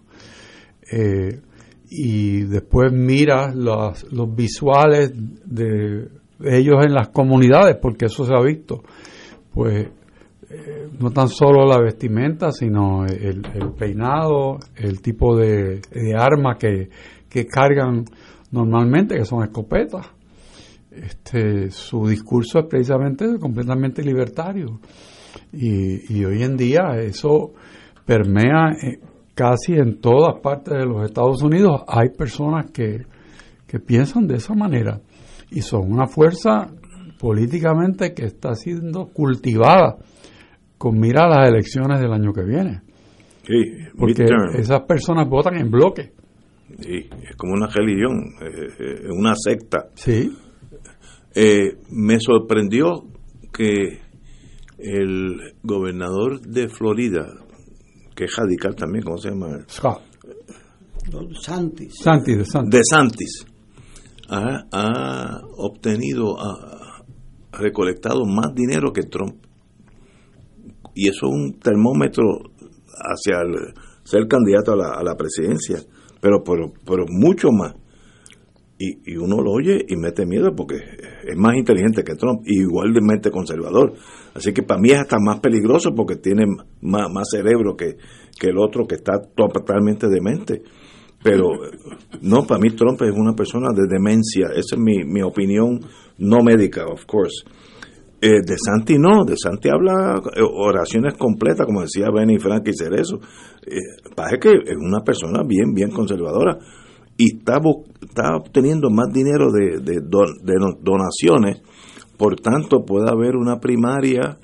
eh, 0.91 1.41
y 1.89 2.41
después 2.41 2.91
miras 2.91 3.55
los, 3.55 4.11
los 4.11 4.33
visuales 4.35 5.11
de 5.45 6.09
ellos 6.43 6.85
en 6.85 6.93
las 6.93 7.09
comunidades, 7.09 7.77
porque 7.81 8.05
eso 8.05 8.25
se 8.25 8.33
ha 8.33 8.41
visto, 8.41 8.83
pues 9.53 9.87
eh, 10.49 10.89
no 10.99 11.11
tan 11.11 11.27
solo 11.27 11.65
la 11.65 11.79
vestimenta, 11.81 12.51
sino 12.51 13.05
el, 13.05 13.41
peinado, 13.77 14.59
el 14.75 15.01
tipo 15.01 15.35
de, 15.35 15.81
de 15.91 16.15
arma 16.17 16.57
que, 16.57 16.89
que 17.29 17.45
cargan 17.45 18.05
normalmente, 18.51 19.15
que 19.15 19.25
son 19.25 19.43
escopetas. 19.43 20.07
Este, 20.89 21.69
su 21.69 22.07
discurso 22.07 22.59
es 22.59 22.65
precisamente 22.65 23.37
completamente 23.39 24.01
libertario. 24.01 24.79
Y, 25.51 26.13
y 26.17 26.25
hoy 26.25 26.43
en 26.43 26.57
día 26.57 26.97
eso 26.99 27.51
permea 28.05 28.71
eh, 28.81 28.99
casi 29.35 29.73
en 29.73 29.99
todas 29.99 30.39
partes 30.41 30.73
de 30.73 30.85
los 30.85 31.03
Estados 31.03 31.43
Unidos. 31.43 31.81
Hay 31.87 32.09
personas 32.17 32.71
que, 32.71 33.05
que 33.67 33.79
piensan 33.79 34.27
de 34.27 34.35
esa 34.35 34.55
manera 34.55 35.01
y 35.51 35.61
son 35.61 35.91
una 35.91 36.07
fuerza 36.07 36.67
políticamente 37.19 38.13
que 38.13 38.25
está 38.25 38.53
siendo 38.55 39.07
cultivada 39.07 39.97
con 40.77 40.99
mira 40.99 41.25
a 41.25 41.29
las 41.29 41.49
elecciones 41.49 41.99
del 41.99 42.13
año 42.13 42.31
que 42.33 42.43
viene. 42.43 42.81
Sí, 43.45 43.53
Porque 43.97 44.23
midterm. 44.23 44.55
esas 44.59 44.81
personas 44.81 45.27
votan 45.27 45.55
en 45.57 45.71
bloque. 45.71 46.11
Sí, 46.81 47.09
es 47.23 47.35
como 47.37 47.53
una 47.53 47.67
religión, 47.67 48.33
eh, 48.41 49.07
una 49.09 49.33
secta. 49.35 49.87
Sí. 49.95 50.31
Eh, 51.33 51.77
me 51.91 52.19
sorprendió 52.19 53.05
que 53.53 53.99
el 54.77 55.53
gobernador 55.63 56.41
de 56.41 56.67
Florida, 56.67 57.25
que 58.15 58.25
es 58.25 58.35
radical 58.35 58.75
también, 58.75 59.03
¿cómo 59.05 59.17
se 59.17 59.29
llama? 59.29 59.59
Scott. 59.69 60.01
Santis. 61.41 61.95
Santi, 62.03 62.35
de 62.35 62.45
Santi. 62.45 62.77
De 62.77 62.81
Santis, 62.83 63.45
ha, 64.29 64.67
ha 64.71 65.41
obtenido, 65.57 66.39
ha, 66.39 67.03
recolectado 67.51 68.25
más 68.25 68.53
dinero 68.53 68.93
que 68.93 69.03
Trump. 69.03 69.35
Y 70.93 71.07
eso 71.07 71.27
es 71.27 71.33
un 71.33 71.59
termómetro 71.59 72.23
hacia 72.87 73.41
el, 73.41 73.73
ser 74.03 74.27
candidato 74.27 74.73
a 74.73 74.75
la, 74.75 74.91
a 74.93 75.03
la 75.03 75.15
presidencia, 75.15 75.79
pero, 76.21 76.43
pero, 76.43 76.71
pero 76.85 77.05
mucho 77.09 77.49
más. 77.51 77.75
Y, 78.79 79.11
y 79.11 79.17
uno 79.17 79.41
lo 79.41 79.51
oye 79.53 79.85
y 79.87 79.95
mete 79.95 80.25
miedo 80.27 80.55
porque 80.55 80.75
es 80.75 81.35
más 81.35 81.55
inteligente 81.55 82.03
que 82.03 82.13
Trump 82.13 82.41
y 82.45 82.61
igualmente 82.61 83.31
conservador. 83.31 83.93
Así 84.35 84.53
que 84.53 84.61
para 84.61 84.79
mí 84.79 84.91
es 84.91 84.99
hasta 84.99 85.17
más 85.19 85.39
peligroso 85.39 85.95
porque 85.95 86.15
tiene 86.15 86.45
más, 86.81 87.11
más 87.11 87.27
cerebro 87.31 87.75
que, 87.75 87.97
que 88.39 88.47
el 88.47 88.59
otro 88.59 88.85
que 88.85 88.95
está 88.95 89.19
totalmente 89.35 90.07
demente. 90.07 90.61
Pero 91.23 91.49
no, 92.21 92.45
para 92.45 92.59
mí 92.59 92.69
Trump 92.71 93.01
es 93.01 93.11
una 93.15 93.33
persona 93.33 93.69
de 93.75 93.87
demencia. 93.87 94.47
Esa 94.51 94.75
es 94.75 94.79
mi, 94.79 95.03
mi 95.03 95.21
opinión 95.21 95.79
no 96.19 96.37
médica, 96.43 96.85
of 96.85 97.05
course. 97.05 97.43
Eh, 98.19 98.41
de 98.45 98.55
Santi 98.57 98.97
no, 98.97 99.25
de 99.25 99.35
Santi 99.37 99.69
habla 99.69 100.21
eh, 100.35 100.41
oraciones 100.41 101.13
completas, 101.15 101.65
como 101.65 101.81
decía 101.81 102.07
Benny 102.13 102.39
Frank 102.39 102.67
y 102.67 102.73
Cerezo. 102.73 103.19
Eh, 103.65 103.75
parece 104.15 104.39
que 104.39 104.49
es 104.71 104.77
una 104.77 105.01
persona 105.01 105.43
bien, 105.45 105.73
bien 105.73 105.91
conservadora 105.91 106.57
y 107.17 107.37
está, 107.37 107.59
está 108.01 108.35
obteniendo 108.35 108.89
más 108.89 109.11
dinero 109.11 109.51
de, 109.51 109.79
de, 109.81 109.99
don- 110.01 110.37
de 110.43 110.53
donaciones, 110.81 111.61
por 112.17 112.35
tanto 112.39 112.85
puede 112.85 113.09
haber 113.09 113.35
una 113.35 113.59
primaria 113.59 114.37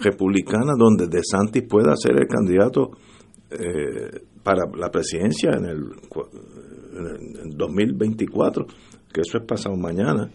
republicana 0.00 0.72
donde 0.78 1.06
De 1.06 1.20
Santis 1.22 1.62
pueda 1.68 1.94
ser 1.96 2.16
el 2.18 2.26
candidato 2.26 2.90
eh, 3.50 4.20
para 4.46 4.62
la 4.78 4.92
presidencia 4.92 5.50
en 5.58 5.64
el, 5.64 5.82
en 6.94 7.50
el 7.50 7.56
2024, 7.56 8.64
que 9.12 9.22
eso 9.22 9.38
es 9.38 9.44
pasado 9.44 9.74
mañana. 9.76 10.30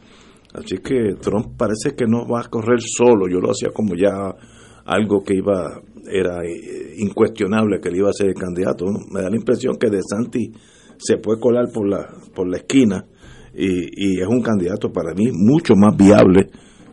Así 0.54 0.80
que 0.80 1.16
Trump 1.22 1.56
parece 1.58 1.96
que 1.96 2.06
no 2.06 2.28
va 2.28 2.42
a 2.42 2.50
correr 2.50 2.82
solo. 2.82 3.30
Yo 3.32 3.40
lo 3.40 3.52
hacía 3.52 3.70
como 3.74 3.96
ya 3.96 4.36
algo 4.84 5.24
que 5.24 5.36
iba 5.36 5.82
era 6.12 6.44
eh, 6.44 6.96
incuestionable 6.98 7.80
que 7.80 7.88
él 7.88 8.00
iba 8.00 8.10
a 8.10 8.14
ser 8.14 8.28
el 8.28 8.34
candidato. 8.34 8.84
¿no? 8.84 9.00
Me 9.10 9.22
da 9.22 9.30
la 9.30 9.38
impresión 9.38 9.78
que 9.78 9.90
De 9.90 10.02
Santi 10.02 10.52
se 10.98 11.18
puede 11.18 11.40
colar 11.40 11.72
por 11.74 11.88
la 11.88 12.06
por 12.36 12.50
la 12.50 12.58
esquina 12.58 13.06
y, 13.54 14.18
y 14.18 14.20
es 14.20 14.28
un 14.28 14.42
candidato 14.42 14.92
para 14.92 15.14
mí 15.14 15.32
mucho 15.32 15.74
más 15.76 15.96
viable 15.96 16.50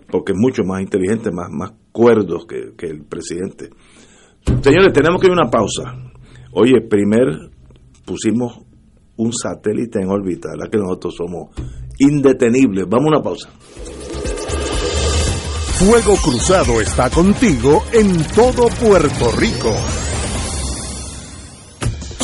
porque 0.08 0.32
es 0.32 0.38
mucho 0.38 0.62
más 0.62 0.82
inteligente, 0.82 1.32
más 1.32 1.48
más 1.50 1.72
cuerdo 1.90 2.46
que, 2.46 2.76
que 2.76 2.86
el 2.86 3.02
presidente. 3.02 3.70
Señores, 4.62 4.92
tenemos 4.92 5.20
que 5.20 5.26
ir 5.26 5.32
a 5.32 5.42
una 5.42 5.50
pausa. 5.50 6.07
Oye, 6.52 6.80
primer 6.80 7.50
pusimos 8.04 8.60
un 9.16 9.32
satélite 9.32 10.00
en 10.00 10.08
órbita, 10.08 10.50
la 10.56 10.68
que 10.68 10.78
nosotros 10.78 11.14
somos 11.16 11.50
indetenibles. 11.98 12.86
Vamos 12.88 13.06
a 13.06 13.08
una 13.16 13.22
pausa. 13.22 13.50
Fuego 15.78 16.16
Cruzado 16.16 16.80
está 16.80 17.10
contigo 17.10 17.84
en 17.92 18.16
todo 18.34 18.68
Puerto 18.80 19.30
Rico. 19.38 19.72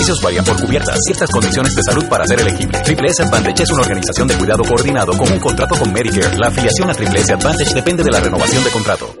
Beneficios 0.00 0.22
varían 0.22 0.44
por 0.46 0.58
cubiertas. 0.58 0.98
Ciertas 1.04 1.30
condiciones 1.30 1.76
de 1.76 1.82
salud 1.82 2.08
para 2.08 2.26
ser 2.26 2.40
elegible. 2.40 2.78
Triple 2.82 3.08
S 3.08 3.22
Advantage 3.22 3.64
es 3.64 3.70
una 3.70 3.82
organización 3.82 4.28
de 4.28 4.38
cuidado 4.38 4.62
coordinado 4.64 5.12
con 5.12 5.30
un 5.30 5.38
contrato 5.38 5.74
con 5.78 5.92
Medicare. 5.92 6.38
La 6.38 6.48
afiliación 6.48 6.88
a 6.88 6.94
Triple 6.94 7.20
S 7.20 7.30
Advantage 7.34 7.74
depende 7.74 8.02
de 8.02 8.10
la 8.10 8.20
renovación 8.20 8.64
de 8.64 8.70
contrato. 8.70 9.14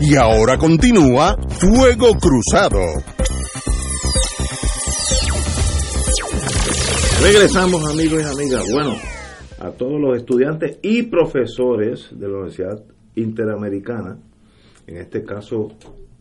Y 0.00 0.14
ahora 0.14 0.56
continúa 0.56 1.36
Fuego 1.58 2.14
Cruzado. 2.14 2.78
Regresamos, 7.22 7.90
amigos 7.90 8.22
y 8.22 8.24
amigas. 8.24 8.62
Bueno, 8.72 8.94
a 9.58 9.70
todos 9.72 10.00
los 10.00 10.16
estudiantes 10.16 10.78
y 10.80 11.02
profesores 11.02 12.08
de 12.12 12.28
la 12.28 12.34
Universidad 12.34 12.84
Interamericana, 13.16 14.16
en 14.86 14.98
este 14.98 15.24
caso 15.24 15.72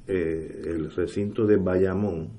eh, 0.07 0.61
el 0.65 0.91
recinto 0.91 1.45
de 1.45 1.57
Bayamón, 1.57 2.29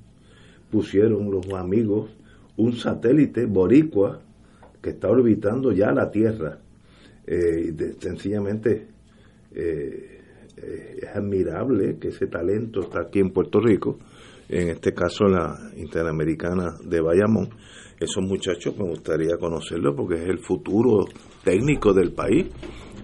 pusieron 0.71 1.31
los 1.31 1.49
amigos 1.55 2.11
un 2.57 2.75
satélite 2.75 3.47
boricua 3.47 4.21
que 4.83 4.91
está 4.91 5.09
orbitando 5.09 5.73
ya 5.73 5.93
la 5.93 6.11
Tierra. 6.11 6.59
Eh, 7.27 7.75
sencillamente 7.99 8.87
eh, 9.53 10.21
eh, 10.57 10.99
es 11.03 11.09
admirable 11.09 11.99
que 11.99 12.09
ese 12.09 12.29
talento 12.29 12.83
está 12.83 13.01
aquí 13.01 13.19
en 13.19 13.31
Puerto 13.31 13.61
Rico, 13.61 13.99
en 14.49 14.69
este 14.69 14.95
caso 14.95 15.25
la 15.25 15.73
Interamericana 15.77 16.77
de 16.85 17.01
Bayamón. 17.01 17.51
Esos 17.99 18.23
muchachos 18.23 18.77
me 18.79 18.85
gustaría 18.85 19.37
conocerlos 19.39 19.95
porque 19.97 20.23
es 20.23 20.29
el 20.29 20.39
futuro 20.39 21.07
técnico 21.43 21.93
del 21.93 22.13
país 22.13 22.47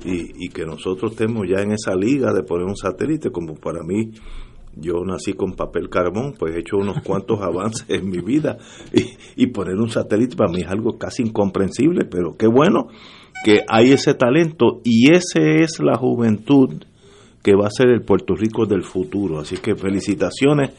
y, 0.05 0.47
y 0.47 0.49
que 0.51 0.65
nosotros 0.65 1.13
estemos 1.13 1.47
ya 1.49 1.63
en 1.63 1.73
esa 1.73 1.95
liga 1.97 2.33
de 2.33 2.43
poner 2.43 2.67
un 2.67 2.77
satélite, 2.77 3.31
como 3.31 3.55
para 3.55 3.83
mí 3.83 4.13
yo 4.77 5.05
nací 5.05 5.35
con 5.35 5.53
papel 5.53 5.89
carbón, 5.89 6.35
pues 6.39 6.55
he 6.55 6.61
hecho 6.61 6.77
unos 6.77 7.03
cuantos 7.03 7.41
avances 7.43 7.85
en 7.89 8.09
mi 8.09 8.19
vida 8.19 8.59
y, 8.93 9.43
y, 9.43 9.47
poner 9.49 9.77
un 9.77 9.91
satélite 9.91 10.37
para 10.37 10.51
mí 10.51 10.61
es 10.63 10.69
algo 10.69 10.99
casi 10.99 11.23
incomprensible, 11.23 12.05
pero 12.05 12.37
qué 12.37 12.47
bueno 12.47 12.89
que 13.45 13.65
hay 13.69 13.93
ese 13.93 14.15
talento 14.15 14.81
y 14.85 15.13
esa 15.13 15.41
es 15.41 15.81
la 15.81 15.97
juventud 15.97 16.85
que 17.43 17.55
va 17.55 17.67
a 17.67 17.71
ser 17.71 17.89
el 17.89 18.03
Puerto 18.03 18.35
Rico 18.35 18.67
del 18.67 18.85
futuro. 18.85 19.41
Así 19.41 19.57
que 19.57 19.75
felicitaciones 19.75 20.71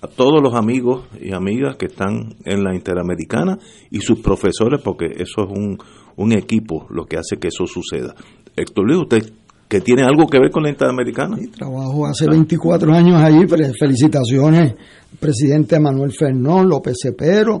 a 0.00 0.06
todos 0.06 0.40
los 0.42 0.54
amigos 0.54 1.06
y 1.20 1.32
amigas 1.32 1.76
que 1.76 1.86
están 1.86 2.34
en 2.44 2.62
la 2.62 2.74
Interamericana 2.74 3.58
y 3.90 4.00
sus 4.00 4.20
profesores, 4.20 4.80
porque 4.82 5.06
eso 5.06 5.44
es 5.44 5.50
un, 5.50 5.78
un 6.16 6.32
equipo 6.32 6.86
lo 6.90 7.06
que 7.06 7.16
hace 7.16 7.38
que 7.38 7.48
eso 7.48 7.66
suceda. 7.66 8.14
Héctor 8.56 8.86
Luis, 8.86 8.98
usted 9.00 9.32
que 9.74 9.80
tiene 9.80 10.04
algo 10.04 10.28
que 10.28 10.38
ver 10.38 10.52
con 10.52 10.62
la 10.62 10.70
Interamericana. 10.70 11.36
Trabajo 11.52 12.06
hace 12.06 12.28
24 12.28 12.94
años 12.94 13.20
allí. 13.20 13.44
Felicitaciones 13.76 14.74
presidente 15.18 15.80
Manuel 15.80 16.12
Fernón, 16.12 16.68
López 16.68 16.96
Cepero, 17.02 17.60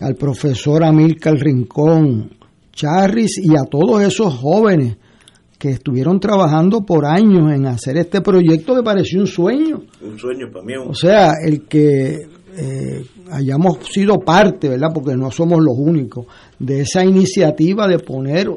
al 0.00 0.16
profesor 0.16 0.82
Amílcar 0.82 1.34
Rincón 1.34 2.32
Charris 2.72 3.38
y 3.38 3.54
a 3.54 3.62
todos 3.62 4.02
esos 4.02 4.34
jóvenes 4.34 4.96
que 5.56 5.70
estuvieron 5.70 6.18
trabajando 6.18 6.80
por 6.80 7.06
años 7.06 7.52
en 7.52 7.66
hacer 7.66 7.96
este 7.96 8.22
proyecto 8.22 8.74
que 8.74 8.82
pareció 8.82 9.20
un 9.20 9.28
sueño. 9.28 9.82
Un 10.00 10.18
sueño 10.18 10.48
para 10.52 10.64
mí. 10.64 10.72
O 10.84 10.94
sea, 10.94 11.34
el 11.46 11.68
que 11.68 12.26
eh, 12.56 13.04
hayamos 13.30 13.78
sido 13.88 14.18
parte, 14.18 14.68
¿verdad? 14.68 14.88
Porque 14.92 15.14
no 15.14 15.30
somos 15.30 15.60
los 15.62 15.76
únicos, 15.78 16.26
de 16.58 16.80
esa 16.80 17.04
iniciativa 17.04 17.86
de 17.86 18.00
poner 18.00 18.48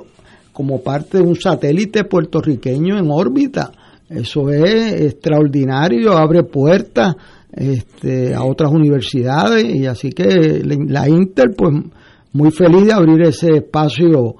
como 0.55 0.81
parte 0.81 1.17
de 1.17 1.23
un 1.25 1.35
satélite 1.35 2.05
puertorriqueño 2.05 2.97
en 2.97 3.11
órbita. 3.11 3.73
Eso 4.09 4.49
es 4.51 5.01
extraordinario, 5.01 6.13
abre 6.13 6.43
puertas 6.43 7.13
este, 7.51 8.33
a 8.33 8.41
otras 8.45 8.71
universidades 8.71 9.65
y 9.65 9.85
así 9.85 10.11
que 10.11 10.61
la 10.63 11.09
Inter, 11.09 11.47
pues 11.57 11.73
muy 12.31 12.51
feliz 12.51 12.85
de 12.85 12.93
abrir 12.93 13.23
ese 13.23 13.57
espacio 13.57 14.35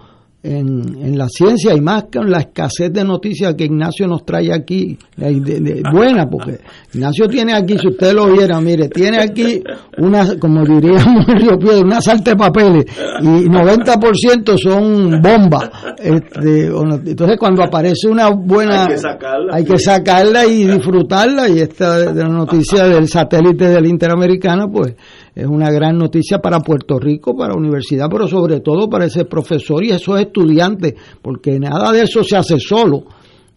en, 0.46 1.04
en, 1.04 1.18
la 1.18 1.28
ciencia 1.28 1.74
y 1.74 1.82
más 1.82 2.06
con 2.14 2.30
la 2.30 2.40
escasez 2.40 2.94
de 2.94 3.04
noticias 3.04 3.56
que 3.56 3.66
Ignacio 3.66 4.08
nos 4.08 4.24
trae 4.24 4.54
aquí, 4.54 4.98
de, 5.18 5.40
de, 5.40 5.60
de, 5.60 5.84
buena, 5.92 6.28
porque 6.30 6.60
Ignacio 6.94 7.28
tiene 7.28 7.54
aquí, 7.54 7.78
si 7.80 7.88
usted 7.88 8.14
lo 8.14 8.32
viera, 8.32 8.62
mire, 8.62 8.88
tiene 8.90 9.18
aquí 9.22 9.64
una, 9.98 10.38
como 10.38 10.64
diríamos 10.64 11.26
en 11.28 11.36
Río 11.40 11.58
Piedra, 11.58 11.82
una 11.84 12.02
salta 12.02 12.32
de 12.32 12.38
papeles 12.38 12.86
y 13.22 13.50
90% 13.50 14.56
son 14.62 15.22
bombas. 15.22 15.70
Este, 15.98 16.68
entonces 16.68 17.38
cuando 17.40 17.64
aparece 17.64 18.08
una 18.08 18.30
buena, 18.30 18.84
hay 18.84 18.88
que 18.90 18.98
sacarla, 18.98 19.56
hay 19.56 19.66
que 19.66 19.78
sacarla 19.80 20.46
y 20.46 20.66
disfrutarla 20.66 21.50
y 21.50 21.60
esta 21.60 21.98
de 21.98 22.24
la 22.24 22.30
noticia 22.30 22.86
del 22.86 23.08
satélite 23.08 23.68
de 23.68 23.82
la 23.82 23.88
Interamericana, 23.88 24.68
pues 24.72 24.94
es 25.36 25.46
una 25.46 25.70
gran 25.70 25.98
noticia 25.98 26.40
para 26.40 26.62
Puerto 26.62 26.98
Rico, 26.98 27.36
para 27.36 27.54
la 27.54 27.60
universidad, 27.60 28.08
pero 28.10 28.26
sobre 28.26 28.62
todo 28.62 28.90
para 28.90 29.06
ese 29.06 29.26
profesor 29.26 29.84
y 29.84 29.92
esos 29.92 30.18
estudiantes, 30.20 30.94
porque 31.22 31.60
nada 31.60 31.92
de 31.92 32.04
eso 32.04 32.24
se 32.24 32.38
hace 32.38 32.58
solo. 32.58 33.04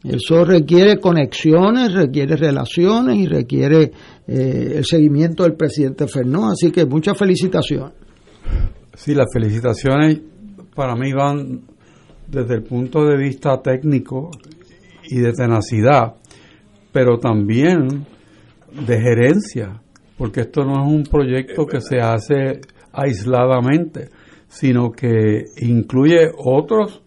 Eso 0.03 0.45
requiere 0.45 0.99
conexiones, 0.99 1.93
requiere 1.93 2.37
relaciones 2.37 3.17
y 3.17 3.27
requiere 3.27 3.93
eh, 4.27 4.75
el 4.77 4.85
seguimiento 4.85 5.45
del 5.45 5.55
presidente 5.55 6.09
Fernó. 6.09 6.51
Así 6.51 6.71
que 6.73 6.85
muchas 6.85 7.17
felicitaciones. 7.17 7.95
Sí, 8.95 9.15
las 9.15 9.27
felicitaciones 9.33 10.21
para 10.75 10.97
mí 10.97 11.13
van 11.13 11.63
desde 12.27 12.57
el 12.57 12.63
punto 12.63 13.05
de 13.05 13.17
vista 13.17 13.61
técnico 13.63 14.31
y 15.09 15.19
de 15.19 15.33
tenacidad, 15.33 16.15
pero 16.93 17.19
también 17.19 18.07
de 18.87 19.01
gerencia 19.01 19.81
porque 20.19 20.41
esto 20.41 20.65
no 20.65 20.85
es 20.85 20.93
un 20.93 21.05
proyecto 21.05 21.65
que 21.65 21.81
se 21.81 22.01
hace 22.01 22.61
aisladamente, 22.93 24.09
sino 24.49 24.91
que 24.91 25.45
incluye 25.59 26.29
otros, 26.37 27.01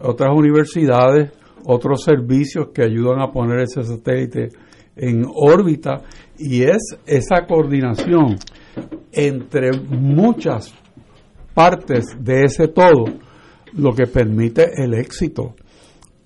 otras 0.00 0.30
universidades, 0.36 1.32
otros 1.64 2.04
servicios 2.04 2.68
que 2.74 2.82
ayudan 2.82 3.20
a 3.20 3.32
poner 3.32 3.60
ese 3.60 3.82
satélite 3.82 4.50
en 4.94 5.24
órbita. 5.34 6.02
Y 6.38 6.62
es 6.62 6.96
esa 7.06 7.46
coordinación 7.46 8.36
entre 9.10 9.70
muchas 9.72 10.74
partes 11.54 12.04
de 12.18 12.44
ese 12.44 12.68
todo 12.68 13.04
lo 13.72 13.92
que 13.92 14.06
permite 14.06 14.70
el 14.76 14.94
éxito 14.94 15.54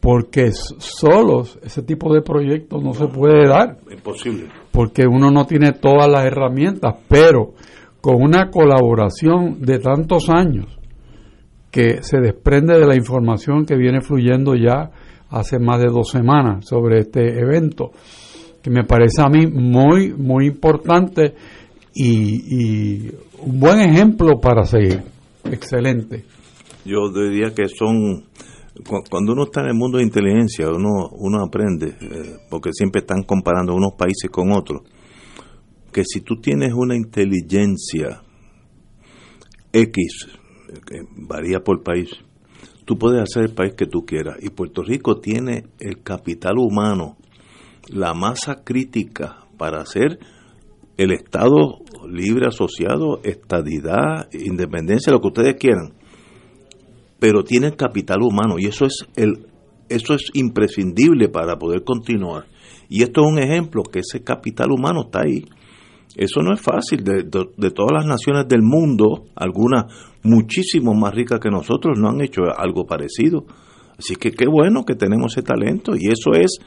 porque 0.05 0.53
solos 0.53 1.59
ese 1.63 1.83
tipo 1.83 2.13
de 2.13 2.21
proyectos 2.21 2.83
no 2.85 2.93
se 2.93 3.07
puede 3.07 3.49
dar. 3.49 3.79
Imposible. 3.91 4.49
Porque 4.71 5.07
uno 5.07 5.31
no 5.31 5.47
tiene 5.47 5.73
todas 5.73 6.07
las 6.11 6.27
herramientas, 6.27 6.97
pero 7.09 7.55
con 8.03 8.23
una 8.23 8.51
colaboración 8.51 9.63
de 9.63 9.79
tantos 9.79 10.29
años 10.29 10.67
que 11.71 12.03
se 12.03 12.19
desprende 12.19 12.79
de 12.79 12.87
la 12.87 12.97
información 12.97 13.65
que 13.65 13.77
viene 13.77 14.03
fluyendo 14.03 14.55
ya 14.55 14.91
hace 15.31 15.59
más 15.59 15.81
de 15.81 15.89
dos 15.89 16.11
semanas 16.11 16.69
sobre 16.69 16.99
este 16.99 17.41
evento, 17.41 17.93
que 18.63 18.69
me 18.69 18.85
parece 18.85 19.23
a 19.23 19.31
mí 19.31 19.47
muy, 19.47 20.13
muy 20.13 20.49
importante 20.49 21.35
y, 21.95 23.07
y 23.07 23.11
un 23.39 23.59
buen 23.59 23.81
ejemplo 23.81 24.39
para 24.39 24.65
seguir. 24.65 25.01
Excelente. 25.45 26.27
Yo 26.85 27.09
diría 27.09 27.55
que 27.55 27.69
son 27.69 28.25
cuando 29.09 29.33
uno 29.33 29.45
está 29.45 29.61
en 29.61 29.69
el 29.69 29.75
mundo 29.75 29.99
de 29.99 30.05
inteligencia, 30.05 30.69
uno, 30.69 31.09
uno 31.13 31.45
aprende, 31.45 31.97
eh, 32.01 32.37
porque 32.51 32.71
siempre 32.73 33.01
están 33.01 33.23
comparando 33.23 33.75
unos 33.75 33.93
países 33.97 34.31
con 34.31 34.51
otros, 34.51 34.83
que 35.93 36.03
si 36.05 36.21
tú 36.23 36.41
tienes 36.41 36.73
una 36.75 36.97
inteligencia 36.97 38.23
X, 39.73 40.27
que 40.87 41.03
varía 41.17 41.61
por 41.61 41.85
país, 41.85 42.11
tú 42.85 42.99
puedes 42.99 43.23
hacer 43.23 43.45
el 43.45 43.55
país 43.55 43.75
que 43.75 43.87
tú 43.87 44.05
quieras. 44.05 44.39
Y 44.43 44.51
Puerto 44.51 44.83
Rico 44.83 45.21
tiene 45.21 45.67
el 45.79 46.03
capital 46.03 46.59
humano, 46.59 47.17
la 47.89 48.13
masa 48.13 48.65
crítica 48.65 49.47
para 49.57 49.83
hacer 49.83 50.19
el 50.97 51.13
Estado 51.13 51.79
libre 52.09 52.47
asociado, 52.49 53.21
estadidad, 53.23 54.29
independencia, 54.33 55.13
lo 55.13 55.21
que 55.21 55.29
ustedes 55.29 55.55
quieran 55.59 55.95
pero 57.25 57.43
tiene 57.43 57.75
capital 57.75 58.21
humano 58.21 58.57
y 58.59 58.67
eso 58.67 58.85
es 58.85 59.07
el 59.17 59.47
eso 59.89 60.13
es 60.13 60.29
imprescindible 60.35 61.31
para 61.31 61.57
poder 61.57 61.83
continuar. 61.83 62.45
Y 62.91 63.03
esto 63.03 63.23
es 63.23 63.33
un 63.33 63.39
ejemplo 63.39 63.83
que 63.83 64.01
ese 64.01 64.23
capital 64.23 64.71
humano 64.71 65.05
está 65.07 65.23
ahí. 65.23 65.47
Eso 66.17 66.43
no 66.43 66.53
es 66.53 66.61
fácil. 66.61 67.03
De, 67.03 67.23
de, 67.23 67.47
de, 67.57 67.71
todas 67.71 67.93
las 67.95 68.05
naciones 68.05 68.47
del 68.47 68.61
mundo, 68.61 69.25
algunas 69.37 69.87
muchísimo 70.23 70.93
más 70.93 71.15
ricas 71.15 71.41
que 71.41 71.49
nosotros 71.49 71.99
no 71.99 72.11
han 72.11 72.21
hecho 72.21 72.43
algo 72.55 72.85
parecido. 72.85 73.47
Así 73.99 74.17
que 74.17 74.31
qué 74.31 74.47
bueno 74.47 74.85
que 74.85 74.95
tenemos 74.95 75.33
ese 75.33 75.43
talento 75.43 75.93
y 75.97 76.09
eso 76.09 76.33
es 76.39 76.59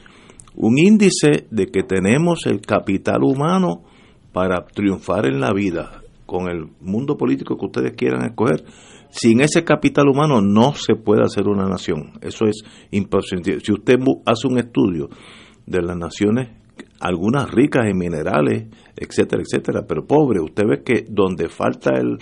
un 0.56 0.76
índice 0.76 1.46
de 1.52 1.66
que 1.66 1.84
tenemos 1.84 2.46
el 2.46 2.62
capital 2.62 3.22
humano 3.22 3.84
para 4.32 4.64
triunfar 4.66 5.26
en 5.26 5.38
la 5.38 5.52
vida 5.52 6.02
con 6.26 6.50
el 6.50 6.66
mundo 6.80 7.16
político 7.16 7.56
que 7.56 7.66
ustedes 7.66 7.92
quieran 7.92 8.24
escoger 8.24 8.64
sin 9.10 9.40
ese 9.40 9.64
capital 9.64 10.08
humano 10.08 10.40
no 10.40 10.74
se 10.74 10.94
puede 10.94 11.22
hacer 11.22 11.48
una 11.48 11.66
nación. 11.66 12.12
Eso 12.20 12.46
es 12.46 12.62
imposible. 12.90 13.60
Si 13.60 13.72
usted 13.72 13.96
hace 14.26 14.46
un 14.48 14.58
estudio 14.58 15.08
de 15.66 15.82
las 15.82 15.96
naciones, 15.96 16.50
algunas 17.00 17.50
ricas 17.50 17.86
en 17.86 17.96
minerales, 17.96 18.66
etcétera, 18.96 19.42
etcétera, 19.42 19.84
pero 19.86 20.06
pobres, 20.06 20.42
usted 20.42 20.64
ve 20.66 20.82
que 20.82 21.04
donde 21.08 21.48
falta 21.48 21.92
el, 21.98 22.18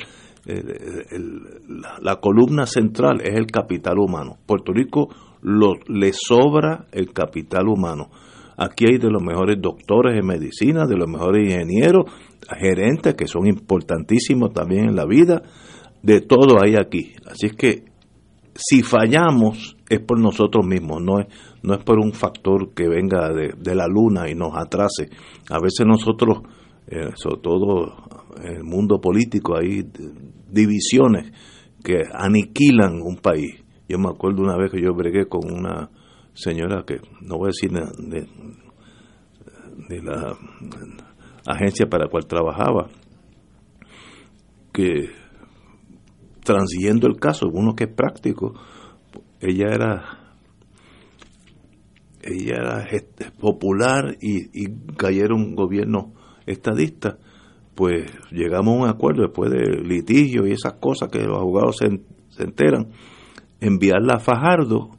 la, 2.02 2.16
columna 2.16 2.66
central 2.66 3.20
es 3.22 3.34
el 3.34 3.46
capital 3.46 3.98
humano. 3.98 4.38
Puerto 4.46 4.72
Rico 4.72 5.08
le 5.42 6.12
sobra 6.12 6.86
el 6.92 7.12
capital 7.12 7.68
humano. 7.68 8.10
Aquí 8.56 8.86
hay 8.88 8.98
de 8.98 9.10
los 9.10 9.22
mejores 9.22 9.60
doctores 9.60 10.18
en 10.18 10.26
medicina, 10.26 10.86
de 10.86 10.96
los 10.96 11.08
mejores 11.08 11.44
ingenieros, 11.44 12.06
gerentes 12.58 13.14
que 13.14 13.26
son 13.26 13.46
importantísimos 13.46 14.52
también 14.52 14.88
en 14.88 14.96
la 14.96 15.04
vida 15.04 15.42
de 16.06 16.20
todo 16.20 16.62
hay 16.62 16.76
aquí. 16.76 17.14
Así 17.26 17.46
es 17.46 17.52
que 17.54 17.84
si 18.54 18.82
fallamos 18.82 19.76
es 19.88 19.98
por 20.00 20.20
nosotros 20.20 20.64
mismos, 20.64 21.02
no 21.02 21.18
es, 21.18 21.26
no 21.62 21.74
es 21.74 21.82
por 21.82 21.98
un 21.98 22.12
factor 22.12 22.72
que 22.74 22.88
venga 22.88 23.32
de, 23.32 23.74
la 23.74 23.88
luna 23.88 24.30
y 24.30 24.36
nos 24.36 24.56
atrase. 24.56 25.10
A 25.50 25.58
veces 25.60 25.84
nosotros, 25.84 26.42
eh, 26.86 27.10
sobre 27.16 27.40
todo 27.42 27.96
en 28.40 28.56
el 28.58 28.64
mundo 28.64 29.00
político, 29.00 29.56
hay 29.58 29.84
divisiones 30.48 31.32
que 31.82 32.02
aniquilan 32.12 33.02
un 33.02 33.16
país. 33.16 33.64
Yo 33.88 33.98
me 33.98 34.08
acuerdo 34.08 34.42
una 34.42 34.56
vez 34.56 34.70
que 34.70 34.80
yo 34.80 34.94
bregué 34.94 35.26
con 35.26 35.52
una 35.52 35.90
señora 36.34 36.84
que, 36.86 37.00
no 37.20 37.36
voy 37.36 37.46
a 37.46 37.52
decir 37.52 37.72
de, 37.72 38.28
de 39.88 40.02
la 40.02 40.36
agencia 41.46 41.86
para 41.86 42.04
la 42.04 42.10
cual 42.10 42.26
trabajaba, 42.26 42.88
que 44.72 45.25
transiguiendo 46.46 47.08
el 47.08 47.16
caso, 47.16 47.48
uno 47.52 47.74
que 47.74 47.84
es 47.84 47.90
práctico, 47.90 48.54
ella 49.40 49.66
era 49.74 50.26
ella 52.22 52.54
era 52.56 52.86
popular 53.38 54.16
y, 54.20 54.48
y 54.52 54.68
cayeron 54.96 55.54
gobiernos 55.54 56.06
estadistas, 56.46 57.16
pues 57.74 58.10
llegamos 58.30 58.74
a 58.74 58.82
un 58.84 58.88
acuerdo 58.88 59.22
después 59.22 59.50
de 59.50 59.82
litigio 59.82 60.46
y 60.46 60.52
esas 60.52 60.74
cosas 60.74 61.08
que 61.10 61.18
los 61.24 61.38
abogados 61.38 61.76
se, 61.78 62.00
se 62.30 62.44
enteran, 62.44 62.88
enviarla 63.60 64.14
a 64.14 64.20
Fajardo, 64.20 64.90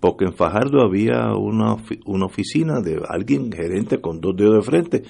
porque 0.00 0.24
en 0.24 0.34
Fajardo 0.34 0.82
había 0.82 1.34
una, 1.34 1.76
una 2.06 2.26
oficina 2.26 2.80
de 2.80 3.00
alguien 3.08 3.50
gerente 3.52 4.00
con 4.00 4.20
dos 4.20 4.36
dedos 4.36 4.56
de 4.56 4.62
frente, 4.62 5.02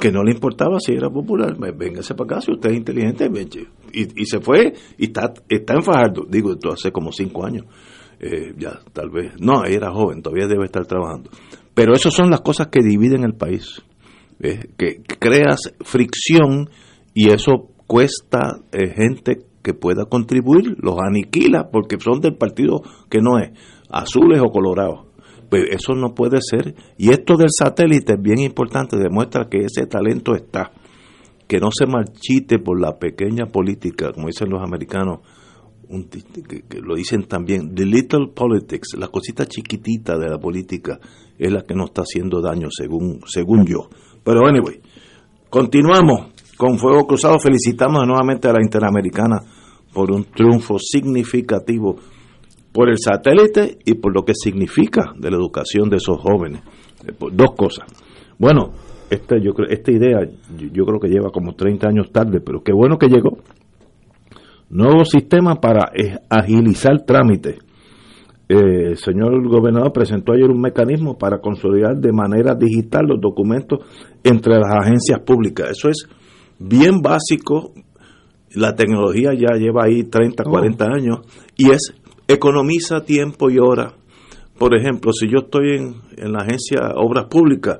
que 0.00 0.12
no 0.12 0.22
le 0.22 0.32
importaba 0.32 0.78
si 0.78 0.92
era 0.92 1.08
popular, 1.10 1.56
"Ven- 1.58 1.76
véngase 1.76 2.14
para 2.14 2.36
acá, 2.36 2.40
si 2.42 2.52
usted 2.52 2.70
es 2.70 2.76
inteligente, 2.76 3.28
ven". 3.28 3.48
y, 3.92 4.22
y 4.22 4.26
se 4.26 4.40
fue 4.40 4.74
y 4.98 5.06
está, 5.06 5.32
está 5.48 5.74
en 5.74 5.82
digo, 6.28 6.52
esto 6.52 6.72
hace 6.72 6.92
como 6.92 7.12
cinco 7.12 7.44
años, 7.46 7.64
eh, 8.20 8.54
ya 8.58 8.80
tal 8.92 9.10
vez, 9.10 9.32
no, 9.40 9.64
era 9.64 9.90
joven, 9.92 10.22
todavía 10.22 10.46
debe 10.46 10.64
estar 10.66 10.86
trabajando, 10.86 11.30
pero 11.74 11.94
esas 11.94 12.12
son 12.14 12.30
las 12.30 12.40
cosas 12.42 12.68
que 12.68 12.82
dividen 12.82 13.24
el 13.24 13.34
país, 13.34 13.82
¿ves? 14.38 14.68
que 14.76 15.02
creas 15.18 15.60
fricción 15.80 16.68
y 17.14 17.30
eso 17.30 17.70
cuesta 17.86 18.60
eh, 18.72 18.90
gente 18.94 19.46
que 19.62 19.74
pueda 19.74 20.04
contribuir, 20.04 20.76
los 20.80 20.96
aniquila 20.98 21.70
porque 21.72 21.98
son 21.98 22.20
del 22.20 22.36
partido 22.36 22.82
que 23.08 23.18
no 23.20 23.38
es, 23.38 23.50
azules 23.90 24.40
o 24.40 24.50
colorados. 24.50 25.05
Pues 25.48 25.64
eso 25.70 25.94
no 25.94 26.14
puede 26.14 26.38
ser. 26.40 26.74
Y 26.96 27.10
esto 27.10 27.36
del 27.36 27.50
satélite 27.50 28.14
es 28.14 28.22
bien 28.22 28.40
importante, 28.40 28.96
demuestra 28.96 29.48
que 29.48 29.58
ese 29.58 29.86
talento 29.86 30.34
está. 30.34 30.72
Que 31.46 31.60
no 31.60 31.68
se 31.70 31.86
marchite 31.86 32.58
por 32.58 32.80
la 32.80 32.98
pequeña 32.98 33.46
política, 33.46 34.12
como 34.12 34.26
dicen 34.26 34.50
los 34.50 34.62
americanos, 34.62 35.20
que 36.68 36.80
lo 36.80 36.96
dicen 36.96 37.24
también, 37.28 37.74
the 37.74 37.84
little 37.84 38.28
politics, 38.34 38.96
la 38.98 39.08
cosita 39.08 39.46
chiquitita 39.46 40.18
de 40.18 40.28
la 40.28 40.38
política 40.38 40.98
es 41.38 41.52
la 41.52 41.62
que 41.62 41.74
nos 41.74 41.90
está 41.90 42.02
haciendo 42.02 42.40
daño, 42.40 42.68
según, 42.70 43.20
según 43.26 43.64
yo. 43.66 43.88
Pero 44.24 44.46
anyway, 44.46 44.80
continuamos 45.48 46.32
con 46.56 46.78
Fuego 46.78 47.06
Cruzado. 47.06 47.38
Felicitamos 47.38 48.04
nuevamente 48.06 48.48
a 48.48 48.52
la 48.52 48.62
Interamericana 48.62 49.40
por 49.92 50.10
un 50.10 50.24
triunfo 50.24 50.78
significativo 50.78 51.96
por 52.76 52.90
el 52.90 52.98
satélite 52.98 53.78
y 53.86 53.94
por 53.94 54.14
lo 54.14 54.22
que 54.22 54.34
significa 54.34 55.14
de 55.18 55.30
la 55.30 55.38
educación 55.38 55.88
de 55.88 55.96
esos 55.96 56.18
jóvenes. 56.20 56.60
Eh, 57.08 57.14
Dos 57.32 57.52
cosas. 57.56 57.86
Bueno, 58.38 58.72
esta, 59.08 59.38
yo 59.38 59.54
creo, 59.54 59.70
esta 59.70 59.90
idea 59.90 60.18
yo, 60.58 60.68
yo 60.70 60.84
creo 60.84 61.00
que 61.00 61.08
lleva 61.08 61.30
como 61.30 61.54
30 61.54 61.88
años 61.88 62.12
tarde, 62.12 62.42
pero 62.44 62.62
qué 62.62 62.74
bueno 62.74 62.98
que 62.98 63.08
llegó. 63.08 63.38
Nuevo 64.68 65.06
sistema 65.06 65.54
para 65.54 65.90
eh, 65.94 66.18
agilizar 66.28 67.02
trámites. 67.06 67.56
Eh, 68.46 68.88
el 68.90 68.98
señor 68.98 69.48
gobernador 69.48 69.90
presentó 69.94 70.34
ayer 70.34 70.50
un 70.50 70.60
mecanismo 70.60 71.16
para 71.16 71.38
consolidar 71.38 71.96
de 71.96 72.12
manera 72.12 72.54
digital 72.54 73.06
los 73.06 73.22
documentos 73.22 73.78
entre 74.22 74.58
las 74.58 74.70
agencias 74.82 75.20
públicas. 75.20 75.70
Eso 75.70 75.88
es 75.88 76.06
bien 76.58 77.00
básico. 77.00 77.72
La 78.54 78.74
tecnología 78.74 79.30
ya 79.32 79.56
lleva 79.56 79.84
ahí 79.84 80.04
30, 80.04 80.44
40 80.44 80.84
años 80.84 81.20
y 81.56 81.70
es 81.70 81.94
economiza 82.28 83.04
tiempo 83.04 83.50
y 83.50 83.58
horas. 83.58 83.94
Por 84.58 84.76
ejemplo, 84.76 85.12
si 85.12 85.26
yo 85.26 85.40
estoy 85.44 85.76
en, 85.76 85.94
en 86.16 86.32
la 86.32 86.40
agencia 86.40 86.92
Obras 86.96 87.26
Públicas 87.26 87.78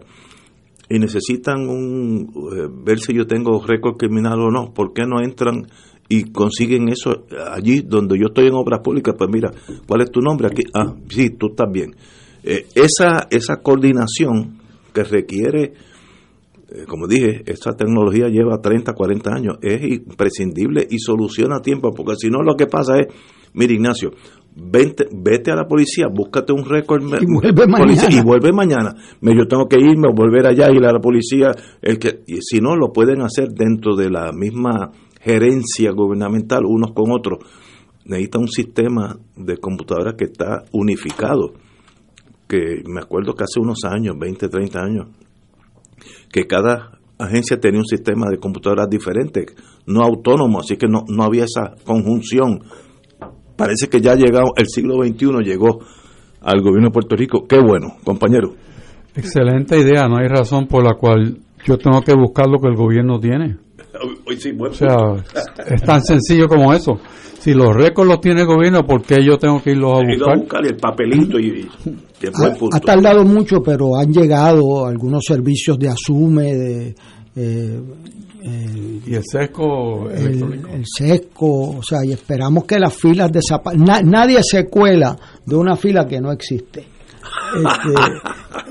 y 0.88 0.98
necesitan 0.98 1.68
un, 1.68 2.30
eh, 2.52 2.68
ver 2.84 2.98
si 2.98 3.14
yo 3.14 3.26
tengo 3.26 3.64
récord 3.64 3.96
criminal 3.96 4.40
o 4.40 4.50
no, 4.50 4.72
¿por 4.72 4.92
qué 4.92 5.04
no 5.06 5.20
entran 5.22 5.66
y 6.08 6.30
consiguen 6.30 6.88
eso 6.88 7.24
allí 7.50 7.80
donde 7.80 8.18
yo 8.18 8.26
estoy 8.26 8.46
en 8.46 8.54
Obras 8.54 8.80
Públicas? 8.80 9.14
Pues 9.16 9.30
mira, 9.32 9.50
¿cuál 9.86 10.02
es 10.02 10.10
tu 10.10 10.20
nombre 10.20 10.48
aquí? 10.48 10.62
Ah, 10.74 10.94
sí, 11.08 11.30
tú 11.30 11.48
estás 11.50 11.70
bien. 11.72 11.94
Eh, 12.44 12.66
esa, 12.74 13.26
esa 13.30 13.56
coordinación 13.62 14.58
que 14.92 15.02
requiere 15.02 15.72
eh, 16.68 16.84
como 16.86 17.06
dije, 17.06 17.42
esta 17.46 17.72
tecnología 17.76 18.28
lleva 18.28 18.60
30, 18.60 18.92
40 18.92 19.30
años, 19.30 19.56
es 19.62 19.82
imprescindible 19.82 20.86
y 20.90 20.98
soluciona 20.98 21.60
tiempo, 21.60 21.92
porque 21.94 22.16
si 22.16 22.28
no 22.28 22.42
lo 22.42 22.56
que 22.56 22.66
pasa 22.66 22.98
es, 22.98 23.06
mira 23.56 23.72
Ignacio, 23.72 24.12
vente, 24.54 25.06
vete 25.12 25.50
a 25.50 25.56
la 25.56 25.66
policía, 25.66 26.06
búscate 26.12 26.52
un 26.52 26.64
récord 26.64 27.02
Y 27.20 27.26
vuelve 27.26 27.66
policía- 27.66 28.04
mañana. 28.04 28.20
y 28.20 28.24
vuelve 28.24 28.52
mañana. 28.52 28.94
Me, 29.20 29.34
yo 29.36 29.46
tengo 29.48 29.66
que 29.68 29.80
irme, 29.80 30.08
volver 30.14 30.46
allá, 30.46 30.70
ir 30.70 30.84
a 30.86 30.92
la 30.92 31.00
policía, 31.00 31.50
el 31.82 31.98
que, 31.98 32.20
y 32.26 32.36
si 32.42 32.60
no, 32.60 32.76
lo 32.76 32.92
pueden 32.92 33.20
hacer 33.22 33.48
dentro 33.48 33.96
de 33.96 34.08
la 34.10 34.30
misma 34.32 34.92
gerencia 35.20 35.90
gubernamental, 35.90 36.64
unos 36.64 36.92
con 36.92 37.10
otros. 37.10 37.40
Necesita 38.04 38.38
un 38.38 38.48
sistema 38.48 39.18
de 39.36 39.56
computadoras 39.58 40.14
que 40.16 40.26
está 40.26 40.62
unificado, 40.72 41.54
que 42.46 42.82
me 42.86 43.00
acuerdo 43.00 43.34
que 43.34 43.42
hace 43.42 43.58
unos 43.58 43.80
años, 43.84 44.14
20, 44.16 44.48
30 44.48 44.78
años, 44.80 45.06
que 46.30 46.46
cada 46.46 46.98
agencia 47.18 47.58
tenía 47.58 47.80
un 47.80 47.86
sistema 47.86 48.28
de 48.30 48.38
computadoras 48.38 48.88
diferente, 48.88 49.46
no 49.86 50.02
autónomo, 50.04 50.60
así 50.60 50.76
que 50.76 50.86
no, 50.86 51.04
no 51.08 51.24
había 51.24 51.44
esa 51.44 51.74
conjunción. 51.84 52.60
Parece 53.56 53.88
que 53.88 54.00
ya 54.00 54.12
ha 54.12 54.16
llegado, 54.16 54.46
el 54.56 54.66
siglo 54.66 54.94
XXI 55.02 55.42
llegó 55.44 55.80
al 56.42 56.60
gobierno 56.60 56.88
de 56.88 56.92
Puerto 56.92 57.16
Rico. 57.16 57.46
Qué 57.48 57.58
bueno, 57.58 57.88
compañero. 58.04 58.54
Excelente 59.14 59.78
idea, 59.78 60.08
no 60.08 60.18
hay 60.18 60.28
razón 60.28 60.66
por 60.66 60.84
la 60.84 60.94
cual 60.94 61.38
yo 61.64 61.78
tengo 61.78 62.02
que 62.02 62.12
buscar 62.14 62.46
lo 62.48 62.58
que 62.58 62.68
el 62.68 62.76
gobierno 62.76 63.18
tiene. 63.18 63.56
Hoy 64.26 64.36
sí, 64.38 64.52
O 64.58 64.72
sea, 64.74 64.96
es 65.66 65.82
tan 65.82 66.02
sencillo 66.04 66.46
como 66.48 66.74
eso. 66.74 66.98
Si 67.38 67.54
los 67.54 67.74
récords 67.74 68.08
los 68.10 68.20
tiene 68.20 68.42
el 68.42 68.46
gobierno, 68.46 68.84
¿por 68.84 69.02
qué 69.02 69.16
yo 69.24 69.38
tengo 69.38 69.62
que 69.62 69.70
irlos 69.70 69.92
a 69.92 70.02
ido 70.04 70.26
a 70.28 70.34
buscar? 70.34 70.38
buscar 70.38 70.66
el 70.66 70.76
papelito 70.76 71.38
y, 71.38 71.46
y- 71.46 71.68
Ha, 72.26 72.52
punto. 72.54 72.76
ha 72.76 72.80
tardado 72.80 73.24
mucho, 73.24 73.62
pero 73.62 73.96
han 73.96 74.12
llegado 74.12 74.84
algunos 74.86 75.22
servicios 75.26 75.78
de 75.78 75.88
asume, 75.88 76.54
de 76.54 76.94
eh, 77.36 77.80
Y 78.46 79.14
el 79.14 79.22
sesco 79.24 80.08
el, 80.10 80.26
electrónico. 80.26 80.68
el 80.72 80.84
sesco, 80.86 81.70
o 81.78 81.82
sea, 81.82 82.04
y 82.04 82.12
esperamos 82.12 82.64
que 82.64 82.78
las 82.78 82.94
filas 82.94 83.30
desaparezcan. 83.32 84.08
nadie 84.08 84.38
se 84.42 84.66
cuela 84.66 85.16
de 85.44 85.56
una 85.56 85.76
fila 85.76 86.06
que 86.06 86.20
no 86.20 86.30
existe. 86.32 86.86
Este, 87.56 87.94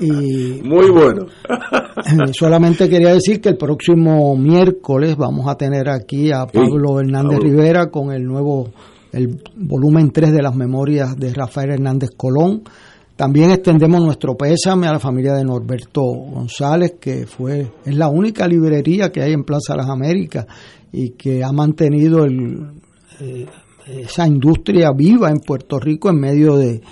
y 0.04 0.62
Muy 0.62 0.90
bueno. 0.90 1.26
eh, 1.48 2.32
solamente 2.32 2.88
quería 2.88 3.12
decir 3.12 3.40
que 3.40 3.50
el 3.50 3.56
próximo 3.56 4.36
miércoles 4.36 5.16
vamos 5.16 5.46
a 5.48 5.56
tener 5.56 5.88
aquí 5.88 6.30
a 6.32 6.46
Pablo 6.46 7.00
Hernández 7.00 7.38
Pablo. 7.38 7.50
Rivera 7.50 7.86
con 7.90 8.12
el 8.12 8.24
nuevo, 8.24 8.70
el 9.12 9.40
volumen 9.56 10.10
3 10.10 10.32
de 10.32 10.42
las 10.42 10.54
memorias 10.54 11.16
de 11.16 11.32
Rafael 11.32 11.70
Hernández 11.72 12.10
Colón. 12.16 12.62
También 13.16 13.50
extendemos 13.50 14.02
nuestro 14.02 14.36
pésame 14.36 14.86
a 14.86 14.92
la 14.92 15.00
familia 15.00 15.32
de 15.32 15.42
Norberto 15.42 16.02
González, 16.02 16.96
que 17.00 17.26
fue, 17.26 17.72
es 17.84 17.96
la 17.96 18.08
única 18.08 18.46
librería 18.46 19.10
que 19.10 19.22
hay 19.22 19.32
en 19.32 19.42
Plaza 19.42 19.74
Las 19.74 19.88
Américas 19.88 20.46
y 20.92 21.10
que 21.10 21.42
ha 21.42 21.50
mantenido 21.50 22.24
el, 22.24 22.72
eh, 23.20 23.46
esa 23.86 24.26
industria 24.26 24.90
viva 24.92 25.30
en 25.30 25.38
Puerto 25.38 25.78
Rico 25.78 26.10
en 26.10 26.20
medio 26.20 26.56
de, 26.56 26.82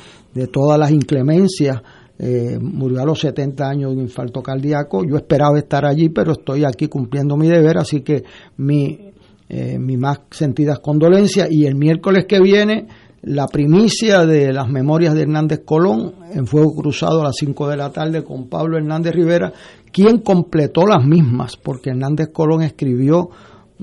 todas 0.50 0.78
las 0.78 0.90
inclemencias. 0.90 1.82
Eh, 2.18 2.58
murió 2.60 3.02
a 3.02 3.04
los 3.04 3.20
70 3.20 3.68
años 3.68 3.90
de 3.90 3.96
un 3.96 4.02
infarto 4.04 4.42
cardíaco. 4.42 5.04
Yo 5.04 5.16
esperaba 5.16 5.58
estar 5.58 5.84
allí, 5.84 6.08
pero 6.08 6.32
estoy 6.32 6.64
aquí 6.64 6.88
cumpliendo 6.88 7.36
mi 7.36 7.48
deber, 7.48 7.78
así 7.78 8.00
que 8.00 8.24
mi, 8.56 9.12
eh, 9.48 9.78
mi 9.78 9.96
más 9.96 10.20
sentidas 10.30 10.78
condolencias. 10.78 11.48
Y 11.50 11.66
el 11.66 11.74
miércoles 11.74 12.24
que 12.26 12.40
viene, 12.40 12.86
la 13.24 13.46
primicia 13.48 14.26
de 14.26 14.52
las 14.52 14.68
memorias 14.68 15.14
de 15.14 15.22
Hernández 15.22 15.62
Colón 15.64 16.14
en 16.32 16.46
Fuego 16.46 16.74
Cruzado 16.74 17.22
a 17.22 17.24
las 17.24 17.36
5 17.38 17.68
de 17.68 17.76
la 17.76 17.90
tarde 17.90 18.22
con 18.22 18.48
Pablo 18.48 18.76
Hernández 18.76 19.14
Rivera, 19.14 19.52
quien 19.90 20.18
completó 20.18 20.86
las 20.86 21.04
mismas, 21.04 21.56
porque 21.56 21.90
Hernández 21.90 22.28
Colón 22.32 22.62
escribió, 22.62 23.30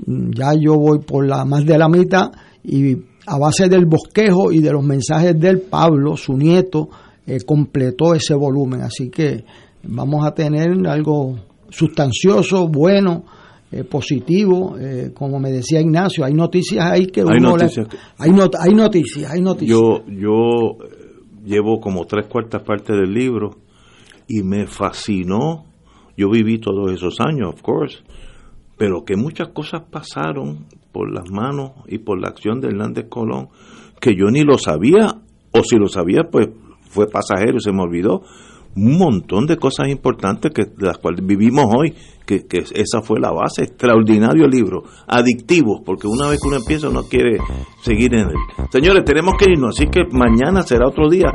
mm, 0.06 0.30
ya 0.30 0.52
yo 0.54 0.76
voy 0.76 1.00
por 1.00 1.26
la 1.26 1.44
más 1.44 1.66
de 1.66 1.76
la 1.76 1.88
mitad, 1.88 2.30
y 2.62 2.96
a 3.26 3.38
base 3.38 3.68
del 3.68 3.86
bosquejo 3.86 4.52
y 4.52 4.60
de 4.60 4.72
los 4.72 4.84
mensajes 4.84 5.38
del 5.38 5.60
Pablo, 5.60 6.16
su 6.16 6.36
nieto, 6.36 6.88
eh, 7.26 7.40
completó 7.44 8.14
ese 8.14 8.34
volumen. 8.34 8.82
Así 8.82 9.10
que 9.10 9.44
vamos 9.82 10.24
a 10.24 10.32
tener 10.32 10.70
algo 10.86 11.36
sustancioso, 11.68 12.68
bueno, 12.68 13.24
eh, 13.72 13.84
positivo. 13.84 14.76
eh, 14.78 15.10
como 15.14 15.38
me 15.40 15.50
decía 15.50 15.80
Ignacio, 15.80 16.24
hay 16.24 16.34
noticias 16.34 16.84
ahí 16.84 17.06
que 17.06 17.20
Hay 17.22 17.38
uno 17.38 17.56
noticias 17.56 17.88
hay, 18.18 18.30
not- 18.30 18.54
hay 18.60 18.74
noticias, 18.74 19.30
hay 19.32 19.40
noticias. 19.40 19.78
Yo, 19.78 20.04
yo 20.06 20.84
eh, 20.84 21.14
llevo 21.44 21.80
como 21.80 22.04
tres 22.06 22.26
cuartas 22.26 22.62
partes 22.62 22.96
del 22.96 23.12
libro 23.12 23.50
y 24.28 24.42
me 24.42 24.66
fascinó. 24.66 25.64
Yo 26.16 26.28
viví 26.30 26.58
todos 26.58 26.92
esos 26.92 27.16
años, 27.20 27.54
of 27.54 27.62
course, 27.62 27.98
pero 28.76 29.04
que 29.04 29.16
muchas 29.16 29.48
cosas 29.48 29.82
pasaron 29.90 30.66
por 30.92 31.10
las 31.12 31.30
manos 31.30 31.70
y 31.88 31.98
por 31.98 32.20
la 32.20 32.28
acción 32.28 32.60
de 32.60 32.68
Hernández 32.68 33.06
Colón 33.08 33.48
que 34.00 34.14
yo 34.16 34.26
ni 34.30 34.42
lo 34.42 34.58
sabía, 34.58 35.06
o 35.52 35.62
si 35.62 35.76
lo 35.76 35.86
sabía, 35.88 36.24
pues 36.30 36.48
fue 36.90 37.06
pasajero 37.08 37.56
y 37.56 37.60
se 37.60 37.72
me 37.72 37.80
olvidó. 37.82 38.22
Un 38.76 38.98
montón 38.98 39.46
de 39.46 39.56
cosas 39.56 39.88
importantes 39.88 40.52
que 40.52 40.64
de 40.64 40.86
las 40.86 40.98
cuales 40.98 41.24
vivimos 41.24 41.66
hoy, 41.74 41.94
que, 42.24 42.46
que 42.46 42.58
esa 42.58 43.02
fue 43.02 43.20
la 43.20 43.32
base, 43.32 43.64
extraordinario 43.64 44.46
libro, 44.46 44.84
adictivo, 45.06 45.82
porque 45.84 46.06
una 46.06 46.28
vez 46.28 46.40
que 46.40 46.48
uno 46.48 46.56
empieza 46.56 46.88
uno 46.88 47.02
quiere 47.02 47.38
seguir 47.82 48.14
en 48.14 48.28
él. 48.28 48.66
Señores, 48.70 49.04
tenemos 49.04 49.34
que 49.38 49.50
irnos, 49.50 49.76
así 49.76 49.88
que 49.88 50.04
mañana 50.10 50.62
será 50.62 50.88
otro 50.88 51.08
día, 51.08 51.32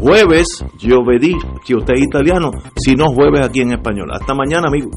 jueves, 0.00 0.64
giovedì, 0.78 1.34
si 1.64 1.74
usted 1.74 1.94
es 1.94 2.02
italiano, 2.02 2.50
si 2.76 2.94
no 2.94 3.06
jueves 3.06 3.46
aquí 3.46 3.60
en 3.60 3.72
español. 3.72 4.10
Hasta 4.12 4.34
mañana, 4.34 4.68
amigos. 4.68 4.96